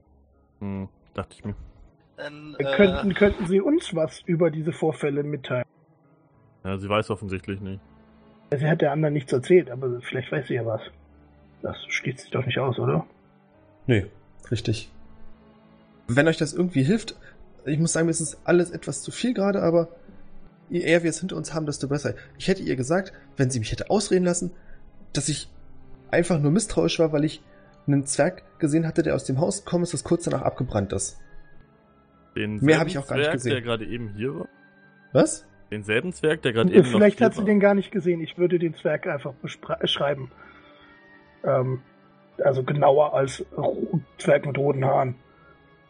Hm, 0.59 0.88
dachte 1.13 1.36
ich 1.38 1.43
mir. 1.43 1.55
Dann, 2.20 2.55
Äh, 2.59 2.76
Könnten, 2.76 3.13
könnten 3.13 3.47
Sie 3.47 3.61
uns 3.61 3.95
was 3.95 4.20
über 4.26 4.51
diese 4.51 4.74
Vorfälle 4.74 5.24
mitteilen? 5.24 5.63
Ja, 6.65 6.78
sie 6.78 6.89
weiß 6.89 7.09
offensichtlich 7.11 7.61
nicht. 7.61 7.80
Sie 8.51 8.67
hat 8.67 8.82
der 8.82 8.91
anderen 8.91 9.13
nichts 9.13 9.32
erzählt, 9.32 9.72
aber 9.72 10.01
vielleicht 10.01 10.30
weiß 10.32 10.47
sie 10.47 10.55
ja 10.55 10.65
was. 10.65 10.82
Das 11.61 11.78
schließt 11.88 12.20
sich 12.20 12.32
doch 12.32 12.45
nicht 12.45 12.59
aus, 12.59 12.78
oder? 12.78 13.05
Nö, 13.88 14.03
richtig. 14.51 14.91
Wenn 16.07 16.28
euch 16.28 16.38
das 16.38 16.53
irgendwie 16.53 16.84
hilft, 16.84 17.15
ich 17.65 17.80
muss 17.80 17.93
sagen, 17.93 18.07
mir 18.07 18.11
ist 18.11 18.20
es 18.20 18.38
alles 18.43 18.72
etwas 18.72 19.01
zu 19.01 19.11
viel 19.11 19.34
gerade, 19.34 19.61
aber 19.61 19.88
je 20.70 20.82
eher 20.82 21.03
wir 21.03 21.09
es 21.11 21.20
hinter 21.20 21.38
uns 21.38 21.53
haben, 21.53 21.65
desto 21.65 21.88
besser. 21.88 22.15
Ich 22.38 22.47
hätte 22.49 22.63
ihr 22.63 22.76
gesagt, 22.76 23.13
wenn 23.38 23.49
sie 23.49 23.59
mich 23.59 23.72
hätte 23.72 23.89
ausreden 23.89 24.26
lassen, 24.26 24.51
dass 25.13 25.30
ich 25.30 25.49
einfach 26.11 26.39
nur 26.39 26.51
misstrauisch 26.51 26.99
war, 26.99 27.13
weil 27.13 27.24
ich 27.24 27.41
einen 27.88 28.05
Zwerg 28.05 28.43
gesehen 28.59 28.86
hatte, 28.86 29.03
der 29.03 29.15
aus 29.15 29.24
dem 29.24 29.39
Haus 29.39 29.63
gekommen 29.63 29.84
ist, 29.84 29.93
das 29.93 30.03
kurz 30.03 30.26
danach 30.26 30.41
abgebrannt 30.41 30.91
ist. 30.91 31.17
Den 32.36 32.57
Mehr 32.57 32.80
hab 32.80 32.88
ich 32.88 32.97
auch 32.97 33.07
gar 33.07 33.15
nicht 33.17 33.25
Zwerg, 33.25 33.34
gesehen. 33.36 33.51
der 33.51 33.61
gerade 33.61 33.86
eben 33.86 34.09
hier 34.15 34.36
war? 34.36 34.47
Was? 35.13 35.47
Denselben 35.71 36.13
Zwerg, 36.13 36.41
der 36.41 36.53
gerade 36.53 36.71
eben 36.71 36.82
noch 36.82 36.97
Vielleicht 36.97 37.21
hat 37.21 37.34
sie 37.34 37.39
war? 37.39 37.45
den 37.45 37.59
gar 37.59 37.75
nicht 37.75 37.91
gesehen. 37.91 38.21
Ich 38.21 38.38
würde 38.38 38.59
den 38.59 38.73
Zwerg 38.73 39.07
einfach 39.07 39.34
bespra- 39.43 39.86
schreiben. 39.88 40.32
Ähm, 41.43 41.82
also 42.43 42.63
genauer 42.63 43.13
als 43.13 43.45
Zwerg 44.17 44.45
mit 44.45 44.57
roten 44.57 44.86
Haaren. 44.86 45.15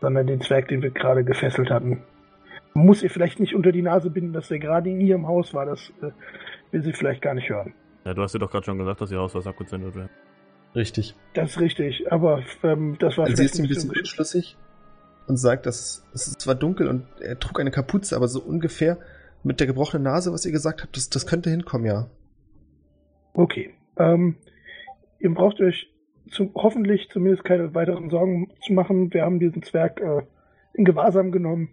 Sondern 0.02 0.28
den 0.28 0.42
Zwerg, 0.42 0.70
den 0.70 0.82
wir 0.82 0.92
gerade 0.92 1.24
gefesselt 1.26 1.70
hatten. 1.70 2.02
Man 2.74 2.86
muss 2.86 3.04
ihr 3.04 3.10
vielleicht 3.10 3.40
nicht 3.42 3.54
unter 3.56 3.72
die 3.74 3.82
Nase 3.82 4.10
binden, 4.10 4.32
dass 4.32 4.48
der 4.48 4.60
gerade 4.60 4.90
in 4.90 5.02
ihrem 5.02 5.28
Haus 5.28 5.54
war. 5.54 5.66
Das 5.66 5.92
äh, 6.02 6.12
will 6.72 6.82
sie 6.84 6.94
vielleicht 6.94 7.22
gar 7.22 7.34
nicht 7.34 7.50
hören. 7.50 7.74
Ja, 8.06 8.14
du 8.14 8.22
hast 8.22 8.34
ja 8.34 8.40
doch 8.40 8.50
gerade 8.50 8.64
schon 8.66 8.78
gesagt, 8.78 9.02
dass 9.02 9.12
ihr 9.12 9.18
Haus 9.20 9.36
was 9.36 9.46
abgesendet 9.46 9.96
wäre. 9.96 10.10
Richtig. 10.76 11.16
Das 11.34 11.52
ist 11.52 11.60
richtig, 11.60 12.12
aber 12.12 12.44
ähm, 12.64 12.96
das 13.00 13.18
war 13.18 13.26
Also 13.26 13.36
sie 13.38 13.46
ist 13.46 13.60
ein 13.60 13.68
bisschen 13.68 13.90
bisschen 13.90 14.00
unschlüssig 14.02 14.56
und 15.30 15.38
sagt, 15.38 15.66
dass 15.66 16.04
es 16.14 16.38
zwar 16.38 16.56
dunkel 16.56 16.88
und 16.88 17.06
er 17.22 17.40
trug 17.40 17.60
eine 17.60 17.72
Kapuze, 17.72 18.16
aber 18.16 18.28
so 18.28 18.42
ungefähr 18.42 18.98
mit 19.44 19.60
der 19.60 19.68
gebrochenen 19.68 20.04
Nase, 20.04 20.34
was 20.34 20.46
ihr 20.46 20.52
gesagt 20.52 20.82
habt, 20.82 20.98
das, 20.98 21.10
das 21.10 21.28
könnte 21.28 21.50
hinkommen, 21.50 21.86
ja. 21.86 22.08
Okay. 23.34 23.74
Ähm, 23.98 24.36
ihr 25.20 25.34
braucht 25.34 25.62
euch 25.62 25.90
zu, 26.32 26.52
hoffentlich 26.56 27.10
zumindest 27.10 27.44
keine 27.44 27.74
weiteren 27.74 28.10
Sorgen 28.10 28.52
zu 28.66 28.74
machen. 28.74 29.14
Wir 29.14 29.24
haben 29.24 29.40
diesen 29.40 29.64
Zwerg 29.64 30.02
äh, 30.02 30.24
in 30.74 30.84
Gewahrsam 30.84 31.32
genommen 31.32 31.70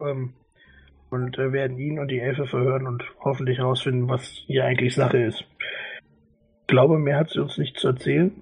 ähm, 0.00 0.34
und 1.10 1.38
äh, 1.38 1.52
werden 1.52 1.78
ihn 1.78 1.98
und 1.98 2.08
die 2.08 2.20
Elfe 2.20 2.46
verhören 2.46 2.86
und 2.86 3.02
hoffentlich 3.20 3.58
herausfinden, 3.58 4.08
was 4.08 4.44
hier 4.46 4.64
eigentlich 4.64 4.94
Sache 4.94 5.18
ist. 5.18 5.44
Ich 6.60 6.66
glaube, 6.66 6.98
mehr 6.98 7.18
hat 7.18 7.30
sie 7.30 7.40
uns 7.40 7.58
nicht 7.58 7.78
zu 7.78 7.88
erzählen. 7.88 8.32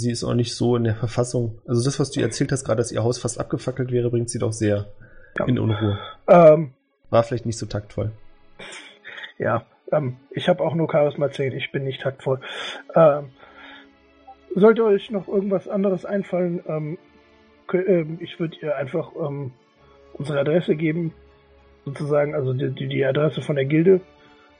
Sie 0.00 0.10
ist 0.10 0.24
auch 0.24 0.34
nicht 0.34 0.54
so 0.54 0.76
in 0.76 0.84
der 0.84 0.94
Verfassung. 0.94 1.58
Also 1.66 1.84
das, 1.84 2.00
was 2.00 2.10
du 2.10 2.20
erzählt 2.20 2.52
hast, 2.52 2.64
gerade 2.64 2.78
dass 2.78 2.90
ihr 2.90 3.02
Haus 3.02 3.18
fast 3.18 3.38
abgefackelt 3.38 3.92
wäre, 3.92 4.10
bringt 4.10 4.30
sie 4.30 4.38
doch 4.38 4.52
sehr 4.52 4.86
Ja. 5.38 5.44
in 5.44 5.58
Unruhe. 5.58 5.98
Ähm, 6.26 6.72
War 7.10 7.22
vielleicht 7.22 7.46
nicht 7.46 7.58
so 7.58 7.66
taktvoll. 7.66 8.12
Ja, 9.38 9.64
ähm, 9.92 10.16
ich 10.30 10.48
habe 10.48 10.62
auch 10.62 10.74
nur 10.74 10.90
Charisma 10.90 11.30
10, 11.30 11.52
ich 11.52 11.70
bin 11.72 11.84
nicht 11.84 12.00
taktvoll. 12.00 12.40
Ähm, 12.94 13.30
sollte 14.54 14.84
euch 14.84 15.10
noch 15.10 15.28
irgendwas 15.28 15.68
anderes 15.68 16.04
einfallen, 16.04 16.62
ähm, 16.66 16.98
ähm, 17.72 18.18
ich 18.20 18.40
würde 18.40 18.56
ihr 18.62 18.76
einfach 18.76 19.12
ähm, 19.20 19.52
unsere 20.14 20.40
Adresse 20.40 20.76
geben, 20.76 21.12
sozusagen, 21.84 22.34
also 22.34 22.52
die, 22.52 22.88
die, 22.88 23.04
Adresse 23.04 23.42
von 23.42 23.56
der 23.56 23.64
Gilde. 23.64 24.00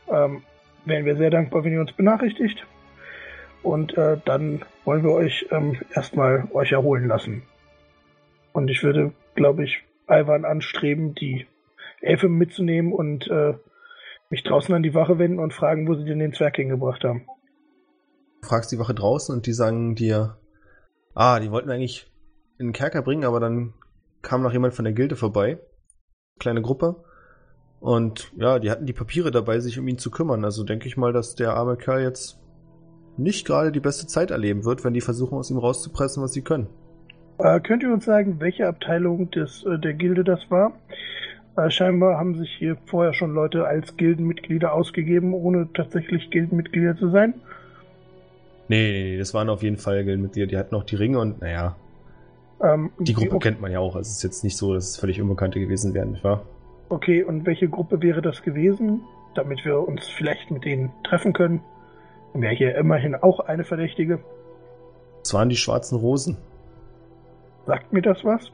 Wären 0.07 1.05
wir 1.05 1.16
sehr 1.16 1.30
dankbar, 1.30 1.62
wenn 1.62 1.72
ihr 1.72 1.80
uns 1.80 1.93
benachrichtigt. 1.93 2.66
Und 3.63 3.97
äh, 3.97 4.19
dann 4.25 4.65
wollen 4.85 5.03
wir 5.03 5.13
euch 5.13 5.47
ähm, 5.51 5.79
erstmal 5.95 6.49
euch 6.53 6.73
erholen 6.73 7.07
lassen. 7.07 7.43
Und 8.53 8.69
ich 8.69 8.83
würde, 8.83 9.13
glaube 9.35 9.65
ich, 9.65 9.85
Alvan 10.07 10.45
anstreben, 10.45 11.15
die 11.15 11.47
Elfe 12.01 12.29
mitzunehmen 12.29 12.93
und 12.93 13.29
äh, 13.29 13.55
mich 14.31 14.43
draußen 14.45 14.75
an 14.75 14.83
die 14.83 14.95
Wache 14.95 15.19
wenden 15.19 15.39
und 15.39 15.53
fragen, 15.53 15.89
wo 15.89 15.95
sie 15.95 16.05
denn 16.05 16.19
den 16.19 16.33
Zwerg 16.33 16.57
hingebracht 16.57 17.05
haben. 17.05 17.27
Du 18.43 18.49
fragst 18.49 18.73
die 18.73 18.79
Wache 18.79 18.95
draußen 18.95 19.35
und 19.35 19.47
die 19.47 19.53
sagen 19.53 19.95
dir, 19.95 20.39
ah, 21.15 21.39
die 21.41 21.51
wollten 21.51 21.71
eigentlich 21.71 22.11
in 22.59 22.69
den 22.69 22.73
Kerker 22.73 23.03
bringen, 23.03 23.25
aber 23.25 23.41
dann 23.41 23.75
kam 24.23 24.43
noch 24.43 24.53
jemand 24.53 24.75
von 24.75 24.85
der 24.85 24.95
Gilde 24.95 25.17
vorbei. 25.17 25.59
Kleine 26.39 26.63
Gruppe. 26.63 27.05
Und 27.81 28.33
ja, 28.37 28.59
die 28.59 28.71
hatten 28.71 28.87
die 28.87 28.93
Papiere 28.93 29.31
dabei, 29.31 29.61
sich 29.61 29.79
um 29.79 29.89
ihn 29.89 29.99
zu 29.99 30.11
kümmern. 30.11 30.45
Also 30.45 30.65
denke 30.65 30.87
ich 30.87 30.97
mal, 30.97 31.13
dass 31.13 31.35
der 31.35 31.55
arme 31.55 31.77
Kerl 31.77 32.03
jetzt 32.03 32.39
nicht 33.17 33.47
gerade 33.47 33.73
die 33.73 33.81
beste 33.81 34.07
Zeit 34.07 34.31
erleben 34.31 34.65
wird, 34.65 34.85
wenn 34.85 34.95
die 34.95 35.01
versuchen, 35.01 35.39
aus 35.39 35.51
ihm 35.51 35.59
rauszupressen, 35.59 36.23
was 36.23 36.33
sie 36.33 36.43
können. 36.43 36.69
Äh, 37.39 37.61
könnt 37.61 37.83
ihr 37.83 37.93
uns 37.93 38.05
sagen, 38.05 38.37
welche 38.39 38.67
Abteilung 38.67 39.31
des, 39.31 39.65
äh, 39.65 39.79
der 39.79 39.95
Gilde 39.95 40.25
das 40.25 40.41
war? 40.51 40.73
Äh, 41.57 41.71
scheinbar 41.71 42.19
haben 42.19 42.37
sich 42.39 42.51
hier 42.59 42.77
vorher 42.87 43.13
schon 43.13 43.33
Leute 43.35 43.67
als 43.67 43.97
Gildenmitglieder 43.97 44.73
ausgegeben, 44.73 45.35
ohne 45.35 45.69
tatsächlich 45.73 46.31
Gildenmitglieder 46.31 46.97
zu 46.97 47.11
sein. 47.11 47.35
Nee, 48.69 48.93
nee, 48.93 49.03
nee, 49.13 49.19
das 49.19 49.35
waren 49.35 49.49
auf 49.49 49.63
jeden 49.63 49.79
Fall 49.79 50.05
Gildenmitglieder. 50.05 50.47
Die 50.47 50.57
hatten 50.57 50.75
auch 50.75 50.85
die 50.85 50.97
Ringe 50.97 51.19
und 51.19 51.41
naja, 51.41 51.77
Ähm, 52.63 52.91
die 52.99 53.15
Gruppe 53.15 53.37
okay, 53.37 53.49
kennt 53.49 53.61
man 53.61 53.73
ja 53.73 53.81
auch. 53.81 53.97
Es 53.97 54.11
ist 54.11 54.23
jetzt 54.23 54.45
nicht 54.45 54.57
so, 54.57 54.75
dass 54.75 54.91
es 54.91 54.97
völlig 54.99 55.21
Unbekannte 55.21 55.59
gewesen 55.61 55.95
wären, 55.95 56.13
nicht 56.13 56.25
wahr? 56.25 56.43
Okay, 56.91 57.25
und 57.25 57.47
welche 57.47 57.69
Gruppe 57.69 58.03
wäre 58.03 58.21
das 58.21 58.43
gewesen, 58.43 59.01
damit 59.35 59.65
wir 59.65 59.81
uns 59.81 60.07
vielleicht 60.09 60.51
mit 60.51 60.65
denen 60.65 60.91
treffen 61.05 61.33
können? 61.33 61.63
Wäre 62.35 62.55
hier 62.55 62.76
immerhin 62.76 63.14
auch 63.14 63.41
eine 63.41 63.64
Verdächtige. 63.64 64.20
Es 65.22 65.35
waren 65.35 65.49
die 65.49 65.57
schwarzen 65.57 65.99
Rosen. 65.99 66.37
Sagt 67.66 67.93
mir 67.93 68.03
das 68.03 68.24
was? 68.24 68.51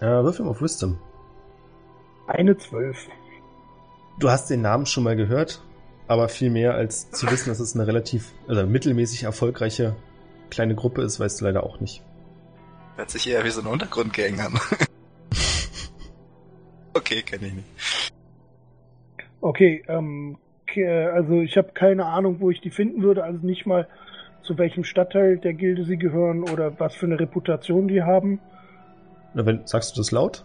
Ja, 0.00 0.22
wirf 0.24 0.38
ihm 0.38 0.48
auf 0.48 0.60
Wisdom. 0.60 0.98
Eine 2.26 2.56
Zwölf. 2.56 3.08
Du 4.18 4.30
hast 4.30 4.50
den 4.50 4.62
Namen 4.62 4.86
schon 4.86 5.04
mal 5.04 5.16
gehört, 5.16 5.62
aber 6.06 6.28
viel 6.28 6.50
mehr 6.50 6.74
als 6.74 7.10
zu 7.10 7.30
wissen, 7.30 7.48
dass 7.48 7.60
es 7.60 7.74
eine 7.74 7.86
relativ, 7.86 8.32
also 8.46 8.66
mittelmäßig 8.66 9.22
erfolgreiche 9.22 9.96
kleine 10.50 10.74
Gruppe 10.74 11.02
ist, 11.02 11.20
weißt 11.20 11.40
du 11.40 11.44
leider 11.44 11.62
auch 11.62 11.80
nicht. 11.80 12.02
Hört 12.96 13.10
sich 13.10 13.28
eher 13.28 13.44
wie 13.44 13.50
so 13.50 13.60
eine 13.60 13.70
Untergrundgang 13.70 14.40
an. 14.40 14.54
okay, 16.94 17.22
kenne 17.22 17.46
ich 17.46 17.54
nicht. 17.54 18.12
Okay, 19.40 19.84
ähm, 19.86 20.36
ke- 20.78 21.12
also 21.12 21.40
ich 21.40 21.56
habe 21.56 21.68
keine 21.74 22.06
Ahnung, 22.06 22.40
wo 22.40 22.50
ich 22.50 22.60
die 22.60 22.70
finden 22.70 23.02
würde, 23.02 23.24
also 23.24 23.44
nicht 23.46 23.66
mal 23.66 23.86
zu 24.42 24.56
welchem 24.56 24.84
Stadtteil 24.84 25.38
der 25.38 25.52
Gilde 25.52 25.84
sie 25.84 25.98
gehören 25.98 26.42
oder 26.42 26.78
was 26.78 26.94
für 26.94 27.06
eine 27.06 27.20
Reputation 27.20 27.88
die 27.88 28.02
haben. 28.02 28.40
Na, 29.34 29.44
wenn, 29.44 29.66
sagst 29.66 29.96
du 29.96 30.00
das 30.00 30.10
laut? 30.10 30.44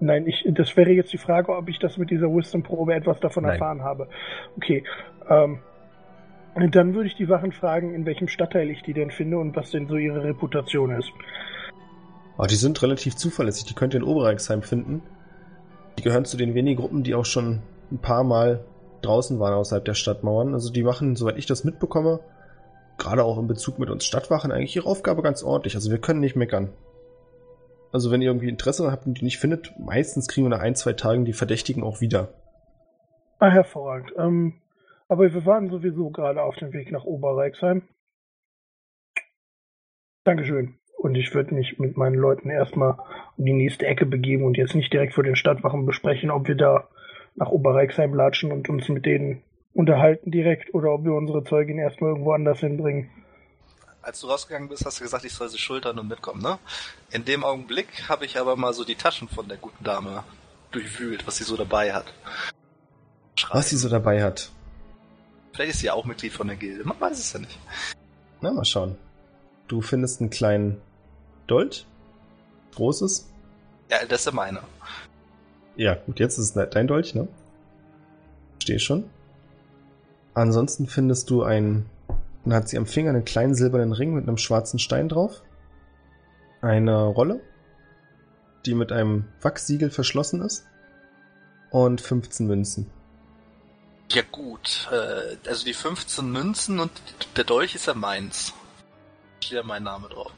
Nein, 0.00 0.26
ich, 0.26 0.44
das 0.52 0.76
wäre 0.76 0.90
jetzt 0.90 1.12
die 1.12 1.18
Frage, 1.18 1.56
ob 1.56 1.68
ich 1.68 1.78
das 1.78 1.96
mit 1.96 2.10
dieser 2.10 2.26
Wisdom-Probe 2.26 2.94
etwas 2.94 3.20
davon 3.20 3.44
Nein. 3.44 3.52
erfahren 3.52 3.82
habe. 3.82 4.08
Okay, 4.56 4.84
ähm, 5.30 5.60
dann 6.70 6.94
würde 6.94 7.06
ich 7.06 7.14
die 7.14 7.28
Wachen 7.28 7.52
fragen, 7.52 7.94
in 7.94 8.04
welchem 8.04 8.28
Stadtteil 8.28 8.70
ich 8.70 8.82
die 8.82 8.92
denn 8.92 9.10
finde 9.10 9.38
und 9.38 9.56
was 9.56 9.70
denn 9.70 9.86
so 9.86 9.96
ihre 9.96 10.22
Reputation 10.22 10.90
ist. 10.90 11.10
Aber 12.36 12.48
die 12.48 12.56
sind 12.56 12.82
relativ 12.82 13.14
zuverlässig, 13.16 13.66
die 13.66 13.74
könnt 13.74 13.94
ihr 13.94 14.00
in 14.00 14.06
Oberreichsheim 14.06 14.62
finden. 14.62 15.02
Die 15.98 16.02
gehören 16.02 16.24
zu 16.24 16.36
den 16.36 16.54
wenigen 16.54 16.80
Gruppen, 16.80 17.04
die 17.04 17.14
auch 17.14 17.24
schon 17.24 17.62
ein 17.92 17.98
paar 17.98 18.24
Mal 18.24 18.64
draußen 19.04 19.38
waren 19.38 19.54
außerhalb 19.54 19.84
der 19.84 19.94
Stadtmauern. 19.94 20.54
Also 20.54 20.72
die 20.72 20.82
machen, 20.82 21.16
soweit 21.16 21.38
ich 21.38 21.46
das 21.46 21.64
mitbekomme, 21.64 22.20
gerade 22.98 23.24
auch 23.24 23.38
in 23.38 23.46
Bezug 23.46 23.78
mit 23.78 23.90
uns 23.90 24.04
Stadtwachen 24.04 24.52
eigentlich 24.52 24.76
ihre 24.76 24.88
Aufgabe 24.88 25.22
ganz 25.22 25.42
ordentlich. 25.42 25.74
Also 25.74 25.90
wir 25.90 25.98
können 25.98 26.20
nicht 26.20 26.36
meckern. 26.36 26.72
Also 27.92 28.10
wenn 28.10 28.22
ihr 28.22 28.28
irgendwie 28.28 28.48
Interesse 28.48 28.90
habt 28.90 29.06
und 29.06 29.20
die 29.20 29.24
nicht 29.24 29.38
findet, 29.38 29.72
meistens 29.78 30.26
kriegen 30.26 30.46
wir 30.46 30.50
nach 30.50 30.62
ein, 30.62 30.74
zwei 30.74 30.94
Tagen 30.94 31.24
die 31.24 31.32
Verdächtigen 31.32 31.84
auch 31.84 32.00
wieder. 32.00 32.34
Ah, 33.38 33.50
hervorragend. 33.50 34.12
Ähm, 34.16 34.54
aber 35.08 35.32
wir 35.32 35.46
waren 35.46 35.70
sowieso 35.70 36.10
gerade 36.10 36.42
auf 36.42 36.56
dem 36.56 36.72
Weg 36.72 36.90
nach 36.90 37.04
Oberreichsheim. 37.04 37.82
Dankeschön. 40.24 40.78
Und 40.96 41.16
ich 41.16 41.34
würde 41.34 41.54
mich 41.54 41.78
mit 41.78 41.96
meinen 41.96 42.16
Leuten 42.16 42.48
erstmal 42.48 42.98
um 43.36 43.44
die 43.44 43.52
nächste 43.52 43.86
Ecke 43.86 44.06
begeben 44.06 44.44
und 44.44 44.56
jetzt 44.56 44.74
nicht 44.74 44.92
direkt 44.92 45.12
vor 45.12 45.22
den 45.22 45.36
Stadtwachen 45.36 45.84
besprechen, 45.84 46.30
ob 46.30 46.48
wir 46.48 46.54
da 46.54 46.88
nach 47.34 47.48
Oberreichsheim 47.48 48.14
latschen 48.14 48.52
und 48.52 48.68
uns 48.68 48.88
mit 48.88 49.06
denen 49.06 49.42
unterhalten 49.72 50.30
direkt 50.30 50.72
oder 50.72 50.92
ob 50.92 51.04
wir 51.04 51.12
unsere 51.12 51.44
Zeugin 51.44 51.78
erstmal 51.78 52.10
irgendwo 52.10 52.32
anders 52.32 52.60
hinbringen. 52.60 53.10
Als 54.02 54.20
du 54.20 54.28
rausgegangen 54.28 54.68
bist, 54.68 54.84
hast 54.84 55.00
du 55.00 55.04
gesagt, 55.04 55.24
ich 55.24 55.32
soll 55.32 55.48
sie 55.48 55.58
schultern 55.58 55.98
und 55.98 56.08
mitkommen, 56.08 56.42
ne? 56.42 56.58
In 57.10 57.24
dem 57.24 57.42
Augenblick 57.42 58.08
habe 58.08 58.26
ich 58.26 58.38
aber 58.38 58.54
mal 58.54 58.74
so 58.74 58.84
die 58.84 58.96
Taschen 58.96 59.28
von 59.28 59.48
der 59.48 59.56
guten 59.56 59.82
Dame 59.82 60.24
durchwühlt, 60.70 61.26
was 61.26 61.38
sie 61.38 61.44
so 61.44 61.56
dabei 61.56 61.92
hat. 61.92 62.12
Schreiben. 63.36 63.58
Was 63.58 63.70
sie 63.70 63.76
so 63.76 63.88
dabei 63.88 64.22
hat. 64.22 64.50
Vielleicht 65.52 65.72
ist 65.72 65.80
sie 65.80 65.90
auch 65.90 66.04
Mitglied 66.04 66.32
von 66.32 66.48
der 66.48 66.56
Gilde, 66.56 66.84
man 66.84 67.00
weiß 67.00 67.18
es 67.18 67.32
ja 67.32 67.40
nicht. 67.40 67.58
Na, 68.40 68.52
mal 68.52 68.64
schauen. 68.64 68.96
Du 69.68 69.80
findest 69.80 70.20
einen 70.20 70.30
kleinen 70.30 70.80
Dolch. 71.46 71.86
Großes. 72.74 73.32
Ja, 73.90 74.04
das 74.04 74.20
ist 74.20 74.26
ja 74.26 74.32
meine. 74.32 74.60
Ja, 75.76 75.94
gut, 75.94 76.20
jetzt 76.20 76.38
ist 76.38 76.56
es 76.56 76.70
dein 76.70 76.86
Dolch, 76.86 77.14
ne? 77.14 77.28
Stehe 78.62 78.78
schon. 78.78 79.04
Ansonsten 80.34 80.86
findest 80.86 81.30
du 81.30 81.42
ein, 81.42 81.86
dann 82.44 82.54
hat 82.54 82.68
sie 82.68 82.78
am 82.78 82.86
Finger 82.86 83.10
einen 83.10 83.24
kleinen 83.24 83.54
silbernen 83.54 83.92
Ring 83.92 84.14
mit 84.14 84.26
einem 84.26 84.38
schwarzen 84.38 84.78
Stein 84.78 85.08
drauf. 85.08 85.42
Eine 86.60 87.04
Rolle, 87.04 87.40
die 88.66 88.74
mit 88.74 88.92
einem 88.92 89.26
Wachssiegel 89.42 89.90
verschlossen 89.90 90.42
ist. 90.42 90.64
Und 91.70 92.00
15 92.00 92.46
Münzen. 92.46 92.90
Ja 94.10 94.22
gut, 94.30 94.88
äh, 94.92 95.36
also 95.48 95.64
die 95.64 95.74
15 95.74 96.30
Münzen 96.30 96.78
und 96.78 96.92
der 97.36 97.44
Dolch 97.44 97.74
ist 97.74 97.86
ja 97.86 97.94
meins. 97.94 98.52
Steht 99.40 99.56
ja 99.56 99.62
mein 99.64 99.82
Name 99.82 100.08
drauf. 100.08 100.32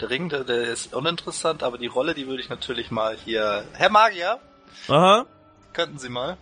Der 0.00 0.08
Ring, 0.08 0.28
der, 0.28 0.44
der 0.44 0.62
ist 0.62 0.94
uninteressant, 0.94 1.62
aber 1.62 1.76
die 1.76 1.88
Rolle, 1.88 2.14
die 2.14 2.26
würde 2.26 2.42
ich 2.42 2.48
natürlich 2.48 2.90
mal 2.90 3.16
hier... 3.16 3.64
Herr 3.74 3.90
Magier, 3.90 4.40
Aha. 4.88 5.26
könnten 5.72 5.98
Sie 5.98 6.08
mal? 6.08 6.36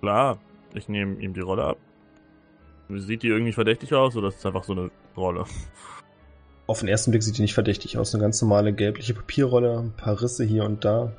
Klar. 0.00 0.38
Ich 0.74 0.88
nehme 0.88 1.20
ihm 1.20 1.34
die 1.34 1.40
Rolle 1.40 1.64
ab. 1.64 1.78
Sieht 2.88 3.22
die 3.22 3.28
irgendwie 3.28 3.52
verdächtig 3.52 3.94
aus 3.94 4.16
oder 4.16 4.28
ist 4.28 4.38
es 4.38 4.46
einfach 4.46 4.64
so 4.64 4.72
eine 4.72 4.90
Rolle? 5.16 5.44
Auf 6.66 6.80
den 6.80 6.88
ersten 6.88 7.10
Blick 7.10 7.22
sieht 7.22 7.38
die 7.38 7.42
nicht 7.42 7.54
verdächtig 7.54 7.98
aus. 7.98 8.14
Eine 8.14 8.22
ganz 8.22 8.40
normale 8.42 8.72
gelbliche 8.72 9.14
Papierrolle, 9.14 9.78
ein 9.78 9.96
paar 9.96 10.20
Risse 10.20 10.44
hier 10.44 10.64
und 10.64 10.84
da. 10.84 11.12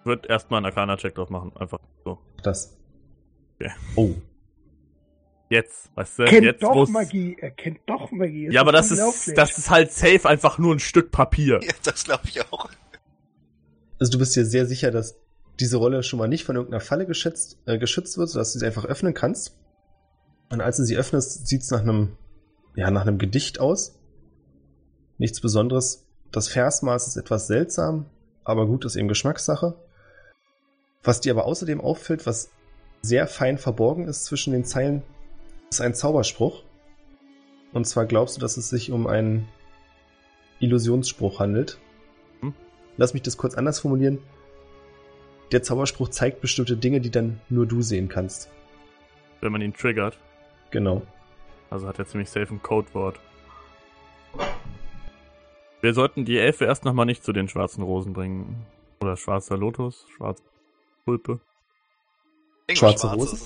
Ich 0.00 0.06
würde 0.06 0.28
erstmal 0.28 0.58
einen 0.58 0.66
Arcana-Check 0.66 1.14
drauf 1.14 1.30
machen. 1.30 1.52
Einfach 1.56 1.78
so. 2.04 2.18
Das. 2.42 2.76
Ja. 3.58 3.70
Oh. 3.96 4.10
Jetzt, 5.48 5.90
weißt 5.94 6.18
du? 6.18 6.24
Kennt 6.24 6.44
jetzt 6.44 6.62
doch 6.62 6.74
wo's- 6.74 6.90
Magie, 6.90 7.36
er 7.40 7.50
kennt 7.52 7.78
doch 7.86 8.10
Magie. 8.10 8.46
Es 8.46 8.54
Ja, 8.54 8.60
aber 8.62 8.72
das 8.72 8.90
ist, 8.90 9.32
das 9.36 9.56
ist 9.58 9.70
halt 9.70 9.92
safe 9.92 10.28
einfach 10.28 10.58
nur 10.58 10.74
ein 10.74 10.80
Stück 10.80 11.10
Papier. 11.12 11.60
Ja, 11.62 11.72
das 11.84 12.04
glaube 12.04 12.24
ich 12.24 12.40
auch. 12.52 12.68
Also 13.98 14.12
du 14.12 14.18
bist 14.18 14.36
dir 14.36 14.44
sehr 14.44 14.66
sicher, 14.66 14.90
dass 14.90 15.16
diese 15.58 15.78
Rolle 15.78 16.02
schon 16.02 16.18
mal 16.18 16.28
nicht 16.28 16.44
von 16.44 16.56
irgendeiner 16.56 16.80
Falle 16.80 17.06
geschätzt, 17.06 17.58
äh, 17.66 17.78
geschützt 17.78 18.18
wird, 18.18 18.28
sodass 18.28 18.52
du 18.52 18.58
sie 18.58 18.66
einfach 18.66 18.84
öffnen 18.84 19.14
kannst. 19.14 19.56
Und 20.50 20.60
als 20.60 20.76
du 20.76 20.84
sie 20.84 20.96
öffnest, 20.96 21.46
sieht 21.46 21.62
es 21.62 21.70
nach 21.70 21.80
einem, 21.80 22.16
ja, 22.74 22.90
nach 22.90 23.02
einem 23.02 23.18
Gedicht 23.18 23.58
aus. 23.58 23.98
Nichts 25.18 25.40
Besonderes. 25.40 26.06
Das 26.30 26.48
Versmaß 26.48 27.08
ist 27.08 27.16
etwas 27.16 27.46
seltsam, 27.46 28.06
aber 28.44 28.66
gut 28.66 28.84
ist 28.84 28.96
eben 28.96 29.08
Geschmackssache. 29.08 29.76
Was 31.02 31.20
dir 31.20 31.32
aber 31.32 31.46
außerdem 31.46 31.80
auffällt, 31.80 32.26
was 32.26 32.50
sehr 33.00 33.26
fein 33.26 33.58
verborgen 33.58 34.06
ist 34.08 34.24
zwischen 34.24 34.52
den 34.52 34.64
Zeilen, 34.64 35.02
ist 35.70 35.80
ein 35.80 35.94
Zauberspruch. 35.94 36.64
Und 37.72 37.86
zwar 37.86 38.06
glaubst 38.06 38.36
du, 38.36 38.40
dass 38.40 38.56
es 38.56 38.68
sich 38.68 38.90
um 38.90 39.06
einen 39.06 39.48
Illusionsspruch 40.60 41.40
handelt. 41.40 41.78
Lass 42.96 43.14
mich 43.14 43.22
das 43.22 43.36
kurz 43.36 43.54
anders 43.54 43.80
formulieren. 43.80 44.18
Der 45.52 45.62
Zauberspruch 45.62 46.08
zeigt 46.08 46.40
bestimmte 46.40 46.76
Dinge, 46.76 47.00
die 47.00 47.10
dann 47.10 47.40
nur 47.48 47.66
du 47.66 47.82
sehen 47.82 48.08
kannst. 48.08 48.50
Wenn 49.40 49.52
man 49.52 49.62
ihn 49.62 49.74
triggert. 49.74 50.18
Genau. 50.70 51.02
Also 51.70 51.86
hat 51.86 51.98
er 51.98 52.06
ziemlich 52.06 52.30
safe 52.30 52.52
ein 52.54 52.62
Codewort. 52.62 53.20
Wir 55.80 55.94
sollten 55.94 56.24
die 56.24 56.38
Elfe 56.38 56.64
erst 56.64 56.84
nochmal 56.84 57.06
nicht 57.06 57.22
zu 57.22 57.32
den 57.32 57.48
schwarzen 57.48 57.82
Rosen 57.82 58.12
bringen. 58.12 58.66
Oder 59.00 59.16
schwarzer 59.16 59.56
Lotus, 59.56 60.06
schwarze 60.16 60.42
Tulpe. 61.04 61.40
Irgendwas 62.66 63.00
Schwarze. 63.00 63.14
Rosen? 63.14 63.38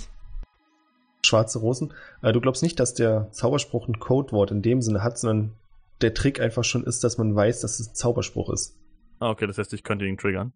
Schwarze 1.22 1.58
Rosen. 1.58 1.94
Äh, 2.22 2.32
du 2.32 2.40
glaubst 2.40 2.62
nicht, 2.62 2.80
dass 2.80 2.94
der 2.94 3.30
Zauberspruch 3.32 3.88
ein 3.88 3.98
Codewort 3.98 4.52
in 4.52 4.62
dem 4.62 4.80
Sinne 4.80 5.02
hat, 5.02 5.18
sondern 5.18 5.52
der 6.00 6.14
Trick 6.14 6.40
einfach 6.40 6.64
schon 6.64 6.84
ist, 6.84 7.04
dass 7.04 7.18
man 7.18 7.34
weiß, 7.34 7.60
dass 7.60 7.78
es 7.78 7.90
ein 7.90 7.94
Zauberspruch 7.94 8.50
ist. 8.50 8.79
Ah, 9.20 9.30
okay, 9.30 9.46
das 9.46 9.58
heißt, 9.58 9.72
ich 9.74 9.84
könnte 9.84 10.06
ihn 10.06 10.16
triggern. 10.16 10.52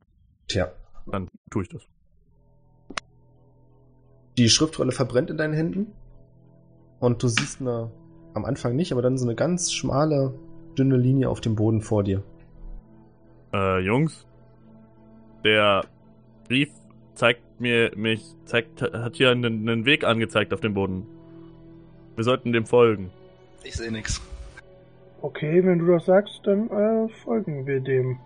Tja. 0.49 0.73
Dann 1.07 1.28
tue 1.51 1.62
ich 1.62 1.69
das. 1.69 1.82
Die 4.39 4.49
Schriftrolle 4.49 4.91
verbrennt 4.91 5.31
in 5.31 5.36
deinen 5.36 5.55
Händen. 5.55 5.93
Und 6.99 7.23
du 7.23 7.28
siehst 7.28 7.61
eine, 7.61 7.91
am 8.32 8.45
Anfang 8.47 8.74
nicht, 8.74 8.91
aber 8.91 9.03
dann 9.03 9.19
so 9.19 9.27
eine 9.27 9.35
ganz 9.35 9.73
schmale, 9.73 10.35
dünne 10.78 10.97
Linie 10.97 11.28
auf 11.28 11.41
dem 11.41 11.55
Boden 11.55 11.82
vor 11.82 12.03
dir. 12.03 12.23
Äh, 13.53 13.81
Jungs. 13.81 14.27
Der 15.45 15.85
Brief 16.49 16.70
zeigt 17.15 17.61
mir, 17.61 17.93
mich, 17.97 18.35
zeigt, 18.47 18.81
hat 18.81 19.16
hier 19.16 19.31
einen, 19.31 19.69
einen 19.69 19.85
Weg 19.85 20.05
angezeigt 20.05 20.55
auf 20.55 20.61
dem 20.61 20.73
Boden. 20.73 21.07
Wir 22.16 22.24
sollten 22.24 22.53
dem 22.53 22.65
folgen. 22.65 23.11
Ich 23.62 23.77
sehe 23.77 23.93
nix. 23.93 24.20
Okay, 25.20 25.65
wenn 25.65 25.78
du 25.78 25.86
das 25.86 26.07
sagst, 26.07 26.41
dann 26.45 26.70
äh, 26.70 27.09
folgen 27.23 27.66
wir 27.66 27.81
dem. 27.81 28.19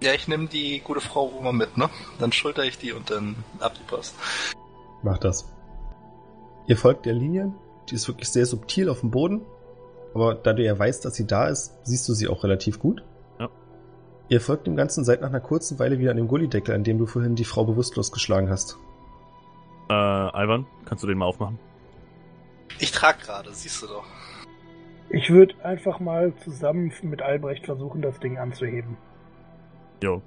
Ja, 0.00 0.12
ich 0.12 0.28
nehme 0.28 0.46
die 0.46 0.80
gute 0.80 1.00
Frau 1.00 1.30
mal 1.42 1.52
mit, 1.52 1.76
ne? 1.76 1.90
Dann 2.18 2.32
schulter 2.32 2.64
ich 2.64 2.78
die 2.78 2.92
und 2.92 3.10
dann 3.10 3.36
ab 3.58 3.74
die 3.78 3.82
Post. 3.82 4.14
Mach 5.02 5.18
das. 5.18 5.52
Ihr 6.66 6.76
folgt 6.76 7.06
der 7.06 7.14
Linie. 7.14 7.52
Die 7.90 7.94
ist 7.94 8.06
wirklich 8.06 8.28
sehr 8.28 8.46
subtil 8.46 8.88
auf 8.88 9.00
dem 9.00 9.10
Boden. 9.10 9.42
Aber 10.14 10.34
da 10.34 10.52
du 10.52 10.62
ja 10.62 10.78
weißt, 10.78 11.04
dass 11.04 11.14
sie 11.14 11.26
da 11.26 11.48
ist, 11.48 11.74
siehst 11.82 12.08
du 12.08 12.12
sie 12.12 12.28
auch 12.28 12.44
relativ 12.44 12.78
gut. 12.78 13.02
Ja. 13.40 13.48
Ihr 14.28 14.40
folgt 14.40 14.66
dem 14.66 14.76
Ganzen 14.76 15.04
seit 15.04 15.20
nach 15.20 15.28
einer 15.28 15.40
kurzen 15.40 15.78
Weile 15.78 15.98
wieder 15.98 16.12
an 16.12 16.16
dem 16.16 16.28
Gullideckel, 16.28 16.74
an 16.74 16.84
dem 16.84 16.98
du 16.98 17.06
vorhin 17.06 17.34
die 17.34 17.44
Frau 17.44 17.64
bewusstlos 17.64 18.12
geschlagen 18.12 18.50
hast. 18.50 18.78
Äh, 19.90 19.94
Ivan, 19.94 20.66
kannst 20.84 21.02
du 21.02 21.08
den 21.08 21.18
mal 21.18 21.26
aufmachen? 21.26 21.58
Ich 22.78 22.92
trag 22.92 23.20
gerade, 23.20 23.52
siehst 23.52 23.82
du 23.82 23.86
doch. 23.86 24.04
Ich 25.10 25.30
würde 25.30 25.54
einfach 25.64 26.00
mal 26.00 26.34
zusammen 26.44 26.92
mit 27.02 27.22
Albrecht 27.22 27.64
versuchen, 27.64 28.02
das 28.02 28.20
Ding 28.20 28.38
anzuheben. 28.38 28.98
Jo, 30.02 30.22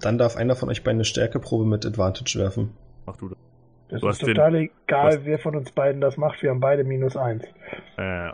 Dann 0.00 0.18
darf 0.18 0.36
einer 0.36 0.56
von 0.56 0.68
euch 0.68 0.82
beiden 0.82 0.96
eine 0.98 1.04
Stärkeprobe 1.04 1.64
mit 1.64 1.86
Advantage 1.86 2.38
werfen. 2.38 2.72
mach 3.06 3.16
du 3.16 3.28
das. 3.30 3.38
Das 3.88 4.00
Du 4.00 4.08
ist 4.08 4.22
den- 4.22 4.28
total 4.34 4.52
du 4.52 4.58
egal, 4.86 5.06
hast- 5.06 5.24
wer 5.24 5.38
von 5.38 5.54
uns 5.56 5.70
beiden 5.72 6.00
das 6.00 6.16
macht. 6.16 6.42
Wir 6.42 6.50
haben 6.50 6.60
beide 6.60 6.82
minus 6.84 7.16
eins. 7.16 7.44
Äh, 7.98 8.30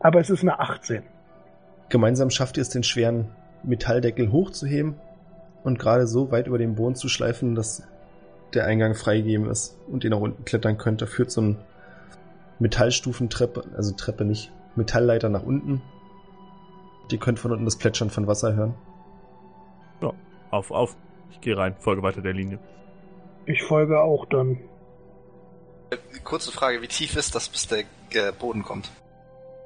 Aber 0.00 0.20
es 0.20 0.30
ist 0.30 0.42
eine 0.42 0.58
18. 0.60 1.02
Gemeinsam 1.88 2.30
schafft 2.30 2.56
ihr 2.56 2.62
es, 2.62 2.68
den 2.70 2.82
schweren 2.84 3.28
Metalldeckel 3.64 4.30
hochzuheben 4.32 4.94
und 5.64 5.78
gerade 5.78 6.06
so 6.06 6.30
weit 6.30 6.46
über 6.46 6.58
den 6.58 6.74
Boden 6.74 6.94
zu 6.94 7.08
schleifen, 7.08 7.54
dass 7.54 7.82
der 8.54 8.64
Eingang 8.66 8.94
freigegeben 8.94 9.48
ist 9.50 9.76
und 9.88 10.04
ihr 10.04 10.10
nach 10.10 10.20
unten 10.20 10.44
klettern 10.44 10.78
könnt. 10.78 11.02
Da 11.02 11.06
führt 11.06 11.30
so 11.30 11.40
ein 11.42 11.56
Metallstufentreppe, 12.60 13.64
also 13.76 13.94
Treppe 13.94 14.24
nicht, 14.24 14.52
Metallleiter 14.76 15.28
nach 15.28 15.42
unten. 15.42 15.82
Ihr 17.10 17.18
könnt 17.18 17.38
von 17.38 17.52
unten 17.52 17.64
das 17.64 17.76
Plätschern 17.76 18.10
von 18.10 18.26
Wasser 18.26 18.54
hören. 18.54 18.74
auf, 20.50 20.70
auf. 20.70 20.96
Ich 21.30 21.40
gehe 21.40 21.56
rein, 21.56 21.76
folge 21.78 22.02
weiter 22.02 22.22
der 22.22 22.32
Linie. 22.32 22.58
Ich 23.46 23.62
folge 23.62 24.00
auch 24.00 24.26
dann. 24.26 24.58
Kurze 26.24 26.52
Frage, 26.52 26.82
wie 26.82 26.88
tief 26.88 27.16
ist 27.16 27.34
das, 27.34 27.48
bis 27.48 27.66
der 27.66 27.80
äh, 28.10 28.32
Boden 28.32 28.62
kommt? 28.62 28.90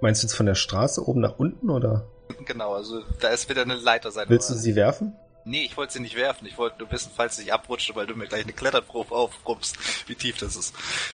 Meinst 0.00 0.22
du 0.22 0.26
jetzt 0.26 0.34
von 0.34 0.46
der 0.46 0.54
Straße 0.54 1.06
oben 1.06 1.20
nach 1.20 1.38
unten 1.38 1.70
oder 1.70 2.06
Genau, 2.46 2.74
also 2.74 3.02
da 3.20 3.28
ist 3.28 3.48
wieder 3.48 3.62
eine 3.62 3.74
Leiter 3.74 4.10
sein. 4.10 4.28
willst 4.28 4.50
du 4.50 4.54
sie 4.54 4.74
werfen? 4.74 5.14
Nee, 5.44 5.64
ich 5.64 5.76
wollte 5.76 5.94
sie 5.94 6.00
nicht 6.00 6.16
werfen. 6.16 6.46
Ich 6.46 6.56
wollte 6.56 6.78
nur 6.78 6.90
wissen, 6.92 7.10
falls 7.14 7.38
ich 7.38 7.52
abrutsche, 7.52 7.94
weil 7.96 8.06
du 8.06 8.14
mir 8.14 8.26
gleich 8.26 8.44
eine 8.44 8.52
Kletterprobe 8.52 9.14
aufrumpst, 9.14 10.08
wie 10.08 10.14
tief 10.14 10.38
das 10.38 10.56
ist. 10.56 10.74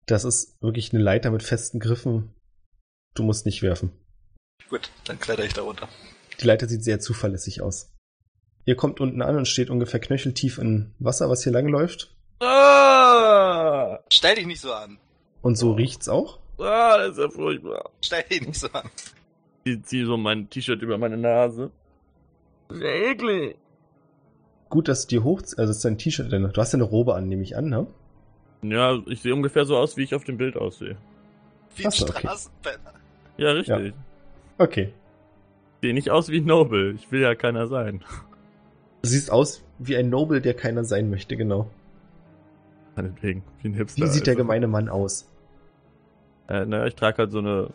Das 0.05 0.23
ist 0.23 0.61
wirklich 0.61 0.93
eine 0.93 1.03
Leiter 1.03 1.29
mit 1.31 1.43
festen 1.43 1.79
Griffen. 1.79 2.33
Du 3.15 3.23
musst 3.23 3.45
nicht 3.45 3.61
werfen. 3.61 3.91
Gut, 4.69 4.89
dann 5.05 5.19
kletter 5.19 5.43
ich 5.43 5.53
da 5.53 5.61
runter. 5.61 5.87
Die 6.39 6.47
Leiter 6.47 6.67
sieht 6.67 6.83
sehr 6.83 6.99
zuverlässig 6.99 7.61
aus. 7.61 7.91
Ihr 8.65 8.75
kommt 8.75 8.99
unten 8.99 9.21
an 9.21 9.35
und 9.37 9.47
steht 9.47 9.69
ungefähr 9.69 9.99
knöcheltief 9.99 10.57
in 10.57 10.93
Wasser, 10.99 11.29
was 11.29 11.43
hier 11.43 11.51
langläuft. 11.51 12.15
Ah, 12.41 13.99
Stell 14.11 14.35
dich 14.35 14.45
nicht 14.45 14.61
so 14.61 14.73
an. 14.73 14.97
Und 15.41 15.57
so 15.57 15.73
riecht's 15.73 16.07
auch. 16.09 16.39
ah, 16.59 16.97
das 16.97 17.17
ist 17.17 17.23
ja 17.23 17.29
furchtbar. 17.29 17.89
Stell 18.01 18.23
dich 18.23 18.41
nicht 18.47 18.59
so 18.59 18.67
an. 18.71 18.89
Ich 19.65 19.83
ziehe 19.83 20.05
so 20.05 20.17
mein 20.17 20.49
T-Shirt 20.49 20.81
über 20.81 20.97
meine 20.97 21.17
Nase. 21.17 21.71
Sehr 22.69 23.11
eklig. 23.11 23.55
Gut, 24.69 24.87
dass 24.87 25.05
du 25.07 25.15
dir 25.17 25.23
hoch, 25.23 25.39
also 25.41 25.55
das 25.55 25.77
ist 25.77 25.85
dein 25.85 25.97
T-Shirt, 25.97 26.31
denn 26.31 26.43
du 26.51 26.61
hast 26.61 26.71
ja 26.73 26.77
eine 26.77 26.83
Robe 26.83 27.15
an, 27.15 27.27
nehme 27.27 27.43
ich 27.43 27.55
an, 27.55 27.69
ne? 27.69 27.87
Ja, 28.63 28.97
ich 29.07 29.21
sehe 29.21 29.33
ungefähr 29.33 29.65
so 29.65 29.77
aus, 29.77 29.97
wie 29.97 30.03
ich 30.03 30.15
auf 30.15 30.23
dem 30.23 30.37
Bild 30.37 30.57
aussehe. 30.57 30.97
Wie 31.75 31.85
ein 31.85 31.91
so, 31.91 32.05
okay. 32.07 32.19
Straßenpenner. 32.19 32.93
Ja, 33.37 33.51
richtig. 33.51 33.93
Okay. 34.57 34.93
Sehe 35.81 35.93
nicht 35.93 36.09
aus 36.09 36.29
wie 36.29 36.41
Noble. 36.41 36.93
Ich 36.93 37.11
will 37.11 37.21
ja 37.21 37.35
keiner 37.35 37.67
sein. 37.67 38.03
Du 39.01 39.09
siehst 39.09 39.31
aus 39.31 39.63
wie 39.79 39.97
ein 39.97 40.09
Noble, 40.09 40.41
der 40.41 40.53
keiner 40.53 40.83
sein 40.83 41.09
möchte, 41.09 41.35
genau. 41.35 41.69
Meinetwegen, 42.95 43.43
wie 43.61 43.69
ein 43.69 43.73
Hipster. 43.73 44.03
Wie 44.03 44.07
sieht 44.07 44.27
der 44.27 44.33
also. 44.33 44.43
gemeine 44.43 44.67
Mann 44.67 44.87
aus? 44.87 45.29
Äh, 46.47 46.65
naja, 46.65 46.85
ich 46.85 46.95
trage 46.95 47.17
halt 47.17 47.31
so 47.31 47.39
eine, 47.39 47.69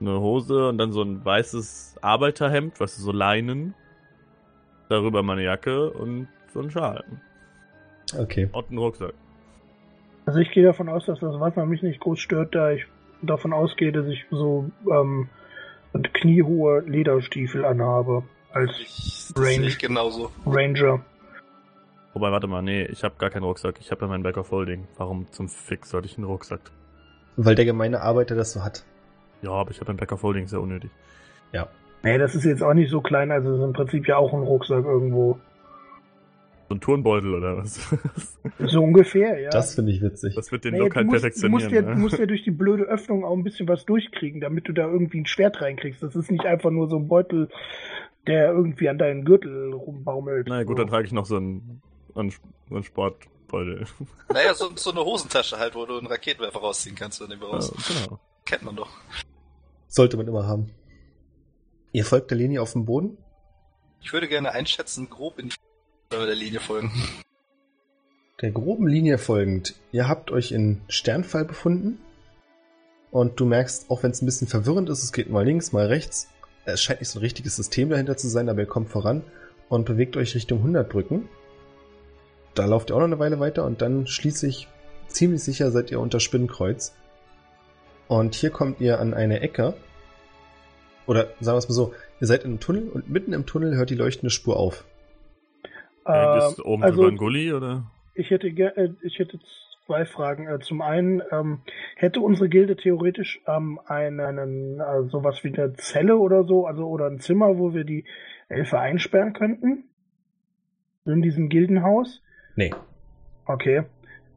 eine 0.00 0.20
Hose 0.20 0.68
und 0.68 0.78
dann 0.78 0.92
so 0.92 1.02
ein 1.02 1.24
weißes 1.24 1.96
Arbeiterhemd, 2.00 2.80
weißt 2.80 2.98
du, 2.98 3.02
so 3.02 3.12
Leinen. 3.12 3.74
Darüber 4.88 5.22
meine 5.22 5.44
Jacke 5.44 5.90
und 5.90 6.26
so 6.52 6.60
ein 6.60 6.70
Schal. 6.70 7.04
Okay. 8.18 8.48
Und 8.50 8.70
einen 8.70 8.78
Rucksack. 8.78 9.14
Also 10.26 10.40
ich 10.40 10.50
gehe 10.50 10.64
davon 10.64 10.88
aus, 10.88 11.06
dass 11.06 11.20
das 11.20 11.38
Wasser 11.38 11.64
mich 11.66 11.82
nicht 11.82 12.00
groß 12.00 12.18
stört, 12.18 12.54
da 12.54 12.72
ich 12.72 12.86
davon 13.22 13.52
ausgehe, 13.52 13.92
dass 13.92 14.06
ich 14.06 14.26
so 14.30 14.70
ähm, 14.90 15.28
kniehohe 16.14 16.80
Lederstiefel 16.80 17.64
anhabe 17.64 18.22
als 18.52 18.70
Ich, 18.80 19.32
das 19.34 19.42
Range. 19.44 19.54
sehe 19.56 19.66
ich 19.66 19.78
genauso. 19.78 20.30
Ranger. 20.46 21.00
Wobei, 22.12 22.32
warte 22.32 22.46
mal, 22.48 22.62
nee, 22.62 22.84
ich 22.86 23.04
habe 23.04 23.14
gar 23.18 23.30
keinen 23.30 23.44
Rucksack. 23.44 23.76
Ich 23.80 23.90
habe 23.90 24.02
ja 24.02 24.08
meinen 24.08 24.22
Back 24.24 24.36
of 24.36 24.50
Holding. 24.50 24.88
Warum 24.96 25.30
zum 25.30 25.48
Fix 25.48 25.90
sollte 25.90 26.06
ich 26.08 26.16
einen 26.16 26.26
Rucksack? 26.26 26.60
Weil 27.36 27.54
der 27.54 27.64
gemeine 27.64 28.00
Arbeiter 28.02 28.34
das 28.34 28.52
so 28.52 28.64
hat. 28.64 28.84
Ja, 29.42 29.50
aber 29.52 29.70
ich 29.70 29.80
habe 29.80 29.90
einen 29.90 29.98
Back 29.98 30.12
of 30.12 30.22
Holding, 30.22 30.48
sehr 30.48 30.60
unnötig. 30.60 30.90
Ja. 31.52 31.68
Nee, 32.02 32.18
das 32.18 32.34
ist 32.34 32.44
jetzt 32.44 32.62
auch 32.62 32.74
nicht 32.74 32.90
so 32.90 33.00
klein, 33.00 33.30
also 33.30 33.50
es 33.52 33.58
ist 33.58 33.64
im 33.64 33.72
Prinzip 33.72 34.08
ja 34.08 34.16
auch 34.16 34.32
ein 34.32 34.42
Rucksack 34.42 34.84
irgendwo. 34.84 35.38
So 36.70 36.76
ein 36.76 36.80
Turnbeutel 36.80 37.34
oder 37.34 37.56
was? 37.56 37.80
So 38.60 38.80
ungefähr, 38.80 39.40
ja. 39.40 39.50
Das 39.50 39.74
finde 39.74 39.90
ich 39.90 40.00
witzig. 40.00 40.36
Das 40.36 40.52
wird 40.52 40.64
den 40.64 40.74
Nee, 40.74 40.78
Look 40.78 40.94
halt 40.94 41.04
du, 41.08 41.10
musst, 41.10 41.24
du, 41.24 41.28
perfektionieren. 41.28 41.62
musst 41.64 41.74
ja, 41.74 41.82
ne? 41.82 41.94
du 41.94 42.00
musst 42.00 42.18
ja 42.18 42.26
durch 42.26 42.44
die 42.44 42.52
blöde 42.52 42.84
Öffnung 42.84 43.24
auch 43.24 43.36
ein 43.36 43.42
bisschen 43.42 43.66
was 43.66 43.84
durchkriegen, 43.86 44.40
damit 44.40 44.68
du 44.68 44.72
da 44.72 44.82
irgendwie 44.86 45.18
ein 45.18 45.26
Schwert 45.26 45.60
reinkriegst. 45.60 46.00
Das 46.00 46.14
ist 46.14 46.30
nicht 46.30 46.44
einfach 46.44 46.70
nur 46.70 46.88
so 46.88 46.96
ein 46.96 47.08
Beutel, 47.08 47.48
der 48.28 48.52
irgendwie 48.52 48.88
an 48.88 48.98
deinen 48.98 49.24
Gürtel 49.24 49.72
rumbaumelt. 49.72 50.46
Na 50.48 50.58
ja, 50.58 50.62
gut, 50.62 50.76
so. 50.76 50.84
dann 50.84 50.90
trage 50.92 51.06
ich 51.06 51.12
noch 51.12 51.26
so 51.26 51.38
einen, 51.38 51.82
einen, 52.14 52.30
so 52.30 52.74
einen 52.76 52.84
Sportbeutel. 52.84 53.86
Naja, 54.32 54.54
so, 54.54 54.70
so 54.76 54.92
eine 54.92 55.00
Hosentasche 55.04 55.58
halt, 55.58 55.74
wo 55.74 55.86
du 55.86 55.98
einen 55.98 56.06
Raketenwerfer 56.06 56.60
rausziehen 56.60 56.94
kannst, 56.94 57.20
wenn 57.20 57.30
du 57.36 57.46
Ja, 57.46 57.52
raus. 57.52 57.72
genau. 58.04 58.20
Kennt 58.44 58.62
man 58.62 58.76
doch. 58.76 58.90
Sollte 59.88 60.16
man 60.16 60.28
immer 60.28 60.46
haben. 60.46 60.70
Ihr 61.90 62.04
folgt 62.04 62.30
der 62.30 62.38
Linie 62.38 62.62
auf 62.62 62.74
dem 62.74 62.84
Boden? 62.84 63.18
Ich 64.02 64.12
würde 64.12 64.28
gerne 64.28 64.52
einschätzen, 64.52 65.10
grob 65.10 65.40
in 65.40 65.50
wenn 66.10 66.18
wir 66.18 66.26
der 66.26 66.34
Linie 66.34 66.60
folgen. 66.60 66.92
Der 68.40 68.50
groben 68.50 68.88
Linie 68.88 69.18
folgend. 69.18 69.74
Ihr 69.92 70.08
habt 70.08 70.30
euch 70.30 70.50
in 70.50 70.80
Sternfall 70.88 71.44
befunden. 71.44 71.98
Und 73.10 73.38
du 73.38 73.44
merkst, 73.44 73.90
auch 73.90 74.02
wenn 74.02 74.12
es 74.12 74.22
ein 74.22 74.26
bisschen 74.26 74.48
verwirrend 74.48 74.88
ist, 74.88 75.04
es 75.04 75.12
geht 75.12 75.28
mal 75.28 75.44
links, 75.44 75.72
mal 75.72 75.86
rechts. 75.86 76.28
Es 76.64 76.82
scheint 76.82 77.00
nicht 77.00 77.10
so 77.10 77.18
ein 77.18 77.22
richtiges 77.22 77.56
System 77.56 77.90
dahinter 77.90 78.16
zu 78.16 78.28
sein, 78.28 78.48
aber 78.48 78.60
ihr 78.60 78.66
kommt 78.66 78.88
voran 78.88 79.22
und 79.68 79.84
bewegt 79.84 80.16
euch 80.16 80.34
Richtung 80.34 80.58
100 80.60 80.88
Brücken. 80.88 81.28
Da 82.54 82.64
lauft 82.64 82.90
ihr 82.90 82.94
auch 82.94 83.00
noch 83.00 83.06
eine 83.06 83.18
Weile 83.18 83.40
weiter 83.40 83.64
und 83.66 83.82
dann 83.82 84.06
schließlich, 84.06 84.68
ziemlich 85.08 85.42
sicher 85.42 85.70
seid 85.70 85.90
ihr 85.90 86.00
unter 86.00 86.18
Spinnkreuz. 86.18 86.94
Und 88.08 88.34
hier 88.34 88.50
kommt 88.50 88.80
ihr 88.80 89.00
an 89.00 89.12
eine 89.12 89.40
Ecke. 89.40 89.74
Oder 91.06 91.28
sagen 91.40 91.56
wir 91.56 91.58
es 91.58 91.68
mal 91.68 91.74
so, 91.74 91.92
ihr 92.20 92.26
seid 92.26 92.44
in 92.44 92.52
einem 92.52 92.60
Tunnel 92.60 92.88
und 92.88 93.10
mitten 93.10 93.34
im 93.34 93.44
Tunnel 93.44 93.76
hört 93.76 93.90
die 93.90 93.96
leuchtende 93.96 94.30
Spur 94.30 94.56
auf. 94.56 94.84
Ähm, 96.06 96.38
ist 96.38 96.64
oben 96.64 96.82
also, 96.82 96.96
drüber 96.96 97.12
ein 97.12 97.16
Gully 97.16 97.52
oder? 97.52 97.90
ich 98.14 98.30
hätte, 98.30 98.48
äh, 98.48 98.90
ich 99.02 99.18
hätte 99.18 99.38
zwei 99.86 100.04
Fragen. 100.04 100.46
Äh, 100.46 100.60
Zum 100.60 100.82
einen, 100.82 101.22
ähm, 101.30 101.60
hätte 101.96 102.20
unsere 102.20 102.48
Gilde 102.48 102.76
theoretisch 102.76 103.40
ähm, 103.46 103.80
einen, 103.86 104.20
einen 104.20 104.80
äh, 104.80 105.08
sowas 105.08 105.42
wie 105.42 105.48
eine 105.56 105.74
Zelle 105.74 106.16
oder 106.16 106.44
so, 106.44 106.66
also 106.66 106.86
oder 106.86 107.06
ein 107.06 107.20
Zimmer, 107.20 107.58
wo 107.58 107.74
wir 107.74 107.84
die 107.84 108.04
Elfe 108.48 108.78
einsperren 108.78 109.32
könnten? 109.32 109.84
In 111.06 111.22
diesem 111.22 111.48
Gildenhaus? 111.48 112.22
Nee. 112.56 112.72
Okay. 113.46 113.84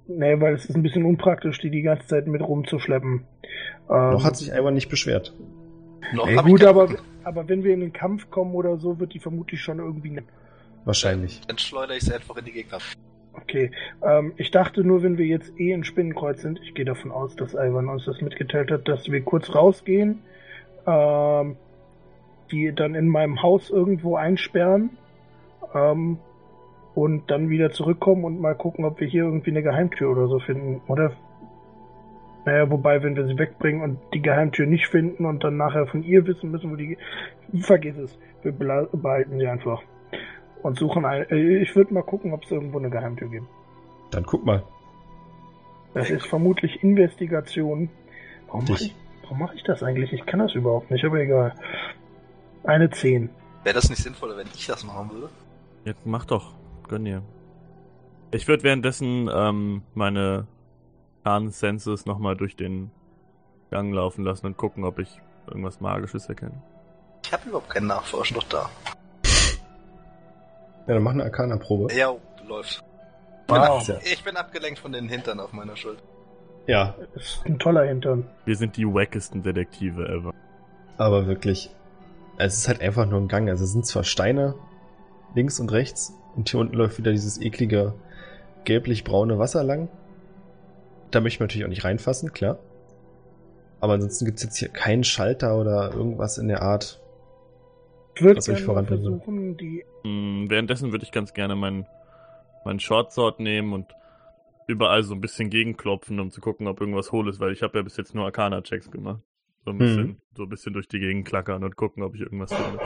Nee, 0.08 0.40
weil 0.42 0.54
es 0.54 0.66
ist 0.66 0.76
ein 0.76 0.84
bisschen 0.84 1.06
unpraktisch, 1.06 1.60
die 1.60 1.70
die 1.70 1.82
ganze 1.82 2.08
Zeit 2.08 2.28
mit 2.28 2.42
rumzuschleppen. 2.42 3.26
Ähm, 3.90 4.12
Noch 4.12 4.24
hat 4.24 4.38
sich 4.38 4.52
einfach 4.52 4.72
nicht 4.72 4.90
beschwert. 4.90 5.34
Noch 6.14 6.28
nee, 6.28 6.36
gut, 6.36 6.64
aber, 6.64 6.90
aber 7.24 7.48
wenn 7.48 7.64
wir 7.64 7.74
in 7.74 7.80
den 7.80 7.94
Kampf 7.94 8.30
kommen 8.30 8.54
oder 8.54 8.78
so, 8.78 9.00
wird 9.00 9.14
die 9.14 9.20
vermutlich 9.20 9.62
schon 9.62 9.80
irgendwie. 9.80 10.20
Wahrscheinlich. 10.86 11.42
Dann 11.48 11.58
schleudere 11.58 11.98
ich 11.98 12.04
sie 12.04 12.14
einfach 12.14 12.38
in 12.38 12.46
die 12.46 12.52
Gegner. 12.52 12.80
Okay. 13.34 13.72
Ähm, 14.04 14.34
ich 14.38 14.52
dachte 14.52 14.84
nur, 14.84 15.04
wenn 15.04 15.18
wir 15.18 15.26
jetzt 15.26 15.60
eh 15.60 15.72
in 15.72 15.84
Spinnenkreuz 15.84 16.42
sind, 16.42 16.60
ich 16.64 16.74
gehe 16.74 16.86
davon 16.86 17.12
aus, 17.12 17.36
dass 17.36 17.54
Ivan 17.54 17.90
uns 17.90 18.06
das 18.06 18.22
mitgeteilt 18.22 18.72
hat, 18.72 18.88
dass 18.88 19.12
wir 19.12 19.22
kurz 19.22 19.54
rausgehen, 19.54 20.22
ähm, 20.86 21.56
die 22.52 22.74
dann 22.74 22.96
in 22.96 23.08
meinem 23.08 23.42
Haus 23.42 23.70
irgendwo 23.70 24.16
einsperren 24.16 24.92
ähm, 25.74 26.20
und 26.94 27.32
dann 27.32 27.50
wieder 27.50 27.72
zurückkommen 27.72 28.24
und 28.24 28.40
mal 28.40 28.56
gucken, 28.56 28.86
ob 28.86 29.00
wir 29.00 29.08
hier 29.08 29.24
irgendwie 29.24 29.52
eine 29.52 29.64
Geheimtür 29.64 30.12
oder 30.12 30.28
so 30.28 30.40
finden, 30.40 30.82
oder? 30.88 31.14
Naja, 32.46 32.70
wobei, 32.70 33.02
wenn 33.02 33.16
wir 33.16 33.26
sie 33.26 33.40
wegbringen 33.40 33.82
und 33.82 34.00
die 34.14 34.22
Geheimtür 34.22 34.66
nicht 34.66 34.88
finden 34.88 35.26
und 35.26 35.44
dann 35.44 35.56
nachher 35.56 35.88
von 35.88 36.04
ihr 36.04 36.28
wissen 36.28 36.52
müssen, 36.52 36.72
wo 36.72 36.76
die... 36.76 36.98
Vergiss 37.62 37.98
es. 37.98 38.20
Wir 38.42 38.52
behalten 38.52 39.40
sie 39.40 39.48
einfach. 39.48 39.82
Und 40.64 40.80
suchen 40.80 41.06
eine... 41.06 41.30
äh, 41.30 41.62
Ich 41.62 41.76
würde 41.76 41.94
mal 41.94 42.04
gucken, 42.04 42.34
ob 42.34 42.44
es 42.46 42.52
irgendwo 42.52 42.80
eine 42.80 42.90
Geheimtür 42.90 43.30
gibt. 43.30 43.46
Dann 44.12 44.26
guck 44.26 44.46
mal. 44.46 44.64
Das 45.94 46.10
ist 46.10 46.26
vermutlich 46.26 46.82
Investigation. 46.82 47.90
Warum 48.48 48.66
mache 48.66 48.84
ich, 48.86 48.96
warum 49.24 49.40
mach 49.40 49.54
ich 49.54 49.64
das 49.64 49.84
eigentlich? 49.84 50.12
Ich 50.14 50.26
kann 50.26 50.40
das 50.40 50.56
überhaupt 50.56 50.90
nicht, 50.90 51.04
aber 51.06 51.20
egal. 51.20 51.54
Eine 52.64 52.90
10. 52.90 53.30
Wäre 53.64 53.76
das 53.76 53.90
nicht 53.90 54.02
sinnvoller, 54.02 54.38
wenn 54.38 54.48
ich 54.54 54.66
das 54.66 54.84
machen 54.84 55.12
würde? 55.12 55.30
Jetzt 55.86 56.06
mach 56.06 56.26
doch. 56.26 56.54
Gönn 56.88 57.06
dir. 57.06 57.22
Ich 58.32 58.48
würde 58.48 58.64
währenddessen 58.64 59.30
ähm, 59.34 59.84
meine 59.94 60.48
Khan-Senses 61.24 62.06
nochmal 62.06 62.36
durch 62.36 62.56
den 62.56 62.90
Gang 63.70 63.94
laufen 63.94 64.24
lassen 64.24 64.48
und 64.48 64.58
gucken, 64.58 64.84
ob 64.84 65.00
ich 65.00 65.10
irgendwas 65.48 65.80
Magisches 65.82 66.28
erkenne. 66.30 66.62
Ich 67.26 67.32
habe 67.32 67.48
überhaupt 67.50 67.70
keinen 67.70 67.88
Nachforschen 67.88 68.36
noch 68.38 68.44
da. 68.44 68.70
Ja, 70.88 70.94
dann 70.96 71.04
mach 71.04 71.12
eine 71.12 71.24
Arcana-Probe. 71.24 71.94
Ja, 71.94 72.14
läuft. 72.48 72.84
Wow. 73.48 73.88
Ja. 73.88 73.98
Ich 74.04 74.24
bin 74.24 74.36
abgelenkt 74.38 74.80
von 74.80 74.92
den 74.92 75.08
Hintern 75.10 75.40
auf 75.40 75.54
meiner 75.54 75.76
Schulter. 75.76 76.02
ja, 76.68 76.96
Das 77.14 77.24
ist 77.24 77.46
ein 77.46 77.60
toller 77.60 77.84
Hintern. 77.86 78.26
Wir 78.46 78.56
sind 78.56 78.78
die 78.78 78.86
wackesten 78.86 79.44
Detektive 79.44 80.08
ever. 80.08 80.34
aber 80.98 81.28
wirklich. 81.28 81.70
Es 82.38 82.58
ist 82.58 82.68
halt 82.68 82.82
einfach 82.82 83.06
nur 83.06 83.20
ein 83.22 83.28
Gang. 83.28 83.48
Also 83.50 83.64
es 83.64 83.72
sind 83.74 83.86
zwar 83.86 84.04
Steine 84.04 84.56
links 85.36 85.60
und 85.60 85.72
rechts 85.72 86.14
und 86.36 86.50
hier 86.50 86.60
unten 86.60 86.76
läuft 86.76 86.98
wieder 86.98 87.12
dieses 87.12 87.40
eklige 87.40 87.94
gelblich-braune 88.66 89.38
Wasser 89.38 89.64
lang. 89.64 89.88
Da 91.12 91.20
möchte 91.22 91.42
man 91.42 91.48
natürlich 91.48 91.66
auch 91.66 91.70
nicht 91.70 91.84
reinfassen, 91.84 92.34
klar. 92.34 92.58
Aber 93.80 93.94
ansonsten 93.94 94.26
gibt's 94.26 94.42
jetzt 94.44 94.58
hier 94.58 94.70
keinen 94.70 95.04
Schalter 95.04 95.58
oder 95.60 95.94
irgendwas 95.94 96.38
in 96.38 96.48
der 96.48 96.62
Art. 96.64 97.02
Ich 98.16 98.22
würde 98.22 98.42
mal 98.52 98.58
voranbringen 98.58 99.04
versuchen, 99.04 99.58
die... 99.58 99.84
Hm, 100.04 100.46
währenddessen 100.50 100.92
würde 100.92 101.04
ich 101.06 101.12
ganz 101.12 101.34
gerne 101.34 101.56
meinen 101.56 101.86
mein 102.66 102.80
Shortsword 102.80 103.40
nehmen 103.40 103.74
und 103.74 103.88
überall 104.68 105.04
so 105.04 105.14
ein 105.14 105.20
bisschen 105.22 105.50
gegenklopfen, 105.50 106.20
um 106.20 106.32
zu 106.32 106.40
gucken, 106.40 106.68
ob 106.68 106.80
irgendwas 106.80 107.12
hohl 107.12 107.28
ist, 107.28 107.40
weil 107.40 107.52
ich 107.52 107.62
habe 107.62 107.78
ja 107.78 107.84
bis 107.84 107.98
jetzt 107.98 108.16
nur 108.16 108.26
Arcana-Checks 108.26 108.90
gemacht. 108.92 109.22
So 109.66 109.72
ein 109.72 109.78
bisschen, 109.78 110.08
Mhm. 110.08 110.18
so 110.38 110.44
ein 110.44 110.50
bisschen 110.50 110.74
durch 110.74 110.88
die 110.88 111.00
Gegend 111.00 111.28
klackern 111.28 111.64
und 111.64 111.76
gucken, 111.76 112.04
ob 112.04 112.16
ich 112.16 112.22
irgendwas 112.22 112.54
finde. 112.54 112.80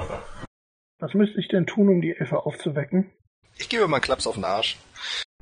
Was 1.00 1.14
müsste 1.14 1.40
ich 1.40 1.48
denn 1.48 1.66
tun, 1.68 1.90
um 1.90 2.02
die 2.02 2.16
Elfe 2.16 2.44
aufzuwecken? 2.46 3.12
Ich 3.60 3.70
gebe 3.70 3.88
mal 3.88 3.98
einen 3.98 4.04
Klaps 4.04 4.26
auf 4.28 4.36
den 4.36 4.46
Arsch. 4.46 4.78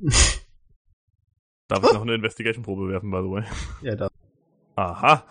Darf 1.68 1.82
ich 1.84 1.92
noch 1.92 2.02
eine 2.02 2.14
Investigation-Probe 2.14 2.88
werfen, 2.88 3.10
by 3.10 3.18
the 3.22 3.30
way? 3.30 3.44
Ja, 3.82 3.96
da. 3.96 4.08
Aha. 4.76 5.24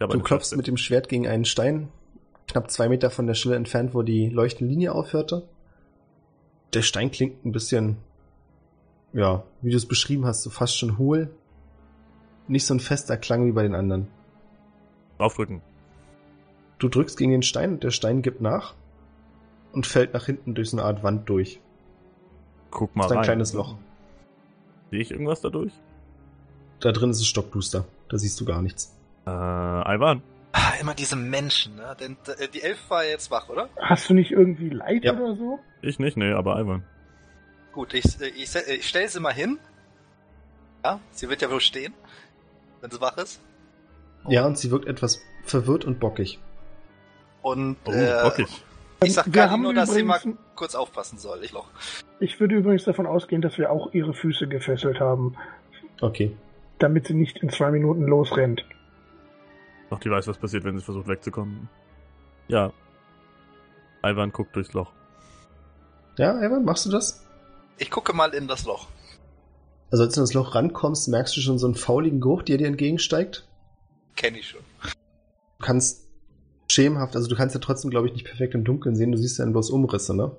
Ich 0.00 0.06
Du 0.08 0.20
klopfst 0.20 0.50
15. 0.50 0.56
mit 0.56 0.66
dem 0.68 0.76
Schwert 0.76 1.08
gegen 1.08 1.26
einen 1.28 1.44
Stein, 1.44 1.88
knapp 2.48 2.70
zwei 2.70 2.88
Meter 2.88 3.10
von 3.10 3.26
der 3.26 3.34
Stelle 3.34 3.56
entfernt, 3.56 3.94
wo 3.94 4.02
die 4.02 4.28
leuchtende 4.28 4.70
Linie 4.70 4.92
aufhörte. 4.94 5.48
Der 6.74 6.82
Stein 6.82 7.10
klingt 7.10 7.44
ein 7.44 7.52
bisschen, 7.52 7.96
ja, 9.12 9.42
wie 9.60 9.70
du 9.70 9.76
es 9.76 9.86
beschrieben 9.86 10.24
hast, 10.26 10.42
so 10.42 10.50
fast 10.50 10.76
schon 10.78 10.98
hohl. 10.98 11.30
Nicht 12.48 12.66
so 12.66 12.74
ein 12.74 12.80
fester 12.80 13.16
Klang 13.16 13.46
wie 13.46 13.52
bei 13.52 13.62
den 13.62 13.74
anderen. 13.74 14.08
Draufdrücken. 15.18 15.62
Du 16.78 16.88
drückst 16.88 17.16
gegen 17.16 17.30
den 17.30 17.42
Stein 17.42 17.74
und 17.74 17.84
der 17.84 17.90
Stein 17.90 18.22
gibt 18.22 18.40
nach 18.40 18.74
und 19.72 19.86
fällt 19.86 20.12
nach 20.14 20.26
hinten 20.26 20.54
durch 20.54 20.70
so 20.70 20.76
eine 20.78 20.86
Art 20.86 21.02
Wand 21.04 21.28
durch. 21.28 21.60
Guck 22.70 22.96
mal 22.96 23.02
Das 23.04 23.10
ist 23.10 23.12
ein 23.12 23.18
rein. 23.18 23.24
kleines 23.24 23.52
Loch. 23.52 23.76
Sehe 24.90 25.00
ich 25.00 25.10
irgendwas 25.10 25.40
dadurch? 25.40 25.72
Da 26.80 26.90
drin 26.90 27.10
ist 27.10 27.20
es 27.20 27.26
stockduster. 27.26 27.84
Da 28.08 28.18
siehst 28.18 28.40
du 28.40 28.44
gar 28.44 28.60
nichts. 28.60 28.98
Äh, 29.26 29.30
Ivan. 29.30 30.22
Ah, 30.52 30.74
immer 30.80 30.94
diese 30.94 31.16
Menschen, 31.16 31.76
ne? 31.76 31.96
Denn 31.98 32.16
äh, 32.38 32.48
die 32.48 32.62
Elf 32.62 32.78
war 32.90 33.04
jetzt 33.04 33.30
wach, 33.30 33.48
oder? 33.48 33.68
Hast 33.80 34.10
du 34.10 34.14
nicht 34.14 34.30
irgendwie 34.30 34.68
Leid 34.68 35.04
Ja. 35.04 35.14
oder 35.14 35.34
so? 35.34 35.58
Ich 35.80 35.98
nicht, 35.98 36.16
nee, 36.16 36.32
aber 36.32 36.60
Ivan. 36.60 36.84
Gut, 37.72 37.94
ich, 37.94 38.20
äh, 38.20 38.26
ich, 38.28 38.50
se- 38.50 38.70
ich 38.70 38.86
stelle 38.86 39.08
sie 39.08 39.18
mal 39.20 39.32
hin. 39.32 39.58
Ja, 40.84 41.00
sie 41.10 41.28
wird 41.28 41.40
ja 41.42 41.50
wohl 41.50 41.60
stehen, 41.60 41.94
wenn 42.80 42.90
sie 42.90 43.00
wach 43.00 43.16
ist. 43.16 43.40
Ja, 44.28 44.44
und 44.46 44.58
sie 44.58 44.70
wirkt 44.70 44.86
etwas 44.86 45.22
verwirrt 45.44 45.84
und 45.84 45.98
bockig. 46.00 46.38
Und 47.40 47.76
Oh, 47.86 47.92
äh, 47.92 48.20
bockig. 48.22 48.46
ich 49.02 49.14
sag 49.14 49.34
haben 49.36 49.62
nur, 49.62 49.74
dass 49.74 49.92
sie 49.94 50.02
mal 50.02 50.18
übrigens- 50.18 50.38
kurz 50.54 50.74
aufpassen 50.74 51.18
soll. 51.18 51.42
Ich 51.42 51.52
loch. 51.52 51.68
Ich 52.20 52.38
würde 52.40 52.56
übrigens 52.56 52.84
davon 52.84 53.06
ausgehen, 53.06 53.40
dass 53.42 53.58
wir 53.58 53.70
auch 53.72 53.92
ihre 53.94 54.12
Füße 54.14 54.46
gefesselt 54.48 55.00
haben, 55.00 55.34
Okay. 56.00 56.36
damit 56.78 57.06
sie 57.06 57.14
nicht 57.14 57.38
in 57.38 57.48
zwei 57.50 57.70
Minuten 57.70 58.02
losrennt. 58.02 58.64
Doch, 59.92 59.98
die 59.98 60.10
weiß, 60.10 60.26
was 60.26 60.38
passiert, 60.38 60.64
wenn 60.64 60.78
sie 60.78 60.82
versucht 60.82 61.06
wegzukommen. 61.06 61.68
Ja. 62.48 62.72
Ivan 64.02 64.32
guckt 64.32 64.56
durchs 64.56 64.72
Loch. 64.72 64.90
Ja, 66.16 66.40
Evan, 66.40 66.64
machst 66.64 66.86
du 66.86 66.90
das? 66.90 67.26
Ich 67.76 67.90
gucke 67.90 68.14
mal 68.14 68.32
in 68.32 68.48
das 68.48 68.64
Loch. 68.64 68.88
Also 69.90 70.04
als 70.04 70.14
du 70.14 70.20
in 70.20 70.22
das 70.22 70.32
Loch 70.32 70.54
rankommst, 70.54 71.08
merkst 71.08 71.36
du 71.36 71.42
schon 71.42 71.58
so 71.58 71.66
einen 71.66 71.74
fauligen 71.74 72.22
Geruch, 72.22 72.42
der 72.42 72.56
dir 72.56 72.68
entgegensteigt. 72.68 73.46
Kenne 74.16 74.38
ich 74.38 74.48
schon. 74.48 74.62
Du 74.82 75.66
kannst 75.66 76.08
schemenhaft, 76.68 77.14
also 77.14 77.28
du 77.28 77.36
kannst 77.36 77.54
ja 77.54 77.60
trotzdem, 77.60 77.90
glaube 77.90 78.06
ich, 78.06 78.14
nicht 78.14 78.24
perfekt 78.24 78.54
im 78.54 78.64
Dunkeln 78.64 78.96
sehen, 78.96 79.12
du 79.12 79.18
siehst 79.18 79.40
ja 79.40 79.44
bloß 79.44 79.68
Umrisse, 79.68 80.16
ne? 80.16 80.34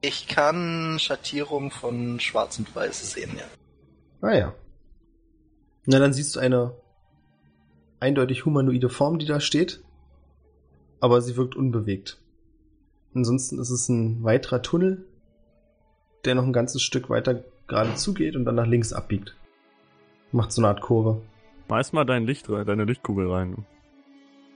Ich 0.00 0.26
kann 0.26 0.98
Schattierung 0.98 1.70
von 1.70 2.18
Schwarz 2.18 2.58
und 2.58 2.74
Weiß 2.74 3.12
sehen, 3.12 3.30
ja. 3.38 4.28
Ah 4.28 4.34
ja. 4.34 4.54
Na, 5.86 6.00
dann 6.00 6.12
siehst 6.12 6.34
du 6.34 6.40
eine 6.40 6.74
eindeutig 8.04 8.44
humanoide 8.44 8.90
Form, 8.90 9.18
die 9.18 9.26
da 9.26 9.40
steht. 9.40 9.82
Aber 11.00 11.22
sie 11.22 11.36
wirkt 11.36 11.56
unbewegt. 11.56 12.18
Ansonsten 13.14 13.58
ist 13.58 13.70
es 13.70 13.88
ein 13.88 14.22
weiterer 14.22 14.60
Tunnel, 14.60 15.06
der 16.24 16.34
noch 16.34 16.44
ein 16.44 16.52
ganzes 16.52 16.82
Stück 16.82 17.08
weiter 17.08 17.42
gerade 17.66 17.94
zugeht 17.94 18.36
und 18.36 18.44
dann 18.44 18.56
nach 18.56 18.66
links 18.66 18.92
abbiegt. 18.92 19.34
Macht 20.32 20.52
so 20.52 20.60
eine 20.60 20.68
Art 20.68 20.80
Kurve. 20.82 21.22
Schmeiß 21.66 21.92
mal 21.92 22.04
dein 22.04 22.26
Licht 22.26 22.48
rein, 22.50 22.66
deine 22.66 22.84
Lichtkugel 22.84 23.30
rein. 23.30 23.64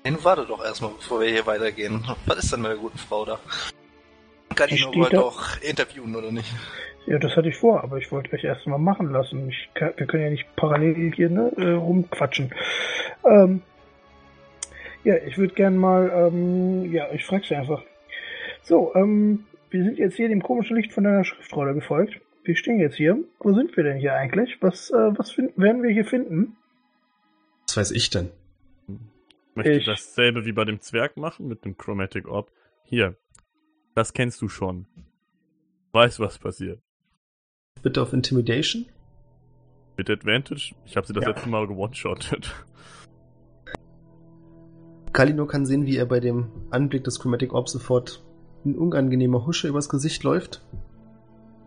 Hey, 0.04 0.16
warte 0.22 0.44
doch 0.46 0.62
erstmal, 0.62 0.92
bevor 0.92 1.20
wir 1.20 1.28
hier 1.28 1.46
weitergehen. 1.46 2.04
Was 2.26 2.44
ist 2.44 2.52
denn 2.52 2.60
mit 2.60 2.70
der 2.70 2.78
guten 2.78 2.98
Frau 2.98 3.24
da? 3.24 3.40
Galino 4.58 4.76
steht 4.76 4.96
wollte 4.96 5.16
da- 5.16 5.22
doch 5.22 5.60
interviewen, 5.62 6.14
oder 6.16 6.30
nicht? 6.32 6.52
Ja, 7.06 7.18
das 7.18 7.36
hatte 7.36 7.48
ich 7.48 7.56
vor, 7.56 7.82
aber 7.82 7.96
ich 7.98 8.12
wollte 8.12 8.32
euch 8.34 8.44
erst 8.44 8.66
mal 8.66 8.76
machen 8.78 9.10
lassen. 9.10 9.48
Ich 9.48 9.70
kann, 9.74 9.92
wir 9.96 10.06
können 10.06 10.24
ja 10.24 10.30
nicht 10.30 10.54
parallel 10.56 11.12
hier 11.14 11.30
ne, 11.30 11.50
äh, 11.56 11.70
rumquatschen. 11.70 12.52
Ähm, 13.24 13.62
ja, 15.04 15.16
ich 15.16 15.38
würde 15.38 15.54
gern 15.54 15.76
mal, 15.76 16.10
ähm, 16.14 16.92
ja, 16.92 17.10
ich 17.12 17.24
frag's 17.24 17.48
dir 17.48 17.58
einfach. 17.58 17.82
So, 18.62 18.92
ähm, 18.94 19.46
wir 19.70 19.84
sind 19.84 19.98
jetzt 19.98 20.16
hier 20.16 20.28
dem 20.28 20.42
komischen 20.42 20.76
Licht 20.76 20.92
von 20.92 21.04
deiner 21.04 21.24
Schriftrolle 21.24 21.72
gefolgt. 21.74 22.20
Wir 22.44 22.56
stehen 22.56 22.78
jetzt 22.80 22.96
hier. 22.96 23.16
Wo 23.40 23.54
sind 23.54 23.74
wir 23.76 23.84
denn 23.84 23.98
hier 23.98 24.14
eigentlich? 24.14 24.58
Was, 24.60 24.90
äh, 24.90 24.94
was 25.16 25.36
werden 25.38 25.82
wir 25.82 25.90
hier 25.90 26.04
finden? 26.04 26.56
Was 27.66 27.76
weiß 27.76 27.90
ich 27.92 28.10
denn? 28.10 28.30
Möchte 29.54 29.72
Ich- 29.72 29.86
dasselbe 29.86 30.44
wie 30.44 30.52
bei 30.52 30.64
dem 30.64 30.80
Zwerg 30.80 31.16
machen 31.16 31.48
mit 31.48 31.64
dem 31.64 31.76
Chromatic 31.76 32.28
Orb. 32.28 32.50
Hier. 32.84 33.14
Das 33.98 34.12
kennst 34.12 34.40
du 34.42 34.48
schon. 34.48 34.86
Weißt, 35.90 36.20
was 36.20 36.38
passiert. 36.38 36.80
Bitte 37.82 38.00
auf 38.00 38.12
Intimidation. 38.12 38.86
Mit 39.96 40.08
Advantage? 40.08 40.76
Ich 40.86 40.96
habe 40.96 41.04
sie 41.04 41.12
das 41.12 41.24
Ja. 41.24 41.30
letzte 41.30 41.48
Mal 41.48 41.66
gewone-shottet. 41.66 42.54
Kalino 45.12 45.46
kann 45.46 45.66
sehen, 45.66 45.84
wie 45.84 45.96
er 45.96 46.06
bei 46.06 46.20
dem 46.20 46.46
Anblick 46.70 47.02
des 47.02 47.18
Chromatic 47.18 47.52
Orb 47.52 47.68
sofort 47.68 48.22
ein 48.64 48.76
unangenehmer 48.76 49.44
Husche 49.44 49.66
übers 49.66 49.88
Gesicht 49.88 50.22
läuft. 50.22 50.64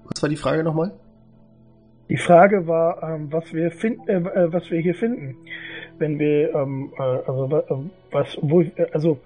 Was 0.05 0.21
war 0.21 0.29
die 0.29 0.37
Frage 0.37 0.63
nochmal? 0.63 0.97
Die 2.07 2.15
Frage 2.15 2.65
war, 2.65 3.03
ähm, 3.03 3.29
was 3.33 3.51
wir 3.51 3.71
finden, 3.71 4.07
äh, 4.07 4.19
äh, 4.19 4.53
was 4.53 4.71
wir 4.71 4.79
hier 4.79 4.95
finden, 4.95 5.35
wenn 5.97 6.17
wir, 6.17 6.55
ähm, 6.55 6.93
äh, 6.97 7.01
also 7.01 7.57
äh, 7.57 7.89
was, 8.09 8.37
wo, 8.41 8.61
äh, 8.61 8.87
also 8.93 9.19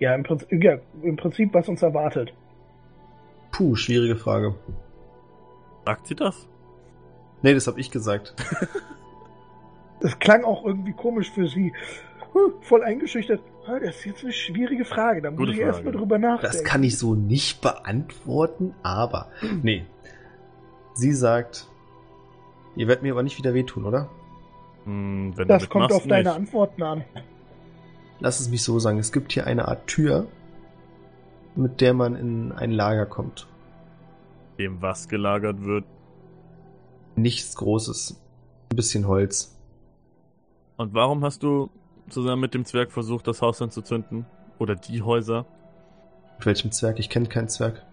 ja 0.00 0.12
im, 0.16 0.24
Prinzip, 0.24 0.48
ja, 0.60 0.78
im 1.04 1.14
Prinzip, 1.14 1.54
was 1.54 1.68
uns 1.68 1.82
erwartet. 1.82 2.34
Puh, 3.50 3.74
schwierige 3.76 4.16
Frage. 4.16 4.54
Sagt 5.84 6.06
sie 6.06 6.14
das? 6.14 6.46
Nee, 7.42 7.54
das 7.54 7.66
habe 7.66 7.80
ich 7.80 7.90
gesagt. 7.90 8.34
Das 10.00 10.18
klang 10.18 10.44
auch 10.44 10.64
irgendwie 10.64 10.92
komisch 10.92 11.30
für 11.30 11.48
sie. 11.48 11.72
Voll 12.60 12.84
eingeschüchtert. 12.84 13.40
Das 13.66 13.96
ist 13.96 14.04
jetzt 14.04 14.22
eine 14.22 14.32
schwierige 14.32 14.84
Frage. 14.84 15.22
Da 15.22 15.30
muss 15.30 15.38
Gute 15.38 15.52
ich 15.52 15.58
erstmal 15.58 15.92
drüber 15.92 16.18
nachdenken. 16.18 16.56
Das 16.56 16.64
kann 16.64 16.84
ich 16.84 16.96
so 16.96 17.14
nicht 17.14 17.60
beantworten, 17.60 18.74
aber. 18.82 19.28
Nee. 19.62 19.86
Sie 20.94 21.12
sagt, 21.12 21.66
ihr 22.76 22.86
werdet 22.86 23.02
mir 23.02 23.12
aber 23.12 23.22
nicht 23.22 23.38
wieder 23.38 23.54
wehtun, 23.54 23.84
oder? 23.84 24.08
Hm, 24.84 25.32
wenn 25.36 25.48
Das 25.48 25.68
kommt 25.68 25.86
mitmachst, 25.86 26.02
auf 26.04 26.08
deine 26.08 26.28
nicht. 26.28 26.36
Antworten 26.36 26.82
an. 26.82 27.04
Lass 28.20 28.40
es 28.40 28.50
mich 28.50 28.62
so 28.62 28.78
sagen. 28.78 28.98
Es 28.98 29.10
gibt 29.12 29.32
hier 29.32 29.46
eine 29.46 29.66
Art 29.66 29.86
Tür, 29.86 30.26
mit 31.58 31.80
der 31.80 31.92
man 31.92 32.14
in 32.14 32.52
ein 32.52 32.70
Lager 32.70 33.04
kommt. 33.04 33.48
Dem 34.58 34.80
was 34.80 35.08
gelagert 35.08 35.64
wird. 35.64 35.84
Nichts 37.16 37.56
Großes. 37.56 38.20
Ein 38.70 38.76
bisschen 38.76 39.08
Holz. 39.08 39.58
Und 40.76 40.94
warum 40.94 41.24
hast 41.24 41.42
du 41.42 41.68
zusammen 42.08 42.40
mit 42.40 42.54
dem 42.54 42.64
Zwerg 42.64 42.92
versucht, 42.92 43.26
das 43.26 43.42
Haus 43.42 43.60
anzuzünden? 43.60 44.24
Oder 44.58 44.76
die 44.76 45.02
Häuser? 45.02 45.46
Mit 46.38 46.46
welchem 46.46 46.70
Zwerg? 46.70 47.00
Ich 47.00 47.10
kenne 47.10 47.26
keinen 47.26 47.48
Zwerg. 47.48 47.84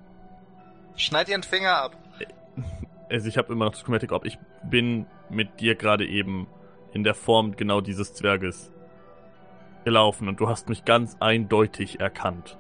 Schneid 0.96 1.28
ihren 1.28 1.44
Finger 1.44 1.76
ab. 1.76 1.98
Also 3.10 3.28
ich 3.28 3.38
habe 3.38 3.52
immer 3.52 3.66
noch 3.66 3.72
das 3.72 3.84
Chromatic 3.84 4.12
Orb. 4.12 4.26
Ich 4.26 4.38
bin 4.64 5.08
mit 5.30 5.60
dir 5.60 5.74
gerade 5.74 6.06
eben 6.06 6.46
in 6.94 7.04
der 7.04 7.16
Form 7.16 7.56
genau 7.56 7.82
dieses 7.82 8.14
Zwerges 8.14 8.72
gelaufen 9.86 10.28
und 10.28 10.40
du 10.40 10.48
hast 10.48 10.70
mich 10.70 10.86
ganz 10.86 11.18
eindeutig 11.20 12.00
erkannt. 12.00 12.58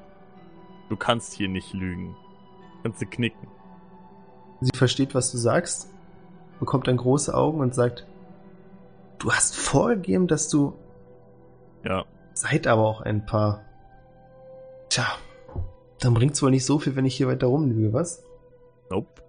Du 0.89 0.95
kannst 0.95 1.33
hier 1.33 1.47
nicht 1.49 1.73
lügen. 1.73 2.15
Kannst 2.83 3.01
du 3.01 3.05
knicken. 3.05 3.47
Sie 4.61 4.75
versteht, 4.77 5.15
was 5.15 5.31
du 5.31 5.37
sagst, 5.37 5.89
bekommt 6.59 6.87
dann 6.87 6.97
große 6.97 7.33
Augen 7.33 7.59
und 7.59 7.73
sagt, 7.75 8.05
du 9.19 9.31
hast 9.31 9.55
vorgegeben, 9.55 10.27
dass 10.27 10.49
du 10.49 10.73
Ja. 11.83 12.05
seid 12.33 12.67
aber 12.67 12.83
auch 12.83 13.01
ein 13.01 13.25
paar. 13.25 13.65
Tja, 14.89 15.05
dann 15.99 16.13
bringt's 16.13 16.41
wohl 16.41 16.51
nicht 16.51 16.65
so 16.65 16.79
viel, 16.79 16.95
wenn 16.95 17.05
ich 17.05 17.15
hier 17.17 17.27
weiter 17.27 17.47
rumlüge, 17.47 17.91
was? 17.93 18.23
Nope. 18.89 19.21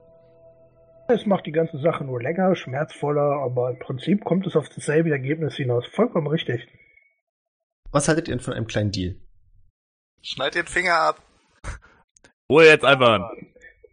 Es 1.09 1.25
macht 1.25 1.47
die 1.47 1.53
ganze 1.53 1.79
Sache 1.79 2.05
nur 2.05 2.21
länger, 2.21 2.55
schmerzvoller, 2.57 3.41
aber 3.43 3.71
im 3.71 3.79
Prinzip 3.79 4.25
kommt 4.25 4.47
es 4.47 4.57
auf 4.57 4.69
dasselbe 4.69 5.11
Ergebnis 5.11 5.55
hinaus. 5.55 5.87
Vollkommen 5.87 6.27
richtig. 6.27 6.67
Was 7.93 8.09
haltet 8.09 8.29
ihr 8.29 8.35
denn 8.35 8.43
von 8.45 8.55
einem 8.55 8.67
kleinen 8.67 8.91
Deal? 8.91 9.17
Schneid 10.21 10.57
ihren 10.57 10.67
Finger 10.67 10.95
ab. 10.99 11.23
Ruhe 12.51 12.67
jetzt 12.67 12.85
einfach 12.85 13.09
an. 13.09 13.47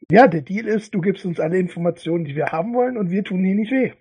Ja, 0.09 0.27
der 0.27 0.41
Deal 0.41 0.67
ist, 0.67 0.93
du 0.93 1.01
gibst 1.01 1.25
uns 1.25 1.39
alle 1.39 1.57
Informationen, 1.57 2.25
die 2.25 2.35
wir 2.35 2.47
haben 2.47 2.73
wollen, 2.73 2.97
und 2.97 3.09
wir 3.09 3.23
tun 3.23 3.43
dir 3.43 3.55
nicht 3.55 3.71
weh. 3.71 3.93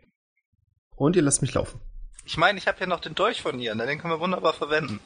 Und 0.97 1.17
ihr 1.17 1.23
lasst 1.23 1.43
mich 1.43 1.55
laufen. 1.55 1.81
Ich 2.25 2.37
meine, 2.37 2.59
ich 2.59 2.67
habe 2.67 2.79
hier 2.79 2.87
noch 2.87 3.01
den 3.01 3.15
Dolch 3.15 3.43
von 3.43 3.59
ihr, 3.59 3.75
ne? 3.75 3.87
den 3.87 3.99
können 3.99 4.13
wir 4.13 4.21
wunderbar 4.21 4.53
verwenden. 4.53 5.01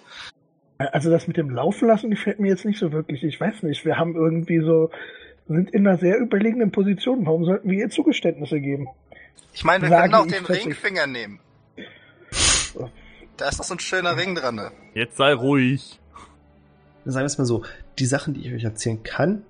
Also 0.79 1.11
das 1.11 1.27
mit 1.27 1.37
dem 1.37 1.51
Laufen 1.51 1.89
lassen 1.89 2.11
gefällt 2.11 2.39
mir 2.39 2.49
jetzt 2.49 2.65
nicht 2.65 2.79
so 2.79 2.93
wirklich. 2.93 3.25
Ich 3.25 3.41
weiß 3.41 3.63
nicht, 3.63 3.85
wir 3.87 3.97
haben 3.97 4.15
irgendwie 4.15 4.61
so, 4.61 4.91
sind 5.49 5.71
in 5.71 5.87
einer 5.87 5.97
sehr 5.97 6.19
überlegenen 6.19 6.71
Position. 6.71 7.25
Warum 7.25 7.45
sollten 7.47 7.71
wir 7.71 7.79
ihr 7.79 7.89
Zugeständnisse 7.89 8.61
geben? 8.61 8.89
Ich 9.55 9.65
meine, 9.65 9.85
wir 9.85 9.89
Sage 9.89 10.11
können 10.11 10.15
auch 10.15 10.27
den. 10.27 10.45
Ringfinger 10.45 11.07
nehmen. 11.07 11.41
Da 13.39 13.49
ist 13.49 13.59
noch 13.59 13.65
so 13.65 13.75
ein 13.75 13.81
schöner 13.81 14.17
Ring 14.17 14.35
dran. 14.35 14.57
Ne? 14.57 14.71
Jetzt 14.93 15.17
sei 15.17 15.33
ruhig. 15.33 15.99
Sagen 17.07 17.23
wir 17.23 17.27
es 17.27 17.39
mal 17.39 17.45
so, 17.45 17.65
die 17.99 18.07
Sachen, 18.07 18.35
die 18.35 18.47
ich 18.47 18.53
euch 18.53 18.65
erzählen 18.65 19.03
kann, 19.03 19.43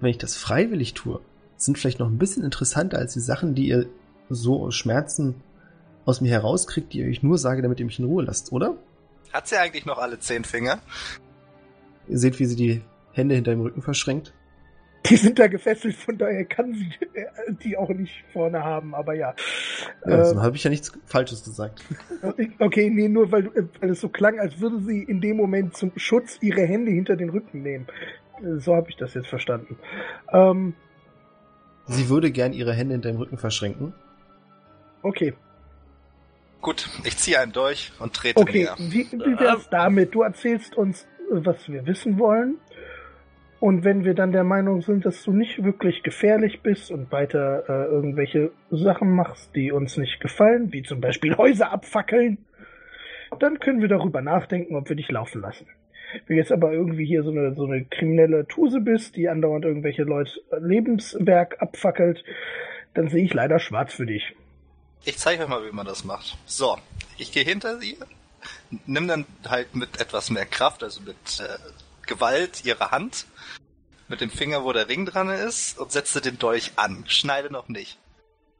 wenn 0.00 0.10
ich 0.10 0.18
das 0.18 0.36
freiwillig 0.36 0.94
tue, 0.94 1.20
sind 1.56 1.78
vielleicht 1.78 1.98
noch 1.98 2.08
ein 2.08 2.18
bisschen 2.18 2.44
interessanter 2.44 2.98
als 2.98 3.14
die 3.14 3.20
Sachen, 3.20 3.54
die 3.54 3.68
ihr 3.68 3.86
so 4.28 4.62
aus 4.62 4.74
Schmerzen 4.74 5.36
aus 6.04 6.20
mir 6.20 6.30
herauskriegt, 6.30 6.92
die 6.92 7.02
ich 7.02 7.08
euch 7.18 7.22
nur 7.22 7.38
sage, 7.38 7.62
damit 7.62 7.80
ihr 7.80 7.86
mich 7.86 7.98
in 7.98 8.04
Ruhe 8.04 8.24
lasst, 8.24 8.52
oder? 8.52 8.76
Hat 9.32 9.48
sie 9.48 9.56
eigentlich 9.56 9.86
noch 9.86 9.98
alle 9.98 10.18
zehn 10.18 10.44
Finger? 10.44 10.78
Ihr 12.08 12.18
seht, 12.18 12.38
wie 12.38 12.46
sie 12.46 12.56
die 12.56 12.82
Hände 13.12 13.34
hinter 13.34 13.50
dem 13.50 13.60
Rücken 13.60 13.82
verschränkt. 13.82 14.32
Die 15.08 15.16
sind 15.16 15.38
da 15.38 15.46
gefesselt, 15.46 15.94
von 15.96 16.16
daher 16.18 16.44
kann 16.44 16.72
sie 16.74 16.90
äh, 17.14 17.26
die 17.62 17.76
auch 17.76 17.88
nicht 17.90 18.24
vorne 18.32 18.62
haben, 18.64 18.94
aber 18.94 19.14
ja. 19.14 19.34
Ja, 20.06 20.24
so 20.24 20.36
Äh, 20.36 20.40
habe 20.40 20.56
ich 20.56 20.64
ja 20.64 20.70
nichts 20.70 20.92
Falsches 21.04 21.44
gesagt. 21.44 21.84
okay, 22.58 22.90
nee, 22.90 23.08
nur 23.08 23.30
weil, 23.32 23.44
du- 23.44 23.50
äh, 23.52 23.64
weil 23.80 23.90
es 23.90 24.00
so 24.00 24.08
klang, 24.08 24.38
als 24.40 24.60
würde 24.60 24.80
sie 24.80 25.02
in 25.02 25.20
dem 25.20 25.36
Moment 25.36 25.76
zum 25.76 25.92
Schutz 25.96 26.38
ihre 26.40 26.62
Hände 26.62 26.90
hinter 26.90 27.16
den 27.16 27.30
Rücken 27.30 27.62
nehmen. 27.62 27.86
Äh, 28.42 28.58
So 28.58 28.74
habe 28.74 28.88
ich 28.90 28.96
das 28.96 29.14
jetzt 29.14 29.28
verstanden. 29.28 29.78
Ähm, 30.32 30.74
Sie 31.88 32.08
würde 32.08 32.30
gern 32.32 32.52
ihre 32.52 32.72
Hände 32.72 32.94
hinter 32.94 33.10
dem 33.12 33.18
Rücken 33.18 33.38
verschränken. 33.38 33.92
okay, 35.02 35.34
Gut, 36.62 36.88
ich 37.04 37.16
ziehe 37.18 37.38
einen 37.38 37.52
durch 37.52 37.92
und 38.00 38.12
trete 38.14 38.40
okay. 38.40 38.64
mir. 38.78 38.90
Wie, 38.90 39.06
wie 39.12 39.38
wär's 39.38 39.68
damit? 39.70 40.14
Du 40.14 40.22
erzählst 40.22 40.74
uns, 40.76 41.06
was 41.30 41.68
wir 41.68 41.86
wissen 41.86 42.18
wollen. 42.18 42.56
Und 43.58 43.84
wenn 43.84 44.04
wir 44.04 44.14
dann 44.14 44.32
der 44.32 44.44
Meinung 44.44 44.82
sind, 44.82 45.06
dass 45.06 45.22
du 45.22 45.32
nicht 45.32 45.64
wirklich 45.64 46.02
gefährlich 46.02 46.60
bist 46.62 46.90
und 46.90 47.10
weiter 47.10 47.64
äh, 47.68 47.84
irgendwelche 47.90 48.52
Sachen 48.70 49.14
machst, 49.14 49.54
die 49.56 49.72
uns 49.72 49.96
nicht 49.96 50.20
gefallen, 50.20 50.72
wie 50.72 50.82
zum 50.82 51.00
Beispiel 51.00 51.36
Häuser 51.36 51.72
abfackeln, 51.72 52.38
dann 53.38 53.58
können 53.58 53.80
wir 53.80 53.88
darüber 53.88 54.20
nachdenken, 54.20 54.76
ob 54.76 54.88
wir 54.88 54.96
dich 54.96 55.10
laufen 55.10 55.40
lassen. 55.40 55.66
Wenn 56.12 56.36
du 56.36 56.40
jetzt 56.40 56.52
aber 56.52 56.72
irgendwie 56.72 57.06
hier 57.06 57.22
so 57.22 57.30
eine, 57.30 57.54
so 57.54 57.64
eine 57.64 57.84
kriminelle 57.84 58.46
Tuse 58.46 58.80
bist, 58.80 59.16
die 59.16 59.28
andauernd 59.28 59.64
irgendwelche 59.64 60.04
Leute 60.04 60.32
Lebenswerk 60.60 61.60
abfackelt, 61.60 62.22
dann 62.94 63.08
sehe 63.08 63.24
ich 63.24 63.34
leider 63.34 63.58
schwarz 63.58 63.94
für 63.94 64.06
dich. 64.06 64.34
Ich 65.04 65.18
zeige 65.18 65.42
euch 65.42 65.48
mal, 65.48 65.66
wie 65.66 65.74
man 65.74 65.86
das 65.86 66.04
macht. 66.04 66.36
So, 66.46 66.78
ich 67.18 67.32
gehe 67.32 67.44
hinter 67.44 67.78
sie, 67.78 67.96
nimm 68.86 69.08
dann 69.08 69.24
halt 69.48 69.74
mit 69.74 70.00
etwas 70.00 70.30
mehr 70.30 70.46
Kraft, 70.46 70.82
also 70.82 71.00
mit 71.00 71.16
äh, 71.40 71.58
Gewalt, 72.06 72.64
ihre 72.64 72.90
Hand, 72.90 73.26
mit 74.08 74.20
dem 74.20 74.30
Finger, 74.30 74.64
wo 74.64 74.72
der 74.72 74.88
Ring 74.88 75.06
dran 75.06 75.28
ist, 75.28 75.78
und 75.78 75.92
setze 75.92 76.20
den 76.20 76.38
Dolch 76.38 76.72
an. 76.76 77.04
Schneide 77.06 77.50
noch 77.52 77.68
nicht. 77.68 77.98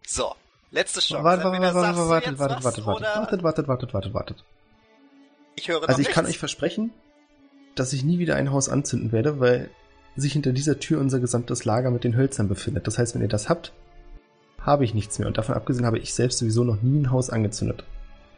So, 0.07 0.35
letzte 0.71 1.01
Chance. 1.01 1.25
Warte, 1.25 1.45
warte, 1.45 1.73
sagst 1.73 1.99
du 1.99 2.09
warte, 2.09 2.31
jetzt 2.31 2.39
warte, 2.39 2.55
was 2.57 2.65
warte, 2.65 2.87
warte, 2.87 3.01
oder 3.01 3.15
wartet, 3.17 3.43
wartet, 3.43 3.69
wartet, 3.69 3.95
wartet, 3.95 4.15
wartet. 4.15 4.45
Ich 5.55 5.69
höre 5.69 5.81
noch 5.81 5.89
Also 5.89 6.01
ich 6.01 6.09
kann 6.09 6.25
euch 6.25 6.31
nichts. 6.31 6.41
versprechen, 6.41 6.93
dass 7.75 7.93
ich 7.93 8.05
nie 8.05 8.19
wieder 8.19 8.37
ein 8.37 8.53
Haus 8.53 8.69
anzünden 8.69 9.13
werde, 9.13 9.41
weil 9.41 9.71
sich 10.17 10.33
hinter 10.33 10.53
dieser 10.53 10.81
Tür 10.81 11.01
unser 11.01 11.21
gesamtes 11.21 11.65
Lager 11.65 11.91
mit 11.91 12.05
den 12.05 12.17
Hölzern 12.17 12.49
befindet. 12.49 12.87
Das 12.87 12.99
heißt, 12.99 13.15
wenn 13.15 13.23
ihr 13.23 13.29
das 13.29 13.49
habt, 13.49 13.73
habe 14.61 14.85
ich 14.85 14.95
nichts 14.95 15.19
mehr. 15.19 15.29
Und 15.29 15.39
davon 15.39 15.55
abgesehen 15.55 15.87
habe 15.87 15.99
ich 15.99 16.15
selbst 16.15 16.39
sowieso 16.39 16.65
noch 16.65 16.83
nie 16.83 17.01
ein 17.01 17.11
Haus 17.11 17.31
angezündet. 17.31 17.85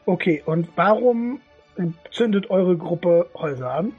Okay, 0.07 0.43
und 0.45 0.69
warum 0.77 1.41
zündet 2.13 2.51
eure 2.51 2.77
Gruppe 2.77 3.31
Häuser 3.35 3.71
an? 3.71 3.93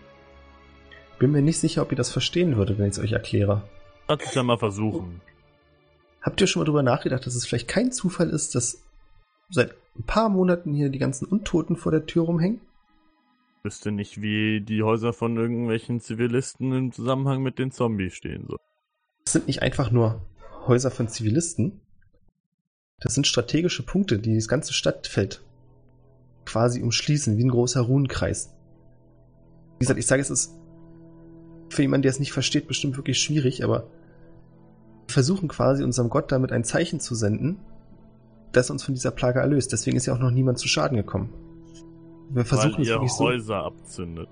Bin 1.19 1.31
mir 1.31 1.41
nicht 1.41 1.59
sicher, 1.59 1.81
ob 1.81 1.91
ihr 1.91 1.97
das 1.97 2.09
verstehen 2.09 2.55
würdet, 2.55 2.79
wenn 2.79 2.87
ich 2.87 2.93
es 2.93 2.99
euch 2.99 3.11
erkläre. 3.11 3.69
Lass 4.07 4.23
es 4.23 4.33
ja 4.33 4.41
mal 4.41 4.57
versuchen. 4.57 5.21
Habt 6.21 6.39
ihr 6.41 6.47
schon 6.47 6.61
mal 6.61 6.65
drüber 6.65 6.83
nachgedacht, 6.83 7.25
dass 7.25 7.35
es 7.35 7.45
vielleicht 7.45 7.67
kein 7.67 7.91
Zufall 7.91 8.29
ist, 8.29 8.55
dass 8.55 8.81
seit 9.49 9.75
ein 9.97 10.03
paar 10.03 10.29
Monaten 10.29 10.73
hier 10.73 10.89
die 10.89 10.97
ganzen 10.97 11.25
Untoten 11.25 11.75
vor 11.75 11.91
der 11.91 12.05
Tür 12.05 12.23
rumhängen? 12.23 12.61
Wüsste 13.63 13.91
nicht, 13.91 14.21
wie 14.21 14.61
die 14.61 14.83
Häuser 14.83 15.11
von 15.11 15.35
irgendwelchen 15.35 15.99
Zivilisten 15.99 16.71
im 16.71 16.91
Zusammenhang 16.93 17.43
mit 17.43 17.59
den 17.59 17.71
Zombies 17.71 18.13
stehen 18.13 18.45
sollen. 18.47 18.59
Das 19.25 19.33
sind 19.33 19.47
nicht 19.47 19.61
einfach 19.61 19.91
nur 19.91 20.25
Häuser 20.65 20.91
von 20.91 21.09
Zivilisten. 21.09 21.81
Das 23.01 23.13
sind 23.13 23.27
strategische 23.27 23.83
Punkte, 23.83 24.19
die 24.19 24.35
das 24.35 24.47
ganze 24.47 24.73
Stadtfeld 24.73 25.43
quasi 26.45 26.81
umschließen, 26.81 27.37
wie 27.37 27.43
ein 27.43 27.51
großer 27.51 27.81
Runenkreis. 27.81 28.53
Wie 29.77 29.79
gesagt, 29.79 29.99
ich 29.99 30.07
sage, 30.07 30.21
es 30.21 30.29
ist 30.29 30.58
für 31.69 31.81
jemanden, 31.81 32.03
der 32.03 32.11
es 32.11 32.19
nicht 32.19 32.31
versteht, 32.31 32.67
bestimmt 32.67 32.97
wirklich 32.97 33.19
schwierig, 33.19 33.63
aber 33.63 33.83
wir 35.07 35.13
versuchen 35.13 35.47
quasi 35.47 35.83
unserem 35.83 36.09
Gott 36.09 36.31
damit 36.31 36.51
ein 36.51 36.63
Zeichen 36.63 36.99
zu 36.99 37.15
senden, 37.15 37.59
das 38.51 38.69
uns 38.69 38.83
von 38.83 38.93
dieser 38.93 39.11
Plage 39.11 39.39
erlöst. 39.39 39.71
Deswegen 39.71 39.97
ist 39.97 40.05
ja 40.05 40.13
auch 40.13 40.19
noch 40.19 40.31
niemand 40.31 40.59
zu 40.59 40.67
Schaden 40.67 40.97
gekommen. 40.97 41.33
Wir 42.29 42.45
versuchen 42.45 42.75
Weil 42.75 42.81
es 42.81 42.87
ihr 42.87 42.93
wirklich 42.95 43.11
so. 43.13 43.25
Häuser 43.25 43.63
abzündet. 43.63 44.27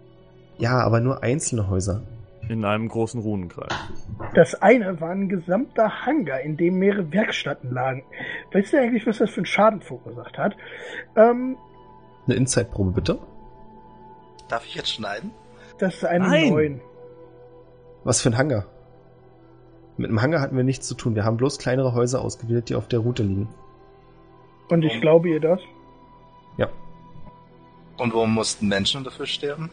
Ja, 0.57 0.79
aber 0.79 0.99
nur 0.99 1.23
einzelne 1.23 1.67
Häuser. 1.67 2.03
In 2.47 2.63
einem 2.63 2.87
großen 2.87 3.19
Runenkreis. 3.19 3.73
Das 4.33 4.55
eine 4.61 5.01
war 5.01 5.09
ein 5.09 5.27
gesamter 5.27 6.05
Hangar, 6.05 6.39
in 6.41 6.55
dem 6.57 6.79
mehrere 6.79 7.11
Werkstätten 7.11 7.71
lagen. 7.73 8.03
Weißt 8.53 8.71
du 8.73 8.77
eigentlich, 8.79 9.05
was 9.05 9.17
das 9.17 9.31
für 9.31 9.37
einen 9.37 9.45
Schaden 9.45 9.81
verursacht 9.81 10.37
hat? 10.37 10.55
Ähm, 11.15 11.57
Eine 12.25 12.35
Inside-Probe 12.35 12.91
bitte. 12.91 13.19
Darf 14.47 14.65
ich 14.65 14.75
jetzt 14.75 14.93
schneiden? 14.93 15.31
das 15.79 15.95
ist 15.95 16.05
eine 16.05 16.27
Nein. 16.27 16.49
9. 16.49 16.81
Was 18.07 18.21
für 18.21 18.29
ein 18.29 18.37
Hangar? 18.37 18.63
Mit 19.97 20.09
einem 20.09 20.21
Hangar 20.21 20.39
hatten 20.39 20.55
wir 20.55 20.63
nichts 20.63 20.87
zu 20.87 20.95
tun. 20.95 21.13
Wir 21.15 21.25
haben 21.25 21.35
bloß 21.35 21.59
kleinere 21.59 21.93
Häuser 21.93 22.21
ausgewählt, 22.21 22.69
die 22.69 22.75
auf 22.75 22.87
der 22.87 22.99
Route 22.99 23.21
liegen. 23.21 23.49
Und 24.69 24.85
ich 24.85 25.01
glaube 25.01 25.27
ihr 25.27 25.41
das? 25.41 25.59
Ja. 26.55 26.69
Und 27.97 28.13
warum 28.13 28.33
mussten 28.33 28.69
Menschen 28.69 29.03
dafür 29.03 29.25
sterben? 29.25 29.71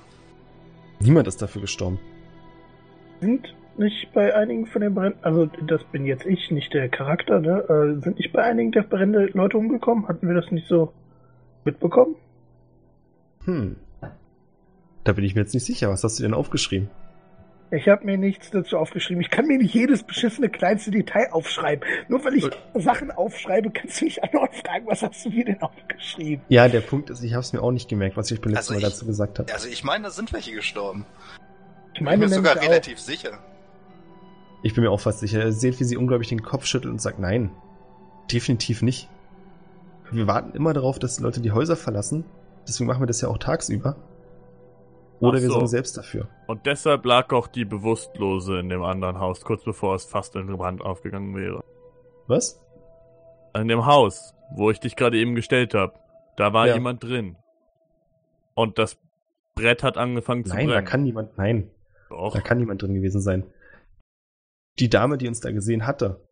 Niemand 0.99 1.29
ist 1.29 1.43
dafür 1.43 1.61
gestorben. 1.61 2.01
Sind 3.21 3.55
nicht 3.77 4.13
bei 4.13 4.35
einigen 4.35 4.67
von 4.67 4.81
den 4.81 4.97
Bränden, 4.97 5.23
also 5.23 5.47
das 5.69 5.85
bin 5.93 6.05
jetzt 6.05 6.27
ich, 6.27 6.51
nicht 6.51 6.75
der 6.75 6.89
Charakter, 6.89 7.39
ne? 7.39 7.61
Äh, 7.69 8.03
sind 8.03 8.19
nicht 8.19 8.33
bei 8.33 8.43
einigen 8.43 8.73
der 8.73 8.83
Brände 8.83 9.27
Leute 9.27 9.59
umgekommen? 9.59 10.09
Hatten 10.09 10.27
wir 10.27 10.35
das 10.35 10.51
nicht 10.51 10.67
so 10.67 10.93
mitbekommen? 11.65 12.17
Hm. 13.45 13.77
Da 15.05 15.13
bin 15.13 15.25
ich 15.25 15.37
mir 15.37 15.43
jetzt 15.43 15.55
nicht 15.55 15.67
sicher. 15.67 15.89
Was 15.89 16.03
hast 16.03 16.19
du 16.19 16.25
denn 16.25 16.35
aufgeschrieben? 16.35 16.91
Ich 17.77 17.89
habe 17.89 18.05
mir 18.05 18.17
nichts 18.19 18.51
dazu 18.51 18.77
aufgeschrieben. 18.79 19.21
Ich 19.23 19.31
kann 19.31 19.47
mir 19.47 19.59
nicht 19.59 19.75
jedes 19.75 20.03
beschissene 20.03 20.49
kleinste 20.49 20.91
Detail 20.91 21.33
aufschreiben. 21.33 21.87
Nur 22.09 22.25
weil 22.25 22.35
ich 22.35 22.49
Sachen 22.75 23.11
aufschreibe, 23.11 23.71
kannst 23.71 24.01
du 24.01 24.05
mich 24.05 24.23
andauernd 24.23 24.55
fragen, 24.55 24.87
was 24.87 25.03
hast 25.03 25.25
du 25.25 25.31
mir 25.31 25.45
denn 25.45 25.61
aufgeschrieben? 25.63 26.45
Ja, 26.49 26.69
der 26.69 26.81
Punkt 26.81 27.11
ist, 27.11 27.23
ich 27.23 27.33
habe 27.33 27.41
es 27.41 27.53
mir 27.53 27.63
auch 27.63 27.73
nicht 27.73 27.89
gemerkt, 27.89 28.17
was 28.17 28.31
ich 28.31 28.41
beim 28.41 28.53
letzten 28.53 28.75
Also 28.75 28.75
Mal 28.75 28.79
ich- 28.89 28.95
dazu 28.95 29.07
gesagt 29.07 29.39
habe. 29.39 29.53
Also 29.53 29.69
ich 29.69 29.83
meine, 29.85 30.05
da 30.05 30.11
sind 30.11 30.33
welche 30.33 30.53
gestorben. 30.53 31.07
Ich 31.93 32.01
Ich 32.01 32.01
meine 32.05 32.19
bin 32.21 32.29
mir 32.31 32.35
sogar 32.37 32.57
auch, 32.59 32.63
relativ 32.63 32.99
sicher. 33.01 33.39
Ich 34.63 34.75
bin 34.75 34.85
mir 34.85 34.91
auch 34.91 35.01
fast 35.01 35.21
sicher. 35.21 35.45
Ihr 35.45 35.53
seht, 35.53 35.79
wie 35.81 35.85
sie 35.85 35.97
unglaublich 35.97 36.29
den 36.29 36.43
Kopf 36.43 36.67
schüttelt 36.67 36.93
und 36.93 37.01
sagt, 37.01 37.19
nein, 37.19 37.51
definitiv 38.33 38.83
nicht. 38.83 39.09
Wir 40.11 40.27
warten 40.27 40.57
immer 40.57 40.73
darauf, 40.73 40.99
dass 40.99 41.17
die 41.17 41.23
Leute 41.23 41.41
die 41.41 41.53
Häuser 41.53 41.77
verlassen. 41.77 42.25
Deswegen 42.69 42.87
machen 42.87 43.03
wir 43.03 43.07
das 43.07 43.21
ja 43.21 43.29
auch 43.29 43.39
tagsüber. 43.39 43.97
Oder 45.25 45.39
Ach 45.39 45.43
wir 45.43 45.49
so. 45.49 45.55
sorgen 45.55 45.69
selbst 45.69 45.97
dafür. 45.97 46.29
Und 46.47 46.67
deshalb 46.67 47.05
lag 47.05 47.33
auch 47.33 47.47
die 47.47 47.65
Bewusstlose 47.65 48.59
in 48.59 48.69
dem 48.69 48.83
anderen 48.83 49.19
Haus, 49.19 49.41
kurz 49.43 49.65
bevor 49.65 49.95
es 49.95 50.05
fast 50.05 50.37
in 50.37 50.47
Brand 50.47 50.83
aufgegangen 50.83 51.35
wäre. 51.37 51.63
Was? 52.27 52.61
In 53.55 53.69
dem 53.69 53.87
Haus, 53.87 54.35
wo 54.55 54.71
ich 54.71 54.81
dich 54.81 54.97
gerade 54.97 55.17
eben 55.19 55.35
gestellt 55.35 55.75
habe, 55.75 55.95
da 56.37 56.53
war 56.53 56.67
Ja. 56.67 56.75
jemand 56.75 57.03
drin. 57.03 57.37
Und 58.55 58.79
das 58.79 58.99
Brett 59.55 59.83
hat 59.83 59.97
angefangen 59.97 60.45
zu 60.45 60.55
Nein, 60.55 60.67
da 60.69 60.75
brennen. 60.75 60.87
kann 60.87 61.03
niemand, 61.05 61.39
nein, 61.39 61.71
Doch. 62.09 62.35
da 62.35 62.41
kann 62.41 62.59
niemand 62.59 62.83
drin 62.83 62.95
gewesen 62.95 63.21
sein. 63.21 63.45
Die 64.81 64.91
Dame, 64.91 65.19
die 65.19 65.29
uns 65.29 65.41
da 65.41 65.53
gesehen 65.53 65.87
hatte. 65.87 66.27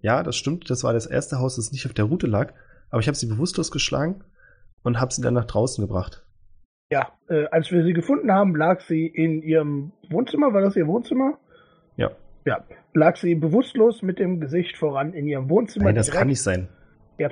Ja, 0.00 0.22
das 0.22 0.36
stimmt, 0.36 0.68
das 0.70 0.84
war 0.84 0.92
das 0.92 1.06
erste 1.06 1.38
Haus, 1.38 1.56
das 1.56 1.72
nicht 1.72 1.86
auf 1.86 1.94
der 1.94 2.04
Route 2.04 2.26
lag. 2.26 2.52
Aber 2.90 3.00
ich 3.00 3.08
habe 3.08 3.16
sie 3.16 3.26
bewusstlos 3.26 3.70
geschlagen 3.70 4.22
und 4.82 5.00
habe 5.00 5.12
sie 5.12 5.22
dann 5.22 5.34
nach 5.34 5.46
draußen 5.46 5.82
gebracht. 5.84 6.24
Ja, 6.90 7.08
äh, 7.28 7.44
als 7.50 7.70
wir 7.70 7.84
sie 7.84 7.92
gefunden 7.92 8.32
haben, 8.32 8.54
lag 8.56 8.80
sie 8.80 9.06
in 9.06 9.42
ihrem 9.42 9.92
Wohnzimmer. 10.10 10.52
War 10.54 10.62
das 10.62 10.76
ihr 10.76 10.86
Wohnzimmer? 10.86 11.38
Ja. 11.96 12.10
Ja, 12.46 12.64
lag 12.94 13.16
sie 13.16 13.34
bewusstlos 13.34 14.02
mit 14.02 14.18
dem 14.18 14.40
Gesicht 14.40 14.76
voran 14.76 15.12
in 15.12 15.26
ihrem 15.26 15.50
Wohnzimmer. 15.50 15.86
Nein, 15.86 15.96
das 15.96 16.06
direkt- 16.06 16.18
kann 16.20 16.28
nicht 16.28 16.42
sein. 16.42 16.68
Ja. 17.18 17.28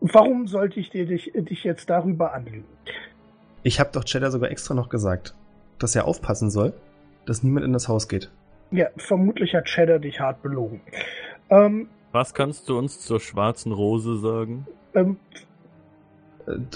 Warum 0.00 0.46
sollte 0.46 0.80
ich 0.80 0.90
dir 0.90 1.06
dich, 1.06 1.32
dich 1.34 1.64
jetzt 1.64 1.90
darüber 1.90 2.32
anlügen? 2.32 2.64
Ich 3.62 3.80
habe 3.80 3.90
doch 3.92 4.04
Cheddar 4.04 4.30
sogar 4.30 4.50
extra 4.50 4.74
noch 4.74 4.88
gesagt, 4.88 5.34
dass 5.78 5.94
er 5.96 6.06
aufpassen 6.06 6.50
soll, 6.50 6.72
dass 7.26 7.42
niemand 7.42 7.66
in 7.66 7.72
das 7.72 7.88
Haus 7.88 8.08
geht. 8.08 8.30
Ja, 8.70 8.86
vermutlich 8.96 9.54
hat 9.54 9.64
Cheddar 9.66 9.98
dich 9.98 10.20
hart 10.20 10.42
belogen. 10.42 10.80
Ähm, 11.50 11.88
Was 12.12 12.34
kannst 12.34 12.68
du 12.68 12.78
uns 12.78 13.00
zur 13.00 13.20
schwarzen 13.20 13.72
Rose 13.72 14.16
sagen? 14.18 14.66
ähm, 14.94 15.16
Äh, 15.34 15.38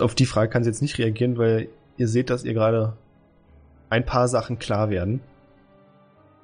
Auf 0.01 0.15
die 0.15 0.27
Frage 0.27 0.51
kann 0.51 0.65
sie 0.65 0.70
jetzt 0.70 0.82
nicht 0.82 0.99
reagieren, 0.99 1.39
weil 1.39 1.69
ihr 1.97 2.09
seht, 2.09 2.31
dass 2.31 2.44
ihr 2.44 2.55
gerade 2.55 2.97
ein 3.90 4.05
paar 4.05 4.28
Sachen 4.28 4.59
klar 4.59 4.90
werden 4.90 5.20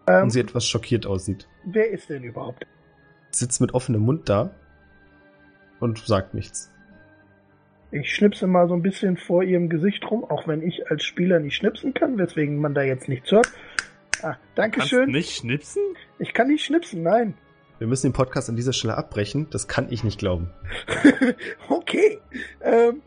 ähm, 0.06 0.24
und 0.24 0.30
sie 0.30 0.40
etwas 0.40 0.66
schockiert 0.66 1.06
aussieht. 1.06 1.48
wer 1.64 1.90
ist 1.90 2.08
denn 2.10 2.22
überhaupt? 2.24 2.66
Sitzt 3.30 3.60
mit 3.60 3.74
offenem 3.74 4.02
Mund 4.02 4.28
da 4.28 4.50
und 5.80 5.98
sagt 5.98 6.34
nichts. 6.34 6.70
Ich 7.90 8.14
schnipse 8.14 8.46
mal 8.46 8.68
so 8.68 8.74
ein 8.74 8.82
bisschen 8.82 9.16
vor 9.16 9.42
ihrem 9.42 9.68
Gesicht 9.70 10.10
rum, 10.10 10.24
auch 10.24 10.46
wenn 10.46 10.60
ich 10.62 10.90
als 10.90 11.04
Spieler 11.04 11.40
nicht 11.40 11.56
schnipsen 11.56 11.94
kann, 11.94 12.18
weswegen 12.18 12.58
man 12.58 12.74
da 12.74 12.82
jetzt 12.82 13.08
nichts 13.08 13.30
hört. 13.30 13.50
Ah, 14.20 14.32
Kannst 14.32 14.40
Dankeschön. 14.56 15.10
nicht 15.10 15.36
schnipsen? 15.36 15.82
Ich 16.18 16.34
kann 16.34 16.48
nicht 16.48 16.64
schnipsen, 16.64 17.02
nein. 17.02 17.34
Wir 17.78 17.86
müssen 17.86 18.08
den 18.08 18.12
Podcast 18.12 18.48
an 18.48 18.56
dieser 18.56 18.72
Stelle 18.72 18.96
abbrechen. 18.96 19.46
Das 19.50 19.68
kann 19.68 19.86
ich 19.90 20.02
nicht 20.02 20.18
glauben. 20.18 20.50
okay. 21.68 22.18
Ähm, 22.60 23.02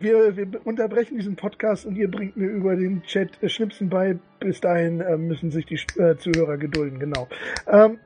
wir, 0.00 0.36
wir 0.36 0.66
unterbrechen 0.66 1.18
diesen 1.18 1.36
Podcast 1.36 1.86
und 1.86 1.96
ihr 1.96 2.10
bringt 2.10 2.36
mir 2.36 2.48
über 2.48 2.74
den 2.74 3.02
Chat 3.02 3.40
äh, 3.42 3.48
Schnipsen 3.48 3.88
bei. 3.88 4.18
Bis 4.40 4.60
dahin 4.60 5.00
äh, 5.00 5.16
müssen 5.16 5.50
sich 5.50 5.66
die 5.66 5.78
äh, 6.00 6.16
Zuhörer 6.16 6.56
gedulden, 6.56 6.98
genau. 6.98 7.28
Ähm, 7.68 7.98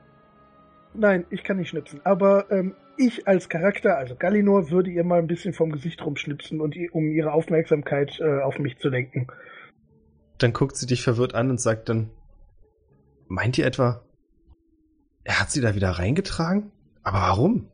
nein, 0.93 1.25
ich 1.31 1.43
kann 1.43 1.57
nicht 1.57 1.69
schnipsen. 1.69 2.01
Aber 2.03 2.51
ähm, 2.51 2.75
ich 2.97 3.27
als 3.27 3.49
Charakter, 3.49 3.97
also 3.97 4.15
Gallinor, 4.15 4.69
würde 4.69 4.91
ihr 4.91 5.03
mal 5.03 5.19
ein 5.19 5.27
bisschen 5.27 5.53
vom 5.53 5.71
Gesicht 5.71 6.03
rumschnipsen, 6.05 6.61
und 6.61 6.75
ihr, 6.75 6.93
um 6.93 7.11
ihre 7.11 7.33
Aufmerksamkeit 7.33 8.19
äh, 8.19 8.41
auf 8.41 8.59
mich 8.59 8.77
zu 8.77 8.89
lenken. 8.89 9.27
Dann 10.37 10.53
guckt 10.53 10.77
sie 10.77 10.85
dich 10.85 11.01
verwirrt 11.01 11.33
an 11.33 11.49
und 11.49 11.59
sagt 11.59 11.89
dann, 11.89 12.11
meint 13.27 13.57
ihr 13.57 13.65
etwa, 13.65 14.04
er 15.25 15.41
hat 15.41 15.51
sie 15.51 15.59
da 15.59 15.75
wieder 15.75 15.89
reingetragen? 15.89 16.71
Aber 17.03 17.17
warum? 17.17 17.67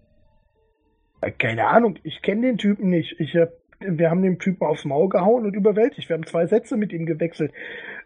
Äh, 1.21 1.31
Keine 1.31 1.67
Ahnung, 1.67 1.99
ich 2.03 2.21
kenne 2.23 2.41
den 2.47 2.57
Typen 2.57 2.89
nicht. 2.89 3.19
Ich 3.19 3.35
hab, 3.35 3.49
wir 3.79 4.09
haben 4.09 4.23
dem 4.23 4.39
Typen 4.39 4.65
aufs 4.65 4.85
Maul 4.85 5.09
gehauen 5.09 5.45
und 5.45 5.53
überwältigt. 5.53 6.09
Wir 6.09 6.15
haben 6.15 6.25
zwei 6.25 6.47
Sätze 6.47 6.75
mit 6.77 6.91
ihm 6.91 7.05
gewechselt. 7.05 7.53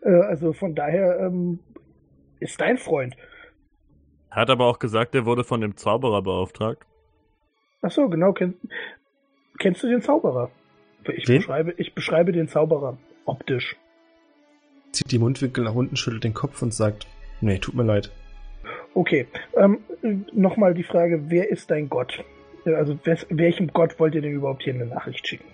Äh, 0.01 0.09
also 0.09 0.51
von 0.51 0.75
daher 0.75 1.19
ähm, 1.19 1.59
ist 2.39 2.59
dein 2.59 2.77
Freund. 2.77 3.15
Er 4.29 4.37
hat 4.41 4.49
aber 4.49 4.65
auch 4.65 4.79
gesagt, 4.79 5.15
er 5.15 5.25
wurde 5.25 5.45
von 5.45 5.61
dem 5.61 5.77
Zauberer 5.77 6.21
beauftragt. 6.21 6.85
Ach 7.81 7.91
so, 7.91 8.09
genau. 8.09 8.33
Kenn, 8.33 8.55
kennst 9.59 9.81
du 9.83 9.87
den 9.87 10.01
Zauberer? 10.01 10.51
Ich 11.15 11.27
Wen? 11.27 11.37
beschreibe, 11.37 11.73
ich 11.77 11.93
beschreibe 11.93 12.31
den 12.31 12.47
Zauberer 12.47 12.97
optisch. 13.25 13.77
Zieht 14.91 15.11
die 15.11 15.19
Mundwinkel 15.19 15.63
nach 15.63 15.75
unten, 15.75 15.95
schüttelt 15.95 16.23
den 16.23 16.33
Kopf 16.33 16.61
und 16.61 16.73
sagt, 16.73 17.07
nee, 17.41 17.59
tut 17.59 17.75
mir 17.75 17.83
leid. 17.83 18.11
Okay, 18.95 19.27
ähm, 19.55 19.79
nochmal 20.31 20.73
die 20.73 20.83
Frage, 20.83 21.29
wer 21.29 21.49
ist 21.51 21.69
dein 21.69 21.89
Gott? 21.89 22.23
Äh, 22.65 22.73
Also 22.73 22.97
wes, 23.03 23.25
welchem 23.29 23.67
Gott 23.67 23.99
wollt 23.99 24.15
ihr 24.15 24.21
denn 24.21 24.31
überhaupt 24.33 24.63
hier 24.63 24.73
eine 24.73 24.85
Nachricht 24.87 25.27
schicken? 25.27 25.45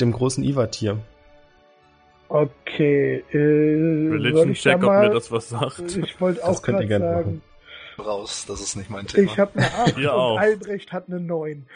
Dem 0.00 0.10
großen 0.10 0.42
Ivat-Tier. 0.42 0.98
Okay, 2.28 3.22
äh, 3.30 3.36
Religion 3.36 4.48
da 4.48 4.54
check, 4.54 4.76
ob 4.76 4.82
mal, 4.82 5.08
mir 5.08 5.14
das 5.14 5.30
was 5.30 5.50
sagt. 5.50 5.96
Ich 5.96 6.20
wollte 6.20 6.40
Das 6.40 6.48
auch 6.48 6.62
könnt 6.62 6.80
ihr 6.80 6.86
gerne 6.86 7.04
sagen, 7.04 7.42
Raus, 7.98 8.44
das 8.48 8.60
ist 8.60 8.74
nicht 8.74 8.90
mein 8.90 9.06
Thema. 9.06 9.30
ich 9.30 9.38
habe 9.38 9.56
eine 9.58 9.66
8 9.66 9.98
Ihr 9.98 10.12
und 10.12 10.18
auch. 10.18 10.38
Albrecht 10.38 10.92
hat 10.92 11.08
eine 11.08 11.20
9. 11.20 11.66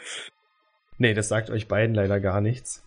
Nee, 0.97 1.13
das 1.13 1.29
sagt 1.29 1.49
euch 1.49 1.67
beiden 1.69 1.95
leider 1.95 2.19
gar 2.19 2.41
nichts. 2.41 2.83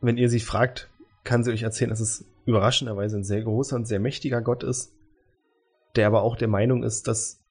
Wenn 0.00 0.16
ihr 0.16 0.30
sie 0.30 0.40
fragt, 0.40 0.88
kann 1.24 1.44
sie 1.44 1.50
euch 1.52 1.64
erzählen, 1.64 1.90
dass 1.90 2.00
es 2.00 2.24
überraschenderweise 2.46 3.18
ein 3.18 3.24
sehr 3.24 3.42
großer 3.42 3.76
und 3.76 3.86
sehr 3.86 4.00
mächtiger 4.00 4.40
Gott 4.40 4.62
ist, 4.62 4.94
der 5.96 6.06
aber 6.06 6.22
auch 6.22 6.36
der 6.36 6.48
Meinung 6.48 6.82
ist, 6.82 7.08
dass 7.08 7.42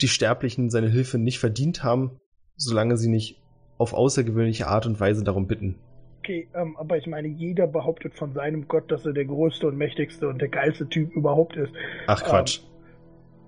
die 0.00 0.08
Sterblichen 0.08 0.70
seine 0.70 0.88
Hilfe 0.88 1.18
nicht 1.18 1.38
verdient 1.38 1.82
haben, 1.82 2.20
solange 2.56 2.96
sie 2.96 3.08
nicht 3.08 3.42
auf 3.78 3.92
außergewöhnliche 3.92 4.66
Art 4.66 4.86
und 4.86 5.00
Weise 5.00 5.24
darum 5.24 5.46
bitten. 5.46 5.78
Okay, 6.20 6.48
ähm, 6.54 6.76
aber 6.76 6.96
ich 6.96 7.06
meine, 7.06 7.28
jeder 7.28 7.66
behauptet 7.66 8.14
von 8.14 8.32
seinem 8.32 8.66
Gott, 8.68 8.90
dass 8.90 9.06
er 9.06 9.12
der 9.12 9.26
größte 9.26 9.68
und 9.68 9.76
mächtigste 9.76 10.28
und 10.28 10.40
der 10.40 10.48
geilste 10.48 10.88
Typ 10.88 11.12
überhaupt 11.14 11.56
ist. 11.56 11.72
Ach 12.06 12.22
Quatsch. 12.24 12.60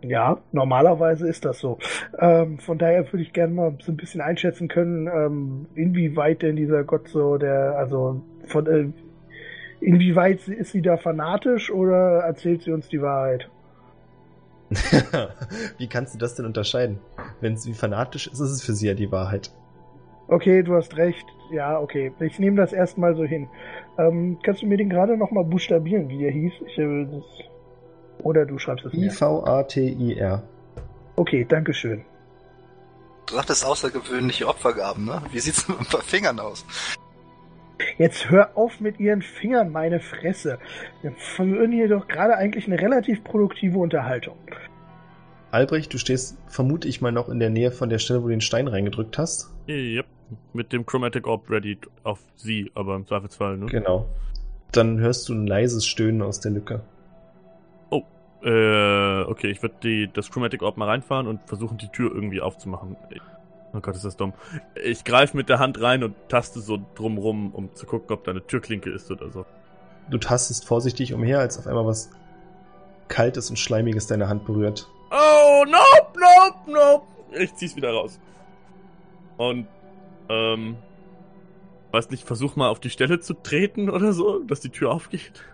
Ähm, 0.03 0.11
ja, 0.11 0.39
normalerweise 0.53 1.29
ist 1.29 1.45
das 1.45 1.59
so. 1.59 1.79
Ähm, 2.19 2.59
von 2.59 2.79
daher 2.79 3.13
würde 3.13 3.23
ich 3.23 3.33
gerne 3.33 3.53
mal 3.53 3.77
so 3.81 3.91
ein 3.91 3.97
bisschen 3.97 4.21
einschätzen 4.21 4.69
können, 4.69 5.09
ähm, 5.09 5.67
inwieweit 5.75 6.43
denn 6.43 6.55
dieser 6.55 6.85
Gott 6.85 7.09
so 7.09 7.37
der, 7.37 7.77
also 7.77 8.23
von, 8.47 8.67
äh, 8.67 8.93
inwieweit 9.81 10.47
ist 10.47 10.71
sie 10.71 10.83
da 10.83 10.99
fanatisch 10.99 11.73
oder 11.73 12.21
erzählt 12.21 12.63
sie 12.63 12.71
uns 12.71 12.89
die 12.89 13.03
Wahrheit? 13.03 13.51
wie 15.79 15.89
kannst 15.89 16.15
du 16.15 16.19
das 16.19 16.35
denn 16.35 16.47
unterscheiden? 16.47 16.99
Wenn 17.41 17.57
sie 17.57 17.75
fanatisch 17.75 18.27
ist, 18.27 18.41
ist 18.41 18.51
es 18.51 18.63
für 18.63 18.75
sie 18.75 18.89
ja 18.89 18.95
die 18.95 19.11
Wahrheit. 19.11 19.51
Okay, 20.29 20.63
du 20.63 20.75
hast 20.75 20.97
recht. 20.97 21.27
Ja, 21.51 21.81
okay. 21.81 22.13
Ich 22.21 22.39
nehme 22.39 22.57
das 22.57 22.73
erstmal 22.73 23.17
so 23.17 23.25
hin. 23.25 23.49
Ähm, 23.97 24.39
kannst 24.43 24.63
du 24.63 24.67
mir 24.67 24.77
den 24.77 24.91
gerade 24.91 25.17
nochmal 25.17 25.45
buchstabieren, 25.45 26.09
wie 26.09 26.19
der 26.19 26.31
hieß? 26.31 26.53
Ich, 26.67 26.79
äh, 26.79 27.07
das... 27.07 27.25
Oder 28.23 28.45
du 28.45 28.59
schreibst 28.59 28.85
es 28.85 28.93
mir. 28.93 29.07
I-V-A-T-I-R. 29.07 30.43
Okay, 31.17 31.47
danke 31.49 31.73
schön. 31.73 32.05
Du 33.27 33.35
sagtest 33.35 33.65
außergewöhnliche 33.65 34.49
Opfergaben, 34.49 35.05
ne? 35.05 35.23
Wie 35.33 35.41
sieht's 35.41 35.69
mit 35.69 35.79
ein 35.79 35.87
paar 35.87 36.03
Fingern 36.03 36.41
aus? 36.41 36.65
Jetzt 37.97 38.31
hör 38.31 38.57
auf 38.57 38.81
mit 38.81 39.01
ihren 39.01 39.23
Fingern, 39.23 39.71
meine 39.71 40.01
Fresse. 40.01 40.59
Wir 41.03 41.13
führen 41.13 41.73
hier 41.73 41.89
doch 41.89 42.09
gerade 42.09 42.37
eigentlich 42.37 42.67
eine 42.67 42.81
relativ 42.81 43.25
produktive 43.25 43.79
Unterhaltung. 43.79 44.37
Albrecht, 45.51 45.93
du 45.95 45.99
stehst, 45.99 46.39
vermute 46.47 46.89
ich 46.89 47.01
mal, 47.01 47.13
noch 47.13 47.29
in 47.29 47.39
der 47.39 47.51
Nähe 47.51 47.71
von 47.71 47.89
der 47.89 47.99
Stelle, 47.99 48.23
wo 48.23 48.27
du 48.27 48.31
den 48.31 48.41
Stein 48.41 48.69
reingedrückt 48.69 49.17
hast. 49.19 49.55
Yep. 49.69 50.07
Mit 50.53 50.73
dem 50.73 50.85
Chromatic 50.85 51.27
Orb 51.27 51.49
ready 51.51 51.79
auf 52.03 52.21
sie, 52.37 52.71
aber 52.75 52.97
im 52.97 53.07
Zweifelsfall, 53.07 53.57
ne? 53.57 53.67
Genau. 53.67 54.07
Dann 54.73 54.99
hörst 54.99 55.29
du 55.29 55.35
ein 55.35 55.47
leises 55.47 55.87
Stöhnen 55.87 56.21
aus 56.21 56.41
der 56.41 56.53
Lücke. 56.53 56.83
Oh, 57.89 58.03
äh, 58.43 59.23
okay, 59.23 59.51
ich 59.51 59.63
würde 59.63 60.09
das 60.09 60.31
Chromatic 60.31 60.63
Orb 60.63 60.77
mal 60.77 60.89
reinfahren 60.89 61.27
und 61.27 61.41
versuchen, 61.47 61.79
die 61.79 61.89
Tür 61.89 62.15
irgendwie 62.15 62.43
aufzumachen. 62.43 62.97
Oh 63.75 63.81
Gott, 63.81 63.95
ist 63.95 64.05
das 64.05 64.17
dumm. 64.17 64.33
Ich 64.83 65.05
greife 65.05 65.37
mit 65.37 65.49
der 65.49 65.59
Hand 65.59 65.81
rein 65.81 66.03
und 66.03 66.15
taste 66.29 66.61
so 66.61 66.79
drumrum, 66.95 67.55
um 67.55 67.75
zu 67.75 67.87
gucken, 67.87 68.11
ob 68.13 68.25
da 68.25 68.31
eine 68.31 68.47
Türklinke 68.47 68.91
ist 68.91 69.11
oder 69.11 69.31
so. 69.31 69.45
Du 70.11 70.19
tastest 70.19 70.65
vorsichtig 70.65 71.13
umher, 71.13 71.41
als 71.41 71.59
auf 71.59 71.67
einmal 71.67 71.87
was 71.87 72.11
Kaltes 73.09 73.51
und 73.51 73.59
Schleimiges 73.59 74.07
deine 74.07 74.29
Hand 74.29 74.47
berührt. 74.47 74.89
Oh, 75.11 75.65
nope, 75.67 76.19
nope, 76.19 76.71
nope. 76.71 77.07
Ich 77.43 77.55
zieh's 77.57 77.77
wieder 77.77 77.93
raus. 77.93 78.19
Und, 79.37 79.67
ähm, 80.31 80.77
weiß 81.93 82.11
nicht, 82.11 82.25
versuch 82.25 82.57
mal 82.57 82.69
auf 82.69 82.81
die 82.81 82.91
Stelle 82.91 83.21
zu 83.21 83.35
treten 83.35 83.91
oder 83.91 84.13
so, 84.13 84.41
dass 84.41 84.61
die 84.61 84.71
Tür 84.71 84.93
aufgeht. 84.93 85.45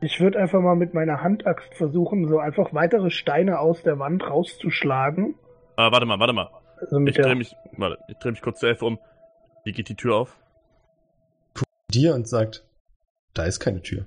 Ich 0.00 0.20
würde 0.20 0.38
einfach 0.38 0.60
mal 0.60 0.76
mit 0.76 0.94
meiner 0.94 1.22
Handaxt 1.22 1.74
versuchen, 1.74 2.28
so 2.28 2.38
einfach 2.38 2.72
weitere 2.72 3.10
Steine 3.10 3.58
aus 3.58 3.82
der 3.82 3.98
Wand 3.98 4.22
rauszuschlagen. 4.28 5.34
Ah, 5.76 5.90
warte 5.90 6.06
mal, 6.06 6.20
warte 6.20 6.32
mal. 6.32 6.50
Also 6.80 7.00
ich 7.00 7.16
drehe 7.16 7.34
mich, 7.34 7.56
warte, 7.76 7.98
ich 8.08 8.16
drehe 8.18 8.32
mich 8.32 8.42
kurz 8.42 8.60
zu 8.60 8.66
Elf 8.66 8.82
um. 8.82 8.98
Wie 9.64 9.72
geht 9.72 9.88
die 9.88 9.96
Tür 9.96 10.16
auf? 10.16 10.36
Dir 11.92 12.14
und 12.14 12.28
sagt, 12.28 12.64
da 13.34 13.44
ist 13.44 13.60
keine 13.60 13.82
Tür. 13.82 14.06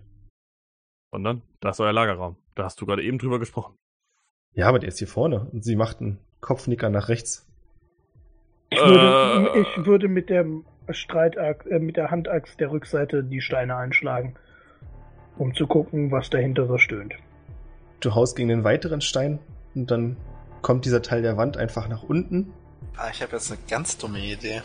Und 1.11 1.23
dann? 1.23 1.41
Da 1.59 1.69
ist 1.69 1.79
euer 1.79 1.93
Lagerraum. 1.93 2.37
Da 2.55 2.63
hast 2.63 2.79
du 2.79 2.85
gerade 2.85 3.03
eben 3.03 3.17
drüber 3.17 3.39
gesprochen. 3.39 3.75
Ja, 4.53 4.67
aber 4.67 4.79
der 4.79 4.89
ist 4.89 4.99
hier 4.99 5.07
vorne. 5.07 5.49
Und 5.51 5.63
sie 5.63 5.75
macht 5.75 6.01
einen 6.01 6.19
Kopfnicker 6.41 6.89
nach 6.89 7.09
rechts. 7.09 7.47
Ich 8.69 8.79
würde, 8.79 9.51
äh, 9.53 9.61
ich 9.61 9.85
würde 9.85 10.07
mit 10.07 10.29
der 10.29 10.45
Streitaxt, 10.89 11.67
äh, 11.69 11.79
mit 11.79 11.97
der 11.97 12.11
Handaxt 12.11 12.59
der 12.59 12.71
Rückseite 12.71 13.23
die 13.23 13.41
Steine 13.41 13.75
einschlagen, 13.75 14.35
um 15.37 15.53
zu 15.53 15.67
gucken, 15.67 16.11
was 16.11 16.29
dahinter 16.29 16.67
so 16.67 16.77
stöhnt. 16.77 17.15
Du 17.99 18.15
haust 18.15 18.35
gegen 18.35 18.49
den 18.49 18.63
weiteren 18.63 19.01
Stein 19.01 19.39
und 19.75 19.91
dann 19.91 20.17
kommt 20.61 20.85
dieser 20.85 21.01
Teil 21.01 21.21
der 21.21 21.37
Wand 21.37 21.57
einfach 21.57 21.87
nach 21.87 22.03
unten. 22.03 22.53
Ah, 22.97 23.09
ich 23.11 23.21
habe 23.21 23.33
jetzt 23.33 23.51
eine 23.51 23.59
ganz 23.69 23.97
dumme 23.97 24.19
Idee. 24.19 24.61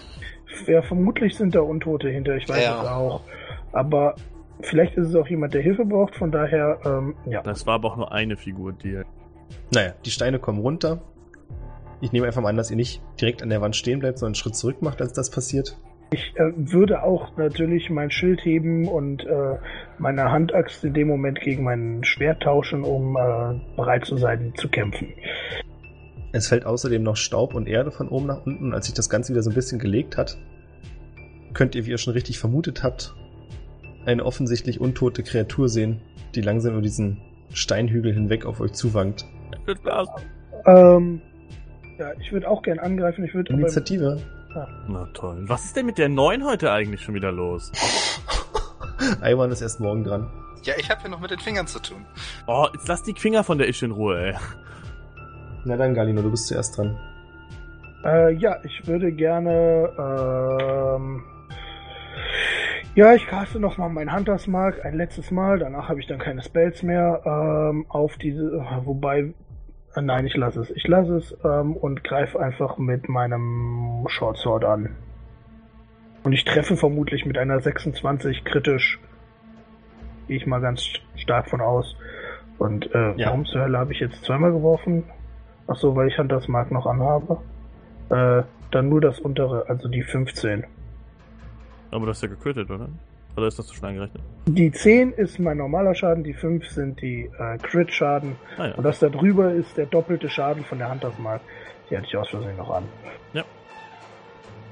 Ja, 0.66 0.82
vermutlich 0.82 1.36
sind 1.36 1.54
da 1.54 1.60
Untote 1.60 2.08
hinter, 2.08 2.36
ich 2.36 2.48
weiß 2.48 2.62
ja. 2.62 2.82
es 2.82 2.88
auch. 2.88 3.22
Aber 3.72 4.14
vielleicht 4.60 4.96
ist 4.96 5.08
es 5.08 5.14
auch 5.14 5.26
jemand, 5.28 5.54
der 5.54 5.62
Hilfe 5.62 5.84
braucht, 5.84 6.16
von 6.16 6.30
daher, 6.30 6.78
ähm, 6.84 7.14
ja. 7.26 7.42
Das 7.42 7.66
war 7.66 7.74
aber 7.74 7.92
auch 7.92 7.96
nur 7.96 8.12
eine 8.12 8.36
Figur, 8.36 8.72
die 8.72 9.02
naja, 9.72 9.94
die 10.04 10.10
Steine 10.10 10.38
kommen 10.38 10.60
runter. 10.60 11.02
Ich 12.00 12.12
nehme 12.12 12.26
einfach 12.26 12.42
mal 12.42 12.50
an, 12.50 12.56
dass 12.56 12.70
ihr 12.70 12.76
nicht 12.76 13.02
direkt 13.20 13.42
an 13.42 13.48
der 13.48 13.60
Wand 13.60 13.74
stehen 13.74 14.00
bleibt, 14.00 14.18
sondern 14.18 14.30
einen 14.30 14.34
Schritt 14.36 14.54
zurück 14.54 14.82
macht, 14.82 15.00
als 15.00 15.12
das 15.12 15.30
passiert. 15.30 15.78
Ich 16.10 16.34
äh, 16.36 16.52
würde 16.54 17.02
auch 17.02 17.36
natürlich 17.36 17.90
mein 17.90 18.10
Schild 18.10 18.44
heben 18.44 18.86
und 18.86 19.24
äh, 19.24 19.56
meine 19.98 20.30
Handaxt 20.30 20.84
in 20.84 20.94
dem 20.94 21.08
Moment 21.08 21.40
gegen 21.40 21.64
mein 21.64 22.04
Schwert 22.04 22.42
tauschen, 22.42 22.84
um 22.84 23.16
äh, 23.16 23.58
bereit 23.76 24.04
zu 24.04 24.16
sein 24.16 24.52
zu 24.56 24.68
kämpfen. 24.68 25.14
Es 26.36 26.48
fällt 26.48 26.66
außerdem 26.66 27.02
noch 27.02 27.16
Staub 27.16 27.54
und 27.54 27.66
Erde 27.66 27.90
von 27.90 28.08
oben 28.08 28.26
nach 28.26 28.44
unten. 28.44 28.74
Als 28.74 28.84
sich 28.86 28.94
das 28.94 29.08
Ganze 29.08 29.32
wieder 29.32 29.42
so 29.42 29.48
ein 29.48 29.54
bisschen 29.54 29.78
gelegt 29.78 30.18
hat, 30.18 30.36
könnt 31.54 31.74
ihr, 31.74 31.86
wie 31.86 31.90
ihr 31.90 31.98
schon 31.98 32.12
richtig 32.12 32.38
vermutet 32.38 32.82
habt, 32.82 33.14
eine 34.04 34.22
offensichtlich 34.22 34.78
untote 34.78 35.22
Kreatur 35.22 35.70
sehen, 35.70 36.02
die 36.34 36.42
langsam 36.42 36.74
über 36.74 36.82
diesen 36.82 37.22
Steinhügel 37.54 38.12
hinweg 38.12 38.44
auf 38.44 38.60
euch 38.60 38.72
zuwankt. 38.72 39.24
Ähm, 40.66 41.22
ja, 41.98 42.12
ich 42.20 42.30
würde 42.32 42.50
auch 42.50 42.62
gern 42.62 42.80
angreifen. 42.80 43.24
Ich 43.24 43.32
würde 43.32 43.54
Initiative. 43.54 44.20
Ah. 44.54 44.68
Na 44.88 45.08
toll. 45.14 45.42
Was 45.46 45.64
ist 45.64 45.76
denn 45.76 45.86
mit 45.86 45.96
der 45.96 46.10
neuen 46.10 46.44
heute 46.44 46.70
eigentlich 46.70 47.00
schon 47.00 47.14
wieder 47.14 47.32
los? 47.32 47.72
Iwan 49.22 49.50
ist 49.50 49.62
erst 49.62 49.80
morgen 49.80 50.04
dran. 50.04 50.30
Ja, 50.64 50.74
ich 50.76 50.90
habe 50.90 51.04
ja 51.04 51.08
noch 51.08 51.20
mit 51.20 51.30
den 51.30 51.38
Fingern 51.38 51.66
zu 51.66 51.78
tun. 51.78 52.04
Oh, 52.46 52.66
jetzt 52.74 52.88
lass 52.88 53.02
die 53.02 53.14
Finger 53.14 53.42
von 53.42 53.56
der 53.56 53.68
Isch 53.68 53.82
in 53.82 53.92
Ruhe, 53.92 54.18
ey. 54.18 54.34
Na 55.66 55.76
dann, 55.76 55.94
Galino, 55.94 56.22
du 56.22 56.30
bist 56.30 56.46
zuerst 56.46 56.78
dran. 56.78 56.96
Äh, 58.04 58.34
ja, 58.34 58.56
ich 58.62 58.86
würde 58.86 59.10
gerne, 59.10 59.90
ähm, 59.98 61.24
ja, 62.94 63.14
ich 63.14 63.26
caste 63.26 63.58
nochmal 63.58 63.90
mein 63.90 64.14
Hunters 64.14 64.46
Mark 64.46 64.84
ein 64.84 64.94
letztes 64.94 65.32
Mal. 65.32 65.58
Danach 65.58 65.88
habe 65.88 65.98
ich 65.98 66.06
dann 66.06 66.20
keine 66.20 66.40
Spells 66.42 66.84
mehr 66.84 67.20
ähm, 67.26 67.84
auf 67.88 68.16
diese, 68.16 68.64
wobei 68.84 69.34
äh, 69.96 70.02
nein, 70.02 70.24
ich 70.24 70.36
lasse 70.36 70.60
es. 70.60 70.70
Ich 70.70 70.86
lasse 70.86 71.16
es 71.16 71.36
ähm, 71.44 71.76
und 71.76 72.04
greife 72.04 72.38
einfach 72.38 72.78
mit 72.78 73.08
meinem 73.08 74.04
Short 74.06 74.38
Sword 74.38 74.64
an. 74.64 74.94
Und 76.22 76.32
ich 76.32 76.44
treffe 76.44 76.76
vermutlich 76.76 77.26
mit 77.26 77.38
einer 77.38 77.58
26 77.58 78.44
kritisch. 78.44 79.00
Gehe 80.28 80.36
ich 80.36 80.46
mal 80.46 80.60
ganz 80.60 80.88
stark 81.16 81.50
von 81.50 81.60
aus. 81.60 81.96
Und 82.58 82.94
äh, 82.94 83.14
ja. 83.16 83.26
warum 83.26 83.46
zur 83.46 83.62
Hölle 83.62 83.78
habe 83.78 83.92
ich 83.92 83.98
jetzt 83.98 84.24
zweimal 84.24 84.52
geworfen? 84.52 85.02
Ach 85.68 85.76
so, 85.76 85.94
weil 85.96 86.08
ich 86.08 86.18
Hunters 86.18 86.48
Mark 86.48 86.70
noch 86.70 86.86
anhabe. 86.86 87.38
Äh, 88.10 88.42
dann 88.70 88.88
nur 88.88 89.00
das 89.00 89.18
untere, 89.20 89.68
also 89.68 89.88
die 89.88 90.02
15. 90.02 90.64
Aber 91.90 92.04
du 92.04 92.10
hast 92.10 92.22
ja 92.22 92.28
gekötet, 92.28 92.70
oder? 92.70 92.88
Oder 93.36 93.48
ist 93.48 93.58
das 93.58 93.66
zu 93.66 93.74
schon 93.74 93.88
eingerechnet? 93.88 94.22
Die 94.46 94.72
10 94.72 95.12
ist 95.12 95.38
mein 95.38 95.58
normaler 95.58 95.94
Schaden, 95.94 96.24
die 96.24 96.32
5 96.32 96.66
sind 96.68 97.00
die 97.02 97.30
äh, 97.38 97.58
Crit-Schaden. 97.58 98.36
Ah, 98.56 98.68
ja. 98.68 98.74
Und 98.74 98.84
das 98.84 98.98
da 98.98 99.08
drüber 99.08 99.52
ist 99.52 99.76
der 99.76 99.86
doppelte 99.86 100.30
Schaden 100.30 100.64
von 100.64 100.78
der 100.78 100.90
Hunters 100.90 101.18
Mark. 101.18 101.42
Die 101.90 101.96
hatte 101.96 102.06
ich 102.06 102.16
aus 102.16 102.28
Versehen 102.30 102.56
noch 102.56 102.70
an. 102.70 102.84
Ja. 103.34 103.44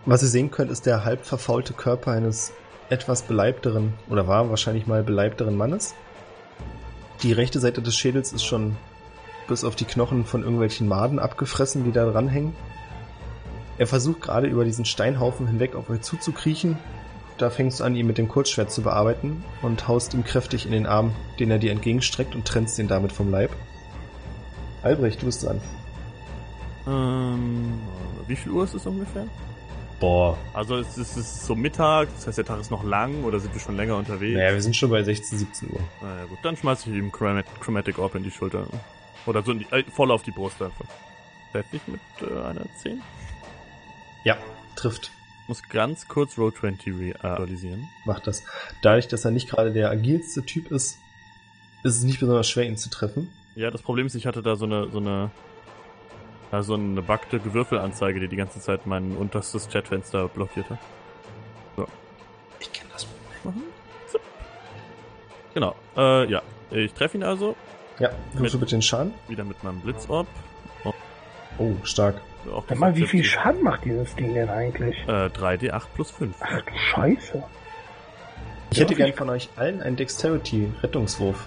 Was 0.06 0.22
ihr 0.22 0.28
sehen 0.28 0.50
könnt, 0.50 0.70
ist 0.70 0.86
der 0.86 1.04
halb 1.04 1.24
verfaulte 1.24 1.74
Körper 1.74 2.12
eines 2.12 2.52
etwas 2.90 3.22
beleibteren, 3.22 3.94
oder 4.08 4.28
war 4.28 4.50
wahrscheinlich 4.50 4.86
mal 4.86 5.02
beleibteren 5.02 5.56
Mannes. 5.56 5.94
Die 7.22 7.32
rechte 7.32 7.58
Seite 7.60 7.80
des 7.80 7.96
Schädels 7.96 8.32
ist 8.32 8.44
schon 8.44 8.76
bis 9.46 9.64
auf 9.64 9.76
die 9.76 9.84
Knochen 9.84 10.24
von 10.24 10.42
irgendwelchen 10.42 10.88
Maden 10.88 11.18
abgefressen, 11.18 11.84
die 11.84 11.92
da 11.92 12.10
dranhängen. 12.10 12.54
Er 13.78 13.86
versucht 13.86 14.22
gerade 14.22 14.46
über 14.46 14.64
diesen 14.64 14.84
Steinhaufen 14.84 15.46
hinweg 15.46 15.74
auf 15.74 15.90
euch 15.90 16.02
zuzukriechen, 16.02 16.78
da 17.38 17.50
fängst 17.50 17.80
du 17.80 17.84
an, 17.84 17.96
ihn 17.96 18.06
mit 18.06 18.16
dem 18.18 18.28
Kurzschwert 18.28 18.70
zu 18.70 18.82
bearbeiten 18.82 19.44
und 19.60 19.88
haust 19.88 20.14
ihm 20.14 20.22
kräftig 20.22 20.66
in 20.66 20.72
den 20.72 20.86
Arm, 20.86 21.12
den 21.40 21.50
er 21.50 21.58
dir 21.58 21.72
entgegenstreckt 21.72 22.34
und 22.34 22.46
trennst 22.46 22.78
ihn 22.78 22.86
damit 22.86 23.10
vom 23.10 23.30
Leib. 23.30 23.50
Albrecht, 24.82 25.20
du 25.22 25.26
bist 25.26 25.44
dran. 25.44 25.60
Ähm, 26.86 27.80
wie 28.28 28.36
viel 28.36 28.52
Uhr 28.52 28.64
ist 28.64 28.74
es 28.74 28.86
ungefähr? 28.86 29.26
Boah. 29.98 30.36
Also 30.52 30.76
es 30.76 30.96
ist, 30.96 31.16
es 31.16 31.16
ist 31.16 31.46
so 31.46 31.56
Mittag, 31.56 32.08
das 32.14 32.26
heißt 32.26 32.38
der 32.38 32.44
Tag 32.44 32.60
ist 32.60 32.70
noch 32.70 32.84
lang 32.84 33.24
oder 33.24 33.40
sind 33.40 33.52
wir 33.52 33.60
schon 33.60 33.76
länger 33.76 33.96
unterwegs? 33.96 34.36
Naja, 34.36 34.52
wir 34.52 34.62
sind 34.62 34.76
schon 34.76 34.90
bei 34.90 35.02
16, 35.02 35.38
17 35.38 35.70
Uhr. 35.70 35.80
Naja 36.02 36.26
gut, 36.26 36.38
dann 36.42 36.56
schmeiß 36.56 36.86
ich 36.86 36.92
ihm 36.92 37.10
Chromatic 37.10 37.98
Orb 37.98 38.14
in 38.14 38.22
die 38.22 38.30
Schulter. 38.30 38.66
Oder 39.26 39.42
so 39.42 39.54
die, 39.54 39.66
äh, 39.70 39.84
voll 39.84 40.10
auf 40.10 40.22
die 40.22 40.30
Brust 40.30 40.60
einfach. 40.60 40.86
Treffe 41.52 41.76
ich 41.76 41.82
mit 41.86 42.00
äh, 42.20 42.40
einer 42.42 42.64
10? 42.78 43.02
Ja, 44.24 44.36
trifft. 44.76 45.10
muss 45.46 45.62
ganz 45.68 46.08
kurz 46.08 46.38
Roll 46.38 46.52
20 46.52 46.98
reaktualisieren. 46.98 47.88
Macht 48.04 48.26
das. 48.26 48.44
Dadurch, 48.82 49.08
dass 49.08 49.24
er 49.24 49.30
nicht 49.30 49.48
gerade 49.48 49.72
der 49.72 49.90
agilste 49.90 50.44
Typ 50.44 50.70
ist, 50.70 50.98
ist 51.82 51.96
es 51.96 52.02
nicht 52.02 52.20
besonders 52.20 52.48
schwer, 52.48 52.64
ihn 52.64 52.76
zu 52.76 52.90
treffen. 52.90 53.30
Ja, 53.54 53.70
das 53.70 53.82
Problem 53.82 54.06
ist, 54.06 54.14
ich 54.14 54.26
hatte 54.26 54.42
da 54.42 54.56
so 54.56 54.64
eine, 54.64 54.90
so 54.90 54.98
eine, 54.98 55.30
ja, 56.50 56.62
so 56.62 56.74
eine 56.74 57.02
backte 57.02 57.38
Gewürfelanzeige, 57.38 58.20
die 58.20 58.28
die 58.28 58.36
ganze 58.36 58.60
Zeit 58.60 58.86
mein 58.86 59.16
unterstes 59.16 59.68
Chatfenster 59.68 60.28
blockierte. 60.28 60.78
Ich 62.58 62.72
kenne 62.72 62.90
das 62.92 63.04
Problem. 63.42 63.62
Genau, 65.52 65.76
äh, 65.96 66.28
ja. 66.30 66.42
Ich 66.70 66.92
treffe 66.94 67.16
ihn 67.16 67.22
also, 67.22 67.54
Ja, 67.98 68.10
Mit- 68.32 68.52
bitte 68.52 68.66
den 68.66 68.82
Schaden? 68.82 69.14
wieder 69.28 69.44
mit 69.44 69.62
meinem 69.62 69.80
Blitzorb. 69.80 70.26
Oh, 71.56 71.72
stark. 71.84 72.20
Auch 72.52 72.64
Sag 72.68 72.78
mal, 72.78 72.96
wie 72.96 73.06
viel 73.06 73.22
Schaden? 73.22 73.62
Macht 73.62 73.84
dieses 73.84 74.14
Ding 74.16 74.34
denn 74.34 74.48
eigentlich? 74.50 74.96
Äh, 75.06 75.26
3d8 75.28 75.82
plus 75.94 76.10
5. 76.10 76.34
Ach 76.40 76.60
du 76.62 76.72
Scheiße. 76.76 77.42
Ich 78.72 78.80
hätte 78.80 78.94
gern 78.96 79.12
von 79.12 79.30
euch 79.30 79.48
allen 79.56 79.80
einen 79.80 79.94
Dexterity-Rettungswurf. 79.94 81.46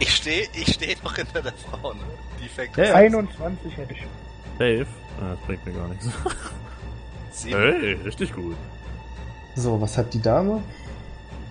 Ich 0.00 0.14
stehe 0.14 0.46
ich 0.52 0.74
steh 0.74 0.94
doch 1.02 1.16
hinter 1.16 1.40
der 1.40 1.52
Frau, 1.54 1.94
ne? 1.94 2.00
Die 2.42 2.48
fängt 2.48 2.76
Ja, 2.76 2.84
ja. 2.84 2.94
21 2.94 3.76
hätte 3.76 3.94
ich. 3.94 4.02
Safe. 4.58 4.80
Äh, 4.82 4.84
das 5.30 5.38
bringt 5.46 5.64
mir 5.66 5.72
gar 5.72 5.88
nichts. 5.88 6.08
Sieben. 7.30 7.58
hey, 7.58 7.92
richtig 8.04 8.34
gut. 8.34 8.56
So, 9.56 9.80
was 9.80 9.96
hat 9.96 10.12
die 10.12 10.20
Dame? 10.20 10.62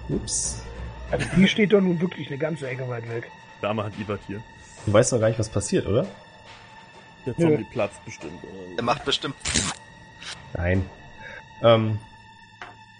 Ups. 0.09 0.61
Also 1.09 1.25
die 1.35 1.47
steht 1.47 1.73
doch 1.73 1.81
nun 1.81 1.99
wirklich 1.99 2.27
eine 2.27 2.37
ganze 2.37 2.67
Ecke 2.67 2.87
weit 2.87 3.09
weg. 3.09 3.29
Dame 3.63 3.83
hat 3.83 3.97
Ivat 3.97 4.19
hier. 4.27 4.43
Du 4.85 4.93
weißt 4.93 5.13
noch 5.13 5.19
gar 5.19 5.29
nicht, 5.29 5.39
was 5.39 5.49
passiert, 5.49 5.87
oder? 5.87 6.05
Der. 7.25 7.35
Zombie 7.35 7.65
platzt 7.71 8.03
bestimmt. 8.03 8.43
Oder 8.43 8.75
Der 8.75 8.83
macht 8.83 9.05
bestimmt. 9.05 9.35
Nein. 10.53 10.85
Ähm, 11.61 11.99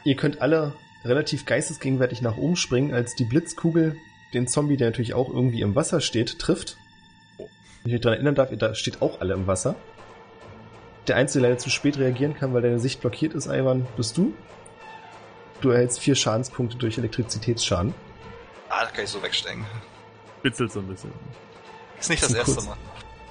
ihr 0.05 0.15
könnt 0.15 0.41
alle 0.41 0.73
relativ 1.03 1.45
geistesgegenwärtig 1.45 2.21
nach 2.21 2.37
oben 2.37 2.55
springen, 2.55 2.93
als 2.93 3.15
die 3.15 3.25
Blitzkugel 3.25 3.97
den 4.33 4.47
Zombie, 4.47 4.77
der 4.77 4.87
natürlich 4.87 5.13
auch 5.13 5.29
irgendwie 5.29 5.61
im 5.61 5.75
Wasser 5.75 5.99
steht, 5.99 6.39
trifft. 6.39 6.77
Wenn 7.37 7.47
ich 7.91 7.95
euch 7.95 8.01
daran 8.01 8.15
erinnern 8.15 8.35
darf, 8.35 8.51
ihr 8.51 8.57
da 8.57 8.73
steht 8.73 9.01
auch 9.01 9.19
alle 9.19 9.33
im 9.33 9.45
Wasser. 9.45 9.75
Der 11.07 11.17
Einzige, 11.17 11.41
der 11.41 11.49
leider 11.49 11.59
zu 11.59 11.69
spät 11.69 11.97
reagieren 11.97 12.33
kann, 12.33 12.53
weil 12.53 12.61
deine 12.61 12.79
Sicht 12.79 13.01
blockiert 13.01 13.33
ist, 13.33 13.47
Ivan, 13.47 13.85
bist 13.97 14.17
du. 14.17 14.33
Du 15.59 15.69
erhältst 15.69 15.99
vier 15.99 16.15
Schadenspunkte 16.15 16.77
durch 16.77 16.97
Elektrizitätsschaden. 16.97 17.93
Ah, 18.69 18.85
da 18.85 18.91
kann 18.91 19.03
ich 19.03 19.09
so 19.09 19.21
wegstecken. 19.21 19.65
Bitzelt 20.43 20.71
so 20.71 20.79
ein 20.79 20.87
bisschen. 20.87 21.11
Ist 21.99 22.09
nicht 22.09 22.21
das 22.21 22.29
Zu 22.29 22.37
erste 22.37 22.53
kurz. 22.53 22.65
Mal. 22.67 22.77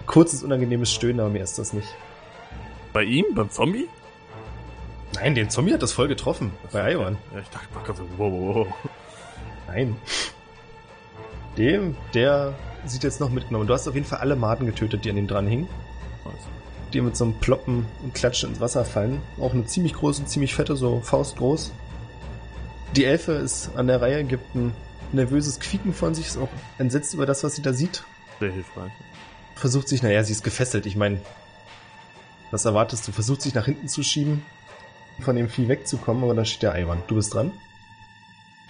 Kurzes, 0.06 0.42
unangenehmes 0.42 0.90
Stöhnen, 0.90 1.20
aber 1.20 1.28
mehr 1.28 1.44
ist 1.44 1.58
das 1.58 1.72
nicht. 1.72 1.88
Bei 2.92 3.04
ihm? 3.04 3.26
Beim 3.34 3.50
Zombie? 3.50 3.88
Nein, 5.14 5.34
den 5.34 5.50
Zombie 5.50 5.74
hat 5.74 5.82
das 5.82 5.92
voll 5.92 6.08
getroffen. 6.08 6.52
Bei 6.72 6.92
Ivan. 6.92 7.18
Ja, 7.32 7.40
ich 7.40 7.48
dachte 7.48 7.68
mal 7.74 7.84
gerade 7.84 7.98
so, 7.98 8.04
wow, 8.16 8.32
wow, 8.32 8.54
wow. 8.56 8.66
Nein. 9.68 9.96
Dem, 11.58 11.96
der 12.14 12.54
sieht 12.86 13.04
jetzt 13.04 13.20
noch 13.20 13.30
mitgenommen. 13.30 13.66
Du 13.66 13.74
hast 13.74 13.86
auf 13.86 13.94
jeden 13.94 14.06
Fall 14.06 14.20
alle 14.20 14.34
Maden 14.34 14.66
getötet, 14.66 15.04
die 15.04 15.10
an 15.10 15.18
ihm 15.18 15.28
dranhingen. 15.28 15.68
Was? 16.24 16.34
Die 16.94 17.00
mit 17.02 17.16
so 17.16 17.24
einem 17.24 17.34
Ploppen 17.34 17.86
und 18.02 18.14
Klatschen 18.14 18.50
ins 18.50 18.60
Wasser 18.60 18.86
fallen. 18.86 19.20
Auch 19.38 19.52
eine 19.52 19.66
ziemlich 19.66 19.92
große, 19.92 20.24
ziemlich 20.24 20.54
fette, 20.54 20.76
so 20.76 21.00
faustgroß. 21.00 21.72
Die 22.96 23.04
Elfe 23.04 23.32
ist 23.32 23.70
an 23.76 23.86
der 23.86 24.00
Reihe, 24.00 24.24
gibt 24.24 24.54
ein 24.54 24.74
nervöses 25.12 25.60
Quieken 25.60 25.92
von 25.92 26.14
sich, 26.14 26.26
ist 26.26 26.38
auch 26.38 26.48
entsetzt 26.78 27.14
über 27.14 27.26
das, 27.26 27.44
was 27.44 27.54
sie 27.54 27.62
da 27.62 27.72
sieht. 27.72 28.04
Sehr 28.40 28.52
hilfreich. 28.52 28.92
Versucht 29.54 29.88
sich, 29.88 30.02
naja, 30.02 30.22
sie 30.24 30.32
ist 30.32 30.42
gefesselt. 30.42 30.86
Ich 30.86 30.96
meine, 30.96 31.20
was 32.50 32.64
erwartest 32.64 33.06
du? 33.06 33.12
Versucht 33.12 33.42
sich 33.42 33.54
nach 33.54 33.66
hinten 33.66 33.88
zu 33.88 34.02
schieben, 34.02 34.44
von 35.20 35.36
dem 35.36 35.48
Vieh 35.48 35.68
wegzukommen, 35.68 36.24
aber 36.24 36.34
dann 36.34 36.46
steht 36.46 36.62
der 36.62 36.72
Eiwand. 36.72 37.10
Du 37.10 37.14
bist 37.14 37.34
dran. 37.34 37.52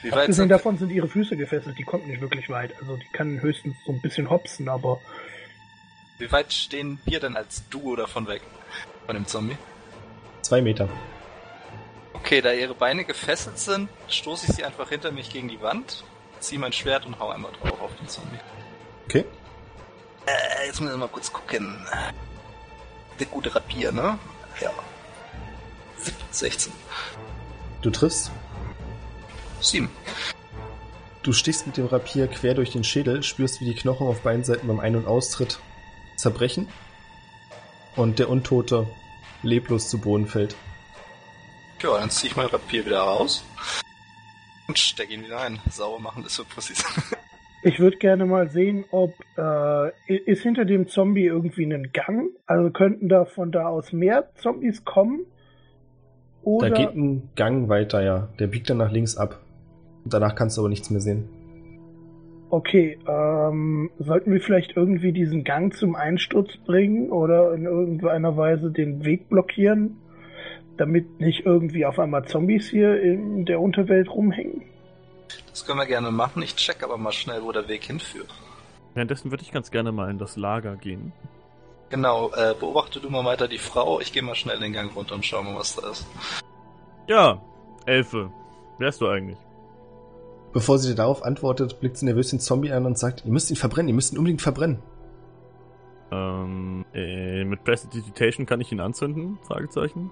Wie 0.02 0.10
weit, 0.10 0.20
Abgesehen 0.20 0.34
sind, 0.34 0.48
davon 0.48 0.78
sind 0.78 0.90
ihre 0.90 1.08
Füße 1.08 1.36
gefesselt, 1.36 1.78
die 1.78 1.84
kommt 1.84 2.08
nicht 2.08 2.20
wirklich 2.20 2.48
weit. 2.50 2.74
Also 2.80 2.96
die 2.96 3.06
kann 3.12 3.40
höchstens 3.40 3.76
so 3.86 3.92
ein 3.92 4.00
bisschen 4.00 4.30
hopsen, 4.30 4.68
aber 4.68 5.00
wie 6.18 6.30
weit 6.30 6.52
stehen 6.52 6.98
wir 7.04 7.20
denn 7.20 7.36
als 7.36 7.68
Duo 7.68 7.96
davon 7.96 8.26
weg? 8.26 8.42
Von 9.06 9.14
dem 9.14 9.26
Zombie? 9.26 9.56
Zwei 10.42 10.60
Meter. 10.60 10.88
Okay, 12.14 12.40
da 12.40 12.52
ihre 12.52 12.74
Beine 12.74 13.04
gefesselt 13.04 13.58
sind, 13.58 13.88
stoße 14.08 14.46
ich 14.48 14.56
sie 14.56 14.64
einfach 14.64 14.88
hinter 14.88 15.12
mich 15.12 15.30
gegen 15.30 15.48
die 15.48 15.60
Wand, 15.60 16.04
ziehe 16.42 16.60
mein 16.60 16.72
Schwert 16.72 17.06
und 17.06 17.18
hau 17.18 17.30
einmal 17.30 17.52
drauf 17.52 17.80
auf 17.80 17.96
den 17.96 18.08
Zombie. 18.08 18.38
Okay. 19.06 19.24
Äh, 20.26 20.66
jetzt 20.66 20.80
müssen 20.80 20.92
wir 20.92 20.98
mal 20.98 21.08
kurz 21.08 21.32
gucken. 21.32 21.76
Der 23.18 23.26
gute 23.26 23.54
Rapier, 23.54 23.92
ne? 23.92 24.18
Ja. 24.60 24.70
16. 26.30 26.72
Du 27.80 27.90
triffst. 27.90 28.30
7. 29.60 29.88
Du 31.22 31.32
stichst 31.32 31.66
mit 31.66 31.76
dem 31.76 31.86
Rapier 31.86 32.26
quer 32.26 32.54
durch 32.54 32.72
den 32.72 32.82
Schädel, 32.82 33.22
spürst, 33.22 33.60
wie 33.60 33.66
die 33.66 33.74
Knochen 33.74 34.08
auf 34.08 34.22
beiden 34.22 34.44
Seiten 34.44 34.66
beim 34.66 34.80
Ein- 34.80 34.96
und 34.96 35.06
Austritt 35.06 35.60
zerbrechen 36.16 36.68
und 37.94 38.18
der 38.18 38.28
Untote 38.28 38.88
leblos 39.42 39.88
zu 39.88 39.98
Boden 39.98 40.26
fällt. 40.26 40.56
Ja, 41.80 41.98
dann 41.98 42.10
ziehe 42.10 42.30
ich 42.30 42.36
mein 42.36 42.46
Rapier 42.46 42.84
wieder 42.84 43.00
raus 43.00 43.44
und 44.68 44.78
stecke 44.78 45.12
ihn 45.14 45.24
wieder 45.24 45.40
ein. 45.40 45.58
Sauber 45.70 46.00
machen 46.00 46.24
ist 46.24 46.36
für 46.36 46.44
Pussys. 46.44 46.84
ich 47.62 47.78
würde 47.78 47.96
gerne 47.98 48.26
mal 48.26 48.48
sehen, 48.48 48.84
ob 48.90 49.14
äh, 49.36 49.90
ist 50.06 50.42
hinter 50.42 50.64
dem 50.64 50.88
Zombie 50.88 51.26
irgendwie 51.26 51.64
ein 51.64 51.90
Gang? 51.92 52.30
Also 52.46 52.70
könnten 52.70 53.08
da 53.08 53.24
von 53.24 53.52
da 53.52 53.68
aus 53.68 53.92
mehr 53.92 54.30
Zombies 54.34 54.84
kommen? 54.84 55.26
Oder 56.42 56.70
Da 56.70 56.76
geht 56.76 56.96
ein 56.96 57.30
Gang 57.36 57.68
weiter, 57.68 58.02
ja. 58.02 58.28
Der 58.38 58.48
biegt 58.48 58.68
dann 58.70 58.78
nach 58.78 58.90
links 58.90 59.16
ab. 59.16 59.40
Danach 60.04 60.34
kannst 60.34 60.56
du 60.56 60.62
aber 60.62 60.68
nichts 60.68 60.90
mehr 60.90 61.00
sehen. 61.00 61.28
okay, 62.52 62.98
ähm, 63.08 63.90
sollten 63.98 64.30
wir 64.30 64.40
vielleicht 64.40 64.76
irgendwie 64.76 65.12
diesen 65.12 65.42
Gang 65.42 65.74
zum 65.74 65.96
Einsturz 65.96 66.54
bringen 66.66 67.10
oder 67.10 67.54
in 67.54 67.64
irgendeiner 67.64 68.36
Weise 68.36 68.70
den 68.70 69.04
Weg 69.06 69.30
blockieren, 69.30 69.96
damit 70.82 71.20
nicht 71.20 71.46
irgendwie 71.46 71.86
auf 71.86 71.98
einmal 71.98 72.24
Zombies 72.24 72.68
hier 72.68 73.00
in 73.00 73.44
der 73.44 73.60
Unterwelt 73.60 74.10
rumhängen? 74.10 74.62
Das 75.50 75.64
können 75.64 75.78
wir 75.78 75.86
gerne 75.86 76.10
machen. 76.10 76.42
Ich 76.42 76.56
check 76.56 76.82
aber 76.82 76.96
mal 76.98 77.12
schnell, 77.12 77.42
wo 77.44 77.52
der 77.52 77.68
Weg 77.68 77.84
hinführt. 77.84 78.34
Währenddessen 78.94 79.30
würde 79.30 79.44
ich 79.44 79.52
ganz 79.52 79.70
gerne 79.70 79.92
mal 79.92 80.10
in 80.10 80.18
das 80.18 80.36
Lager 80.36 80.76
gehen. 80.76 81.12
Genau, 81.88 82.30
äh, 82.34 82.54
beobachte 82.58 83.00
du 83.00 83.10
mal 83.10 83.24
weiter 83.24 83.46
die 83.48 83.58
Frau. 83.58 84.00
Ich 84.00 84.12
gehe 84.12 84.22
mal 84.22 84.34
schnell 84.34 84.58
den 84.58 84.72
Gang 84.72 84.94
runter 84.96 85.14
und 85.14 85.24
schau 85.24 85.42
mal, 85.42 85.54
was 85.54 85.76
da 85.76 85.90
ist. 85.90 86.06
Ja, 87.06 87.40
Elfe. 87.86 88.32
Wer 88.78 88.88
bist 88.88 89.00
du 89.00 89.08
eigentlich? 89.08 89.38
Bevor 90.52 90.78
sie 90.78 90.90
dir 90.90 90.96
darauf 90.96 91.22
antwortet, 91.22 91.80
blickt 91.80 91.96
sie 91.96 92.06
nervös 92.06 92.30
den 92.30 92.40
Zombie 92.40 92.72
an 92.72 92.86
und 92.86 92.98
sagt, 92.98 93.24
ihr 93.24 93.32
müsst 93.32 93.50
ihn 93.50 93.56
verbrennen, 93.56 93.88
ihr 93.88 93.94
müsst 93.94 94.12
ihn 94.12 94.18
unbedingt 94.18 94.42
verbrennen. 94.42 94.82
Ähm, 96.10 96.84
äh, 96.92 97.44
mit 97.44 97.64
Prestidigitation 97.64 98.44
kann 98.44 98.60
ich 98.60 98.70
ihn 98.72 98.80
anzünden? 98.80 99.38
Fragezeichen. 99.46 100.10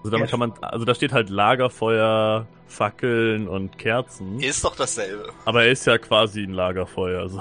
Also 0.00 0.10
damit 0.10 0.28
Ja. 0.28 0.30
kann 0.30 0.40
man, 0.40 0.52
also 0.62 0.84
da 0.84 0.94
steht 0.94 1.12
halt 1.12 1.28
Lagerfeuer, 1.30 2.46
Fackeln 2.66 3.48
und 3.48 3.78
Kerzen. 3.78 4.40
Ist 4.40 4.64
doch 4.64 4.74
dasselbe. 4.76 5.28
Aber 5.44 5.64
er 5.64 5.70
ist 5.70 5.86
ja 5.86 5.98
quasi 5.98 6.42
ein 6.42 6.52
Lagerfeuer, 6.52 7.20
also. 7.20 7.40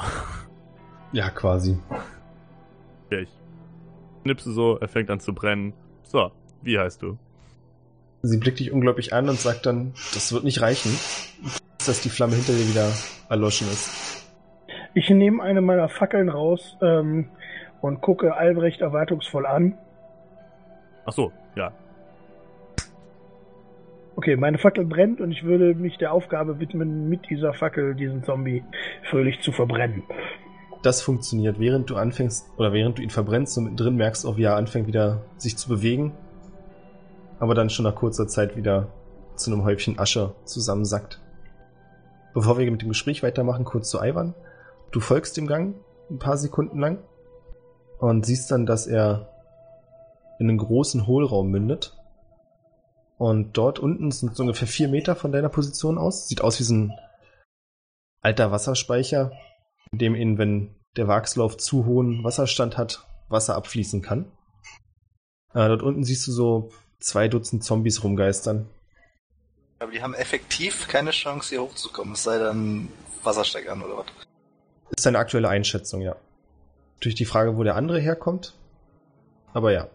Ja, 1.11 1.29
quasi. 1.29 1.79
Ja, 3.09 3.19
ich 3.19 3.29
knipse 4.23 4.51
so, 4.51 4.77
er 4.77 4.87
fängt 4.87 5.09
an 5.09 5.19
zu 5.19 5.33
brennen. 5.33 5.73
So, 6.03 6.31
wie 6.61 6.77
heißt 6.77 7.01
du? 7.01 7.17
Sie 8.21 8.37
blickt 8.37 8.59
dich 8.59 8.71
unglaublich 8.71 9.13
an 9.13 9.29
und 9.29 9.39
sagt 9.39 9.65
dann, 9.65 9.93
das 10.13 10.33
wird 10.33 10.43
nicht 10.43 10.61
reichen, 10.61 10.91
dass 11.85 12.01
die 12.01 12.09
Flamme 12.09 12.35
hinter 12.35 12.51
dir 12.51 12.67
wieder 12.67 12.91
erloschen 13.29 13.67
ist. 13.69 14.25
Ich 14.93 15.09
nehme 15.09 15.41
eine 15.41 15.61
meiner 15.61 15.87
Fackeln 15.87 16.27
raus 16.27 16.75
ähm, 16.81 17.29
und 17.81 18.01
gucke 18.01 18.35
Albrecht 18.35 18.81
erwartungsvoll 18.81 19.45
an. 19.45 19.77
Ach 21.05 21.13
so, 21.13 21.31
ja. 21.55 21.71
Okay, 24.19 24.35
meine 24.35 24.57
Fackel 24.57 24.83
brennt 24.83 25.21
und 25.21 25.31
ich 25.31 25.45
würde 25.45 25.73
mich 25.75 25.97
der 25.97 26.11
Aufgabe 26.11 26.59
widmen, 26.59 27.07
mit 27.07 27.29
dieser 27.29 27.53
Fackel 27.53 27.95
diesen 27.95 28.21
Zombie 28.25 28.65
fröhlich 29.09 29.39
zu 29.39 29.53
verbrennen. 29.53 30.03
Das 30.83 31.01
funktioniert, 31.01 31.57
während 31.57 31.89
du 31.89 31.95
anfängst, 31.95 32.49
oder 32.57 32.73
während 32.73 32.97
du 32.97 33.01
ihn 33.01 33.11
verbrennst 33.11 33.57
und 33.57 33.63
mittendrin 33.63 33.95
merkst 33.95 34.25
auch, 34.25 34.35
wie 34.35 34.43
er 34.43 34.57
anfängt 34.57 34.87
wieder 34.87 35.21
sich 35.37 35.55
zu 35.55 35.69
bewegen, 35.69 36.11
aber 37.39 37.55
dann 37.55 37.69
schon 37.69 37.85
nach 37.85 37.95
kurzer 37.95 38.27
Zeit 38.27 38.57
wieder 38.57 38.89
zu 39.37 39.53
einem 39.53 39.63
Häufchen 39.63 39.97
Asche 39.97 40.35
zusammensackt. 40.43 41.21
Bevor 42.33 42.57
wir 42.57 42.69
mit 42.69 42.81
dem 42.81 42.89
Gespräch 42.89 43.23
weitermachen, 43.23 43.63
kurz 43.63 43.89
zu 43.89 44.03
Ivan. 44.03 44.33
Du 44.91 44.99
folgst 44.99 45.37
dem 45.37 45.47
Gang 45.47 45.75
ein 46.11 46.19
paar 46.19 46.35
Sekunden 46.35 46.77
lang 46.77 46.97
und 47.99 48.25
siehst 48.25 48.51
dann, 48.51 48.65
dass 48.65 48.85
er 48.85 49.29
in 50.39 50.49
einen 50.49 50.57
großen 50.57 51.07
Hohlraum 51.07 51.49
mündet. 51.49 51.95
Und 53.19 53.57
dort 53.57 53.79
unten 53.79 54.11
sind 54.11 54.37
so 54.37 54.43
ungefähr 54.43 54.67
vier 54.67 54.87
Meter 54.87 55.13
von 55.13 55.33
deiner 55.33 55.49
Position 55.49 55.97
aus. 55.97 56.29
Sieht 56.29 56.39
aus 56.39 56.57
wie 56.59 56.63
so 56.63 56.73
ein 56.73 56.99
alter 58.21 58.49
Wasserspeicher, 58.51 59.33
in 59.91 59.99
dem 59.99 60.15
ihn, 60.15 60.37
wenn 60.37 60.73
der 60.95 61.09
Wachslauf 61.09 61.57
zu 61.57 61.85
hohen 61.85 62.23
Wasserstand 62.23 62.77
hat, 62.77 63.05
Wasser 63.27 63.57
abfließen 63.57 64.01
kann. 64.01 64.31
Äh, 65.53 65.67
dort 65.67 65.83
unten 65.83 66.05
siehst 66.05 66.25
du 66.27 66.31
so 66.31 66.71
zwei 67.01 67.27
Dutzend 67.27 67.61
Zombies 67.61 68.05
rumgeistern. 68.05 68.69
Aber 69.79 69.91
die 69.91 70.01
haben 70.01 70.13
effektiv 70.13 70.87
keine 70.87 71.11
Chance, 71.11 71.49
hier 71.49 71.61
hochzukommen, 71.61 72.13
es 72.13 72.23
sei 72.23 72.39
dann 72.39 72.87
Wassersteigern 73.23 73.81
oder 73.81 73.97
was. 73.97 74.05
Ist 74.95 75.07
eine 75.07 75.19
aktuelle 75.19 75.49
Einschätzung, 75.49 75.99
ja. 75.99 76.15
Durch 77.01 77.15
die 77.15 77.25
Frage, 77.25 77.57
wo 77.57 77.63
der 77.63 77.75
andere 77.75 77.99
herkommt. 77.99 78.55
Aber 79.53 79.73
ja. 79.73 79.89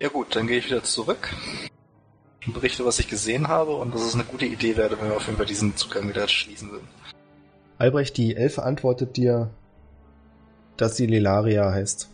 Ja 0.00 0.08
gut, 0.08 0.36
dann 0.36 0.46
gehe 0.46 0.58
ich 0.58 0.66
wieder 0.66 0.84
zurück 0.84 1.30
und 2.46 2.52
berichte, 2.52 2.84
was 2.84 2.98
ich 2.98 3.08
gesehen 3.08 3.48
habe 3.48 3.72
und 3.72 3.94
dass 3.94 4.02
es 4.02 4.14
eine 4.14 4.24
gute 4.24 4.46
Idee 4.46 4.76
wäre, 4.76 4.98
wenn 5.00 5.08
wir 5.08 5.16
auf 5.16 5.26
jeden 5.26 5.36
Fall 5.36 5.46
diesen 5.46 5.76
Zugang 5.76 6.08
wieder 6.08 6.28
schließen 6.28 6.70
würden. 6.70 6.86
Albrecht, 7.78 8.16
die 8.16 8.36
Elfe 8.36 8.62
antwortet 8.62 9.16
dir, 9.16 9.50
dass 10.76 10.96
sie 10.96 11.06
Lelaria 11.06 11.70
heißt. 11.70 12.10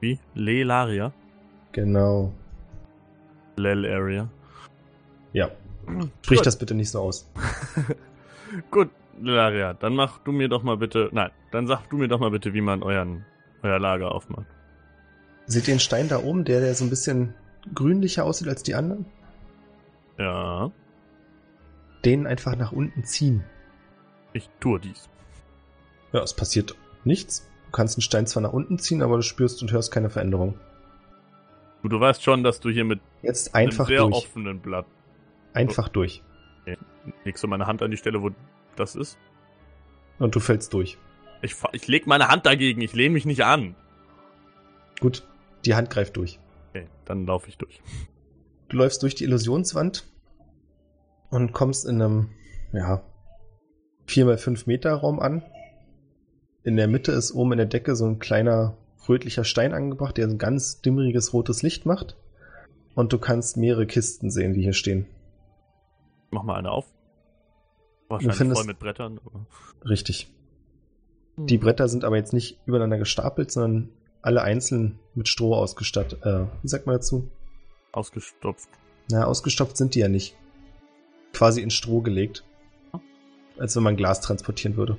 Wie? 0.00 0.18
Lelaria? 0.34 1.12
Genau. 1.72 2.32
Lel 3.56 3.84
Area. 3.84 4.28
Ja. 5.32 5.50
Sprich 6.22 6.38
Gut. 6.38 6.46
das 6.46 6.58
bitte 6.58 6.74
nicht 6.74 6.90
so 6.90 7.00
aus. 7.00 7.28
Gut, 8.70 8.90
Lelaria, 9.20 9.74
dann 9.74 9.94
mach 9.94 10.18
du 10.20 10.32
mir 10.32 10.48
doch 10.48 10.62
mal 10.62 10.76
bitte. 10.76 11.10
Nein, 11.12 11.30
dann 11.50 11.66
sag 11.66 11.88
du 11.90 11.96
mir 11.96 12.08
doch 12.08 12.20
mal 12.20 12.30
bitte, 12.30 12.54
wie 12.54 12.60
man 12.60 12.82
euren, 12.82 13.24
euer 13.62 13.78
Lager 13.78 14.12
aufmacht. 14.12 14.46
Seht 15.46 15.68
ihr 15.68 15.74
den 15.74 15.80
Stein 15.80 16.08
da 16.08 16.22
oben, 16.22 16.44
der, 16.44 16.60
der 16.60 16.74
so 16.74 16.84
ein 16.84 16.90
bisschen 16.90 17.34
grünlicher 17.74 18.24
aussieht 18.24 18.48
als 18.48 18.62
die 18.62 18.74
anderen? 18.74 19.06
Ja, 20.18 20.70
Den 22.04 22.26
einfach 22.26 22.56
nach 22.56 22.72
unten 22.72 23.04
ziehen. 23.04 23.44
ich 24.32 24.48
tue 24.60 24.78
dies. 24.80 25.08
Ja, 26.12 26.22
es 26.22 26.34
passiert 26.34 26.74
nichts. 27.04 27.46
Du 27.66 27.72
kannst 27.72 27.96
den 27.96 28.02
Stein 28.02 28.26
zwar 28.26 28.42
nach 28.42 28.52
unten 28.52 28.78
ziehen, 28.78 29.02
aber 29.02 29.16
du 29.16 29.22
spürst 29.22 29.62
und 29.62 29.70
hörst 29.72 29.92
keine 29.92 30.10
Veränderung. 30.10 30.58
Du, 31.82 31.88
du 31.88 32.00
weißt 32.00 32.22
schon, 32.22 32.42
dass 32.42 32.60
du 32.60 32.68
hier 32.70 32.84
mit 32.84 33.00
Jetzt 33.22 33.54
einem 33.54 33.68
einfach 33.70 33.86
sehr 33.86 34.00
durch. 34.00 34.14
offenen 34.16 34.60
Blatt 34.60 34.86
Einfach 35.54 35.88
durch. 35.88 36.22
legst 37.24 37.42
du 37.42 37.48
meine 37.48 37.66
Hand 37.66 37.82
an 37.82 37.90
die 37.90 37.96
Stelle, 37.96 38.22
wo 38.22 38.30
das 38.76 38.94
ist. 38.96 39.18
Und 40.18 40.34
du 40.34 40.40
fällst 40.40 40.72
durch. 40.74 40.98
Ich, 41.42 41.54
ich 41.72 41.88
leg 41.88 42.06
meine 42.06 42.28
Hand 42.28 42.44
dagegen, 42.44 42.82
ich 42.82 42.92
lehne 42.92 43.14
mich 43.14 43.24
nicht 43.24 43.44
an. 43.44 43.74
Gut, 45.00 45.26
die 45.64 45.74
Hand 45.74 45.88
greift 45.90 46.16
durch. 46.18 46.38
Okay, 46.70 46.86
dann 47.04 47.26
laufe 47.26 47.48
ich 47.48 47.58
durch. 47.58 47.82
Du 48.68 48.76
läufst 48.76 49.02
durch 49.02 49.14
die 49.14 49.24
Illusionswand 49.24 50.06
und 51.30 51.52
kommst 51.52 51.84
in 51.86 52.00
einem, 52.00 52.28
ja, 52.72 53.02
4x5 54.06 54.64
Meter 54.66 54.94
Raum 54.94 55.20
an. 55.20 55.42
In 56.62 56.76
der 56.76 56.88
Mitte 56.88 57.12
ist 57.12 57.32
oben 57.32 57.52
in 57.52 57.58
der 57.58 57.66
Decke 57.66 57.96
so 57.96 58.06
ein 58.06 58.18
kleiner 58.18 58.76
rötlicher 59.08 59.44
Stein 59.44 59.72
angebracht, 59.72 60.16
der 60.16 60.26
ein 60.28 60.38
ganz 60.38 60.80
dimmeriges 60.80 61.32
rotes 61.32 61.62
Licht 61.62 61.86
macht. 61.86 62.16
Und 62.94 63.12
du 63.12 63.18
kannst 63.18 63.56
mehrere 63.56 63.86
Kisten 63.86 64.30
sehen, 64.30 64.52
die 64.52 64.62
hier 64.62 64.72
stehen. 64.72 65.06
Mach 66.30 66.42
mal 66.42 66.56
eine 66.56 66.70
auf. 66.70 66.86
Wahrscheinlich 68.08 68.36
findest- 68.36 68.60
voll 68.60 68.66
mit 68.66 68.78
Brettern. 68.78 69.20
Richtig. 69.84 70.32
Die 71.36 71.58
Bretter 71.58 71.88
sind 71.88 72.04
aber 72.04 72.16
jetzt 72.16 72.32
nicht 72.32 72.60
übereinander 72.66 72.98
gestapelt, 72.98 73.50
sondern 73.50 73.88
alle 74.22 74.42
einzeln 74.42 74.98
mit 75.14 75.28
Stroh 75.28 75.54
ausgestattet. 75.54 76.24
Äh, 76.24 76.46
wie 76.62 76.68
sagt 76.68 76.86
man 76.86 76.96
dazu? 76.96 77.30
Ausgestopft. 77.92 78.68
Na, 79.10 79.24
ausgestopft 79.24 79.76
sind 79.76 79.94
die 79.94 80.00
ja 80.00 80.08
nicht. 80.08 80.36
Quasi 81.32 81.62
in 81.62 81.70
Stroh 81.70 82.00
gelegt. 82.00 82.44
Als 83.58 83.76
wenn 83.76 83.82
man 83.82 83.96
Glas 83.96 84.20
transportieren 84.20 84.76
würde. 84.76 84.96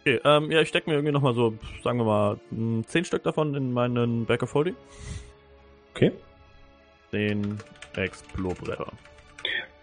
Okay, 0.00 0.20
ähm, 0.24 0.50
ja, 0.50 0.60
ich 0.60 0.68
steck 0.68 0.86
mir 0.86 0.94
irgendwie 0.94 1.12
nochmal 1.12 1.34
so, 1.34 1.54
sagen 1.82 1.98
wir 1.98 2.04
mal, 2.04 2.40
mh, 2.50 2.84
zehn 2.86 3.04
Stück 3.04 3.24
davon 3.24 3.54
in 3.54 3.72
meinen 3.72 4.24
Back 4.24 4.42
of 4.42 4.54
Holding. 4.54 4.76
Okay. 5.94 6.12
Zehn 7.10 7.58
Explo-Bretter. 7.94 8.92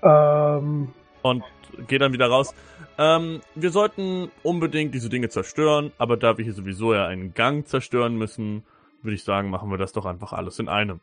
Ähm, 0.01 0.93
Und 1.23 1.43
gehe 1.87 1.99
dann 1.99 2.13
wieder 2.13 2.27
raus. 2.27 2.53
Ähm, 2.97 3.41
wir 3.55 3.71
sollten 3.71 4.31
unbedingt 4.43 4.93
diese 4.93 5.09
Dinge 5.09 5.29
zerstören, 5.29 5.91
aber 5.97 6.17
da 6.17 6.37
wir 6.37 6.43
hier 6.45 6.53
sowieso 6.53 6.93
ja 6.93 7.07
einen 7.07 7.33
Gang 7.33 7.67
zerstören 7.67 8.15
müssen, 8.15 8.63
würde 9.01 9.15
ich 9.15 9.23
sagen, 9.23 9.49
machen 9.49 9.69
wir 9.69 9.77
das 9.77 9.93
doch 9.93 10.05
einfach 10.05 10.33
alles 10.33 10.59
in 10.59 10.69
einem. 10.69 10.99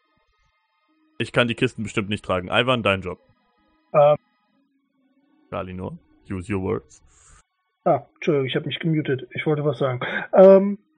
Ich 1.18 1.32
kann 1.32 1.48
die 1.48 1.54
Kisten 1.54 1.82
bestimmt 1.82 2.08
nicht 2.08 2.24
tragen. 2.24 2.48
Ivan, 2.48 2.82
dein 2.82 3.02
Job. 3.02 3.18
ähm, 3.92 4.16
Galinor, 5.50 5.98
use 6.30 6.52
your 6.52 6.62
words. 6.62 7.02
ah, 7.84 8.06
Entschuldigung, 8.14 8.46
ich 8.46 8.56
habe 8.56 8.66
mich 8.66 8.78
gemutet. 8.78 9.28
Ich 9.34 9.44
wollte 9.46 9.64
was 9.64 9.78
sagen. 9.78 10.00
Ähm, 10.32 10.78
äh, 10.78 10.89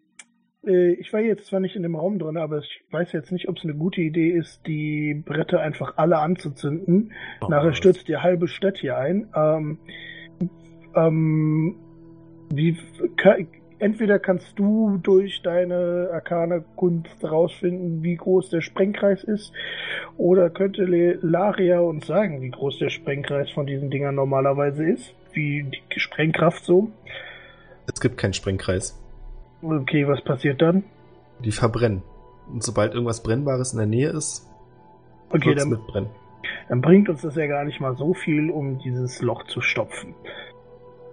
ich 0.65 1.13
war 1.13 1.21
jetzt 1.21 1.47
zwar 1.47 1.61
nicht 1.61 1.75
in 1.77 1.83
dem 1.83 1.97
Raum 1.97 2.19
drin, 2.19 2.37
aber 2.37 2.59
ich 2.59 2.85
weiß 2.91 3.13
jetzt 3.13 3.33
nicht, 3.33 3.49
ob 3.49 3.57
es 3.59 3.65
eine 3.65 3.75
gute 3.75 4.01
Idee 4.01 4.31
ist, 4.31 4.67
die 4.67 5.15
Bretter 5.15 5.61
einfach 5.61 5.95
alle 5.97 6.19
anzuzünden. 6.19 7.13
Oh, 7.41 7.49
Nachher 7.49 7.73
stürzt 7.75 8.07
die 8.09 8.17
halbe 8.17 8.47
Stadt 8.47 8.79
hier 8.79 8.97
ein. 8.97 9.27
Ähm, 9.35 9.79
ähm, 10.95 11.77
wie, 12.55 12.77
ka- 13.17 13.39
entweder 13.81 14.21
kannst 14.21 14.57
du 14.59 14.99
durch 15.03 15.43
deine 15.43 16.11
arkane 16.13 16.65
Kunst 16.77 17.25
rausfinden, 17.25 18.05
wie 18.05 18.15
groß 18.15 18.51
der 18.51 18.61
Sprengkreis 18.61 19.25
ist, 19.25 19.53
oder 20.17 20.49
könnte 20.51 20.85
Laria 21.23 21.81
uns 21.81 22.07
sagen, 22.07 22.41
wie 22.41 22.51
groß 22.51 22.79
der 22.79 22.91
Sprengkreis 22.91 23.51
von 23.51 23.67
diesen 23.67 23.91
Dingern 23.91 24.15
normalerweise 24.15 24.85
ist, 24.89 25.13
wie 25.33 25.65
die 25.93 25.99
Sprengkraft 25.99 26.65
so. 26.65 26.93
Es 27.93 28.01
gibt 28.01 28.17
keinen 28.19 28.35
Sprengkreis. 28.35 29.02
Okay, 29.63 30.07
was 30.09 30.23
passiert 30.23 30.61
dann? 30.61 30.85
Die 31.41 31.53
verbrennen. 31.53 32.03
Und 32.51 32.63
sobald 32.63 32.95
irgendwas 32.95 33.23
Brennbares 33.23 33.73
in 33.73 33.79
der 33.79 33.87
Nähe 33.87 34.11
ist, 34.11 34.49
Okay, 35.31 35.47
wird's 35.51 35.63
dann, 35.63 35.71
mitbrennen. 35.71 36.11
dann 36.69 36.81
bringt 36.81 37.09
uns 37.09 37.23
das 37.23 37.37
ja 37.37 37.47
gar 37.47 37.65
nicht 37.65 37.81
mal 37.81 37.97
so 37.97 38.13
viel, 38.15 38.51
um 38.51 38.79
dieses 38.79 39.23
Loch 39.23 39.45
zu 39.45 39.61
stopfen. 39.61 40.15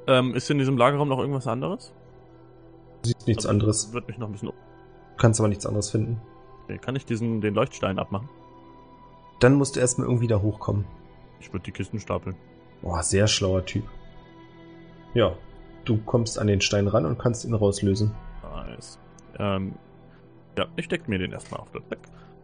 Ähm, 0.07 0.33
ist 0.33 0.49
in 0.49 0.57
diesem 0.57 0.77
Lagerraum 0.77 1.07
noch 1.07 1.19
irgendwas 1.19 1.47
anderes? 1.47 1.93
Du 3.03 3.09
siehst 3.09 3.27
nichts 3.27 3.45
Also, 3.45 3.53
anderes. 3.53 3.93
Wird 3.93 4.07
mich 4.07 4.17
noch 4.17 4.27
ein 4.27 4.31
bisschen. 4.33 4.49
Du 4.49 4.53
kannst 5.17 5.39
aber 5.39 5.47
nichts 5.47 5.65
anderes 5.65 5.91
finden. 5.91 6.19
Okay, 6.63 6.79
kann 6.79 6.95
ich 6.95 7.05
diesen 7.05 7.41
den 7.41 7.53
Leuchtstein 7.53 7.99
abmachen? 7.99 8.27
Dann 9.39 9.53
musst 9.53 9.75
du 9.75 9.79
erstmal 9.79 10.07
irgendwie 10.07 10.27
da 10.27 10.41
hochkommen. 10.41 10.85
Ich 11.39 11.53
würde 11.53 11.63
die 11.63 11.71
Kisten 11.71 11.99
stapeln. 11.99 12.35
Boah, 12.81 13.03
sehr 13.03 13.27
schlauer 13.27 13.63
Typ. 13.65 13.83
Ja, 15.13 15.33
du 15.85 15.97
kommst 16.05 16.37
an 16.39 16.47
den 16.47 16.59
Stein 16.61 16.87
ran 16.87 17.05
und 17.05 17.17
kannst 17.19 17.45
ihn 17.45 17.53
rauslösen. 17.53 18.13
Nice. 18.49 18.99
Ähm, 19.37 19.75
ja, 20.57 20.65
ich 20.75 20.85
steck 20.85 21.07
mir 21.07 21.19
den 21.19 21.31
erstmal 21.31 21.61
auf 21.61 21.71
Deck. 21.71 21.99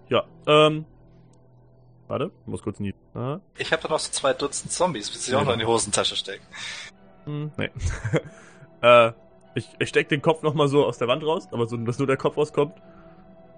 Ja, 0.09 0.23
ähm. 0.47 0.85
Warte, 2.07 2.31
muss 2.45 2.61
kurz 2.61 2.79
in 2.79 2.85
die. 2.85 2.95
Ah, 3.15 3.39
Ich 3.57 3.71
habe 3.71 3.81
da 3.81 3.89
noch 3.89 3.99
so 3.99 4.11
zwei 4.11 4.33
Dutzend 4.33 4.71
Zombies, 4.71 5.11
die 5.11 5.17
sich 5.17 5.33
auch 5.35 5.43
noch 5.43 5.53
in 5.53 5.59
die 5.59 5.65
Hosentasche 5.65 6.15
stecken. 6.15 6.45
hm, 7.25 7.51
nee. 7.57 7.71
äh, 8.81 9.11
ich, 9.55 9.69
ich 9.79 9.89
steck 9.89 10.09
den 10.09 10.21
Kopf 10.21 10.43
nochmal 10.43 10.67
so 10.67 10.85
aus 10.85 10.97
der 10.99 11.07
Wand 11.07 11.23
raus, 11.23 11.47
aber 11.51 11.65
so, 11.65 11.77
dass 11.77 11.97
nur 11.97 12.07
der 12.07 12.17
Kopf 12.17 12.37
rauskommt. 12.37 12.75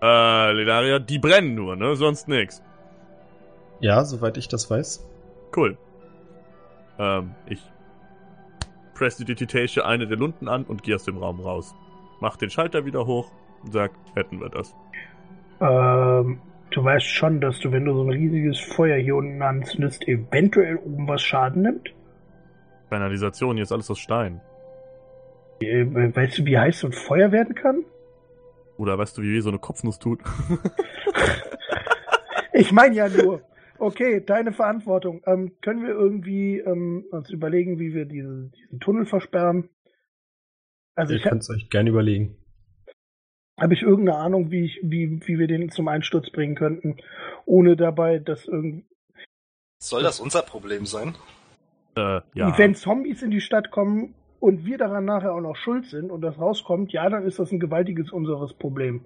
Äh, 0.01 0.51
Ledaria, 0.53 0.99
die 0.99 1.19
brennen 1.19 1.55
nur, 1.55 1.75
ne? 1.75 1.95
Sonst 1.95 2.27
nix. 2.27 2.61
Ja, 3.81 4.05
soweit 4.05 4.37
ich 4.37 4.47
das 4.47 4.69
weiß. 4.69 5.05
Cool. 5.55 5.77
Ähm, 6.99 7.35
ich 7.47 7.61
prestidigitation 8.93 9.85
eine 9.85 10.07
der 10.07 10.17
Lunden 10.17 10.47
an 10.47 10.63
und 10.63 10.83
gehe 10.83 10.95
aus 10.95 11.03
dem 11.03 11.17
Raum 11.17 11.39
raus. 11.39 11.75
Mach 12.19 12.37
den 12.37 12.49
Schalter 12.49 12.85
wieder 12.85 13.05
hoch 13.05 13.31
und 13.63 13.73
sag, 13.73 13.91
hätten 14.15 14.39
wir 14.39 14.49
das. 14.49 14.75
Ähm, 15.59 16.39
du 16.71 16.83
weißt 16.83 17.05
schon, 17.05 17.41
dass 17.41 17.59
du, 17.59 17.71
wenn 17.71 17.85
du 17.85 17.93
so 17.93 18.03
ein 18.03 18.09
riesiges 18.09 18.59
Feuer 18.59 18.97
hier 18.97 19.15
unten 19.15 19.41
anzündest, 19.41 20.07
eventuell 20.07 20.77
oben 20.77 21.07
was 21.07 21.21
Schaden 21.21 21.63
nimmt? 21.63 21.93
Kanalisation, 22.89 23.55
hier 23.55 23.63
ist 23.63 23.71
alles 23.71 23.91
aus 23.91 23.99
Stein. 23.99 24.41
Äh, 25.59 25.85
weißt 25.85 26.39
du, 26.39 26.45
wie 26.45 26.57
heiß 26.57 26.79
so 26.79 26.87
ein 26.87 26.93
Feuer 26.93 27.31
werden 27.31 27.55
kann? 27.55 27.83
Oder 28.77 28.97
weißt 28.97 29.17
du, 29.17 29.23
wie 29.23 29.33
weh 29.33 29.39
so 29.39 29.49
eine 29.49 29.59
Kopfnuss 29.59 29.99
tut? 29.99 30.19
Ich 32.57 32.71
meine 32.71 32.95
ja 32.95 33.07
nur. 33.07 33.43
Okay, 33.77 34.23
deine 34.25 34.51
Verantwortung. 34.51 35.21
Ähm, 35.27 35.51
können 35.61 35.83
wir 35.83 35.91
irgendwie 35.91 36.57
ähm, 36.57 37.05
uns 37.11 37.29
überlegen, 37.29 37.77
wie 37.77 37.93
wir 37.93 38.05
diese, 38.05 38.49
diesen 38.49 38.79
Tunnel 38.79 39.05
versperren? 39.05 39.69
Also 40.97 41.13
Ihr 41.13 41.19
ich 41.19 41.25
habe 41.25 41.35
könnt 41.35 41.43
es 41.43 41.49
euch 41.49 41.69
gerne 41.69 41.89
überlegen. 41.91 42.35
hab 43.59 43.71
ich 43.71 43.83
irgendeine 43.83 44.17
Ahnung, 44.17 44.51
wie, 44.51 44.65
ich, 44.65 44.79
wie, 44.83 45.19
wie 45.27 45.39
wir 45.39 45.47
den 45.47 45.69
zum 45.69 45.87
Einsturz 45.87 46.29
bringen 46.31 46.55
könnten, 46.55 46.97
ohne 47.45 47.75
dabei, 47.77 48.19
dass 48.19 48.45
irgendwie, 48.45 48.85
Soll 49.79 50.03
das 50.03 50.19
unser 50.19 50.41
Problem 50.41 50.85
sein? 50.85 51.15
äh, 51.95 52.21
ja. 52.33 52.57
wenn 52.57 52.75
Zombies 52.75 53.21
in 53.21 53.31
die 53.31 53.41
Stadt 53.41 53.71
kommen 53.71 54.13
und 54.39 54.65
wir 54.65 54.77
daran 54.77 55.05
nachher 55.05 55.33
auch 55.33 55.41
noch 55.41 55.55
schuld 55.55 55.85
sind 55.87 56.11
und 56.11 56.21
das 56.21 56.39
rauskommt, 56.39 56.91
ja, 56.91 57.09
dann 57.09 57.25
ist 57.25 57.39
das 57.39 57.51
ein 57.51 57.59
gewaltiges 57.59 58.11
unseres 58.11 58.53
Problem. 58.53 59.05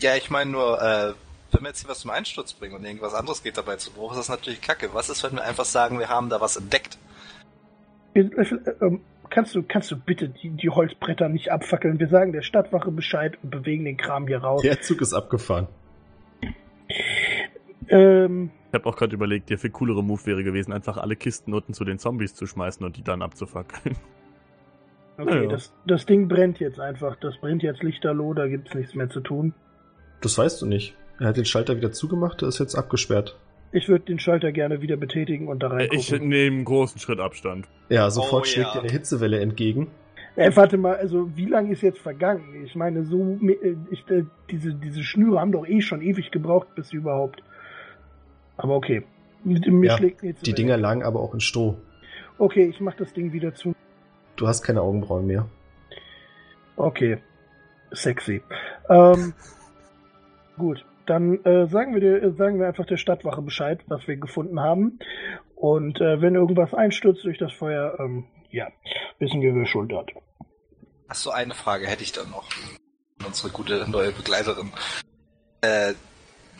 Ja, 0.00 0.16
ich 0.16 0.30
meine 0.30 0.50
nur, 0.50 0.80
äh, 0.82 1.12
wenn 1.52 1.62
wir 1.62 1.68
jetzt 1.68 1.80
hier 1.80 1.88
was 1.88 2.00
zum 2.00 2.10
Einsturz 2.10 2.52
bringen 2.52 2.74
und 2.74 2.84
irgendwas 2.84 3.14
anderes 3.14 3.42
geht 3.42 3.56
dabei 3.56 3.76
zu 3.76 3.92
Bruch, 3.92 4.12
ist 4.12 4.18
das 4.18 4.28
natürlich 4.28 4.60
kacke. 4.60 4.90
Was 4.92 5.08
ist, 5.08 5.22
wenn 5.22 5.34
wir 5.34 5.44
einfach 5.44 5.64
sagen, 5.64 5.98
wir 5.98 6.08
haben 6.08 6.28
da 6.28 6.40
was 6.40 6.56
entdeckt? 6.56 6.98
Kannst 9.30 9.54
du, 9.54 9.62
kannst 9.62 9.90
du 9.90 9.96
bitte 9.96 10.28
die, 10.28 10.50
die 10.50 10.70
Holzbretter 10.70 11.28
nicht 11.28 11.50
abfackeln? 11.50 11.98
Wir 11.98 12.08
sagen 12.08 12.32
der 12.32 12.42
Stadtwache 12.42 12.90
Bescheid 12.90 13.38
und 13.42 13.50
bewegen 13.50 13.84
den 13.84 13.96
Kram 13.96 14.26
hier 14.26 14.38
raus. 14.38 14.62
Der 14.62 14.80
Zug 14.80 15.00
ist 15.00 15.12
abgefahren. 15.12 15.68
Ähm, 17.88 18.50
Ich 18.68 18.74
habe 18.74 18.88
auch 18.88 18.96
gerade 18.96 19.14
überlegt, 19.14 19.50
der 19.50 19.58
viel 19.58 19.70
coolere 19.70 20.02
Move 20.02 20.24
wäre 20.26 20.44
gewesen, 20.44 20.72
einfach 20.72 20.96
alle 20.96 21.16
Kisten 21.16 21.52
unten 21.52 21.74
zu 21.74 21.84
den 21.84 21.98
Zombies 21.98 22.34
zu 22.34 22.46
schmeißen 22.46 22.84
und 22.84 22.96
die 22.96 23.02
dann 23.04 23.22
abzufackeln. 23.22 23.96
okay, 25.18 25.42
Ja. 25.44 25.48
das, 25.48 25.72
das 25.86 26.06
Ding 26.06 26.28
brennt 26.28 26.60
jetzt 26.60 26.80
einfach. 26.80 27.16
Das 27.16 27.36
brennt 27.38 27.62
jetzt 27.62 27.82
lichterloh, 27.82 28.34
da 28.34 28.46
gibt's 28.48 28.74
nichts 28.74 28.94
mehr 28.94 29.10
zu 29.10 29.20
tun. 29.20 29.54
Das 30.20 30.38
weißt 30.38 30.62
du 30.62 30.66
nicht. 30.66 30.96
Er 31.20 31.28
hat 31.28 31.36
den 31.36 31.44
Schalter 31.44 31.76
wieder 31.76 31.92
zugemacht, 31.92 32.40
der 32.40 32.48
ist 32.48 32.58
jetzt 32.58 32.74
abgesperrt. 32.74 33.38
Ich 33.74 33.88
würde 33.88 34.04
den 34.04 34.20
Schalter 34.20 34.52
gerne 34.52 34.80
wieder 34.82 34.96
betätigen 34.96 35.48
und 35.48 35.62
da 35.62 35.76
Äh, 35.76 35.88
Ich 35.90 36.10
nehme 36.12 36.36
einen 36.56 36.64
großen 36.64 37.00
Schritt 37.00 37.18
Abstand. 37.18 37.66
Ja, 37.88 38.08
sofort 38.08 38.42
Oh, 38.42 38.44
schlägt 38.44 38.68
ja. 38.68 38.72
dir 38.74 38.80
eine 38.82 38.92
Hitzewelle 38.92 39.40
entgegen. 39.40 39.88
Äh, 40.36 40.52
warte 40.54 40.76
mal, 40.78 40.94
also 40.96 41.28
wie 41.36 41.46
lange 41.46 41.72
ist 41.72 41.82
jetzt 41.82 41.98
vergangen? 41.98 42.64
Ich 42.64 42.76
meine, 42.76 43.04
so 43.04 43.36
äh, 43.42 43.74
ich, 43.90 44.04
diese, 44.50 44.74
diese 44.74 45.02
Schnüre 45.02 45.40
haben 45.40 45.50
doch 45.50 45.66
eh 45.66 45.80
schon 45.80 46.02
ewig 46.02 46.30
gebraucht, 46.30 46.68
bis 46.76 46.90
sie 46.90 46.96
überhaupt. 46.98 47.42
Aber 48.56 48.76
okay. 48.76 49.02
Mit 49.42 49.66
dem- 49.66 49.80
Mir 49.80 49.88
Ja, 49.90 49.98
schlägt 49.98 50.22
jetzt 50.22 50.46
Die 50.46 50.54
Dinger 50.54 50.76
lagen 50.76 51.02
aber 51.02 51.18
auch 51.20 51.34
in 51.34 51.40
Stroh. 51.40 51.76
Okay, 52.38 52.66
ich 52.66 52.80
mach 52.80 52.94
das 52.94 53.12
Ding 53.12 53.32
wieder 53.32 53.54
zu. 53.54 53.74
Du 54.36 54.46
hast 54.46 54.62
keine 54.62 54.82
Augenbrauen 54.82 55.26
mehr. 55.26 55.48
Okay. 56.76 57.18
Sexy. 57.92 58.40
Ähm, 58.88 59.34
gut, 60.58 60.84
dann 61.06 61.44
äh, 61.44 61.66
sagen, 61.68 61.94
wir 61.94 62.22
äh, 62.22 62.32
sagen 62.32 62.58
wir 62.58 62.66
einfach 62.66 62.86
der 62.86 62.96
Stadtwache 62.96 63.42
Bescheid, 63.42 63.80
was 63.88 64.06
wir 64.06 64.16
gefunden 64.16 64.60
haben. 64.60 64.98
Und 65.54 66.00
äh, 66.00 66.20
wenn 66.20 66.34
irgendwas 66.34 66.74
einstürzt 66.74 67.24
durch 67.24 67.38
das 67.38 67.52
Feuer, 67.52 67.98
ähm, 67.98 68.24
ja, 68.50 68.68
wissen 69.18 69.40
wir, 69.40 69.54
wer 69.54 69.66
Schuld 69.66 69.92
hat. 69.92 70.10
Ach 71.08 71.14
so, 71.14 71.30
eine 71.30 71.54
Frage 71.54 71.86
hätte 71.86 72.02
ich 72.02 72.12
dann 72.12 72.30
noch. 72.30 72.48
Unsere 73.26 73.52
gute 73.52 73.88
neue 73.90 74.12
Begleiterin. 74.12 74.70
Äh, 75.60 75.94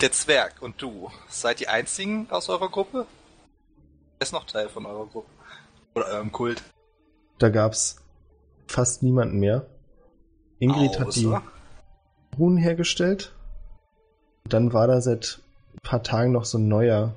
der 0.01 0.13
Zwerg 0.13 0.55
und 0.61 0.81
du, 0.81 1.11
seid 1.29 1.61
die 1.61 1.69
einzigen 1.69 2.27
aus 2.31 2.49
eurer 2.49 2.69
Gruppe? 2.69 3.07
Wer 4.19 4.23
ist 4.23 4.33
noch 4.33 4.45
Teil 4.45 4.69
von 4.69 4.87
eurer 4.87 5.07
Gruppe? 5.07 5.29
Oder 5.95 6.07
eurem 6.07 6.33
Kult? 6.33 6.63
Da 7.39 7.49
gab's 7.51 8.03
fast 8.67 9.03
niemanden 9.03 9.39
mehr. 9.39 9.67
Ingrid 10.59 10.99
hat 10.99 11.15
die 11.15 11.27
Außer- 11.27 11.43
Runen 12.39 12.57
hergestellt. 12.57 13.33
Dann 14.47 14.75
war 14.75 14.87
da 14.87 15.01
seit 15.01 15.41
ein 15.75 15.79
paar 15.83 16.03
Tagen 16.03 16.33
noch 16.33 16.45
so 16.45 16.59
ein 16.59 16.69
neuer, 16.69 17.15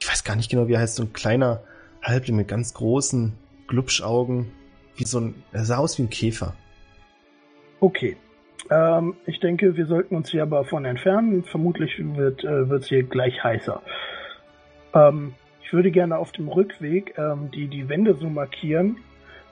ich 0.00 0.10
weiß 0.10 0.24
gar 0.24 0.34
nicht 0.34 0.50
genau, 0.50 0.66
wie 0.66 0.72
er 0.72 0.80
heißt, 0.80 0.96
so 0.96 1.04
ein 1.04 1.12
kleiner 1.12 1.62
Halbling 2.02 2.34
mit 2.34 2.48
ganz 2.48 2.74
großen 2.74 3.34
Glubschaugen, 3.68 4.50
wie 4.96 5.04
so 5.04 5.20
ein, 5.20 5.34
er 5.52 5.64
sah 5.64 5.76
aus 5.76 5.98
wie 5.98 6.02
ein 6.02 6.10
Käfer. 6.10 6.54
Okay. 7.78 8.16
Ähm, 8.68 9.14
ich 9.26 9.38
denke, 9.38 9.76
wir 9.76 9.86
sollten 9.86 10.16
uns 10.16 10.30
hier 10.30 10.42
aber 10.42 10.64
von 10.64 10.84
entfernen. 10.84 11.44
Vermutlich 11.44 11.92
wird 11.98 12.42
äh, 12.42 12.68
wird's 12.68 12.88
hier 12.88 13.04
gleich 13.04 13.42
heißer. 13.42 13.80
Ähm, 14.94 15.34
ich 15.62 15.72
würde 15.72 15.92
gerne 15.92 16.18
auf 16.18 16.32
dem 16.32 16.48
Rückweg 16.48 17.16
ähm, 17.16 17.52
die, 17.52 17.68
die 17.68 17.88
Wände 17.88 18.14
so 18.14 18.28
markieren, 18.28 18.98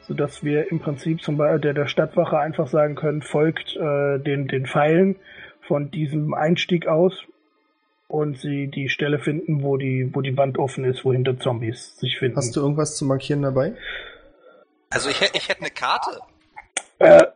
sodass 0.01 0.43
wir 0.43 0.69
im 0.73 0.81
Prinzip 0.81 1.23
zum 1.23 1.37
Beispiel 1.37 1.61
der, 1.61 1.75
der 1.75 1.87
Stadtwache 1.87 2.39
einfach 2.41 2.67
sagen 2.67 2.97
können, 2.97 3.23
folgt 3.23 3.77
äh, 3.77 4.19
den, 4.19 4.49
den 4.49 4.67
Pfeilen 4.67 5.15
von 5.71 5.93
diesem 5.93 6.35
Einstieg 6.35 6.89
aus 6.89 7.13
und 8.09 8.39
sie 8.41 8.67
die 8.67 8.89
Stelle 8.89 9.21
finden, 9.21 9.63
wo 9.63 9.77
die, 9.77 10.11
wo 10.13 10.21
die 10.21 10.37
Wand 10.37 10.59
offen 10.59 10.85
ist, 10.85 11.05
wo 11.05 11.13
hinter 11.13 11.39
Zombies 11.39 11.97
sich 11.97 12.19
finden. 12.19 12.37
Hast 12.37 12.57
du 12.57 12.61
irgendwas 12.61 12.97
zu 12.97 13.05
markieren 13.05 13.43
dabei? 13.43 13.75
Also 14.91 15.11
ich, 15.11 15.21
hätt- 15.21 15.37
ich 15.37 15.49
hätte 15.49 15.61
eine 15.61 15.71
Karte. 15.71 16.19
Äh, 16.99 17.27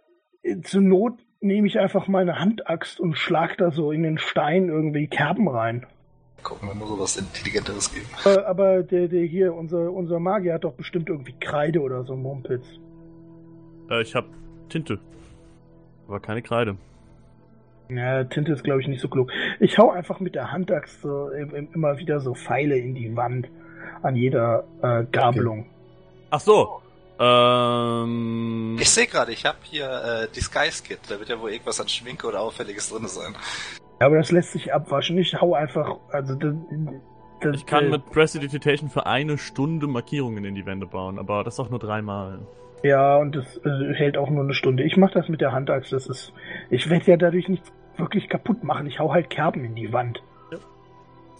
zur 0.64 0.80
Not 0.80 1.12
nehme 1.40 1.68
ich 1.68 1.78
einfach 1.78 2.08
meine 2.08 2.40
Handaxt 2.40 2.98
und 2.98 3.16
schlag 3.16 3.56
da 3.58 3.70
so 3.70 3.92
in 3.92 4.02
den 4.02 4.18
Stein 4.18 4.68
irgendwie 4.68 5.06
Kerben 5.06 5.46
rein. 5.46 5.86
Gucken 6.42 6.68
wir 6.68 6.74
mal 6.74 6.88
so 6.88 6.98
was 6.98 7.16
Intelligenteres 7.16 7.94
geben. 7.94 8.08
Äh, 8.24 8.40
aber 8.40 8.82
der, 8.82 9.06
der 9.06 9.22
hier, 9.26 9.54
unser, 9.54 9.92
unser 9.92 10.18
Magier 10.18 10.54
hat 10.54 10.64
doch 10.64 10.74
bestimmt 10.74 11.08
irgendwie 11.08 11.36
Kreide 11.38 11.80
oder 11.82 12.02
so 12.02 12.16
Mumpitz. 12.16 12.64
Äh, 13.90 14.02
ich 14.02 14.16
habe 14.16 14.26
Tinte. 14.70 14.98
Aber 16.08 16.18
keine 16.18 16.42
Kreide. 16.42 16.76
Ja, 17.88 18.24
Tinte 18.24 18.52
ist, 18.52 18.64
glaube 18.64 18.80
ich, 18.80 18.88
nicht 18.88 19.00
so 19.00 19.08
klug. 19.08 19.30
Ich 19.60 19.78
hau 19.78 19.90
einfach 19.90 20.18
mit 20.20 20.34
der 20.34 20.50
Handaxt 20.52 21.02
so 21.02 21.28
im- 21.30 21.54
im- 21.54 21.68
immer 21.74 21.98
wieder 21.98 22.20
so 22.20 22.34
Pfeile 22.34 22.76
in 22.78 22.94
die 22.94 23.14
Wand 23.16 23.48
an 24.02 24.16
jeder 24.16 24.64
äh, 24.82 25.04
Gabelung. 25.12 25.66
Ach 26.30 26.40
so. 26.40 26.80
Ähm. 27.20 28.76
Ich 28.80 28.90
sehe 28.90 29.06
gerade, 29.06 29.32
ich 29.32 29.44
habe 29.44 29.58
hier 29.62 29.86
äh, 30.24 30.28
Disguise 30.34 30.82
Kit. 30.82 30.98
Da 31.08 31.18
wird 31.18 31.28
ja 31.28 31.40
wohl 31.40 31.50
irgendwas 31.50 31.80
an 31.80 31.88
Schminke 31.88 32.26
oder 32.26 32.40
Auffälliges 32.40 32.90
drin 32.90 33.06
sein. 33.06 33.34
Aber 34.00 34.16
das 34.16 34.32
lässt 34.32 34.52
sich 34.52 34.72
abwaschen. 34.74 35.16
Ich 35.18 35.40
hau 35.40 35.54
einfach, 35.54 35.96
also 36.10 36.34
das, 36.34 36.54
das, 37.40 37.54
Ich 37.56 37.66
kann 37.66 37.84
äh, 37.86 37.90
mit 37.90 38.06
Prestidigitation 38.10 38.90
für 38.90 39.06
eine 39.06 39.38
Stunde 39.38 39.86
Markierungen 39.86 40.44
in 40.44 40.54
die 40.54 40.66
Wände 40.66 40.86
bauen, 40.86 41.18
aber 41.18 41.44
das 41.44 41.60
auch 41.60 41.70
nur 41.70 41.78
dreimal. 41.78 42.40
Ja, 42.84 43.16
und 43.16 43.34
das 43.34 43.56
äh, 43.64 43.94
hält 43.94 44.16
auch 44.18 44.28
nur 44.30 44.44
eine 44.44 44.54
Stunde. 44.54 44.84
Ich 44.84 44.96
mache 44.96 45.14
das 45.14 45.28
mit 45.28 45.40
der 45.40 45.52
Handaxt. 45.52 45.92
Das 45.92 46.06
ist, 46.06 46.32
ich 46.70 46.88
werde 46.90 47.10
ja 47.10 47.16
dadurch 47.16 47.48
nichts 47.48 47.72
wirklich 47.96 48.28
kaputt 48.28 48.62
machen. 48.62 48.86
Ich 48.86 49.00
hau 49.00 49.12
halt 49.12 49.30
Kerben 49.30 49.64
in 49.64 49.74
die 49.74 49.92
Wand. 49.92 50.22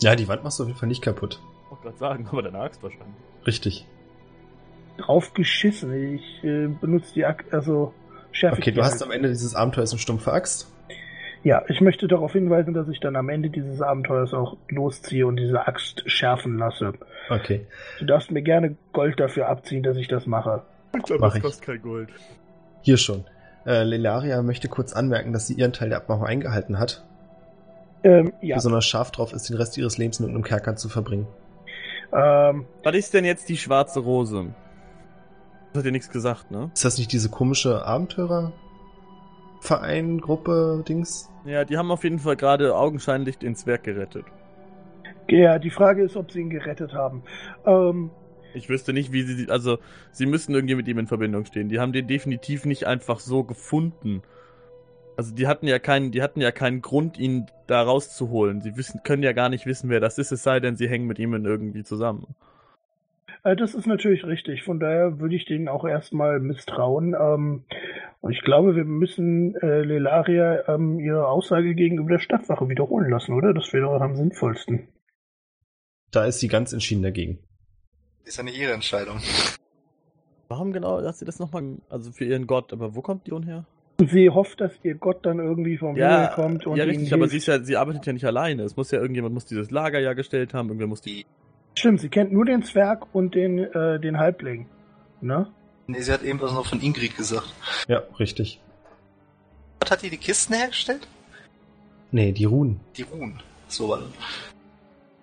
Ja, 0.01 0.17
die 0.17 0.27
Wand 0.27 0.43
machst 0.43 0.59
du 0.59 0.65
auf 0.65 0.69
jeden 0.69 0.79
Fall 0.79 0.89
nicht 0.89 1.03
kaputt. 1.03 1.39
Ich 1.65 1.71
wollte 1.71 1.83
gerade 1.85 1.99
sagen, 1.99 2.29
aber 2.31 2.43
deine 2.43 2.59
Axt 2.59 2.83
wahrscheinlich. 2.83 3.15
Richtig. 3.47 3.87
Drauf 4.97 5.35
geschissen. 5.35 6.15
Ich 6.15 6.43
äh, 6.45 6.67
benutze 6.67 7.15
die 7.15 7.25
Axt, 7.25 7.53
also 7.53 7.93
schärfe 8.33 8.59
Okay, 8.61 8.71
ich 8.71 8.77
du 8.77 8.83
hast 8.83 8.95
halt. 8.95 9.03
am 9.05 9.11
Ende 9.13 9.29
dieses 9.29 9.55
Abenteuers 9.55 9.93
eine 9.93 10.01
stumpfe 10.01 10.33
Axt. 10.33 10.73
Ja, 11.43 11.63
ich 11.69 11.81
möchte 11.83 12.09
darauf 12.09 12.33
hinweisen, 12.33 12.73
dass 12.73 12.89
ich 12.89 13.01
dann 13.01 13.17
am 13.17 13.29
Ende 13.29 13.51
dieses 13.51 13.83
Abenteuers 13.83 14.33
auch 14.33 14.57
losziehe 14.69 15.27
und 15.27 15.37
diese 15.37 15.67
Axt 15.67 16.03
schärfen 16.11 16.57
lasse. 16.59 16.95
Okay. 17.29 17.67
Du 17.99 18.07
darfst 18.07 18.31
mir 18.31 18.41
gerne 18.43 18.77
Gold 18.93 19.21
dafür 19.21 19.49
abziehen, 19.49 19.83
dass 19.83 19.97
ich 19.99 20.09
das 20.09 20.27
mache. 20.27 20.63
Ich 20.97 21.03
glaube, 21.05 21.23
das 21.23 21.35
ich. 21.37 21.43
kostet 21.43 21.65
kein 21.67 21.83
Gold. 21.83 22.09
Hier 22.83 22.97
schon. 22.97 23.25
Äh, 23.67 23.83
Lelaria 23.85 24.43
möchte 24.43 24.69
kurz 24.69 24.93
anmerken, 24.93 25.33
dass 25.33 25.47
sie 25.47 25.55
ihren 25.55 25.73
Teil 25.73 25.89
der 25.89 25.97
Abmachung 25.99 26.27
eingehalten 26.27 26.79
hat. 26.79 27.03
Ähm, 28.03 28.33
ja. 28.43 28.57
Besonders 28.57 28.85
scharf 28.85 29.11
drauf 29.11 29.33
ist, 29.33 29.49
den 29.49 29.57
Rest 29.57 29.79
ihres 29.79 29.97
Lebens 29.97 30.21
in 30.21 30.29
einem 30.29 30.43
Kerker 30.45 30.77
zu 30.77 30.91
verbringen. 30.91 31.27
Ähm, 32.13 32.67
Was 32.83 32.95
ist 32.95 33.15
denn 33.15 33.25
jetzt 33.25 33.49
die 33.49 33.57
schwarze 33.57 34.01
Rose? 34.01 34.55
Das 35.73 35.81
hat 35.81 35.87
dir 35.87 35.93
nichts 35.93 36.11
gesagt, 36.11 36.51
ne? 36.51 36.71
Ist 36.75 36.85
das 36.85 36.99
nicht 36.99 37.11
diese 37.13 37.31
komische 37.31 37.83
Abenteurerverein, 37.85 40.21
Gruppe, 40.21 40.85
Dings? 40.87 41.31
Ja, 41.47 41.65
die 41.65 41.79
haben 41.79 41.91
auf 41.91 42.05
jeden 42.05 42.19
Fall 42.19 42.37
gerade 42.37 42.77
augenscheinlich 42.77 43.39
den 43.39 43.57
Zwerg 43.57 43.85
gerettet. 43.85 44.27
ja, 45.29 45.59
die 45.59 45.71
Frage 45.71 46.03
ist, 46.05 46.17
ob 46.17 46.31
sie 46.31 46.41
ihn 46.41 46.51
gerettet 46.51 46.93
haben. 46.93 47.23
Ähm, 47.67 48.11
Ich 48.55 48.69
wüsste 48.69 48.93
nicht, 48.93 49.13
wie 49.13 49.23
sie, 49.23 49.51
also, 49.51 49.79
sie 50.13 50.27
müssen 50.27 50.55
irgendwie 50.55 50.75
mit 50.75 50.89
ihm 50.89 50.99
in 50.99 51.07
Verbindung 51.07 51.45
stehen. 51.45 51.69
Die 51.69 51.81
haben 51.81 51.93
den 51.93 52.07
definitiv 52.07 52.65
nicht 52.65 52.87
einfach 52.87 53.21
so 53.21 53.45
gefunden. 53.45 54.23
Also, 55.17 55.35
die 55.35 55.47
hatten 55.47 55.67
ja 55.67 55.79
keinen, 55.79 56.11
die 56.11 56.23
hatten 56.23 56.41
ja 56.41 56.51
keinen 56.51 56.83
Grund, 56.83 57.19
ihn 57.19 57.47
da 57.67 57.83
rauszuholen. 57.83 58.61
Sie 58.63 58.77
wissen, 58.77 59.01
können 59.05 59.23
ja 59.23 59.33
gar 59.33 59.49
nicht 59.49 59.67
wissen, 59.67 59.91
wer 59.91 60.01
das 60.01 60.19
ist, 60.19 60.33
es 60.33 60.43
sei 60.43 60.61
denn, 60.61 60.77
sie 60.77 60.89
hängen 60.89 61.07
mit 61.07 61.19
ihm 61.19 61.35
in 61.35 61.45
irgendwie 61.45 61.85
zusammen. 61.85 62.35
äh, 63.45 63.57
das 63.57 63.75
ist 63.75 63.87
natürlich 63.87 64.25
richtig. 64.25 64.63
Von 64.65 64.81
daher 64.81 65.21
würde 65.21 65.37
ich 65.37 65.45
denen 65.45 65.69
auch 65.69 65.85
erstmal 65.85 66.41
misstrauen. 66.41 67.15
Ähm, 67.19 67.65
und 68.25 68.33
ich 68.33 68.41
glaube, 68.41 68.75
wir 68.75 68.87
müssen 68.87 69.55
äh, 69.57 69.83
Lelaria 69.83 70.67
ähm, 70.67 70.99
ihre 70.99 71.29
Aussage 71.29 71.75
gegenüber 71.75 72.13
der 72.13 72.21
Stadtwache 72.21 72.71
wiederholen 72.71 73.11
lassen, 73.11 73.35
oder? 73.35 73.53
Das 73.53 73.73
wäre 73.75 73.85
doch 73.85 74.01
am 74.01 74.17
sinnvollsten. 74.17 74.89
Da 76.11 76.25
ist 76.25 76.41
sie 76.41 76.49
ganz 76.49 76.73
entschieden 76.73 77.03
dagegen. 77.03 77.41
Ist 78.25 78.39
ja 78.39 78.43
nicht 78.43 78.59
ihre 78.59 78.73
Entscheidung. 78.73 79.19
Warum 80.49 80.73
genau 80.73 81.03
hat 81.03 81.17
sie 81.17 81.25
das 81.25 81.39
nochmal, 81.39 81.77
also 81.89 82.13
für 82.13 82.25
ihren 82.25 82.47
Gott, 82.47 82.73
aber 82.73 82.95
wo 82.95 83.03
kommt 83.03 83.27
die 83.27 83.33
her? 83.45 83.65
Sie 83.99 84.29
hofft, 84.29 84.61
dass 84.61 84.73
ihr 84.83 84.95
Gott 84.95 85.25
dann 85.25 85.39
irgendwie 85.39 85.77
vom 85.77 85.95
Himmel 85.95 86.31
kommt 86.35 86.67
und 86.67 86.77
ja, 86.77 86.85
richtig, 86.85 87.15
aber 87.15 87.29
sie 87.29 87.37
ist 87.37 87.47
ja, 87.47 87.63
sie 87.63 87.77
arbeitet 87.77 88.05
ja 88.07 88.13
nicht 88.13 88.25
alleine. 88.25 88.65
Es 88.65 88.77
muss 88.77 88.91
ja 88.91 88.99
irgendjemand 89.01 89.35
muss 89.35 89.45
dieses 89.45 89.71
Lager 89.71 90.01
ja 90.01 90.15
gestellt 90.15 90.53
haben, 90.53 90.69
irgendwer 90.69 90.89
muss 90.89 91.01
die. 91.01 91.27
Stimmt, 91.77 92.01
sie 92.01 92.09
kennt 92.09 92.33
nur 92.33 92.45
den 92.45 92.63
Zwerg 92.63 93.15
und 93.15 93.35
den, 93.35 93.59
äh, 93.59 94.01
den 94.01 94.19
Halbling. 94.19 94.67
Ne? 95.21 95.49
Nee, 95.87 96.01
sie 96.01 96.13
hat 96.13 96.23
eben 96.23 96.41
was 96.41 96.53
noch 96.53 96.67
von 96.67 96.81
Ingrid 96.81 97.17
gesagt. 97.17 97.53
Ja, 97.89 98.03
richtig. 98.19 98.61
Was 99.81 99.91
hat 99.91 100.03
die 100.03 100.11
die 100.11 100.19
Kisten 100.19 100.55
hergestellt? 100.55 101.07
Nee, 102.11 102.33
die 102.33 102.45
Runen. 102.45 102.81
Die 102.97 103.03
Ruhen. 103.03 103.41
So 103.69 103.89
war 103.89 103.99
das. 103.99 104.09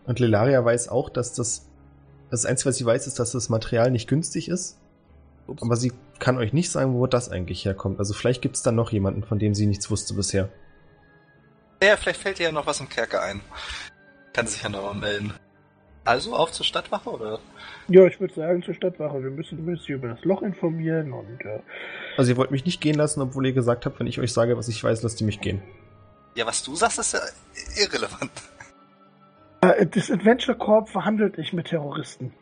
Und 0.05 0.19
Lelaria 0.19 0.63
weiß 0.63 0.89
auch, 0.89 1.09
dass 1.09 1.33
das. 1.33 1.67
Das 2.31 2.45
Einzige, 2.45 2.69
was 2.69 2.77
sie 2.77 2.85
weiß, 2.85 3.07
ist, 3.07 3.19
dass 3.19 3.31
das 3.31 3.49
Material 3.49 3.91
nicht 3.91 4.07
günstig 4.07 4.47
ist. 4.47 4.77
Ups. 5.47 5.61
Aber 5.61 5.75
sie 5.75 5.91
kann 6.19 6.37
euch 6.37 6.53
nicht 6.53 6.71
sagen, 6.71 6.93
wo 6.93 7.05
das 7.05 7.29
eigentlich 7.29 7.65
herkommt. 7.65 7.99
Also 7.99 8.13
vielleicht 8.13 8.41
gibt 8.41 8.55
es 8.55 8.63
da 8.63 8.71
noch 8.71 8.91
jemanden, 8.91 9.23
von 9.23 9.37
dem 9.37 9.53
sie 9.53 9.67
nichts 9.67 9.91
wusste 9.91 10.13
bisher. 10.13 10.49
Ja, 11.83 11.97
vielleicht 11.97 12.21
fällt 12.21 12.39
ihr 12.39 12.47
ja 12.47 12.51
noch 12.51 12.65
was 12.65 12.79
im 12.79 12.89
Kerker 12.89 13.21
ein. 13.21 13.41
Kann 14.33 14.47
sich 14.47 14.63
ja 14.63 14.69
noch 14.69 14.83
mal 14.83 14.99
melden. 14.99 15.33
Also 16.05 16.35
auf 16.35 16.51
zur 16.51 16.65
Stadtwache, 16.65 17.09
oder? 17.09 17.39
Ja, 17.87 18.05
ich 18.05 18.19
würde 18.19 18.33
sagen 18.33 18.63
zur 18.63 18.73
Stadtwache. 18.73 19.21
Wir 19.21 19.29
müssen 19.29 19.57
zumindest 19.57 19.85
hier 19.85 19.97
über 19.97 20.07
das 20.07 20.23
Loch 20.23 20.41
informieren 20.41 21.11
und 21.11 21.41
äh, 21.41 21.59
Also 22.17 22.31
ihr 22.31 22.37
wollt 22.37 22.51
mich 22.51 22.65
nicht 22.65 22.81
gehen 22.81 22.95
lassen, 22.95 23.21
obwohl 23.21 23.45
ihr 23.45 23.53
gesagt 23.53 23.85
habt, 23.85 23.99
wenn 23.99 24.07
ich 24.07 24.19
euch 24.19 24.31
sage, 24.31 24.57
was 24.57 24.67
ich 24.67 24.83
weiß, 24.83 25.03
lasst 25.03 25.19
ihr 25.21 25.25
mich 25.25 25.41
gehen. 25.41 25.61
Ja, 26.35 26.45
was 26.45 26.63
du 26.63 26.75
sagst, 26.75 26.97
ist 26.97 27.13
ja 27.13 27.19
irrelevant. 27.77 28.31
Äh, 29.61 29.85
Das 29.85 30.09
Adventure 30.11 30.57
Corp 30.57 30.89
verhandelt 30.89 31.37
nicht 31.37 31.53
mit 31.53 31.67
Terroristen. 31.67 32.33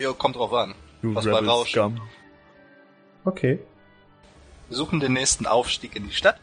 Jo, 0.00 0.14
kommt 0.14 0.36
drauf 0.36 0.52
an. 0.52 0.74
Du 1.02 1.14
Was 1.14 1.24
bei 1.24 1.32
Rebel 1.34 1.48
Rausch. 1.48 1.72
Scum. 1.72 2.00
Okay. 3.24 3.58
Wir 4.68 4.76
suchen 4.76 5.00
den 5.00 5.12
nächsten 5.12 5.46
Aufstieg 5.46 5.96
in 5.96 6.04
die 6.04 6.12
Stadt, 6.12 6.40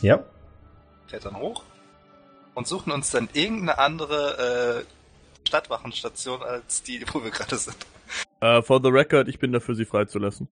Ja. 0.00 0.24
klettern 1.08 1.36
hoch 1.38 1.62
und 2.54 2.66
suchen 2.66 2.90
uns 2.92 3.10
dann 3.10 3.28
irgendeine 3.32 3.78
andere 3.78 4.84
äh, 4.84 5.46
Stadtwachenstation 5.46 6.42
als 6.42 6.82
die, 6.82 7.04
wo 7.12 7.22
wir 7.22 7.30
gerade 7.30 7.56
sind. 7.56 7.76
Äh, 8.40 8.60
for 8.62 8.80
the 8.82 8.88
record, 8.88 9.28
ich 9.28 9.38
bin 9.38 9.52
dafür, 9.52 9.74
sie 9.76 9.84
freizulassen. 9.84 10.48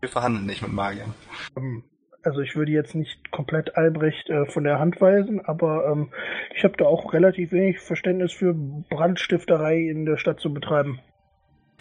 Wir 0.00 0.08
verhandeln 0.08 0.46
nicht 0.46 0.62
mit 0.62 0.72
Magiern. 0.72 1.12
Ähm, 1.56 1.84
Also 2.24 2.40
ich 2.40 2.54
würde 2.54 2.70
jetzt 2.70 2.94
nicht 2.94 3.32
komplett 3.32 3.76
Albrecht 3.76 4.30
äh, 4.30 4.46
von 4.46 4.62
der 4.64 4.78
Hand 4.78 5.00
weisen, 5.00 5.44
aber 5.44 5.86
ähm, 5.86 6.12
ich 6.54 6.62
habe 6.62 6.76
da 6.76 6.84
auch 6.84 7.12
relativ 7.12 7.50
wenig 7.50 7.80
Verständnis 7.80 8.32
für 8.32 8.54
Brandstifterei 8.54 9.78
in 9.78 10.06
der 10.06 10.16
Stadt 10.16 10.38
zu 10.38 10.52
betreiben. 10.52 11.00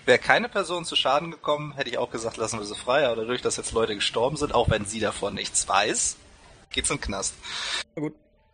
Wäre 0.06 0.18
keine 0.18 0.50
Person 0.50 0.84
zu 0.84 0.96
Schaden 0.96 1.30
gekommen, 1.30 1.76
hätte 1.76 1.92
ich 1.92 2.00
auch 2.00 2.10
gesagt, 2.10 2.38
lassen 2.38 2.58
wir 2.58 2.66
sie 2.66 2.76
frei, 2.76 3.06
aber 3.06 3.18
dadurch, 3.18 3.42
dass 3.44 3.58
jetzt 3.58 3.72
Leute 3.74 3.94
gestorben 3.94 4.36
sind, 4.36 4.56
auch 4.56 4.70
wenn 4.72 4.86
sie 4.86 5.00
davon 5.00 5.36
nichts 5.36 5.70
weiß, 5.70 6.18
geht's 6.72 6.90
in 6.90 6.98
den 6.98 7.02
Knast. 7.02 7.36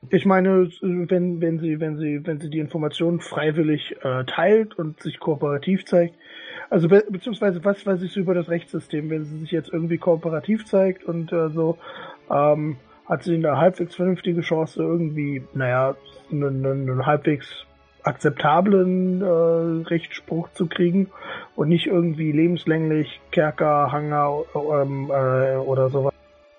Ich 0.10 0.26
meine, 0.26 0.70
wenn, 0.82 1.42
wenn 1.42 1.60
sie, 1.60 1.80
wenn 1.80 1.98
sie, 1.98 2.26
wenn 2.26 2.40
sie 2.42 2.50
die 2.50 2.60
Informationen 2.60 3.22
freiwillig 3.22 3.96
äh, 4.04 4.26
teilt 4.26 4.78
und 4.78 5.02
sich 5.02 5.20
kooperativ 5.20 5.86
zeigt, 5.86 6.16
also 6.70 6.88
be 6.88 7.04
beziehungsweise 7.10 7.64
was 7.64 7.86
weiß 7.86 8.02
ich 8.02 8.12
so 8.12 8.20
über 8.20 8.34
das 8.34 8.50
Rechtssystem, 8.50 9.10
wenn 9.10 9.26
sie 9.26 9.40
sich 9.40 9.52
jetzt 9.52 9.72
irgendwie 9.72 9.98
kooperativ 9.98 10.66
zeigt 10.66 11.04
und 11.06 11.32
äh, 11.32 11.50
so, 11.50 11.78
ähm, 12.30 12.78
hat 13.06 13.24
sie 13.24 13.36
eine 13.36 13.58
halbwegs 13.58 13.96
vernünftige 13.96 14.42
Chance, 14.42 14.82
irgendwie, 14.82 15.44
naja, 15.54 15.96
einen, 16.32 16.66
einen 16.66 17.06
halbwegs 17.06 17.48
akzeptablen 18.04 19.22
äh, 19.22 19.88
Rechtsspruch 19.88 20.50
zu 20.54 20.68
kriegen 20.68 21.10
und 21.56 21.70
nicht 21.70 21.88
irgendwie 21.88 22.32
lebenslänglich 22.32 23.20
Kerker, 23.32 23.92
Hanger 23.92 24.44
ähm, 24.56 25.12
äh, 25.12 25.58
oder 25.58 25.90
sowas. 25.90 26.14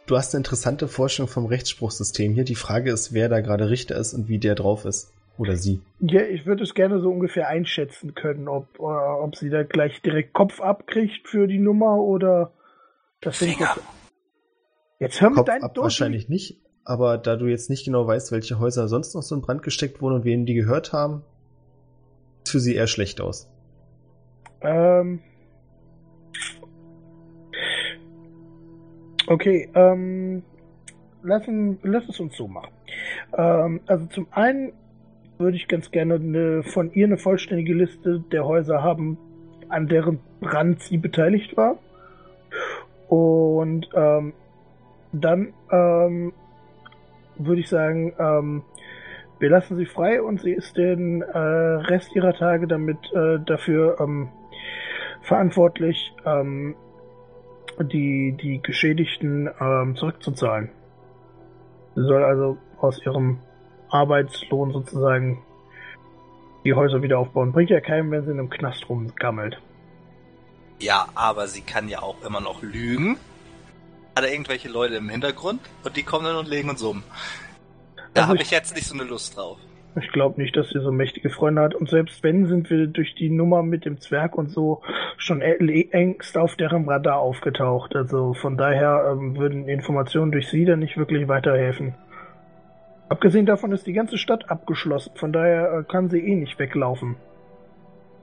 Du 0.07 0.17
hast 0.17 0.35
eine 0.35 0.41
interessante 0.41 0.89
Forschung 0.89 1.29
vom 1.29 1.47
Rechtsspruchsystem 1.47 2.33
hier. 2.33 2.45
Die 2.45 2.55
Frage 2.55 2.91
ist, 2.91 3.13
wer 3.13 3.29
da 3.29 3.41
gerade 3.41 3.69
Richter 3.69 3.97
ist 3.97 4.15
und 4.15 4.29
wie 4.29 4.39
der 4.39 4.55
drauf 4.55 4.85
ist. 4.85 5.13
Oder 5.39 5.57
sie. 5.57 5.81
Ja, 6.01 6.23
ich 6.23 6.47
würde 6.47 6.65
es 6.65 6.75
gerne 6.75 7.01
so 7.01 7.11
ungefähr 7.11 7.49
einschätzen 7.49 8.15
können, 8.15 8.49
ob, 8.49 8.67
äh, 8.79 8.83
ob 8.83 9.37
sie 9.37 9.51
da 9.51 9.63
gleich 9.63 10.03
direkt 10.03 10.33
Kopf 10.33 10.61
abkriegt 10.61 11.29
für 11.29 11.47
die 11.47 11.61
Nummer 11.61 11.97
oder 11.99 12.53
das. 13.21 13.39
Finger. 13.39 13.77
Jetzt 14.99 15.21
hör 15.21 15.31
mit 15.31 15.37
Kopf 15.37 15.47
deinen 15.47 15.63
ab 15.63 15.75
Dosen- 15.75 15.85
wahrscheinlich 15.85 16.29
nicht. 16.29 16.61
Aber 16.85 17.19
da 17.19 17.37
du 17.37 17.47
jetzt 17.47 17.71
nicht 17.71 17.85
genau 17.85 18.07
weißt, 18.07 18.33
welche 18.33 18.59
Häuser 18.59 18.89
sonst 18.89 19.15
noch 19.15 19.23
so 19.23 19.35
in 19.35 19.43
Brand 19.43 19.63
gesteckt 19.63 20.03
wurden 20.03 20.17
und 20.17 20.25
wem 20.25 20.45
die 20.45 20.55
gehört 20.55 20.93
haben, 20.93 21.23
sieht 22.39 22.49
für 22.49 22.61
sie 22.61 22.75
eher 22.75 22.87
schlecht 22.87 23.21
aus. 23.21 23.49
Ähm. 24.63 25.21
Okay, 29.29 29.71
ähm. 29.75 30.43
Lassen, 31.23 31.79
lass 31.83 32.09
es 32.09 32.19
uns 32.21 32.37
so 32.37 32.49
machen. 32.49 32.73
Ähm, 33.37 33.81
also 33.87 34.07
zum 34.07 34.27
einen 34.31 34.73
würde 35.39 35.57
ich 35.57 35.69
ganz 35.69 35.91
gerne 35.91 36.15
eine, 36.15 36.63
von 36.63 36.93
ihr 36.93 37.07
eine 37.07 37.19
vollständige 37.19 37.75
Liste 37.75 38.21
der 38.33 38.45
Häuser 38.45 38.83
haben, 38.83 39.19
an 39.69 39.87
deren 39.87 40.21
Brand 40.41 40.83
sie 40.83 40.99
beteiligt 40.99 41.57
war. 41.57 41.79
Und 43.09 43.89
ähm, 43.95 44.33
dann 45.13 45.53
ähm, 45.71 46.33
würde 47.39 47.61
ich 47.61 47.69
sagen, 47.69 48.13
ähm, 48.19 48.63
wir 49.39 49.51
lassen 49.51 49.77
sie 49.77 49.87
frei 49.87 50.21
und 50.21 50.41
sie 50.41 50.53
ist 50.53 50.77
den 50.77 51.23
äh, 51.23 51.39
Rest 51.39 52.15
ihrer 52.15 52.35
Tage 52.35 52.67
damit 52.67 52.99
äh, 53.15 53.39
dafür 53.47 53.99
ähm, 54.01 54.29
verantwortlich, 55.23 56.13
ähm, 56.27 56.75
die, 57.81 58.37
die 58.41 58.61
Geschädigten 58.61 59.49
ähm, 59.61 59.95
zurückzuzahlen. 59.95 60.71
Sie 61.95 62.03
soll 62.03 62.25
also 62.25 62.59
aus 62.81 63.05
ihrem 63.05 63.39
Arbeitslohn 63.91 64.73
sozusagen 64.73 65.43
die 66.65 66.75
Häuser 66.75 67.03
wieder 67.03 67.19
aufbauen. 67.19 67.53
Bringt 67.53 67.71
ja 67.71 67.81
keinem, 67.81 68.11
wenn 68.11 68.25
sie 68.25 68.31
in 68.33 68.39
einem 68.39 68.51
Knast 68.51 68.89
rumgammelt. 68.89 69.61
Ja, 70.81 71.09
aber 71.15 71.47
sie 71.47 71.63
kann 71.63 71.89
ja 71.89 72.03
auch 72.03 72.23
immer 72.25 72.41
noch 72.41 72.63
lügen. 72.63 73.17
Hat 74.17 74.25
er 74.25 74.33
irgendwelche 74.33 74.69
Leute 74.69 74.95
im 74.97 75.09
Hintergrund 75.09 75.61
und 75.85 75.97
die 75.97 76.03
kommen 76.03 76.25
dann 76.25 76.37
und 76.37 76.49
legen 76.49 76.71
uns 76.71 76.83
um. 76.83 77.03
Da 78.15 78.23
Also 78.23 78.33
habe 78.35 78.43
ich- 78.43 78.51
jetzt 78.51 78.75
nicht 78.75 78.87
so 78.87 78.95
eine 78.95 79.05
Lust 79.05 79.37
drauf. 79.37 79.59
Ich 80.01 80.13
glaube 80.13 80.41
nicht, 80.41 80.55
dass 80.57 80.69
sie 80.69 80.81
so 80.81 80.93
mächtige 80.93 81.31
Freunde 81.31 81.63
hat. 81.63 81.75
Und 81.75 81.89
selbst 81.91 82.23
wenn, 82.23 82.47
sind 82.47 82.71
wir 82.71 82.87
durch 82.87 83.15
die 83.17 83.31
Nummer 83.31 83.63
mit 83.65 83.85
dem 83.85 84.01
Zwerg 84.01 84.37
und 84.37 84.51
so 84.51 84.83
schon 85.17 85.43
ä- 85.43 85.91
engst 85.93 86.37
auf 86.37 86.55
deren 86.55 86.89
Radar 86.89 87.19
aufgetaucht. 87.19 87.97
Also 87.97 88.35
von 88.35 88.57
daher 88.57 89.09
ähm, 89.13 89.37
würden 89.37 89.67
Informationen 89.67 90.31
durch 90.31 90.49
sie 90.49 90.65
dann 90.65 90.79
nicht 90.81 90.97
wirklich 90.97 91.27
weiterhelfen. 91.27 91.95
Abgesehen 93.09 93.47
davon 93.47 93.73
ist 93.73 93.87
die 93.87 93.93
ganze 93.93 94.19
Stadt 94.19 94.51
abgeschlossen. 94.51 95.13
Von 95.17 95.33
daher 95.33 95.73
äh, 95.73 95.85
kann 95.85 96.11
sie 96.11 96.21
eh 96.21 96.35
nicht 96.35 96.59
weglaufen. 96.59 97.17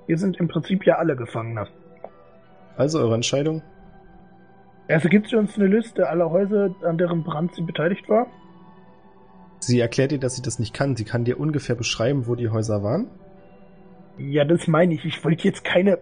Wir 0.08 0.18
sind 0.18 0.38
im 0.38 0.48
Prinzip 0.48 0.86
ja 0.86 0.98
alle 0.98 1.16
Gefangene. 1.16 1.68
Also 2.78 3.00
eure 3.00 3.16
Entscheidung? 3.16 3.64
Also 4.88 5.10
gibt 5.10 5.30
sie 5.30 5.36
uns 5.36 5.58
eine 5.58 5.68
Liste 5.68 6.08
aller 6.08 6.30
Häuser, 6.30 6.76
an 6.84 6.98
deren 6.98 7.24
Brand 7.24 7.56
sie 7.56 7.64
beteiligt 7.64 8.08
war? 8.08 8.28
Sie 9.60 9.80
erklärt 9.80 10.12
dir, 10.12 10.20
dass 10.20 10.36
sie 10.36 10.44
das 10.44 10.60
nicht 10.60 10.76
kann. 10.76 10.96
Sie 10.96 11.06
kann 11.06 11.24
dir 11.24 11.40
ungefähr 11.40 11.76
beschreiben, 11.76 12.28
wo 12.28 12.36
die 12.36 12.50
Häuser 12.50 12.84
waren. 12.84 13.10
Ja, 14.18 14.46
das 14.46 14.68
meine 14.68 14.94
ich. 14.94 15.04
Ich 15.06 15.24
wollte 15.26 15.44
jetzt 15.44 15.64
keine 15.64 15.98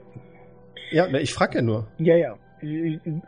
Ja, 0.91 1.07
ich 1.07 1.33
frage 1.33 1.59
ja 1.59 1.61
nur. 1.61 1.87
Ja, 1.97 2.15
ja. 2.15 2.35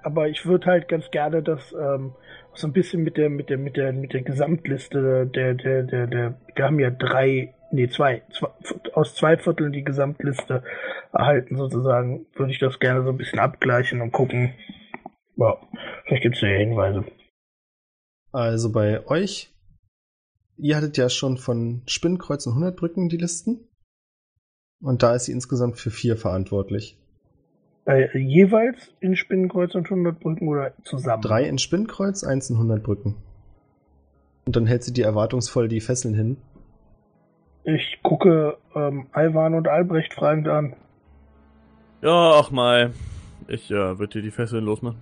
Aber 0.03 0.27
ich 0.29 0.45
würde 0.45 0.65
halt 0.67 0.87
ganz 0.87 1.11
gerne 1.11 1.43
das 1.43 1.73
ähm, 1.73 2.13
so 2.53 2.67
ein 2.67 2.73
bisschen 2.73 3.03
mit 3.03 3.17
der 3.17 3.29
mit 3.29 3.49
der 3.49 3.57
mit 3.57 3.77
der 3.77 3.93
mit 3.93 4.13
der 4.13 4.21
Gesamtliste 4.21 5.27
der 5.27 5.53
der 5.53 5.83
der 5.83 6.07
der 6.07 6.39
wir 6.55 6.65
haben 6.65 6.79
ja 6.79 6.89
drei 6.89 7.53
nee 7.71 7.87
zwei, 7.89 8.21
zwei 8.31 8.49
aus 8.93 9.15
zwei 9.15 9.37
Vierteln 9.37 9.73
die 9.73 9.83
Gesamtliste 9.83 10.63
erhalten 11.11 11.57
sozusagen 11.57 12.25
würde 12.35 12.51
ich 12.51 12.59
das 12.59 12.79
gerne 12.79 13.03
so 13.03 13.09
ein 13.09 13.17
bisschen 13.17 13.39
abgleichen 13.39 14.01
und 14.01 14.11
gucken 14.11 14.53
ja 15.35 15.57
vielleicht 16.05 16.23
gibt's 16.23 16.39
da 16.39 16.47
ja 16.47 16.57
Hinweise 16.57 17.05
Also 18.35 18.69
bei 18.69 19.07
euch, 19.07 19.53
ihr 20.57 20.75
hattet 20.75 20.97
ja 20.97 21.09
schon 21.09 21.37
von 21.37 21.83
Spinnkreuz 21.87 22.45
und 22.47 22.53
100 22.53 22.75
Brücken 22.75 23.07
die 23.07 23.15
Listen. 23.15 23.69
Und 24.81 25.03
da 25.03 25.15
ist 25.15 25.25
sie 25.25 25.31
insgesamt 25.31 25.79
für 25.79 25.89
vier 25.89 26.17
verantwortlich. 26.17 26.97
Äh, 27.85 28.17
jeweils 28.17 28.93
in 28.99 29.15
Spinnenkreuz 29.15 29.75
und 29.75 29.85
100 29.85 30.19
Brücken 30.19 30.47
oder 30.47 30.73
zusammen 30.83 31.21
Drei 31.21 31.43
in 31.43 31.57
Spinnkreuz, 31.57 32.23
eins 32.23 32.49
in 32.49 32.55
100 32.55 32.83
Brücken. 32.83 33.15
Und 34.45 34.55
dann 34.55 34.65
hält 34.65 34.83
sie 34.83 34.93
dir 34.93 35.05
erwartungsvoll 35.05 35.67
die 35.67 35.81
Fesseln 35.81 36.13
hin. 36.13 36.37
ich 37.63 37.99
gucke 38.03 38.57
ähm, 38.75 39.07
Alvan 39.11 39.53
und 39.55 39.67
Albrecht 39.67 40.13
fragend 40.13 40.47
an 40.47 40.75
Ja, 42.01 42.39
ach 42.39 42.51
mal. 42.51 42.93
Ich 43.47 43.69
äh, 43.69 43.99
würde 43.99 44.13
dir 44.13 44.21
die 44.21 44.31
Fesseln 44.31 44.65
losmachen. 44.65 44.99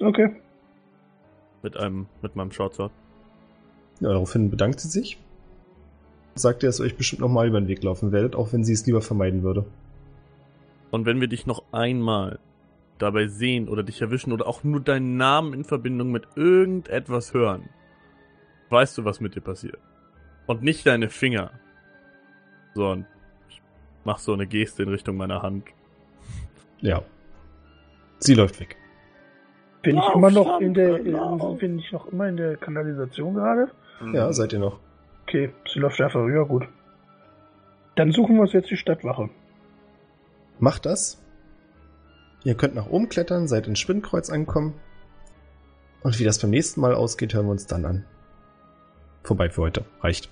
okay 0.00 0.30
Mit 1.62 1.76
einem, 1.76 2.06
mit 2.22 2.36
meinem 2.36 2.52
Shortsword. 2.52 2.92
Ja, 4.00 4.10
daraufhin 4.10 4.50
bedankt 4.50 4.80
sie 4.80 4.88
sich. 4.88 5.18
Sagt 6.36 6.62
ihr, 6.62 6.68
dass 6.68 6.80
ihr 6.80 6.86
euch 6.86 6.96
bestimmt 6.96 7.20
nochmal 7.20 7.46
über 7.46 7.60
den 7.60 7.68
Weg 7.68 7.82
laufen 7.84 8.10
werdet, 8.10 8.34
auch 8.34 8.52
wenn 8.52 8.64
sie 8.64 8.72
es 8.72 8.86
lieber 8.86 9.02
vermeiden 9.02 9.42
würde. 9.44 9.64
Und 10.94 11.06
wenn 11.06 11.20
wir 11.20 11.26
dich 11.26 11.44
noch 11.44 11.64
einmal 11.72 12.38
dabei 12.98 13.26
sehen 13.26 13.68
oder 13.68 13.82
dich 13.82 14.00
erwischen 14.00 14.32
oder 14.32 14.46
auch 14.46 14.62
nur 14.62 14.78
deinen 14.78 15.16
Namen 15.16 15.52
in 15.52 15.64
Verbindung 15.64 16.12
mit 16.12 16.28
irgendetwas 16.36 17.34
hören, 17.34 17.68
weißt 18.70 18.96
du, 18.96 19.04
was 19.04 19.18
mit 19.18 19.34
dir 19.34 19.40
passiert. 19.40 19.78
Und 20.46 20.62
nicht 20.62 20.86
deine 20.86 21.08
Finger. 21.08 21.50
So, 22.74 22.90
und 22.90 23.06
ich 23.48 23.60
mach 24.04 24.18
so 24.18 24.34
eine 24.34 24.46
Geste 24.46 24.84
in 24.84 24.88
Richtung 24.88 25.16
meiner 25.16 25.42
Hand. 25.42 25.64
Ja. 26.78 27.02
Sie 28.20 28.34
läuft 28.34 28.60
weg. 28.60 28.76
bin 29.82 29.98
ich 29.98 30.14
immer 30.14 30.30
noch 30.30 30.60
in 30.60 30.74
der 30.74 31.00
lauf. 31.00 31.58
bin 31.58 31.80
ich 31.80 31.90
noch 31.90 32.06
immer 32.06 32.28
in 32.28 32.36
der 32.36 32.56
Kanalisation 32.56 33.34
gerade 33.34 33.68
Ja, 34.12 34.32
seid 34.32 34.52
ihr 34.52 34.60
noch. 34.60 34.78
Okay, 35.24 35.52
sie 35.66 35.80
läuft 35.80 36.00
einfach. 36.00 36.24
Ja, 36.28 36.44
gut. 36.44 36.68
Dann 37.96 38.12
suchen 38.12 38.36
wir 38.36 38.42
uns 38.42 38.52
jetzt 38.52 38.70
die 38.70 38.76
Stadtwache. 38.76 39.28
Macht 40.58 40.86
das. 40.86 41.20
Ihr 42.44 42.54
könnt 42.54 42.74
nach 42.74 42.86
oben 42.86 43.08
klettern, 43.08 43.48
seid 43.48 43.66
in 43.66 43.76
Spinnkreuz 43.76 44.30
angekommen. 44.30 44.74
Und 46.02 46.18
wie 46.18 46.24
das 46.24 46.38
beim 46.38 46.50
nächsten 46.50 46.80
Mal 46.80 46.94
ausgeht, 46.94 47.34
hören 47.34 47.46
wir 47.46 47.52
uns 47.52 47.66
dann 47.66 47.84
an. 47.84 48.04
Vorbei 49.22 49.48
für 49.48 49.62
heute. 49.62 49.84
Reicht. 50.00 50.28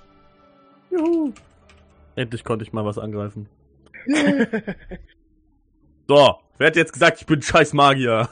Juhu. 0.91 1.33
Endlich 2.15 2.45
konnte 2.45 2.65
ich 2.65 2.73
mal 2.73 2.85
was 2.85 2.99
angreifen. 2.99 3.49
So, 6.09 6.35
wer 6.59 6.67
hat 6.67 6.77
jetzt 6.77 6.93
gesagt, 6.93 7.21
ich 7.21 7.27
bin 7.27 7.41
scheiß 7.41 7.73
Magier? 7.73 8.29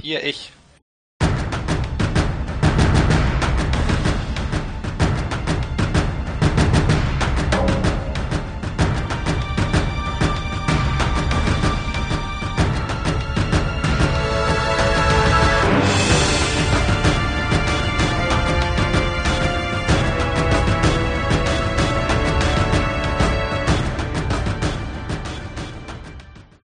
Hier, 0.00 0.22
ich. 0.22 0.52